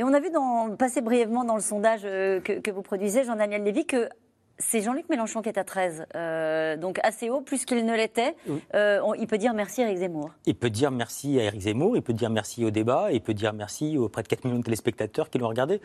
Et 0.01 0.03
on 0.03 0.15
a 0.15 0.21
vu 0.21 0.31
dans, 0.31 0.77
passer 0.77 1.03
brièvement 1.03 1.45
dans 1.45 1.57
le 1.57 1.61
sondage 1.61 2.01
euh, 2.07 2.41
que, 2.41 2.71
vous 2.71 2.81
produisez, 2.81 3.23
Jean-Daniel 3.23 3.63
Lévy, 3.63 3.85
que 3.85 4.09
c'est 4.57 4.81
Jean-Luc 4.81 5.07
Mélenchon 5.11 5.43
qui 5.43 5.51
est 5.51 5.59
à 5.59 5.65
13, 5.65 6.07
euh, 6.17 6.79
donc 6.79 6.99
assez 7.03 7.29
haut, 7.29 7.43
plus 7.43 7.67
qu'il 7.67 7.85
ne 7.85 7.95
l'était. 7.95 8.35
Euh, 8.75 9.03
il 9.19 9.27
peut 9.27 9.37
dire 9.37 9.53
merci 9.53 9.83
à 9.83 9.89
Eric 9.89 9.99
Zemmour. 9.99 10.31
Il 10.47 10.55
peut 10.55 10.71
dire 10.71 10.91
merci 10.91 11.39
à 11.39 11.43
Eric 11.43 11.61
Zemmour, 11.61 11.99
il 11.99 12.03
peut 12.03 12.15
dire 12.15 12.31
merci 12.31 12.65
au 12.65 12.71
débat, 12.71 13.13
il 13.13 13.21
peut 13.21 13.35
dire 13.35 13.53
merci 13.53 13.99
aux 13.99 14.09
près 14.09 14.23
de 14.23 14.29
4 14.29 14.47
millions 14.47 14.61
de 14.61 14.65
téléspectateurs 14.65 15.29
qui 15.29 15.37
l'ont 15.37 15.49
regardé. 15.49 15.83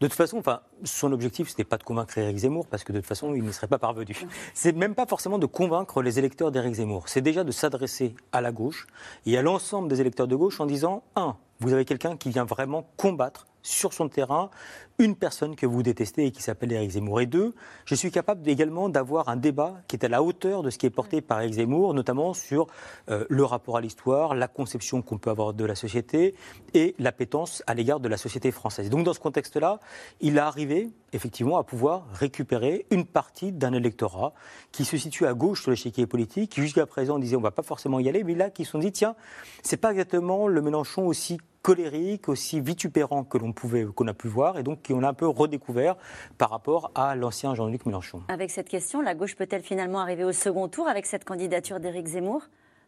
De 0.00 0.06
toute 0.06 0.16
façon, 0.16 0.38
enfin, 0.38 0.60
son 0.84 1.12
objectif, 1.12 1.48
ce 1.48 1.52
n'était 1.52 1.64
pas 1.64 1.76
de 1.76 1.84
convaincre 1.84 2.16
Eric 2.16 2.38
Zemmour, 2.38 2.66
parce 2.68 2.84
que 2.84 2.92
de 2.94 3.00
toute 3.00 3.06
façon, 3.06 3.34
il 3.34 3.44
n'y 3.44 3.52
serait 3.52 3.68
pas 3.68 3.78
parvenu. 3.78 4.16
C'est 4.54 4.74
même 4.74 4.94
pas 4.94 5.04
forcément 5.04 5.38
de 5.38 5.46
convaincre 5.46 6.00
les 6.00 6.18
électeurs 6.18 6.52
d'Eric 6.52 6.72
Zemmour, 6.76 7.06
c'est 7.10 7.20
déjà 7.20 7.44
de 7.44 7.52
s'adresser 7.52 8.14
à 8.32 8.40
la 8.40 8.50
gauche 8.50 8.86
et 9.26 9.36
à 9.36 9.42
l'ensemble 9.42 9.88
des 9.88 10.00
électeurs 10.00 10.26
de 10.26 10.36
gauche 10.36 10.58
en 10.58 10.64
disant, 10.64 11.02
un, 11.16 11.36
vous 11.60 11.72
avez 11.72 11.84
quelqu'un 11.84 12.16
qui 12.16 12.30
vient 12.30 12.44
vraiment 12.44 12.88
combattre 12.96 13.46
sur 13.62 13.92
son 13.92 14.08
terrain 14.08 14.50
une 14.98 15.14
personne 15.14 15.54
que 15.54 15.66
vous 15.66 15.82
détestez 15.82 16.26
et 16.26 16.32
qui 16.32 16.42
s'appelle 16.42 16.72
Éric 16.72 16.90
Zemmour. 16.90 17.20
Et 17.20 17.26
deux, 17.26 17.54
je 17.84 17.94
suis 17.94 18.10
capable 18.10 18.48
également 18.48 18.88
d'avoir 18.88 19.28
un 19.28 19.36
débat 19.36 19.80
qui 19.86 19.94
est 19.94 20.04
à 20.04 20.08
la 20.08 20.22
hauteur 20.22 20.62
de 20.62 20.70
ce 20.70 20.78
qui 20.78 20.86
est 20.86 20.90
porté 20.90 21.20
par 21.20 21.40
Éric 21.40 21.54
Zemmour, 21.54 21.94
notamment 21.94 22.34
sur 22.34 22.66
euh, 23.08 23.24
le 23.28 23.44
rapport 23.44 23.76
à 23.76 23.80
l'histoire, 23.80 24.34
la 24.34 24.48
conception 24.48 25.02
qu'on 25.02 25.18
peut 25.18 25.30
avoir 25.30 25.54
de 25.54 25.64
la 25.64 25.76
société 25.76 26.34
et 26.74 26.96
l'appétence 26.98 27.62
à 27.68 27.74
l'égard 27.74 28.00
de 28.00 28.08
la 28.08 28.16
société 28.16 28.50
française. 28.50 28.90
Donc 28.90 29.04
dans 29.04 29.12
ce 29.12 29.20
contexte-là, 29.20 29.78
il 30.20 30.38
a 30.38 30.46
arrivé 30.46 30.90
effectivement 31.12 31.58
à 31.58 31.64
pouvoir 31.64 32.06
récupérer 32.12 32.86
une 32.90 33.06
partie 33.06 33.52
d'un 33.52 33.72
électorat 33.72 34.34
qui 34.72 34.84
se 34.84 34.96
situe 34.96 35.26
à 35.26 35.34
gauche 35.34 35.62
sur 35.62 35.70
l'échiquier 35.70 36.06
politique, 36.06 36.52
qui 36.52 36.60
jusqu'à 36.60 36.86
présent 36.86 37.18
disait 37.18 37.36
on 37.36 37.40
ne 37.40 37.44
va 37.44 37.50
pas 37.50 37.62
forcément 37.62 38.00
y 38.00 38.08
aller, 38.08 38.24
mais 38.24 38.34
là 38.34 38.50
qui 38.50 38.64
se 38.64 38.72
sont 38.72 38.78
dit 38.78 38.92
tiens, 38.92 39.14
c'est 39.62 39.76
pas 39.76 39.90
exactement 39.90 40.48
le 40.48 40.60
Mélenchon 40.60 41.06
aussi 41.06 41.38
colérique, 41.62 42.28
aussi 42.28 42.60
vitupérant 42.60 43.24
que 43.24 43.38
l'on 43.38 43.52
pouvait, 43.52 43.84
qu'on 43.84 44.06
a 44.08 44.14
pu 44.14 44.28
voir, 44.28 44.58
et 44.58 44.62
donc 44.62 44.86
qu'on 44.86 45.02
a 45.02 45.08
un 45.08 45.14
peu 45.14 45.26
redécouvert 45.26 45.96
par 46.38 46.50
rapport 46.50 46.90
à 46.94 47.14
l'ancien 47.14 47.54
Jean-Luc 47.54 47.86
Mélenchon. 47.86 48.22
Avec 48.28 48.50
cette 48.50 48.68
question, 48.68 49.00
la 49.00 49.14
gauche 49.14 49.36
peut-elle 49.36 49.62
finalement 49.62 50.00
arriver 50.00 50.24
au 50.24 50.32
second 50.32 50.68
tour 50.68 50.88
avec 50.88 51.06
cette 51.06 51.24
candidature 51.24 51.80
d'Éric 51.80 52.06
Zemmour? 52.06 52.42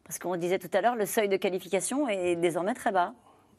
Parce 0.05 0.18
qu'on 0.18 0.37
disait 0.37 0.59
tout 0.59 0.71
à 0.73 0.81
l'heure, 0.81 0.97
le 0.97 1.07
seuil 1.07 1.29
de 1.29 1.37
qualification 1.37 2.09
est 2.09 2.37
désormais 2.37 2.75
très 2.75 2.91
bas. 2.91 3.12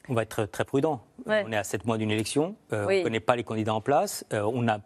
On 0.08 0.14
va 0.14 0.22
être 0.22 0.46
très 0.46 0.64
prudent. 0.64 1.00
On 1.26 1.52
est 1.52 1.56
à 1.56 1.62
7 1.62 1.86
mois 1.86 1.96
d'une 1.96 2.10
élection, 2.10 2.56
euh, 2.72 2.86
on 2.86 2.90
ne 2.90 3.02
connaît 3.04 3.20
pas 3.20 3.36
les 3.36 3.44
candidats 3.44 3.74
en 3.74 3.80
place, 3.80 4.24
euh, 4.32 4.42
on 4.52 4.66
a 4.66 4.80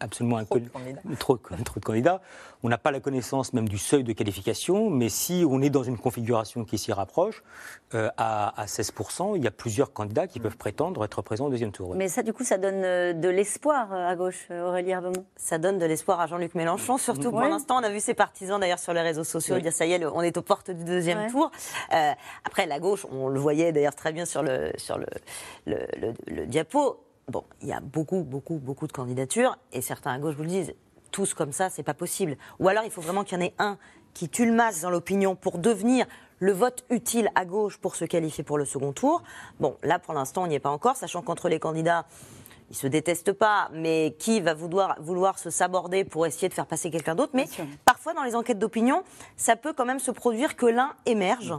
absolument 0.00 0.44
trop, 0.44 0.56
un 0.56 0.60
de 0.60 0.68
candidats. 0.68 1.00
Trop, 1.18 1.36
trop, 1.64 1.78
de 1.78 1.84
candidats. 1.84 2.20
On 2.62 2.68
n'a 2.68 2.78
pas 2.78 2.90
la 2.90 3.00
connaissance 3.00 3.52
même 3.52 3.68
du 3.68 3.78
seuil 3.78 4.04
de 4.04 4.12
qualification, 4.12 4.90
mais 4.90 5.08
si 5.08 5.44
on 5.48 5.62
est 5.62 5.70
dans 5.70 5.82
une 5.82 5.98
configuration 5.98 6.64
qui 6.64 6.78
s'y 6.78 6.92
rapproche, 6.92 7.42
euh, 7.94 8.10
à, 8.16 8.64
16%, 8.66 9.36
il 9.36 9.44
y 9.44 9.46
a 9.46 9.50
plusieurs 9.50 9.92
candidats 9.92 10.26
qui 10.26 10.40
peuvent 10.40 10.56
prétendre 10.56 11.04
être 11.04 11.22
présents 11.22 11.46
au 11.46 11.50
deuxième 11.50 11.72
tour. 11.72 11.94
Mais 11.94 12.08
ça, 12.08 12.22
du 12.22 12.32
coup, 12.32 12.44
ça 12.44 12.58
donne 12.58 13.20
de 13.20 13.28
l'espoir 13.28 13.92
à 13.92 14.14
gauche, 14.16 14.48
Aurélie 14.50 14.90
Herbemont 14.90 15.24
Ça 15.36 15.58
donne 15.58 15.78
de 15.78 15.86
l'espoir 15.86 16.20
à 16.20 16.26
Jean-Luc 16.26 16.54
Mélenchon, 16.54 16.98
surtout 16.98 17.30
pour 17.30 17.42
l'instant. 17.42 17.78
On 17.80 17.84
a 17.84 17.90
vu 17.90 18.00
ses 18.00 18.14
partisans 18.14 18.58
d'ailleurs 18.60 18.78
sur 18.78 18.92
les 18.92 19.02
réseaux 19.02 19.24
sociaux 19.24 19.58
dire 19.58 19.72
ça 19.72 19.86
y 19.86 19.92
est, 19.92 20.04
on 20.04 20.22
est 20.22 20.36
aux 20.36 20.42
portes 20.42 20.70
du 20.70 20.84
deuxième 20.84 21.30
tour. 21.30 21.50
après, 22.44 22.66
la 22.66 22.78
gauche, 22.80 23.06
on 23.10 23.28
le 23.28 23.38
voyait 23.38 23.72
d'ailleurs 23.72 23.94
très 23.94 24.12
bien 24.12 24.24
sur 24.24 24.42
le, 24.42 24.72
sur 24.76 24.98
le, 24.98 25.06
le, 25.66 26.46
diapo, 26.46 27.00
bon, 27.28 27.44
il 27.62 27.68
y 27.68 27.72
a 27.72 27.80
beaucoup, 27.80 28.22
beaucoup, 28.22 28.58
beaucoup 28.58 28.86
de 28.86 28.92
candidatures, 28.92 29.56
et 29.72 29.80
certains 29.80 30.12
à 30.12 30.18
gauche 30.18 30.34
vous 30.34 30.42
le 30.42 30.48
disent, 30.48 30.74
tous 31.10 31.34
comme 31.34 31.52
ça, 31.52 31.70
c'est 31.70 31.82
pas 31.82 31.94
possible. 31.94 32.36
Ou 32.58 32.68
alors 32.68 32.84
il 32.84 32.90
faut 32.90 33.00
vraiment 33.00 33.24
qu'il 33.24 33.38
y 33.38 33.42
en 33.42 33.44
ait 33.44 33.54
un 33.58 33.78
qui 34.14 34.28
tue 34.28 34.46
le 34.46 34.52
masque 34.52 34.82
dans 34.82 34.90
l'opinion 34.90 35.36
pour 35.36 35.58
devenir 35.58 36.06
le 36.40 36.52
vote 36.52 36.84
utile 36.90 37.30
à 37.34 37.44
gauche 37.44 37.78
pour 37.78 37.96
se 37.96 38.04
qualifier 38.04 38.44
pour 38.44 38.58
le 38.58 38.64
second 38.64 38.92
tour. 38.92 39.22
Bon, 39.60 39.76
là 39.82 39.98
pour 39.98 40.14
l'instant 40.14 40.44
on 40.44 40.46
n'y 40.46 40.54
est 40.54 40.60
pas 40.60 40.70
encore, 40.70 40.96
sachant 40.96 41.22
qu'entre 41.22 41.48
les 41.48 41.58
candidats, 41.58 42.06
ils 42.70 42.76
se 42.76 42.86
détestent 42.86 43.32
pas, 43.32 43.70
mais 43.72 44.14
qui 44.18 44.40
va 44.40 44.54
vouloir, 44.54 44.96
vouloir 45.00 45.38
se 45.38 45.50
saborder 45.50 46.04
pour 46.04 46.26
essayer 46.26 46.48
de 46.48 46.54
faire 46.54 46.66
passer 46.66 46.90
quelqu'un 46.90 47.14
d'autre? 47.14 47.32
Mais 47.34 47.46
parfois 47.84 48.12
dans 48.12 48.22
les 48.22 48.34
enquêtes 48.34 48.58
d'opinion, 48.58 49.02
ça 49.36 49.56
peut 49.56 49.72
quand 49.72 49.86
même 49.86 50.00
se 50.00 50.10
produire 50.10 50.54
que 50.54 50.66
l'un 50.66 50.94
émerge 51.06 51.54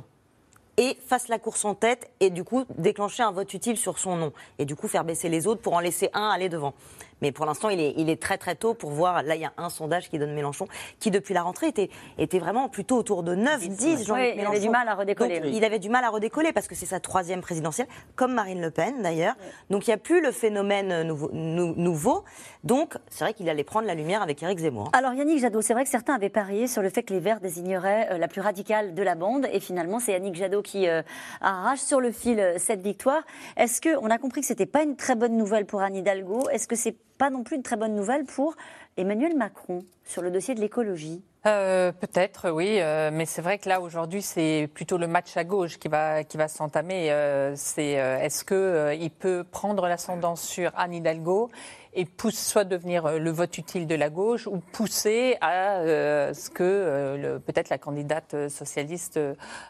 et 0.79 0.97
fasse 1.05 1.27
la 1.27 1.39
course 1.39 1.65
en 1.65 1.75
tête 1.75 2.09
et 2.21 2.29
du 2.29 2.45
coup 2.45 2.63
déclencher 2.77 3.21
un 3.21 3.31
vote 3.31 3.53
utile 3.53 3.77
sur 3.77 3.99
son 3.99 4.15
nom 4.15 4.31
et 4.59 4.65
du 4.65 4.77
coup 4.77 4.87
faire 4.87 5.03
baisser 5.03 5.27
les 5.27 5.45
autres 5.45 5.61
pour 5.61 5.73
en 5.73 5.81
laisser 5.81 6.09
un 6.13 6.29
aller 6.29 6.47
devant. 6.47 6.73
Mais 7.21 7.31
pour 7.31 7.45
l'instant, 7.45 7.69
il 7.69 7.79
est, 7.79 7.93
il 7.97 8.09
est 8.09 8.21
très 8.21 8.37
très 8.37 8.55
tôt 8.55 8.73
pour 8.73 8.91
voir. 8.91 9.23
Là, 9.23 9.35
il 9.35 9.41
y 9.41 9.45
a 9.45 9.53
un 9.57 9.69
sondage 9.69 10.09
qui 10.09 10.19
donne 10.19 10.33
Mélenchon, 10.33 10.67
qui 10.99 11.11
depuis 11.11 11.33
la 11.33 11.41
rentrée 11.41 11.67
était, 11.67 11.89
était 12.17 12.39
vraiment 12.39 12.69
plutôt 12.69 12.97
autour 12.97 13.23
de 13.23 13.35
9, 13.35 13.67
10. 13.67 14.05
Jean 14.05 14.15
il 14.15 14.45
avait 14.45 14.59
du 14.59 14.69
mal 14.69 14.87
à 14.87 14.95
redécoller. 14.95 15.41
Il 15.45 15.63
avait 15.63 15.79
du 15.79 15.89
mal 15.89 16.03
à 16.03 16.09
redécoller 16.09 16.53
parce 16.53 16.67
que 16.67 16.75
c'est 16.75 16.85
sa 16.85 16.99
troisième 16.99 17.41
présidentielle, 17.41 17.87
comme 18.15 18.33
Marine 18.33 18.61
Le 18.61 18.71
Pen 18.71 19.01
d'ailleurs. 19.01 19.35
Donc 19.69 19.87
il 19.87 19.89
n'y 19.89 19.95
a 19.95 19.97
plus 19.97 20.21
le 20.21 20.31
phénomène 20.31 21.03
nouveau. 21.03 21.29
nouveau. 21.33 22.23
Donc 22.63 22.95
c'est 23.09 23.23
vrai 23.23 23.33
qu'il 23.33 23.49
allait 23.49 23.63
prendre 23.63 23.87
la 23.87 23.95
lumière 23.95 24.21
avec 24.21 24.41
Éric 24.41 24.59
Zemmour. 24.59 24.89
Alors 24.93 25.13
Yannick 25.13 25.39
Jadot, 25.39 25.61
c'est 25.61 25.73
vrai 25.73 25.83
que 25.83 25.89
certains 25.89 26.15
avaient 26.15 26.29
parié 26.29 26.67
sur 26.67 26.81
le 26.81 26.89
fait 26.89 27.03
que 27.03 27.13
les 27.13 27.19
Verts 27.19 27.39
désigneraient 27.39 28.09
euh, 28.11 28.17
la 28.17 28.27
plus 28.27 28.41
radicale 28.41 28.93
de 28.93 29.03
la 29.03 29.15
bande. 29.15 29.47
Et 29.51 29.59
finalement, 29.59 29.99
c'est 29.99 30.13
Yannick 30.13 30.35
Jadot 30.35 30.61
qui 30.61 30.68
euh, 30.75 31.01
arrache 31.41 31.79
sur 31.79 31.99
le 31.99 32.11
fil 32.11 32.39
euh, 32.39 32.57
cette 32.57 32.81
victoire. 32.81 33.21
Est-ce 33.57 33.81
qu'on 33.81 34.09
a 34.09 34.17
compris 34.17 34.41
que 34.41 34.47
ce 34.47 34.53
n'était 34.53 34.65
pas 34.65 34.83
une 34.83 34.95
très 34.95 35.15
bonne 35.15 35.37
nouvelle 35.37 35.65
pour 35.65 35.81
Anne 35.81 35.95
Hidalgo 35.95 36.49
Est-ce 36.49 36.67
que 36.67 36.75
c'est 36.75 36.95
pas 37.17 37.29
non 37.29 37.43
plus 37.43 37.57
une 37.57 37.63
très 37.63 37.75
bonne 37.75 37.95
nouvelle 37.95 38.25
pour 38.25 38.55
Emmanuel 38.97 39.35
Macron 39.35 39.79
sur 40.05 40.21
le 40.21 40.31
dossier 40.31 40.55
de 40.55 40.61
l'écologie? 40.61 41.21
Euh, 41.45 41.91
Peut-être, 41.91 42.51
oui, 42.51 42.79
mais 43.15 43.25
c'est 43.25 43.41
vrai 43.41 43.57
que 43.57 43.69
là 43.69 43.79
aujourd'hui 43.79 44.21
c'est 44.21 44.69
plutôt 44.73 44.97
le 44.97 45.07
match 45.07 45.37
à 45.37 45.43
gauche 45.45 45.79
qui 45.79 45.87
va 45.87 46.23
qui 46.23 46.35
va 46.37 46.47
s'entamer. 46.49 47.13
C'est 47.55 47.91
est-ce 47.91 48.43
que 48.43 48.93
il 48.99 49.09
peut 49.09 49.45
prendre 49.49 49.87
l'ascendant 49.87 50.35
sur 50.35 50.71
Anne 50.77 50.93
Hidalgo? 50.93 51.49
Et 51.93 52.05
pousse 52.05 52.37
soit 52.37 52.63
devenir 52.63 53.05
euh, 53.05 53.19
le 53.19 53.31
vote 53.31 53.57
utile 53.57 53.87
de 53.87 53.95
la 53.95 54.09
gauche 54.09 54.47
ou 54.47 54.57
pousser 54.57 55.37
à 55.41 55.77
euh, 55.77 56.33
ce 56.33 56.49
que 56.49 56.63
euh, 56.63 57.39
peut-être 57.39 57.69
la 57.69 57.77
candidate 57.77 58.49
socialiste 58.49 59.19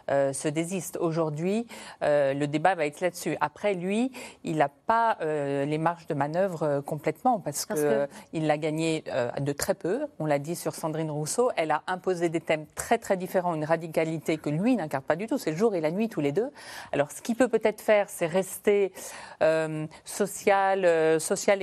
se 0.09 0.47
désiste. 0.47 0.97
Aujourd'hui, 0.99 1.67
le 2.01 2.45
débat 2.45 2.76
va 2.76 2.86
être 2.86 3.01
là-dessus. 3.01 3.38
Après, 3.39 3.74
lui, 3.74 4.11
il 4.43 4.57
n'a 4.57 4.70
pas 4.70 5.17
les 5.22 5.78
marges 5.78 6.07
de 6.07 6.13
manœuvre 6.13 6.82
complètement 6.86 7.39
parce, 7.39 7.65
qu'il 7.65 8.47
l'a 8.47 8.57
gagné 8.57 9.03
de 9.39 9.51
très 9.53 9.74
peu. 9.74 10.05
On 10.20 10.26
l'a 10.26 10.39
dit 10.39 10.55
sur 10.55 10.76
Sandrine 10.76 11.11
Rousseau, 11.11 11.51
elle 11.55 11.72
a 11.72 11.84
imposé 11.88 12.30
des 12.30 12.41
thèmes 12.41 12.65
très 12.76 12.97
très 12.97 13.17
différents, 13.17 13.55
une 13.55 13.65
radicalité 13.65 14.38
que 14.38 14.49
lui 14.49 14.76
n'incarne 14.76 15.03
pas 15.03 15.15
du 15.15 15.28
tout. 15.28 15.38
C'est 15.38 15.51
le 15.51 15.57
jour 15.57 15.76
et 15.76 15.82
la 15.82 15.91
nuit 15.91 16.09
tous 16.09 16.22
les 16.22 16.32
deux. 16.32 16.49
Alors, 16.91 17.11
ce 17.11 17.22
qu'il 17.22 17.36
peut 17.36 17.47
peut-être 17.47 17.82
faire, 17.82 18.09
c'est 18.09 18.28
rester 18.28 18.91
social, 20.05 21.20
social 21.20 21.61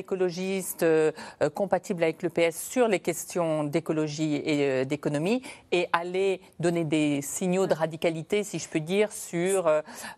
écologie 0.57 1.13
euh, 1.43 1.51
compatible 1.55 2.03
avec 2.03 2.23
le 2.23 2.29
PS 2.29 2.57
sur 2.57 2.89
les 2.89 3.01
questions 3.01 3.65
d'écologie 3.65 4.37
et 4.37 4.63
euh, 4.63 4.85
d'économie 4.85 5.43
et 5.73 5.89
aller 5.93 6.41
donner 6.61 6.85
des 6.85 7.21
signaux 7.23 7.67
de 7.67 7.75
radicalité, 7.75 8.43
si 8.45 8.59
je 8.59 8.69
peux 8.69 8.81
dire, 8.81 9.13
sur 9.13 9.67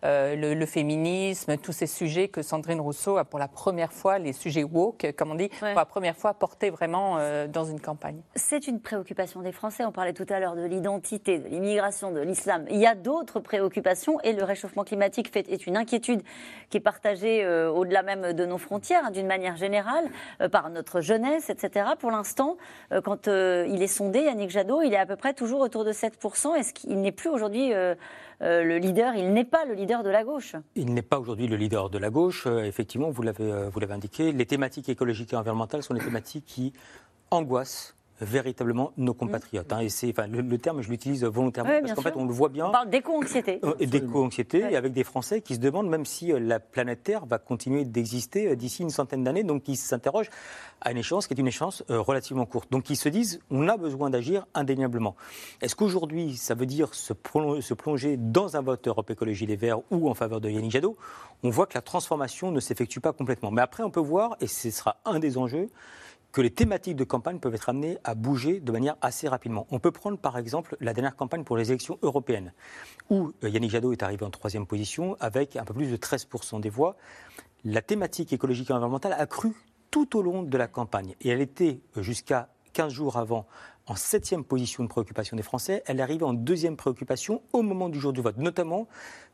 euh, 0.04 0.54
le, 0.54 0.66
féminisme, 0.66 1.56
tous 1.56 1.72
ces 1.72 1.86
sujets 1.86 2.28
que 2.28 2.42
Sandrine 2.42 2.80
Rousseau 2.80 3.16
a 3.16 3.24
pour 3.24 3.38
la 3.38 3.48
première 3.48 3.92
fois, 3.92 4.18
les 4.18 4.32
sujets 4.32 4.64
woke, 4.64 5.12
comme 5.16 5.32
on 5.32 5.34
dit, 5.34 5.48
pour 5.48 5.68
la 5.68 5.84
première 5.84 6.16
fois 6.16 6.34
porté 6.34 6.70
vraiment 6.70 7.18
dans 7.48 7.64
une 7.64 7.80
campagne. 7.80 8.20
C'est 8.34 8.66
une 8.66 8.80
préoccupation 8.80 9.40
des 9.40 9.52
Français. 9.52 9.84
On 9.84 9.92
parlait 9.92 10.12
tout 10.12 10.26
à 10.28 10.40
l'heure 10.40 10.56
de 10.56 10.64
l'identité, 10.64 11.38
de 11.38 11.48
l'immigration, 11.48 12.10
de 12.10 12.20
l'islam. 12.20 12.66
Il 12.70 12.78
y 12.78 12.86
a 12.86 12.94
d'autres 12.94 13.40
préoccupations 13.40 14.20
et 14.20 14.32
le 14.32 14.44
réchauffement 14.44 14.84
climatique 14.84 15.32
fait, 15.32 15.48
est 15.48 15.66
une 15.66 15.76
inquiétude 15.76 16.22
qui 16.70 16.76
est 16.76 16.80
partagée 16.80 17.46
au-delà 17.46 18.02
même 18.02 18.32
de 18.32 18.44
nos 18.44 18.58
frontières, 18.58 19.04
hein, 19.06 19.10
d'une 19.10 19.26
manière 19.26 19.56
générale, 19.56 20.08
par 20.50 20.70
notre 20.70 21.00
jeunesse, 21.00 21.50
etc. 21.50 21.90
Pour 21.98 22.10
l'instant, 22.10 22.56
quand 23.04 23.26
il 23.26 23.82
est 23.82 23.86
sondé, 23.86 24.20
Yannick 24.20 24.50
Jadot, 24.50 24.82
il 24.82 24.92
est 24.92 24.98
à 24.98 25.06
peu 25.06 25.16
près 25.16 25.34
toujours 25.34 25.60
autour 25.60 25.84
de 25.84 25.92
7%. 25.92 26.54
Est-ce 26.56 26.72
qu'il 26.72 27.00
n'est 27.00 27.12
plus 27.12 27.28
aujourd'hui 27.28 27.72
euh, 28.40 28.62
le 28.62 28.78
leader, 28.78 29.14
il 29.14 29.32
n'est 29.32 29.44
pas 29.44 29.64
le 29.64 29.74
leader 29.74 30.02
de 30.02 30.10
la 30.10 30.22
gauche. 30.22 30.54
Il 30.76 30.94
n'est 30.94 31.02
pas 31.02 31.18
aujourd'hui 31.18 31.48
le 31.48 31.56
leader 31.56 31.90
de 31.90 31.98
la 31.98 32.10
gauche. 32.10 32.46
Euh, 32.46 32.62
effectivement, 32.62 33.10
vous 33.10 33.22
l'avez, 33.22 33.50
euh, 33.50 33.70
indiqué, 33.90 34.32
les 34.32 34.46
thématiques 34.46 34.88
écologiques 34.88 35.32
et 35.32 35.36
environnementales 35.36 35.82
sont 35.82 35.94
des 35.94 36.00
thématiques 36.00 36.44
qui 36.46 36.72
angoissent 37.30 37.96
véritablement 38.20 38.92
nos 38.96 39.14
compatriotes. 39.14 39.72
Hein. 39.72 39.80
et 39.80 39.88
c'est, 39.88 40.10
enfin, 40.10 40.26
le, 40.26 40.58
terme, 40.58 40.82
je 40.82 40.88
l'utilise 40.88 41.24
volontairement 41.24 41.80
parce 41.80 41.94
qu'en 41.94 42.02
fait, 42.02 42.16
on 42.16 42.26
le 42.26 42.32
voit 42.32 42.48
bien. 42.48 42.66
On 42.66 42.72
parle 42.72 42.90
d'éco-anxiété. 42.90 43.60
Euh, 43.64 43.74
d'éco-anxiété, 43.74 44.58
et 44.70 44.76
avec 44.76 44.92
des 44.92 45.04
Français 45.04 45.40
qui 45.40 45.54
se 45.54 45.60
demandent 45.60 45.88
même 45.88 46.04
si 46.04 46.32
euh, 46.32 46.38
la 46.38 46.60
planète 46.60 47.02
Terre 47.04 47.26
va 47.26 47.38
continuer 47.38 47.84
d'exister 47.84 48.48
euh, 48.48 48.56
d'ici 48.56 48.82
une 48.82 48.90
centaine 48.90 49.24
d'années, 49.24 49.44
donc 49.44 49.62
qui 49.62 49.76
s'interrogent 49.76 50.30
à 50.80 50.90
une 50.90 50.98
échéance 50.98 51.26
qui 51.26 51.34
est 51.34 51.38
une 51.38 51.48
échéance 51.48 51.82
relativement 51.88 52.46
courte. 52.46 52.70
Donc 52.70 52.88
ils 52.90 52.96
se 52.96 53.08
disent, 53.08 53.40
on 53.50 53.68
a 53.68 53.76
besoin 53.76 54.10
d'agir 54.10 54.46
indéniablement. 54.54 55.16
Est-ce 55.60 55.74
qu'aujourd'hui, 55.74 56.36
ça 56.36 56.54
veut 56.54 56.66
dire 56.66 56.94
se, 56.94 57.12
se 57.60 57.74
plonger 57.74 58.16
dans 58.16 58.56
un 58.56 58.60
vote 58.60 58.86
Europe 58.86 59.10
Écologie 59.10 59.46
Les 59.46 59.56
Verts 59.56 59.80
ou 59.90 60.08
en 60.08 60.14
faveur 60.14 60.40
de 60.40 60.48
Yannick 60.48 60.70
Jadot? 60.70 60.96
On 61.42 61.50
voit 61.50 61.66
que 61.66 61.74
la 61.74 61.82
transformation 61.82 62.50
ne 62.50 62.60
s'effectue 62.60 63.00
pas 63.00 63.12
complètement. 63.12 63.50
Mais 63.50 63.62
après, 63.62 63.82
on 63.82 63.90
peut 63.90 64.00
voir, 64.00 64.36
et 64.40 64.46
ce 64.46 64.70
sera 64.70 64.96
un 65.04 65.18
des 65.18 65.38
enjeux, 65.38 65.68
que 66.32 66.40
les 66.40 66.50
thématiques 66.50 66.96
de 66.96 67.04
campagne 67.04 67.38
peuvent 67.38 67.54
être 67.54 67.68
amenées 67.68 67.98
à 68.04 68.14
bouger 68.14 68.60
de 68.60 68.72
manière 68.72 68.96
assez 69.00 69.28
rapidement. 69.28 69.66
On 69.70 69.78
peut 69.78 69.90
prendre 69.90 70.18
par 70.18 70.36
exemple 70.38 70.76
la 70.80 70.92
dernière 70.92 71.16
campagne 71.16 71.44
pour 71.44 71.56
les 71.56 71.70
élections 71.70 71.98
européennes, 72.02 72.52
où 73.10 73.32
euh, 73.44 73.48
Yannick 73.48 73.70
Jadot 73.70 73.92
est 73.92 74.02
arrivé 74.02 74.24
en 74.24 74.30
troisième 74.30 74.66
position 74.66 75.16
avec 75.20 75.56
un 75.56 75.64
peu 75.64 75.74
plus 75.74 75.90
de 75.90 75.96
13% 75.96 76.60
des 76.60 76.70
voix. 76.70 76.96
La 77.64 77.82
thématique 77.82 78.32
écologique 78.32 78.70
et 78.70 78.72
environnementale 78.72 79.14
a 79.18 79.26
cru 79.26 79.52
tout 79.90 80.16
au 80.16 80.22
long 80.22 80.42
de 80.42 80.58
la 80.58 80.68
campagne 80.68 81.14
et 81.20 81.30
elle 81.30 81.40
était 81.40 81.80
euh, 81.96 82.02
jusqu'à 82.02 82.48
15 82.74 82.92
jours 82.92 83.16
avant 83.16 83.46
en 83.86 83.96
septième 83.96 84.44
position 84.44 84.84
de 84.84 84.88
préoccupation 84.88 85.36
des 85.36 85.42
Français. 85.42 85.82
Elle 85.86 85.98
est 85.98 86.02
arrivée 86.02 86.24
en 86.24 86.34
deuxième 86.34 86.76
préoccupation 86.76 87.42
au 87.52 87.62
moment 87.62 87.88
du 87.88 87.98
jour 87.98 88.12
du 88.12 88.20
vote, 88.20 88.36
notamment 88.36 88.86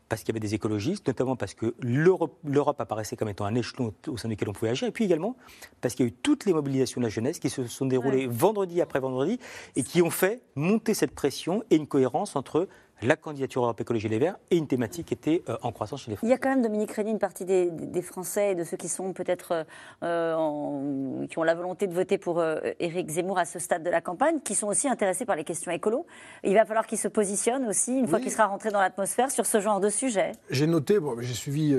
parce 0.09 0.23
qu'il 0.23 0.29
y 0.29 0.33
avait 0.33 0.47
des 0.47 0.55
écologistes, 0.55 1.07
notamment 1.07 1.37
parce 1.37 1.55
que 1.55 1.75
l'Europe 1.81 2.81
apparaissait 2.81 3.17
comme 3.17 3.29
étant 3.29 3.45
un 3.47 3.55
échelon 3.55 3.95
au 4.07 4.17
sein 4.17 4.29
duquel 4.29 4.49
on 4.49 4.53
pouvait 4.53 4.71
agir, 4.71 4.89
et 4.89 4.93
puis 4.93 5.05
également 5.05 5.37
parce 5.81 5.95
qu'il 5.95 6.07
y 6.07 6.09
a 6.09 6.13
eu 6.13 6.15
toutes 6.15 6.45
les 6.45 6.53
mobilisations 6.53 7.01
de 7.01 7.07
la 7.07 7.11
jeunesse 7.11 7.39
qui 7.39 7.51
se 7.51 7.67
sont 7.67 7.87
déroulées 7.87 8.27
vendredi 8.27 8.81
après 8.81 9.01
vendredi 9.01 9.39
et 9.77 9.83
qui 9.83 10.03
ont 10.03 10.11
fait 10.11 10.43
monter 10.55 10.95
cette 10.95 11.15
pression 11.15 11.65
et 11.71 11.77
une 11.77 11.87
cohérence 11.87 12.37
entre 12.37 12.69
la 13.03 13.17
candidature 13.17 13.63
Europe 13.63 13.81
Écologie 13.81 14.09
Les 14.09 14.19
Verts 14.19 14.37
et 14.51 14.57
une 14.57 14.67
thématique 14.67 15.07
qui 15.07 15.15
était 15.15 15.43
euh, 15.49 15.57
en 15.63 15.73
croissance 15.73 16.03
chez 16.03 16.11
les 16.11 16.17
Français. 16.17 16.27
Il 16.27 16.31
y 16.31 16.35
a 16.35 16.39
quand 16.39 16.49
même, 16.49 16.63
Dominique 16.63 16.93
Rény, 16.93 17.11
une 17.11 17.19
partie 17.19 17.45
des, 17.45 18.03
Français 18.03 18.53
et 18.53 18.55
de 18.55 18.65
ceux 18.65 18.77
qui 18.77 18.89
sont 18.89 19.13
peut-être 19.13 19.65
euh, 20.03 21.27
qui 21.27 21.39
ont 21.39 21.43
la 21.43 21.55
volonté 21.55 21.87
de 21.87 21.95
voter 21.95 22.19
pour 22.19 22.39
euh, 22.39 22.61
Éric 22.81 23.09
Zemmour 23.09 23.39
à 23.39 23.45
ce 23.45 23.59
stade 23.59 23.83
de 23.83 23.91
la 23.91 24.01
campagne, 24.01 24.41
qui 24.41 24.55
sont 24.55 24.67
aussi 24.67 24.89
intéressés 24.89 25.25
par 25.25 25.37
les 25.37 25.45
questions 25.45 25.73
écolo. 25.73 26.07
Il 26.43 26.55
va 26.55 26.65
falloir 26.65 26.87
qu'ils 26.87 26.99
se 26.99 27.09
positionnent 27.09 27.67
aussi, 27.67 27.99
une 27.99 28.07
fois 28.07 28.21
qu'il 28.21 28.31
sera 28.31 28.47
rentré 28.47 28.71
dans 28.71 28.81
l'atmosphère, 28.81 29.31
sur 29.31 29.47
ce 29.47 29.61
genre 29.61 29.81
de 29.81 29.89
sujet. 29.89 30.33
J'ai 30.51 30.67
noté, 30.67 30.99
bon, 31.01 31.17
j'ai 31.21 31.35
suivi 31.35 31.75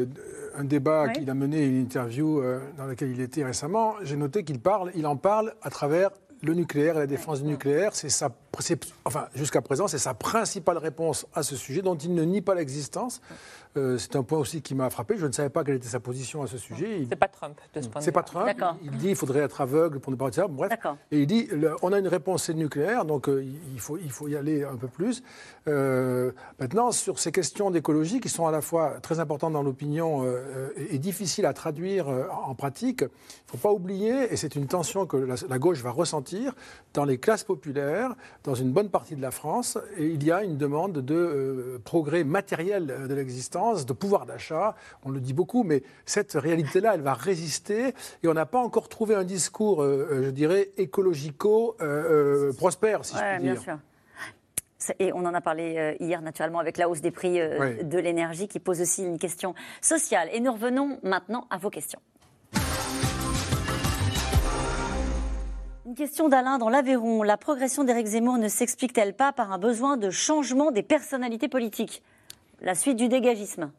un 0.56 0.64
débat 0.64 1.10
qu'il 1.10 1.30
a 1.30 1.34
mené, 1.34 1.64
une 1.64 1.82
interview 1.82 2.42
dans 2.78 2.86
laquelle 2.86 3.12
il 3.12 3.22
était 3.22 3.44
récemment. 3.44 3.96
J'ai 4.02 4.16
noté 4.16 4.44
qu'il 4.44 4.60
parle, 4.60 4.92
il 4.96 5.06
en 5.06 5.16
parle 5.16 5.54
à 5.62 5.70
travers 5.70 6.10
le 6.46 6.54
nucléaire 6.54 6.96
et 6.96 7.00
la 7.00 7.08
défense 7.08 7.42
du 7.42 7.48
nucléaire, 7.48 7.96
c'est 7.96 8.10
sa, 8.10 8.30
enfin, 9.04 9.28
jusqu'à 9.36 9.62
présent, 9.62 9.88
c'est 9.88 9.98
sa 9.98 10.14
principale 10.14 10.78
réponse 10.78 11.26
à 11.34 11.44
ce 11.44 11.56
sujet 11.56 11.82
dont 11.82 11.96
il 11.96 12.14
ne 12.14 12.24
nie 12.24 12.42
pas 12.42 12.56
l'existence. 12.56 13.22
Euh, 13.78 13.98
c'est 13.98 14.16
un 14.16 14.24
point 14.24 14.40
aussi 14.40 14.62
qui 14.62 14.74
m'a 14.74 14.90
frappé. 14.90 15.18
Je 15.18 15.26
ne 15.26 15.32
savais 15.32 15.50
pas 15.50 15.64
quelle 15.64 15.76
était 15.76 15.88
sa 15.88 16.00
position 16.00 16.42
à 16.42 16.48
ce 16.48 16.58
sujet. 16.58 17.06
C'est 17.10 17.16
pas 17.16 17.28
Trump 17.28 17.60
de 17.74 17.82
ce 17.82 17.88
point 17.88 18.00
de 18.00 18.04
vue. 18.04 18.06
C'est 18.06 18.12
pas 18.12 18.24
Trump. 18.24 18.50
Il, 18.82 18.92
dit 18.92 19.08
qu'il 19.08 19.16
faudrait 19.16 19.42
être 19.42 19.60
aveugle 19.60 20.00
pour 20.00 20.12
ne 20.12 20.18
pas 20.18 20.30
dire. 20.30 20.48
Bref. 20.48 20.72
Et 21.12 21.22
il 21.22 21.28
dit 21.28 21.50
on 21.82 21.92
a 21.92 22.00
une 22.00 22.08
réponse 22.08 22.44
c'est 22.44 22.54
le 22.54 22.60
nucléaire, 22.60 23.06
donc 23.06 23.28
euh, 23.28 23.44
il, 23.74 23.80
faut, 23.80 23.98
il 23.98 24.12
faut 24.12 24.28
y 24.28 24.36
aller 24.36 24.64
un 24.64 24.78
peu 24.78 24.88
plus. 24.88 25.24
Euh, 25.68 26.32
maintenant, 26.60 26.92
sur 26.92 27.20
ces 27.20 27.32
questions 27.32 27.72
d'écologie 27.72 28.20
qui 28.20 28.30
sont 28.30 28.48
à 28.48 28.52
la 28.52 28.62
fois 28.62 29.00
très 29.02 29.20
importantes 29.20 29.54
dans 29.54 29.64
l'opinion 29.64 30.26
et, 30.78 30.98
difficiles 31.00 31.46
à 31.46 31.54
traduire 31.54 32.08
en 32.08 32.56
pratique, 32.56 33.02
il 33.02 33.06
ne 33.06 33.52
faut 33.52 33.58
pas 33.58 33.72
oublier, 33.72 34.32
et 34.32 34.38
c'est 34.38 34.56
une 34.56 34.68
tension 34.68 35.06
que 35.06 35.18
la, 35.18 35.60
gauche 35.60 35.82
va 35.82 35.92
ressentir, 35.92 36.54
dans 36.94 37.06
les 37.06 37.18
classes 37.18 37.44
populaires, 37.44 38.16
dans 38.44 38.56
une 38.56 38.72
bonne 38.72 38.90
partie 38.90 39.16
de 39.16 39.22
la 39.22 39.32
France, 39.32 39.78
et 39.98 40.08
il 40.08 40.24
y 40.24 40.32
a 40.32 40.44
une 40.44 40.58
demande 40.58 41.00
de 41.00 41.82
progrès 41.84 42.24
matériel 42.24 43.08
de 43.08 43.14
l'existence 43.14 43.65
de 43.74 43.94
pouvoir 43.94 44.26
d'achat. 44.26 44.76
On 45.04 45.10
le 45.10 45.20
dit 45.20 45.34
beaucoup, 45.34 45.64
mais 45.64 45.82
cette 46.06 46.34
réalité-là, 46.34 46.94
elle 46.96 47.02
va 47.02 47.14
résister. 47.14 47.94
Et 48.24 48.28
on 48.28 48.34
n'a 48.34 48.46
pas 48.46 48.60
encore 48.60 48.88
trouvé 48.90 49.16
un 49.16 49.24
discours, 49.24 49.82
euh, 49.82 50.08
euh, 50.12 50.26
je 50.26 50.30
dirais, 50.30 50.72
écologico-prospère, 50.78 53.00
euh, 53.00 53.04
si 53.04 53.16
je 53.16 53.22
puis 53.22 53.40
dire. 53.44 53.54
Bien 53.54 53.62
sûr. 53.62 53.78
Et 55.00 55.12
on 55.14 55.26
en 55.26 55.34
a 55.34 55.42
parlé 55.42 55.98
hier 56.00 56.22
naturellement 56.22 56.60
avec 56.60 56.78
la 56.78 56.88
hausse 56.88 57.02
des 57.02 57.10
prix 57.10 57.40
de 57.40 57.98
l'énergie 57.98 58.48
qui 58.48 58.60
pose 58.60 58.82
aussi 58.82 59.04
une 59.04 59.18
question 59.18 59.56
sociale. 59.82 60.30
Et 60.32 60.40
nous 60.40 60.54
revenons 60.54 61.00
maintenant 61.02 61.48
à 61.50 61.58
vos 61.58 61.72
questions. 61.72 62.00
Une 65.88 65.96
question 65.96 66.30
d'Alain 66.30 66.60
dans 66.60 66.70
l'Aveyron. 66.70 67.24
La 67.24 67.38
progression 67.38 67.84
d'Éric 67.84 68.06
Zemmour 68.08 68.38
ne 68.38 68.48
s'explique-t-elle 68.48 69.16
pas 69.16 69.34
par 69.34 69.52
un 69.52 69.58
besoin 69.58 69.98
de 69.98 70.12
changement 70.12 70.70
des 70.72 70.84
personnalités 70.84 71.48
politiques? 71.48 72.04
La 72.62 72.76
suite 72.76 72.98
du 72.98 73.08
dégagisme 73.10 73.72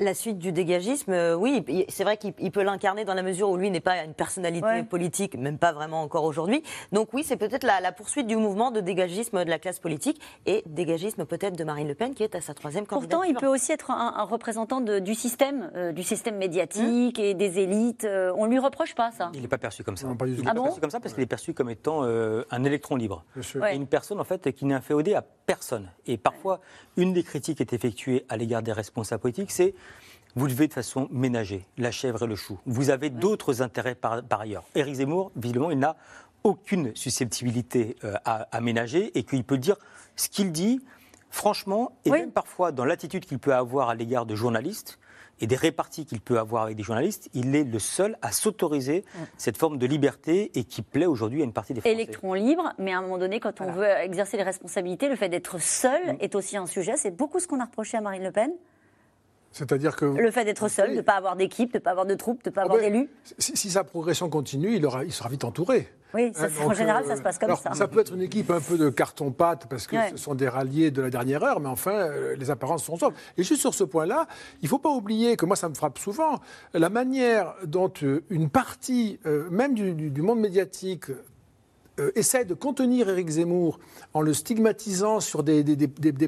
la 0.00 0.14
suite 0.14 0.38
du 0.38 0.52
dégagisme, 0.52 1.12
euh, 1.12 1.34
oui, 1.34 1.64
c'est 1.88 2.04
vrai 2.04 2.16
qu'il 2.16 2.50
peut 2.50 2.62
l'incarner 2.62 3.04
dans 3.04 3.14
la 3.14 3.22
mesure 3.22 3.50
où 3.50 3.56
lui 3.56 3.70
n'est 3.70 3.80
pas 3.80 4.04
une 4.04 4.14
personnalité 4.14 4.82
politique, 4.88 5.36
même 5.36 5.58
pas 5.58 5.72
vraiment 5.72 6.02
encore 6.02 6.24
aujourd'hui. 6.24 6.62
Donc 6.92 7.08
oui, 7.12 7.24
c'est 7.24 7.36
peut-être 7.36 7.64
la, 7.64 7.92
poursuite 7.92 8.26
du 8.26 8.36
mouvement 8.36 8.70
de 8.70 8.80
dégagisme 8.80 9.44
de 9.44 9.50
la 9.50 9.58
classe 9.58 9.78
politique 9.78 10.20
et 10.46 10.62
dégagisme 10.66 11.24
peut-être 11.24 11.56
de 11.56 11.64
Marine 11.64 11.88
Le 11.88 11.94
Pen 11.94 12.14
qui 12.14 12.22
est 12.22 12.34
à 12.34 12.40
sa 12.40 12.54
troisième 12.54 12.86
candidature. 12.86 13.18
Pourtant, 13.18 13.30
il 13.30 13.36
peut 13.36 13.46
aussi 13.46 13.72
être 13.72 13.90
un, 13.90 14.24
représentant 14.24 14.80
du 14.80 15.14
système, 15.14 15.70
euh, 15.74 15.92
du 15.92 16.02
système 16.02 16.36
médiatique 16.36 17.18
et 17.18 17.34
des 17.34 17.58
élites. 17.58 18.04
Euh, 18.04 18.32
on 18.36 18.46
lui 18.46 18.58
reproche 18.58 18.94
pas 18.94 19.10
ça. 19.12 19.30
Il 19.34 19.42
n'est 19.42 19.48
pas 19.48 19.58
perçu 19.58 19.84
comme 19.84 19.96
ça. 19.96 20.06
il 20.06 20.36
n'est 20.36 20.42
pas 20.42 20.54
perçu 20.54 20.80
comme 20.80 20.90
ça 20.90 21.00
parce 21.00 21.14
qu'il 21.14 21.22
est 21.22 21.26
perçu 21.26 21.54
comme 21.54 21.70
étant 21.70 22.02
un 22.02 22.64
électron 22.64 22.96
libre. 22.96 23.24
Et 23.70 23.76
une 23.76 23.86
personne 23.86 24.20
en 24.20 24.24
fait 24.24 24.52
qui 24.52 24.64
n'est 24.64 24.74
inféodée 24.74 25.14
à 25.14 25.22
personne. 25.22 25.90
Et 26.06 26.16
parfois, 26.16 26.60
une 26.96 27.12
des 27.12 27.22
critiques 27.22 27.58
qui 27.58 27.62
est 27.62 27.72
effectuée 27.72 28.24
à 28.28 28.36
l'égard 28.36 28.62
des 28.62 28.72
responsables 28.72 29.20
politiques, 29.20 29.50
c'est 29.50 29.71
vous 30.34 30.48
devez 30.48 30.68
de 30.68 30.72
façon 30.72 31.08
ménager 31.10 31.66
la 31.76 31.90
chèvre 31.90 32.24
et 32.24 32.26
le 32.26 32.36
chou. 32.36 32.58
Vous 32.66 32.90
avez 32.90 33.10
d'autres 33.10 33.62
intérêts 33.62 33.94
par, 33.94 34.22
ailleurs. 34.30 34.64
Éric 34.74 34.94
Zemmour, 34.94 35.30
visiblement, 35.36 35.70
il 35.70 35.78
n'a 35.78 35.96
aucune 36.44 36.94
susceptibilité 36.96 37.96
euh, 38.04 38.14
à, 38.24 38.60
ménager 38.60 39.16
et 39.16 39.22
qu'il 39.22 39.44
peut 39.44 39.58
dire 39.58 39.76
ce 40.16 40.28
qu'il 40.28 40.50
dit, 40.50 40.80
franchement, 41.30 41.92
et 42.04 42.10
même 42.10 42.32
parfois 42.32 42.72
dans 42.72 42.84
l'attitude 42.84 43.26
qu'il 43.26 43.38
peut 43.38 43.54
avoir 43.54 43.90
à 43.90 43.94
l'égard 43.94 44.26
de 44.26 44.34
journalistes 44.34 44.98
et 45.40 45.46
des 45.46 45.56
réparties 45.56 46.04
qu'il 46.04 46.20
peut 46.20 46.38
avoir 46.38 46.64
avec 46.64 46.76
des 46.76 46.82
journalistes, 46.82 47.28
il 47.34 47.54
est 47.54 47.64
le 47.64 47.78
seul 47.78 48.16
à 48.22 48.32
s'autoriser 48.32 49.04
cette 49.36 49.56
forme 49.56 49.78
de 49.78 49.86
liberté 49.86 50.50
et 50.54 50.64
qui 50.64 50.82
plaît 50.82 51.06
aujourd'hui 51.06 51.42
à 51.42 51.44
une 51.44 51.52
partie 51.52 51.74
des 51.74 51.80
Français. 51.80 51.94
Électron 51.94 52.34
libre, 52.34 52.72
mais 52.78 52.92
à 52.92 52.98
un 52.98 53.02
moment 53.02 53.18
donné, 53.18 53.40
quand 53.40 53.60
on 53.60 53.70
veut 53.72 53.86
exercer 53.86 54.36
les 54.36 54.42
responsabilités, 54.42 55.08
le 55.08 55.16
fait 55.16 55.28
d'être 55.28 55.60
seul 55.60 56.14
mm. 56.14 56.16
est 56.20 56.34
aussi 56.34 56.56
un 56.56 56.66
sujet. 56.66 56.96
C'est 56.96 57.16
beaucoup 57.16 57.40
ce 57.40 57.46
qu'on 57.46 57.60
a 57.60 57.64
reproché 57.64 57.96
à 57.96 58.00
Marine 58.00 58.22
Le 58.22 58.32
Pen. 58.32 58.52
C'est-à-dire 59.52 59.96
que. 59.96 60.06
Le 60.06 60.30
fait 60.30 60.44
d'être 60.44 60.68
seul, 60.68 60.90
de 60.90 60.96
ne 60.96 61.00
pas 61.02 61.14
avoir 61.14 61.36
d'équipe, 61.36 61.72
de 61.72 61.78
ne 61.78 61.82
pas 61.82 61.90
avoir 61.90 62.06
de 62.06 62.14
troupes, 62.14 62.42
de 62.42 62.50
ne 62.50 62.54
pas 62.54 62.62
ah 62.62 62.64
avoir 62.64 62.80
d'élus. 62.80 63.08
Si, 63.38 63.70
sa 63.70 63.84
progression 63.84 64.28
continue, 64.28 64.74
il, 64.74 64.84
aura, 64.86 65.04
il 65.04 65.12
sera 65.12 65.28
vite 65.28 65.44
entouré. 65.44 65.88
Oui, 66.14 66.32
hein, 66.38 66.48
en 66.64 66.74
général, 66.74 67.06
ça 67.06 67.16
se 67.16 67.22
passe 67.22 67.38
comme 67.38 67.50
alors, 67.50 67.58
ça. 67.58 67.72
Ça 67.74 67.88
peut 67.88 68.00
être 68.00 68.12
une 68.14 68.22
équipe 68.22 68.50
un 68.50 68.60
peu 68.60 68.76
de 68.76 68.90
carton-pâte 68.90 69.66
parce 69.68 69.86
que 69.86 69.96
ce 70.10 70.16
sont 70.16 70.34
des 70.34 70.48
ralliés 70.48 70.90
de 70.90 71.00
la 71.00 71.10
dernière 71.10 71.42
heure, 71.42 71.60
mais 71.60 71.68
enfin, 71.68 71.92
euh, 71.92 72.36
les 72.36 72.50
apparences 72.50 72.84
sont 72.84 72.96
sauf. 72.96 73.14
Et 73.38 73.42
juste 73.42 73.60
sur 73.60 73.72
ce 73.72 73.84
point-là, 73.84 74.26
il 74.60 74.66
ne 74.66 74.68
faut 74.68 74.78
pas 74.78 74.90
oublier 74.90 75.36
que 75.36 75.46
moi, 75.46 75.56
ça 75.56 75.68
me 75.68 75.74
frappe 75.74 75.98
souvent, 75.98 76.40
la 76.74 76.90
manière 76.90 77.54
dont 77.64 77.92
euh, 78.02 78.22
une 78.28 78.50
partie, 78.50 79.20
euh, 79.26 79.48
même 79.50 79.74
du 79.74 80.22
monde 80.22 80.40
médiatique, 80.40 81.06
euh, 82.00 82.10
essaie 82.14 82.46
de 82.46 82.54
contenir 82.54 83.10
Éric 83.10 83.28
Zemmour 83.28 83.78
en 84.14 84.22
le 84.22 84.32
stigmatisant 84.32 85.20
sur 85.20 85.42
des, 85.42 85.62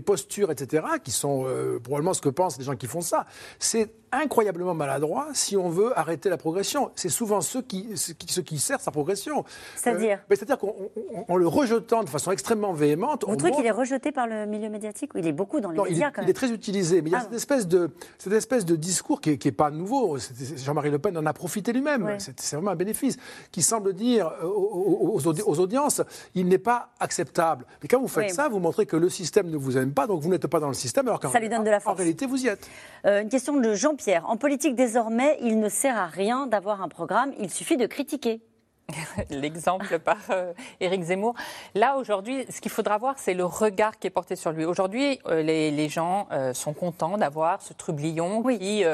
postures, 0.01 0.51
etc., 0.51 0.85
qui 1.03 1.11
sont 1.11 1.45
euh, 1.47 1.79
probablement 1.79 2.13
ce 2.13 2.21
que 2.21 2.29
pensent 2.29 2.59
les 2.59 2.65
gens 2.65 2.77
qui 2.77 2.87
font 2.87 3.01
ça, 3.01 3.25
c'est 3.59 3.91
incroyablement 4.15 4.75
maladroit 4.75 5.29
si 5.33 5.57
on 5.57 5.69
veut 5.69 5.99
arrêter 5.99 6.29
la 6.29 6.37
progression. 6.37 6.91
C'est 6.95 7.09
souvent 7.09 7.41
ceux 7.41 7.63
qui, 7.63 7.89
ceux 7.97 8.43
qui, 8.43 8.59
servent 8.59 8.81
sa 8.81 8.91
progression. 8.91 9.45
C'est-à-dire 9.75 10.19
euh, 10.19 10.37
C'est-à-dire 10.37 10.59
qu'en 10.59 11.37
le 11.37 11.49
rejetant 11.49 12.05
de 12.05 12.09
façon 12.09 12.31
extrêmement 12.31 12.73
véhémente. 12.73 13.25
Vous 13.27 13.37
trouvez 13.37 13.53
qu'il 13.53 13.67
est 13.67 13.71
rejeté 13.71 14.13
par 14.13 14.27
le 14.27 14.47
milieu 14.47 14.69
médiatique 14.69 15.11
Il 15.17 15.27
est 15.27 15.33
beaucoup 15.33 15.61
dans 15.61 15.71
les 15.71 15.83
médias 15.83 16.11
il, 16.17 16.21
est, 16.21 16.25
il 16.25 16.31
est 16.31 16.35
très 16.35 16.53
utilisé, 16.53 17.03
mais 17.03 17.11
il 17.11 17.13
y 17.13 17.17
a 17.17 17.19
ah. 17.19 17.23
cette, 17.23 17.35
espèce 17.35 17.67
de, 17.67 17.91
cette 18.19 18.33
espèce 18.33 18.65
de 18.65 18.77
discours 18.77 19.21
qui 19.21 19.39
n'est 19.43 19.53
pas 19.53 19.71
nouveau. 19.71 20.19
Jean-Marie 20.57 20.91
Le 20.91 20.99
Pen 20.99 21.17
en 21.19 21.27
a 21.27 21.33
profité 21.33 21.73
lui-même. 21.73 22.17
C'est 22.19 22.57
vraiment 22.57 22.71
un 22.71 22.77
bénéfice. 22.77 23.17
Qui 23.51 23.63
semble 23.63 23.95
dire 23.95 24.31
aux, 24.43 25.21
aux, 25.27 25.54
audiences 25.61 26.03
il 26.35 26.49
n'est 26.49 26.59
pas 26.59 26.91
acceptable. 27.01 27.67
Mais 27.83 27.89
quand 27.89 28.01
vous 28.01 28.09
faites 28.09 28.33
ça, 28.33 28.49
vous 28.49 28.59
montrez 28.59 28.87
que 28.87 28.97
le 28.97 29.09
système 29.09 29.49
ne 29.51 29.57
vous 29.57 29.77
aime 29.77 29.93
pas, 29.93 30.07
donc 30.07 30.21
vous 30.23 30.31
n'êtes 30.31 30.47
pas 30.47 30.61
dans 30.61 30.69
le 30.69 30.75
système, 30.75 31.07
alors 31.09 31.21
qu'en 31.21 31.31
réalité, 31.31 32.27
vous 32.27 32.45
y 32.45 32.49
êtes. 32.49 32.69
Euh, 33.07 33.23
une 33.23 33.29
question 33.29 33.59
de 33.59 33.75
Jean-Pierre. 33.75 34.29
En 34.29 34.37
politique, 34.37 34.75
désormais, 34.75 35.39
il 35.41 35.59
ne 35.59 35.69
sert 35.69 35.97
à 35.97 36.07
rien 36.07 36.47
d'avoir 36.47 36.83
un 36.83 36.89
programme, 36.89 37.33
il 37.39 37.51
suffit 37.51 37.77
de 37.77 37.87
critiquer. 37.87 38.41
l'exemple 39.31 39.99
par 39.99 40.19
euh, 40.31 40.53
Éric 40.81 41.03
Zemmour. 41.03 41.35
Là, 41.75 41.97
aujourd'hui, 41.97 42.45
ce 42.51 42.61
qu'il 42.61 42.71
faudra 42.71 42.99
voir, 42.99 43.15
c'est 43.19 43.35
le 43.35 43.45
regard 43.45 43.99
qui 43.99 44.07
est 44.07 44.11
porté 44.11 44.37
sur 44.37 44.53
lui. 44.53 44.65
Aujourd'hui, 44.65 45.21
euh, 45.27 45.43
les, 45.43 45.89
gens 45.89 46.29
euh, 46.33 46.55
sont 46.55 46.73
contents 46.73 47.19
d'avoir 47.19 47.63
ce 47.63 47.73
trublion 47.73 48.43
qui 48.43 48.85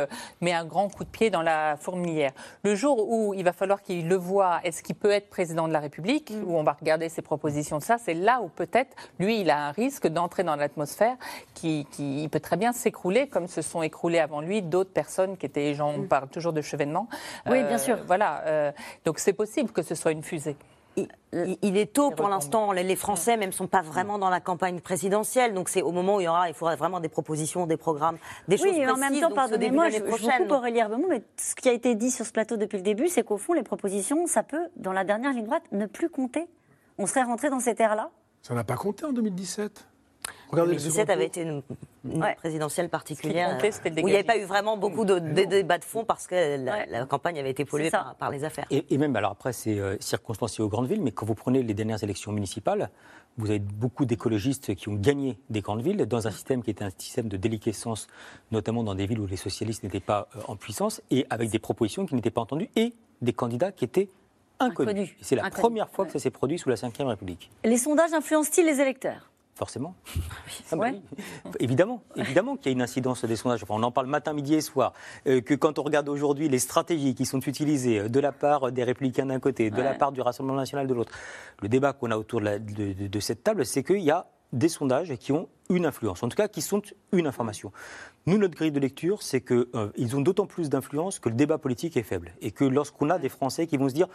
met 0.40 0.52
un 0.52 0.64
grand 0.64 0.88
coup 0.88 1.04
de 1.04 1.08
pied 1.08 1.30
dans 1.30 1.42
la 1.42 1.76
fourmilière. 1.76 2.32
Le 2.64 2.74
jour 2.74 3.08
où 3.08 3.34
il 3.34 3.44
va 3.44 3.52
falloir 3.52 3.82
qu'il 3.82 4.08
le 4.08 4.16
voit, 4.16 4.60
est-ce 4.64 4.82
qu'il 4.82 4.96
peut 4.96 5.10
être 5.10 5.28
président 5.28 5.68
de 5.68 5.72
la 5.72 5.80
République, 5.80 6.30
mm. 6.30 6.44
où 6.44 6.56
on 6.56 6.62
va 6.62 6.72
regarder 6.72 7.08
ses 7.08 7.22
propositions 7.22 7.78
de 7.78 7.82
ça, 7.82 7.96
c'est 7.98 8.14
là 8.14 8.40
où 8.42 8.48
peut-être, 8.48 8.96
lui, 9.18 9.40
il 9.40 9.50
a 9.50 9.66
un 9.68 9.70
risque 9.70 10.06
d'entrer 10.08 10.42
dans 10.42 10.56
l'atmosphère 10.56 11.16
qui, 11.54 11.86
peut 12.30 12.40
très 12.40 12.56
bien 12.56 12.72
s'écrouler, 12.72 13.28
comme 13.28 13.46
se 13.46 13.62
sont 13.62 13.82
écroulés 13.82 14.18
avant 14.18 14.40
lui 14.40 14.62
d'autres 14.62 14.92
personnes 14.92 15.36
qui 15.36 15.46
étaient, 15.46 15.76
on 15.80 15.98
mm. 15.98 16.08
parle 16.08 16.28
toujours 16.28 16.52
de 16.52 16.62
chevènement. 16.62 17.08
Oui, 17.46 17.62
bien 17.64 17.78
sûr. 17.78 17.98
Voilà. 18.06 18.72
donc 19.04 19.18
c'est 19.18 19.32
possible 19.32 19.70
que 19.70 19.79
que 19.82 19.88
ce 19.88 19.94
soit 19.94 20.12
une 20.12 20.22
fusée. 20.22 20.56
Il, 21.32 21.76
est 21.76 21.92
tôt 21.92 22.10
pour 22.10 22.28
l'instant. 22.28 22.72
Les 22.72 22.96
Français 22.96 23.36
même 23.36 23.52
sont 23.52 23.68
pas 23.68 23.80
vraiment 23.80 24.18
dans 24.18 24.28
la 24.28 24.40
campagne 24.40 24.80
présidentielle, 24.80 25.54
donc 25.54 25.68
c'est 25.68 25.82
au 25.82 25.92
moment 25.92 26.16
où 26.16 26.20
il 26.20 26.24
y 26.24 26.28
aura, 26.28 26.48
il 26.48 26.54
faudra 26.54 26.74
vraiment 26.74 26.98
des 26.98 27.08
propositions, 27.08 27.66
des 27.66 27.76
programmes, 27.76 28.18
des 28.48 28.56
choses 28.56 28.66
précises. 28.66 28.84
Oui, 28.84 28.90
en 28.90 28.96
même 28.96 29.20
temps, 29.20 29.30
pardonnez-moi, 29.30 29.90
je, 29.90 29.98
je 29.98 30.02
vous 30.02 30.28
coupe 30.38 30.50
Aurélie 30.50 30.78
Herbemont, 30.78 31.06
mais 31.08 31.22
ce 31.36 31.54
qui 31.54 31.68
a 31.68 31.72
été 31.72 31.94
dit 31.94 32.10
sur 32.10 32.26
ce 32.26 32.32
plateau 32.32 32.56
depuis 32.56 32.76
le 32.76 32.82
début, 32.82 33.08
c'est 33.08 33.22
qu'au 33.22 33.38
fond, 33.38 33.52
les 33.52 33.62
propositions, 33.62 34.26
ça 34.26 34.42
peut, 34.42 34.68
dans 34.76 34.92
la 34.92 35.04
dernière 35.04 35.32
ligne 35.32 35.44
droite, 35.44 35.62
ne 35.70 35.86
plus 35.86 36.10
compter. 36.10 36.48
On 36.98 37.06
serait 37.06 37.22
rentré 37.22 37.50
dans 37.50 37.60
cette 37.60 37.80
ère-là? 37.80 38.10
Ça 38.42 38.54
n'a 38.54 38.64
pas 38.64 38.76
compté 38.76 39.04
en 39.04 39.12
2017. 39.12 39.86
2017 40.52 41.10
avait 41.10 41.26
été 41.26 41.42
une, 41.42 41.62
présidentielle 42.36 42.88
particulière 42.88 43.58
où 43.60 43.86
il 43.86 44.04
n'y 44.04 44.14
avait 44.14 44.24
pas 44.24 44.38
eu 44.38 44.44
vraiment 44.44 44.76
beaucoup 44.76 45.04
de, 45.04 45.18
débats 45.18 45.78
de 45.78 45.84
fond 45.84 46.04
parce 46.04 46.26
que 46.26 46.64
la, 46.64 47.06
campagne 47.06 47.38
avait 47.38 47.50
été 47.50 47.64
polluée 47.64 47.90
par, 47.90 48.30
les 48.30 48.44
affaires. 48.44 48.66
Et, 48.70 48.98
même, 48.98 49.16
alors 49.16 49.32
après, 49.32 49.52
c'est 49.52 49.78
euh, 49.78 49.96
circonstancié 50.00 50.62
aux 50.62 50.68
grandes 50.68 50.86
villes, 50.86 51.02
mais 51.02 51.12
quand 51.12 51.26
vous 51.26 51.34
prenez 51.34 51.62
les 51.62 51.74
dernières 51.74 52.02
élections 52.02 52.32
municipales, 52.32 52.90
vous 53.38 53.50
avez 53.50 53.58
beaucoup 53.58 54.04
d'écologistes 54.04 54.74
qui 54.74 54.88
ont 54.88 54.94
gagné 54.94 55.38
des 55.50 55.60
grandes 55.60 55.82
villes 55.82 56.04
dans 56.06 56.26
un 56.26 56.30
système 56.30 56.62
qui 56.62 56.70
était 56.70 56.84
un 56.84 56.90
système 56.96 57.28
de 57.28 57.36
déliquescence, 57.36 58.08
notamment 58.50 58.82
dans 58.82 58.94
des 58.94 59.06
villes 59.06 59.20
où 59.20 59.26
les 59.26 59.36
socialistes 59.36 59.82
n'étaient 59.82 60.00
pas 60.00 60.28
euh, 60.36 60.40
en 60.48 60.56
puissance, 60.56 61.02
et 61.10 61.26
avec 61.30 61.50
des 61.50 61.58
propositions 61.58 62.06
qui 62.06 62.14
n'étaient 62.14 62.30
pas 62.30 62.40
entendues, 62.40 62.70
et 62.76 62.94
des 63.22 63.32
candidats 63.32 63.72
qui 63.72 63.84
étaient 63.84 64.08
inconnus. 64.58 65.14
C'est 65.20 65.36
la 65.36 65.50
première 65.50 65.88
fois 65.88 66.06
que 66.06 66.12
ça 66.12 66.18
s'est 66.18 66.30
produit 66.30 66.58
sous 66.58 66.68
la 66.68 66.76
Ve 66.76 67.06
République. 67.06 67.50
Les 67.64 67.78
sondages 67.78 68.12
influencent-ils 68.12 68.66
les 68.66 68.80
électeurs? 68.80 69.29
Forcément. 69.60 69.94
Ah 70.72 70.76
bah 70.76 70.88
évidemment, 71.58 72.02
évidemment 72.16 72.56
qu'il 72.56 72.66
y 72.66 72.68
a 72.70 72.72
une 72.72 72.80
incidence 72.80 73.26
des 73.26 73.36
sondages. 73.36 73.62
on 73.68 73.82
en 73.82 73.90
parle 73.90 74.06
matin, 74.06 74.32
midi 74.32 74.54
et 74.54 74.62
soir. 74.62 74.94
Euh, 75.26 75.42
que 75.42 75.52
quand 75.52 75.78
on 75.78 75.82
regarde 75.82 76.08
aujourd'hui 76.08 76.48
les 76.48 76.58
stratégies 76.58 77.14
qui 77.14 77.26
sont 77.26 77.40
utilisées 77.40 77.98
euh, 77.98 78.08
de 78.08 78.20
la 78.20 78.32
part 78.32 78.72
des 78.72 78.84
Républicains 78.84 79.26
d'un 79.26 79.38
côté, 79.38 79.70
de 79.70 79.82
la 79.82 79.92
part 79.92 80.12
du 80.12 80.22
Rassemblement 80.22 80.56
national 80.56 80.86
de 80.86 80.94
l'autre, 80.94 81.12
le 81.60 81.68
débat 81.68 81.92
qu'on 81.92 82.10
a 82.10 82.16
autour 82.16 82.40
de 82.40 83.20
cette 83.20 83.44
table, 83.44 83.66
c'est 83.66 83.82
qu'il 83.84 84.00
y 84.00 84.10
a 84.10 84.28
des 84.54 84.70
sondages 84.70 85.14
qui 85.16 85.32
ont 85.32 85.48
une 85.68 85.86
influence, 85.86 86.22
en 86.22 86.28
tout 86.28 86.36
cas 86.36 86.48
qui 86.48 86.62
sont 86.62 86.82
une 87.12 87.26
information. 87.26 87.70
Nous, 88.30 88.38
notre 88.38 88.54
grille 88.54 88.70
de 88.70 88.78
lecture, 88.78 89.24
c'est 89.24 89.40
qu'ils 89.40 89.66
euh, 89.74 90.14
ont 90.14 90.20
d'autant 90.20 90.46
plus 90.46 90.70
d'influence 90.70 91.18
que 91.18 91.28
le 91.28 91.34
débat 91.34 91.58
politique 91.58 91.96
est 91.96 92.04
faible. 92.04 92.32
Et 92.40 92.52
que 92.52 92.62
lorsqu'on 92.62 93.10
a 93.10 93.18
des 93.18 93.28
Français 93.28 93.66
qui 93.66 93.76
vont 93.76 93.88
se 93.88 93.94
dire 93.94 94.06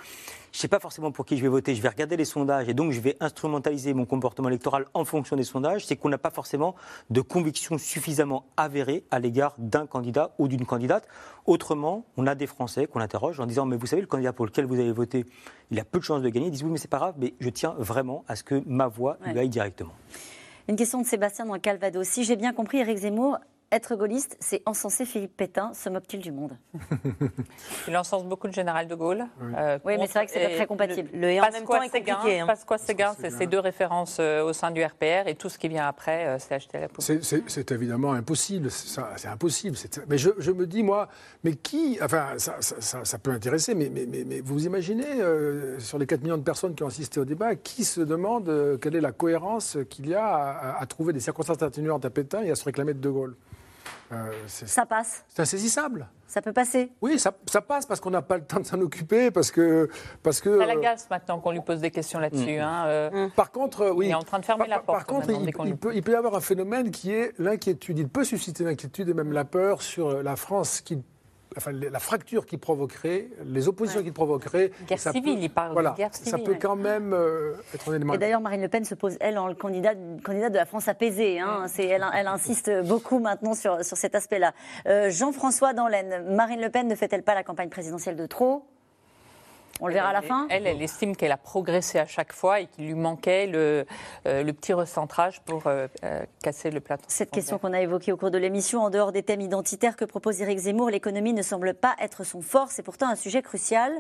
je 0.54 0.58
ne 0.58 0.62
sais 0.62 0.70
pas 0.70 0.80
forcément 0.80 1.12
pour 1.12 1.26
qui 1.26 1.36
je 1.36 1.42
vais 1.42 1.50
voter, 1.50 1.76
je 1.76 1.82
vais 1.82 1.90
regarder 1.90 2.16
les 2.16 2.24
sondages 2.24 2.70
et 2.70 2.74
donc 2.74 2.94
je 2.94 3.02
vais 3.02 3.18
instrumentaliser 3.20 3.94
mon 3.94 4.06
comportement 4.06 4.48
électoral 4.48 4.86
en 4.94 5.04
fonction 5.04 5.36
des 5.36 5.44
sondages, 5.44 5.86
c'est 5.86 5.98
qu'on 5.98 6.08
n'a 6.08 6.18
pas 6.18 6.30
forcément 6.30 6.76
de 7.10 7.20
conviction 7.20 7.78
suffisamment 7.78 8.46
avérée 8.56 9.04
à 9.12 9.20
l'égard 9.20 9.54
d'un 9.58 9.86
candidat 9.86 10.34
ou 10.40 10.48
d'une 10.48 10.66
candidate. 10.66 11.10
Autrement, 11.46 12.06
on 12.16 12.26
a 12.26 12.36
des 12.36 12.48
Français 12.48 12.88
qu'on 12.88 13.02
interroge 13.02 13.42
en 13.42 13.46
disant 13.46 13.66
mais 13.66 13.76
vous 13.76 13.88
savez, 13.88 14.02
le 14.02 14.08
candidat 14.08 14.32
pour 14.32 14.46
lequel 14.46 14.64
vous 14.64 14.80
avez 14.80 14.94
voté, 14.94 15.26
il 15.72 15.80
a 15.82 15.84
peu 15.84 16.00
de 16.00 16.06
chances 16.06 16.22
de 16.22 16.30
gagner. 16.30 16.48
Ils 16.48 16.52
disent 16.52 16.64
oui, 16.64 16.72
mais 16.72 16.78
c'est 16.78 16.88
pas 16.88 17.00
grave, 17.00 17.16
mais 17.18 17.34
je 17.42 17.50
tiens 17.50 17.76
vraiment 17.78 18.24
à 18.30 18.38
ce 18.38 18.46
que 18.46 18.64
ma 18.66 18.88
voix 18.88 19.18
lui 19.26 19.38
aille 19.38 19.50
directement. 19.50 19.92
Une 20.70 20.78
question 20.78 21.02
de 21.02 21.06
Sébastien 21.06 21.46
dans 21.46 21.54
le 21.54 21.60
Calvados. 21.60 22.08
Si 22.08 22.24
j'ai 22.24 22.38
bien 22.38 22.54
compris, 22.54 22.78
Éric 22.78 23.00
Zemmour 23.00 23.40
être 23.72 23.96
gaulliste, 23.96 24.38
c'est 24.40 24.62
encenser 24.66 25.06
Philippe 25.06 25.36
Pétain. 25.36 25.74
Se 25.74 25.90
moque-t-il 25.90 26.22
du 26.22 26.32
monde 26.32 26.58
Il 27.88 27.98
encense 27.98 28.24
beaucoup 28.26 28.48
le 28.48 28.54
général 28.54 28.88
de 28.88 28.96
Gaulle. 28.96 29.26
Oui, 29.42 29.54
euh, 29.58 29.80
mais 29.86 30.08
c'est 30.08 30.14
vrai 30.14 30.26
que 30.26 30.32
c'est 30.32 30.48
pas 30.48 30.56
très 30.56 30.68
compatible. 30.68 31.10
Le, 31.14 31.30
et 31.30 31.42
en 31.42 31.52
même 31.52 31.66
temps 31.66 31.82
est 31.82 31.90
compliqué. 31.90 32.40
Hein. 32.40 32.48
Pasqua 32.48 32.78
Séguin, 32.78 33.16
c'est 33.20 33.32
ces 33.32 33.48
deux 33.48 33.60
références 33.60 34.18
euh, 34.20 34.44
au 34.44 34.54
sein 34.54 34.72
du 34.72 34.84
RPR 34.84 35.28
et 35.28 35.36
tout 35.36 35.50
ce 35.50 35.58
qui 35.58 35.68
vient 35.68 35.88
après, 35.88 36.26
euh, 36.26 36.38
c'est 36.40 36.56
acheter 36.56 36.80
la 36.80 36.88
poubelle. 36.88 37.22
C'est 37.24 37.72
évidemment 37.72 38.14
impossible. 38.14 38.70
C'est 38.72 39.28
impossible. 39.28 39.78
Mais 40.08 40.18
je, 40.18 40.30
je, 40.38 40.52
me 40.52 40.68
dis, 40.68 40.84
moi, 40.84 41.10
mais 41.44 41.56
qui. 41.56 41.98
Enfin, 42.02 42.28
ça, 42.38 42.58
ça, 42.60 43.18
peut 43.18 43.32
intéresser, 43.32 43.76
mais, 43.76 43.90
mais, 43.90 44.06
mais, 44.06 44.42
vous 44.42 44.66
imaginez, 44.66 45.06
sur 45.80 45.98
les 45.98 46.06
4 46.06 46.22
millions 46.22 46.38
de 46.38 46.44
personnes 46.44 46.76
qui 46.76 46.84
ont 46.84 46.88
assisté 46.88 47.20
au 47.20 47.26
débat, 47.26 47.56
qui 47.56 47.84
se 47.84 48.02
demande 48.02 48.80
quelle 48.82 48.96
est 48.96 49.02
la 49.02 49.12
cohérence 49.12 49.78
qu'il 49.90 50.08
y 50.08 50.14
a 50.14 50.26
à, 50.26 50.82
à 50.82 50.86
trouver 50.86 51.14
des 51.14 51.20
circonstances 51.20 51.62
atténuantes 51.62 52.06
à 52.06 52.10
Pétain 52.10 52.44
et 52.44 52.52
à 52.52 52.56
se 52.56 52.64
réclamer 52.64 52.94
de 52.94 53.00
De 53.00 53.10
Gaulle? 53.10 53.36
Euh, 54.16 54.32
ça 54.48 54.86
passe. 54.86 55.26
C'est 55.28 55.42
insaisissable. 55.42 56.08
Ça 56.28 56.42
peut 56.42 56.54
passer. 56.54 56.92
Oui, 57.02 57.20
ça, 57.20 57.32
passe 57.32 57.86
parce 57.86 58.00
qu'on 58.00 58.10
n'a 58.10 58.22
pas 58.22 58.38
le 58.38 58.44
temps 58.44 58.60
de 58.60 58.66
s'en 58.66 58.82
occuper, 58.82 59.32
parce 59.32 59.52
que, 59.52 59.90
parce 60.24 60.42
que. 60.42 60.60
Ça 60.60 60.66
l'agace 60.66 61.08
maintenant 61.10 61.40
qu'on 61.40 61.52
lui 61.52 61.62
pose 61.62 61.80
des 61.80 61.92
questions 61.92 62.20
là-dessus. 62.20 62.58
Mm. 62.58 62.62
Hein, 62.62 62.86
euh. 62.88 63.30
Par 63.36 63.52
contre, 63.52 63.92
oui. 63.92 64.08
Il 64.08 64.12
est 64.12 64.16
en 64.16 64.24
train 64.24 64.40
de 64.40 64.46
fermer 64.46 64.68
la 64.68 64.80
porte. 64.80 64.98
Par 64.98 65.06
contre, 65.06 65.30
il, 65.30 65.78
peut, 65.78 65.94
il, 65.94 66.02
peut, 66.02 66.12
y 66.12 66.16
avoir 66.16 66.36
un 66.36 66.42
phénomène 66.42 66.92
qui 66.92 67.12
est 67.12 67.34
l'inquiétude. 67.40 68.00
Il 68.00 68.10
peut 68.10 68.24
susciter 68.24 68.64
l'inquiétude 68.64 69.10
et 69.10 69.14
même 69.14 69.32
la 69.32 69.46
peur 69.46 69.82
sur 69.82 70.24
la 70.24 70.36
France 70.36 70.82
la 71.72 72.00
fracture 72.00 72.46
qui 72.46 72.58
provoquerait, 72.58 73.28
les 73.46 73.68
oppositions 73.68 74.04
qui 74.04 74.12
provoquerait. 74.12 74.72
Guerre 74.88 75.00
civile, 75.00 75.42
il 75.42 75.50
parle 75.50 75.76
de 75.76 75.96
guerre 75.96 76.14
civile. 76.14 76.32
Ça 76.32 76.38
peut 76.38 76.58
quand 76.60 76.76
même 76.76 77.14
euh, 77.14 77.54
être 77.74 77.90
un 77.90 77.96
élément. 77.96 78.14
Et 78.14 78.18
d'ailleurs, 78.18 78.42
Marine 78.42 78.62
Le 78.62 78.68
Pen 78.68 78.86
se 78.86 78.96
pose, 78.96 79.18
elle, 79.20 79.38
en 79.38 79.48
le 79.48 79.56
candidat, 79.56 79.94
candidat 80.24 80.50
de 80.50 80.58
la 80.58 80.66
France 80.66 80.88
apaisée. 80.88 81.40
Hein. 81.40 81.66
Elle, 81.78 82.06
elle, 82.14 82.28
insiste 82.28 82.72
beaucoup 82.86 83.20
maintenant 83.20 83.54
sur, 83.54 83.84
sur 83.84 83.98
cet 83.98 84.16
aspect-là. 84.16 84.54
Euh, 84.88 85.10
Jean-François 85.10 85.74
Danlaine, 85.74 86.36
Marine 86.36 86.62
Le 86.62 86.70
Pen 86.70 86.88
ne 86.88 86.96
fait-elle 86.96 87.24
pas 87.24 87.36
la 87.36 87.44
campagne 87.44 87.70
présidentielle 87.70 88.16
de 88.16 88.26
trop? 88.26 88.66
On 89.82 89.88
le 89.88 89.94
verra 89.94 90.10
à 90.10 90.14
la 90.14 90.22
fin 90.22 90.48
elle, 90.50 90.68
elle 90.68 90.82
estime 90.82 91.16
qu'elle 91.16 91.32
a 91.32 91.38
progressé 91.38 92.00
à 92.00 92.06
chaque 92.06 92.34
fois 92.34 92.62
et 92.62 92.68
qu'il 92.68 92.86
lui 92.86 92.94
manquait 92.94 93.48
le, 93.48 93.86
euh, 94.28 94.44
le, 94.44 94.54
petit 94.54 94.74
recentrage 94.74 95.42
pour 95.42 95.68
euh, 95.68 95.88
euh, 96.04 96.24
casser 96.42 96.72
le 96.72 96.80
plateau. 96.80 97.04
Cette 97.08 97.32
question 97.32 97.58
qu'on 97.58 97.74
a 97.74 97.82
évoquée 97.82 98.12
au 98.12 98.18
cours 98.18 98.32
de 98.32 98.38
l'émission, 98.38 98.82
en 98.82 98.90
dehors 98.90 99.12
des 99.12 99.24
thèmes 99.24 99.42
identitaires 99.42 99.96
que 99.96 100.06
propose 100.06 100.42
Éric 100.42 100.60
Zemmour, 100.60 100.90
l'économie 100.90 101.34
ne 101.34 101.42
semble 101.42 101.74
pas 101.74 101.96
être 102.00 102.24
son 102.24 102.42
fort. 102.42 102.72
C'est 102.72 102.84
pourtant 102.84 103.08
un 103.08 103.16
sujet 103.16 103.42
crucial 103.42 103.92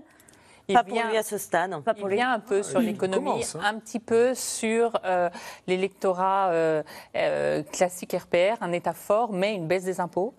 pas 0.73 0.83
pour 0.83 0.97
lui 0.97 1.17
à 1.17 1.23
ce 1.23 1.37
stade. 1.37 1.81
Pas 1.83 1.93
pour 1.93 2.09
il 2.09 2.15
vient 2.15 2.33
un 2.33 2.39
peu 2.39 2.63
sur 2.63 2.79
l'économie, 2.79 3.43
hein. 3.55 3.59
un 3.63 3.79
petit 3.79 3.99
peu 3.99 4.33
sur 4.33 4.97
euh, 5.05 5.29
l'électorat 5.67 6.49
euh, 6.49 6.83
euh, 7.15 7.63
classique 7.63 8.13
RPR, 8.13 8.61
un 8.61 8.71
État 8.71 8.93
fort, 8.93 9.33
mais 9.33 9.55
une 9.55 9.67
baisse 9.67 9.83
des 9.83 9.99
impôts. 9.99 10.33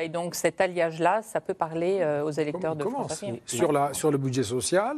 et 0.00 0.08
donc 0.08 0.34
cet 0.34 0.60
alliage-là, 0.60 1.22
ça 1.22 1.40
peut 1.40 1.54
parler 1.54 2.04
aux 2.24 2.30
électeurs 2.30 2.76
de 2.76 2.84
France 2.84 3.24
sur, 3.46 3.72
la, 3.72 3.92
sur 3.92 4.10
le 4.10 4.18
budget 4.18 4.42
social, 4.42 4.96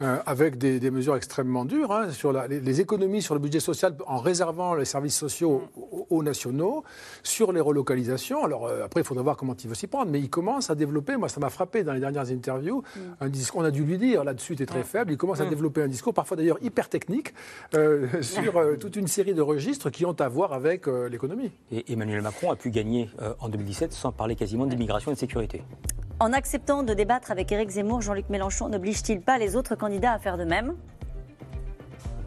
hum. 0.00 0.20
avec 0.26 0.58
des, 0.58 0.90
mesures 0.90 1.16
extrêmement 1.16 1.64
dures, 1.64 1.92
hein, 1.92 2.10
sur 2.10 2.32
les, 2.32 2.80
économies 2.80 3.22
sur 3.22 3.34
le 3.34 3.40
budget 3.40 3.60
social 3.60 3.96
en 4.06 4.18
réservant 4.18 4.74
les 4.74 4.84
services 4.84 5.16
sociaux 5.16 5.62
hum. 5.76 6.04
aux, 6.10 6.22
nationaux, 6.22 6.84
sur 7.22 7.52
les 7.52 7.60
relocalisations. 7.60 8.44
Alors 8.44 8.68
après, 8.68 9.00
il 9.00 9.04
faudra 9.04 9.22
voir 9.22 9.36
comment 9.36 9.56
il 9.62 9.68
veut 9.68 9.74
s'y 9.74 9.86
prendre, 9.86 10.10
mais 10.10 10.20
il 10.20 10.30
commence 10.30 10.70
à 10.70 10.74
développer, 10.74 11.16
moi 11.16 11.28
ça 11.28 11.40
m'a 11.40 11.50
frappé 11.50 11.84
dans 11.84 11.92
les 11.92 12.00
dernières 12.00 12.30
interviews, 12.30 12.82
hum. 12.96 13.16
un 13.20 13.28
discours, 13.28 13.60
on 13.60 13.64
a 13.64 13.70
dû 13.70 13.83
lui 13.84 13.98
dire 13.98 14.24
là-dessus 14.24 14.54
est 14.60 14.66
très 14.66 14.82
faible. 14.82 15.12
Il 15.12 15.16
commence 15.16 15.40
à 15.40 15.46
développer 15.46 15.82
un 15.82 15.88
discours, 15.88 16.14
parfois 16.14 16.36
d'ailleurs 16.36 16.58
hyper 16.62 16.88
technique, 16.88 17.34
euh, 17.74 18.06
sur 18.22 18.56
euh, 18.56 18.76
toute 18.76 18.96
une 18.96 19.06
série 19.06 19.34
de 19.34 19.42
registres 19.42 19.90
qui 19.90 20.04
ont 20.04 20.18
à 20.20 20.28
voir 20.28 20.52
avec 20.52 20.88
euh, 20.88 21.08
l'économie. 21.08 21.50
Et 21.70 21.92
Emmanuel 21.92 22.22
Macron 22.22 22.50
a 22.50 22.56
pu 22.56 22.70
gagner 22.70 23.10
en 23.40 23.48
2017 23.48 23.92
sans 23.92 24.12
parler 24.12 24.36
quasiment 24.36 24.66
d'immigration 24.66 25.10
et 25.10 25.14
de 25.14 25.18
sécurité. 25.18 25.62
En 26.20 26.32
acceptant 26.32 26.82
de 26.82 26.94
débattre 26.94 27.30
avec 27.30 27.50
Éric 27.50 27.70
Zemmour, 27.70 28.00
Jean-Luc 28.00 28.28
Mélenchon 28.28 28.68
n'oblige-t-il 28.68 29.20
pas 29.20 29.38
les 29.38 29.56
autres 29.56 29.74
candidats 29.74 30.12
à 30.12 30.18
faire 30.18 30.38
de 30.38 30.44
même? 30.44 30.74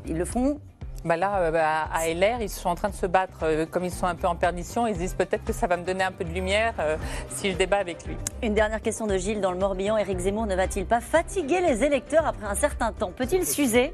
Ils 0.05 0.17
le 0.17 0.25
font 0.25 0.59
bah 1.07 1.17
Là, 1.17 1.39
euh, 1.39 1.51
bah, 1.51 1.87
à 1.91 2.07
LR, 2.07 2.41
ils 2.41 2.49
sont 2.49 2.69
en 2.69 2.75
train 2.75 2.89
de 2.89 2.95
se 2.95 3.05
battre. 3.05 3.39
Euh, 3.43 3.65
comme 3.65 3.85
ils 3.85 3.91
sont 3.91 4.05
un 4.05 4.15
peu 4.15 4.27
en 4.27 4.35
perdition, 4.35 4.85
ils 4.85 4.93
se 4.93 4.99
disent 4.99 5.13
peut-être 5.13 5.43
que 5.43 5.53
ça 5.53 5.65
va 5.65 5.77
me 5.77 5.83
donner 5.83 6.03
un 6.03 6.11
peu 6.11 6.23
de 6.23 6.31
lumière 6.31 6.73
euh, 6.79 6.97
si 7.29 7.51
je 7.51 7.57
débat 7.57 7.77
avec 7.77 8.05
lui. 8.05 8.17
Une 8.43 8.53
dernière 8.53 8.81
question 8.81 9.07
de 9.07 9.17
Gilles 9.17 9.41
dans 9.41 9.51
le 9.51 9.57
Morbihan. 9.57 9.97
Éric 9.97 10.19
Zemmour 10.19 10.45
ne 10.45 10.55
va-t-il 10.55 10.85
pas 10.85 11.01
fatiguer 11.01 11.61
les 11.61 11.83
électeurs 11.83 12.27
après 12.27 12.45
un 12.45 12.55
certain 12.55 12.91
temps? 12.91 13.11
Peut-il 13.15 13.45
s'user? 13.45 13.93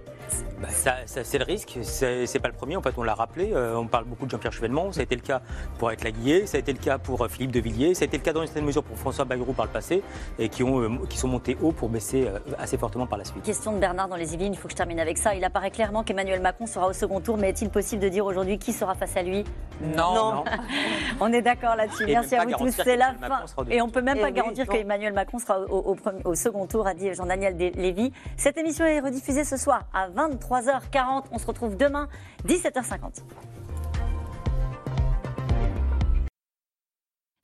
Bah, 0.63 0.69
ça, 0.69 0.95
c'est 1.05 1.37
le 1.37 1.43
risque. 1.43 1.77
C'est 1.83 2.39
pas 2.39 2.47
le 2.47 2.53
premier. 2.53 2.77
En 2.77 2.81
fait, 2.81 2.93
on 2.97 3.03
l'a 3.03 3.15
rappelé. 3.15 3.51
Euh, 3.51 3.75
on 3.75 3.87
parle 3.87 4.05
beaucoup 4.05 4.25
de 4.25 4.31
Jean-Pierre 4.31 4.53
Chevènement. 4.53 4.93
Ça 4.93 5.01
a 5.01 5.03
été 5.03 5.15
le 5.15 5.21
cas 5.21 5.41
pour 5.77 5.89
Eric 5.91 6.05
Laguillet. 6.05 6.45
Ça 6.45 6.55
a 6.55 6.59
été 6.61 6.71
le 6.71 6.79
cas 6.79 6.97
pour 6.97 7.21
euh, 7.21 7.27
Philippe 7.27 7.51
de 7.51 7.59
Villiers. 7.59 7.93
Ça 7.93 8.03
a 8.03 8.05
été 8.05 8.17
le 8.17 8.23
cas 8.23 8.31
dans 8.31 8.39
une 8.39 8.47
certaine 8.47 8.63
mesure 8.63 8.81
pour 8.81 8.97
François 8.97 9.25
Bayrou 9.25 9.51
par 9.51 9.65
le 9.65 9.71
passé 9.71 10.01
et 10.39 10.47
qui, 10.47 10.63
ont, 10.63 10.79
euh, 10.79 10.89
qui 11.09 11.17
sont 11.17 11.27
montés 11.27 11.57
haut 11.61 11.73
pour 11.73 11.89
baisser 11.89 12.29
assez 12.57 12.77
fortement 12.77 13.05
par 13.05 13.17
la 13.17 13.25
suite. 13.25 13.43
Question 13.43 13.73
de 13.73 13.79
Bernard 13.79 14.07
dans 14.07 14.15
les 14.15 14.33
Yvelines. 14.33 14.53
Il 14.53 14.57
faut 14.57 14.69
que 14.69 14.71
je 14.71 14.77
termine 14.77 15.01
avec 15.01 15.17
ça. 15.17 15.35
Il 15.35 15.43
apparaît 15.43 15.71
clairement 15.71 16.03
qu'Emmanuel 16.03 16.41
Macron 16.41 16.65
sera 16.65 16.87
au 16.87 16.93
second 16.93 17.19
tour. 17.19 17.37
Mais 17.37 17.49
est-il 17.49 17.69
possible 17.69 18.01
de 18.01 18.07
dire 18.07 18.25
aujourd'hui 18.25 18.57
qui 18.57 18.71
sera 18.71 18.95
face 18.95 19.17
à 19.17 19.23
lui? 19.23 19.43
Non. 19.81 20.45
on 21.19 21.33
est 21.33 21.41
d'accord 21.41 21.75
là-dessus. 21.75 22.05
Merci 22.05 22.35
à 22.35 22.45
vous 22.45 22.53
tous. 22.53 22.71
C'est 22.71 22.95
la 22.95 23.13
fin. 23.15 23.43
Et 23.69 23.81
on 23.81 23.89
peut 23.89 24.01
même 24.01 24.19
pas 24.19 24.31
garantir 24.31 24.65
qu'Emmanuel 24.67 25.11
Macron 25.11 25.39
sera 25.39 25.59
au, 25.59 25.97
au, 26.23 26.35
second 26.35 26.67
tour, 26.67 26.87
a 26.87 26.93
dit 26.93 27.13
Jean-Daniel 27.13 27.57
Lévy. 27.57 28.13
Cette 28.37 28.57
émission 28.57 28.85
est 28.85 29.01
rediffusée 29.01 29.43
ce 29.43 29.57
soir 29.57 29.81
à 29.93 30.07
23h40. 30.15 31.25
On 31.31 31.37
se 31.37 31.45
retrouve 31.45 31.77
demain, 31.77 32.07
17h50. 32.45 33.23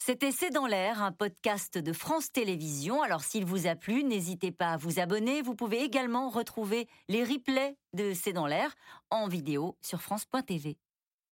C'était 0.10 0.32
C'est 0.32 0.50
dans 0.50 0.66
l'air, 0.66 1.04
un 1.04 1.12
podcast 1.12 1.78
de 1.78 1.94
France 1.94 2.32
Télévisions. 2.32 3.04
Alors 3.04 3.22
s'il 3.22 3.46
vous 3.46 3.68
a 3.68 3.76
plu, 3.76 4.04
n'hésitez 4.04 4.52
pas 4.52 4.72
à 4.72 4.78
vous 4.78 5.00
abonner. 5.00 5.44
Vous 5.44 5.54
pouvez 5.54 5.84
également 5.84 6.30
retrouver 6.30 6.88
les 7.10 7.24
replays 7.24 7.78
de 7.94 8.14
C'est 8.16 8.34
dans 8.34 8.48
l'air 8.48 8.74
en 9.12 9.28
vidéo 9.28 9.78
sur 9.82 10.02
France.tv. 10.02 10.78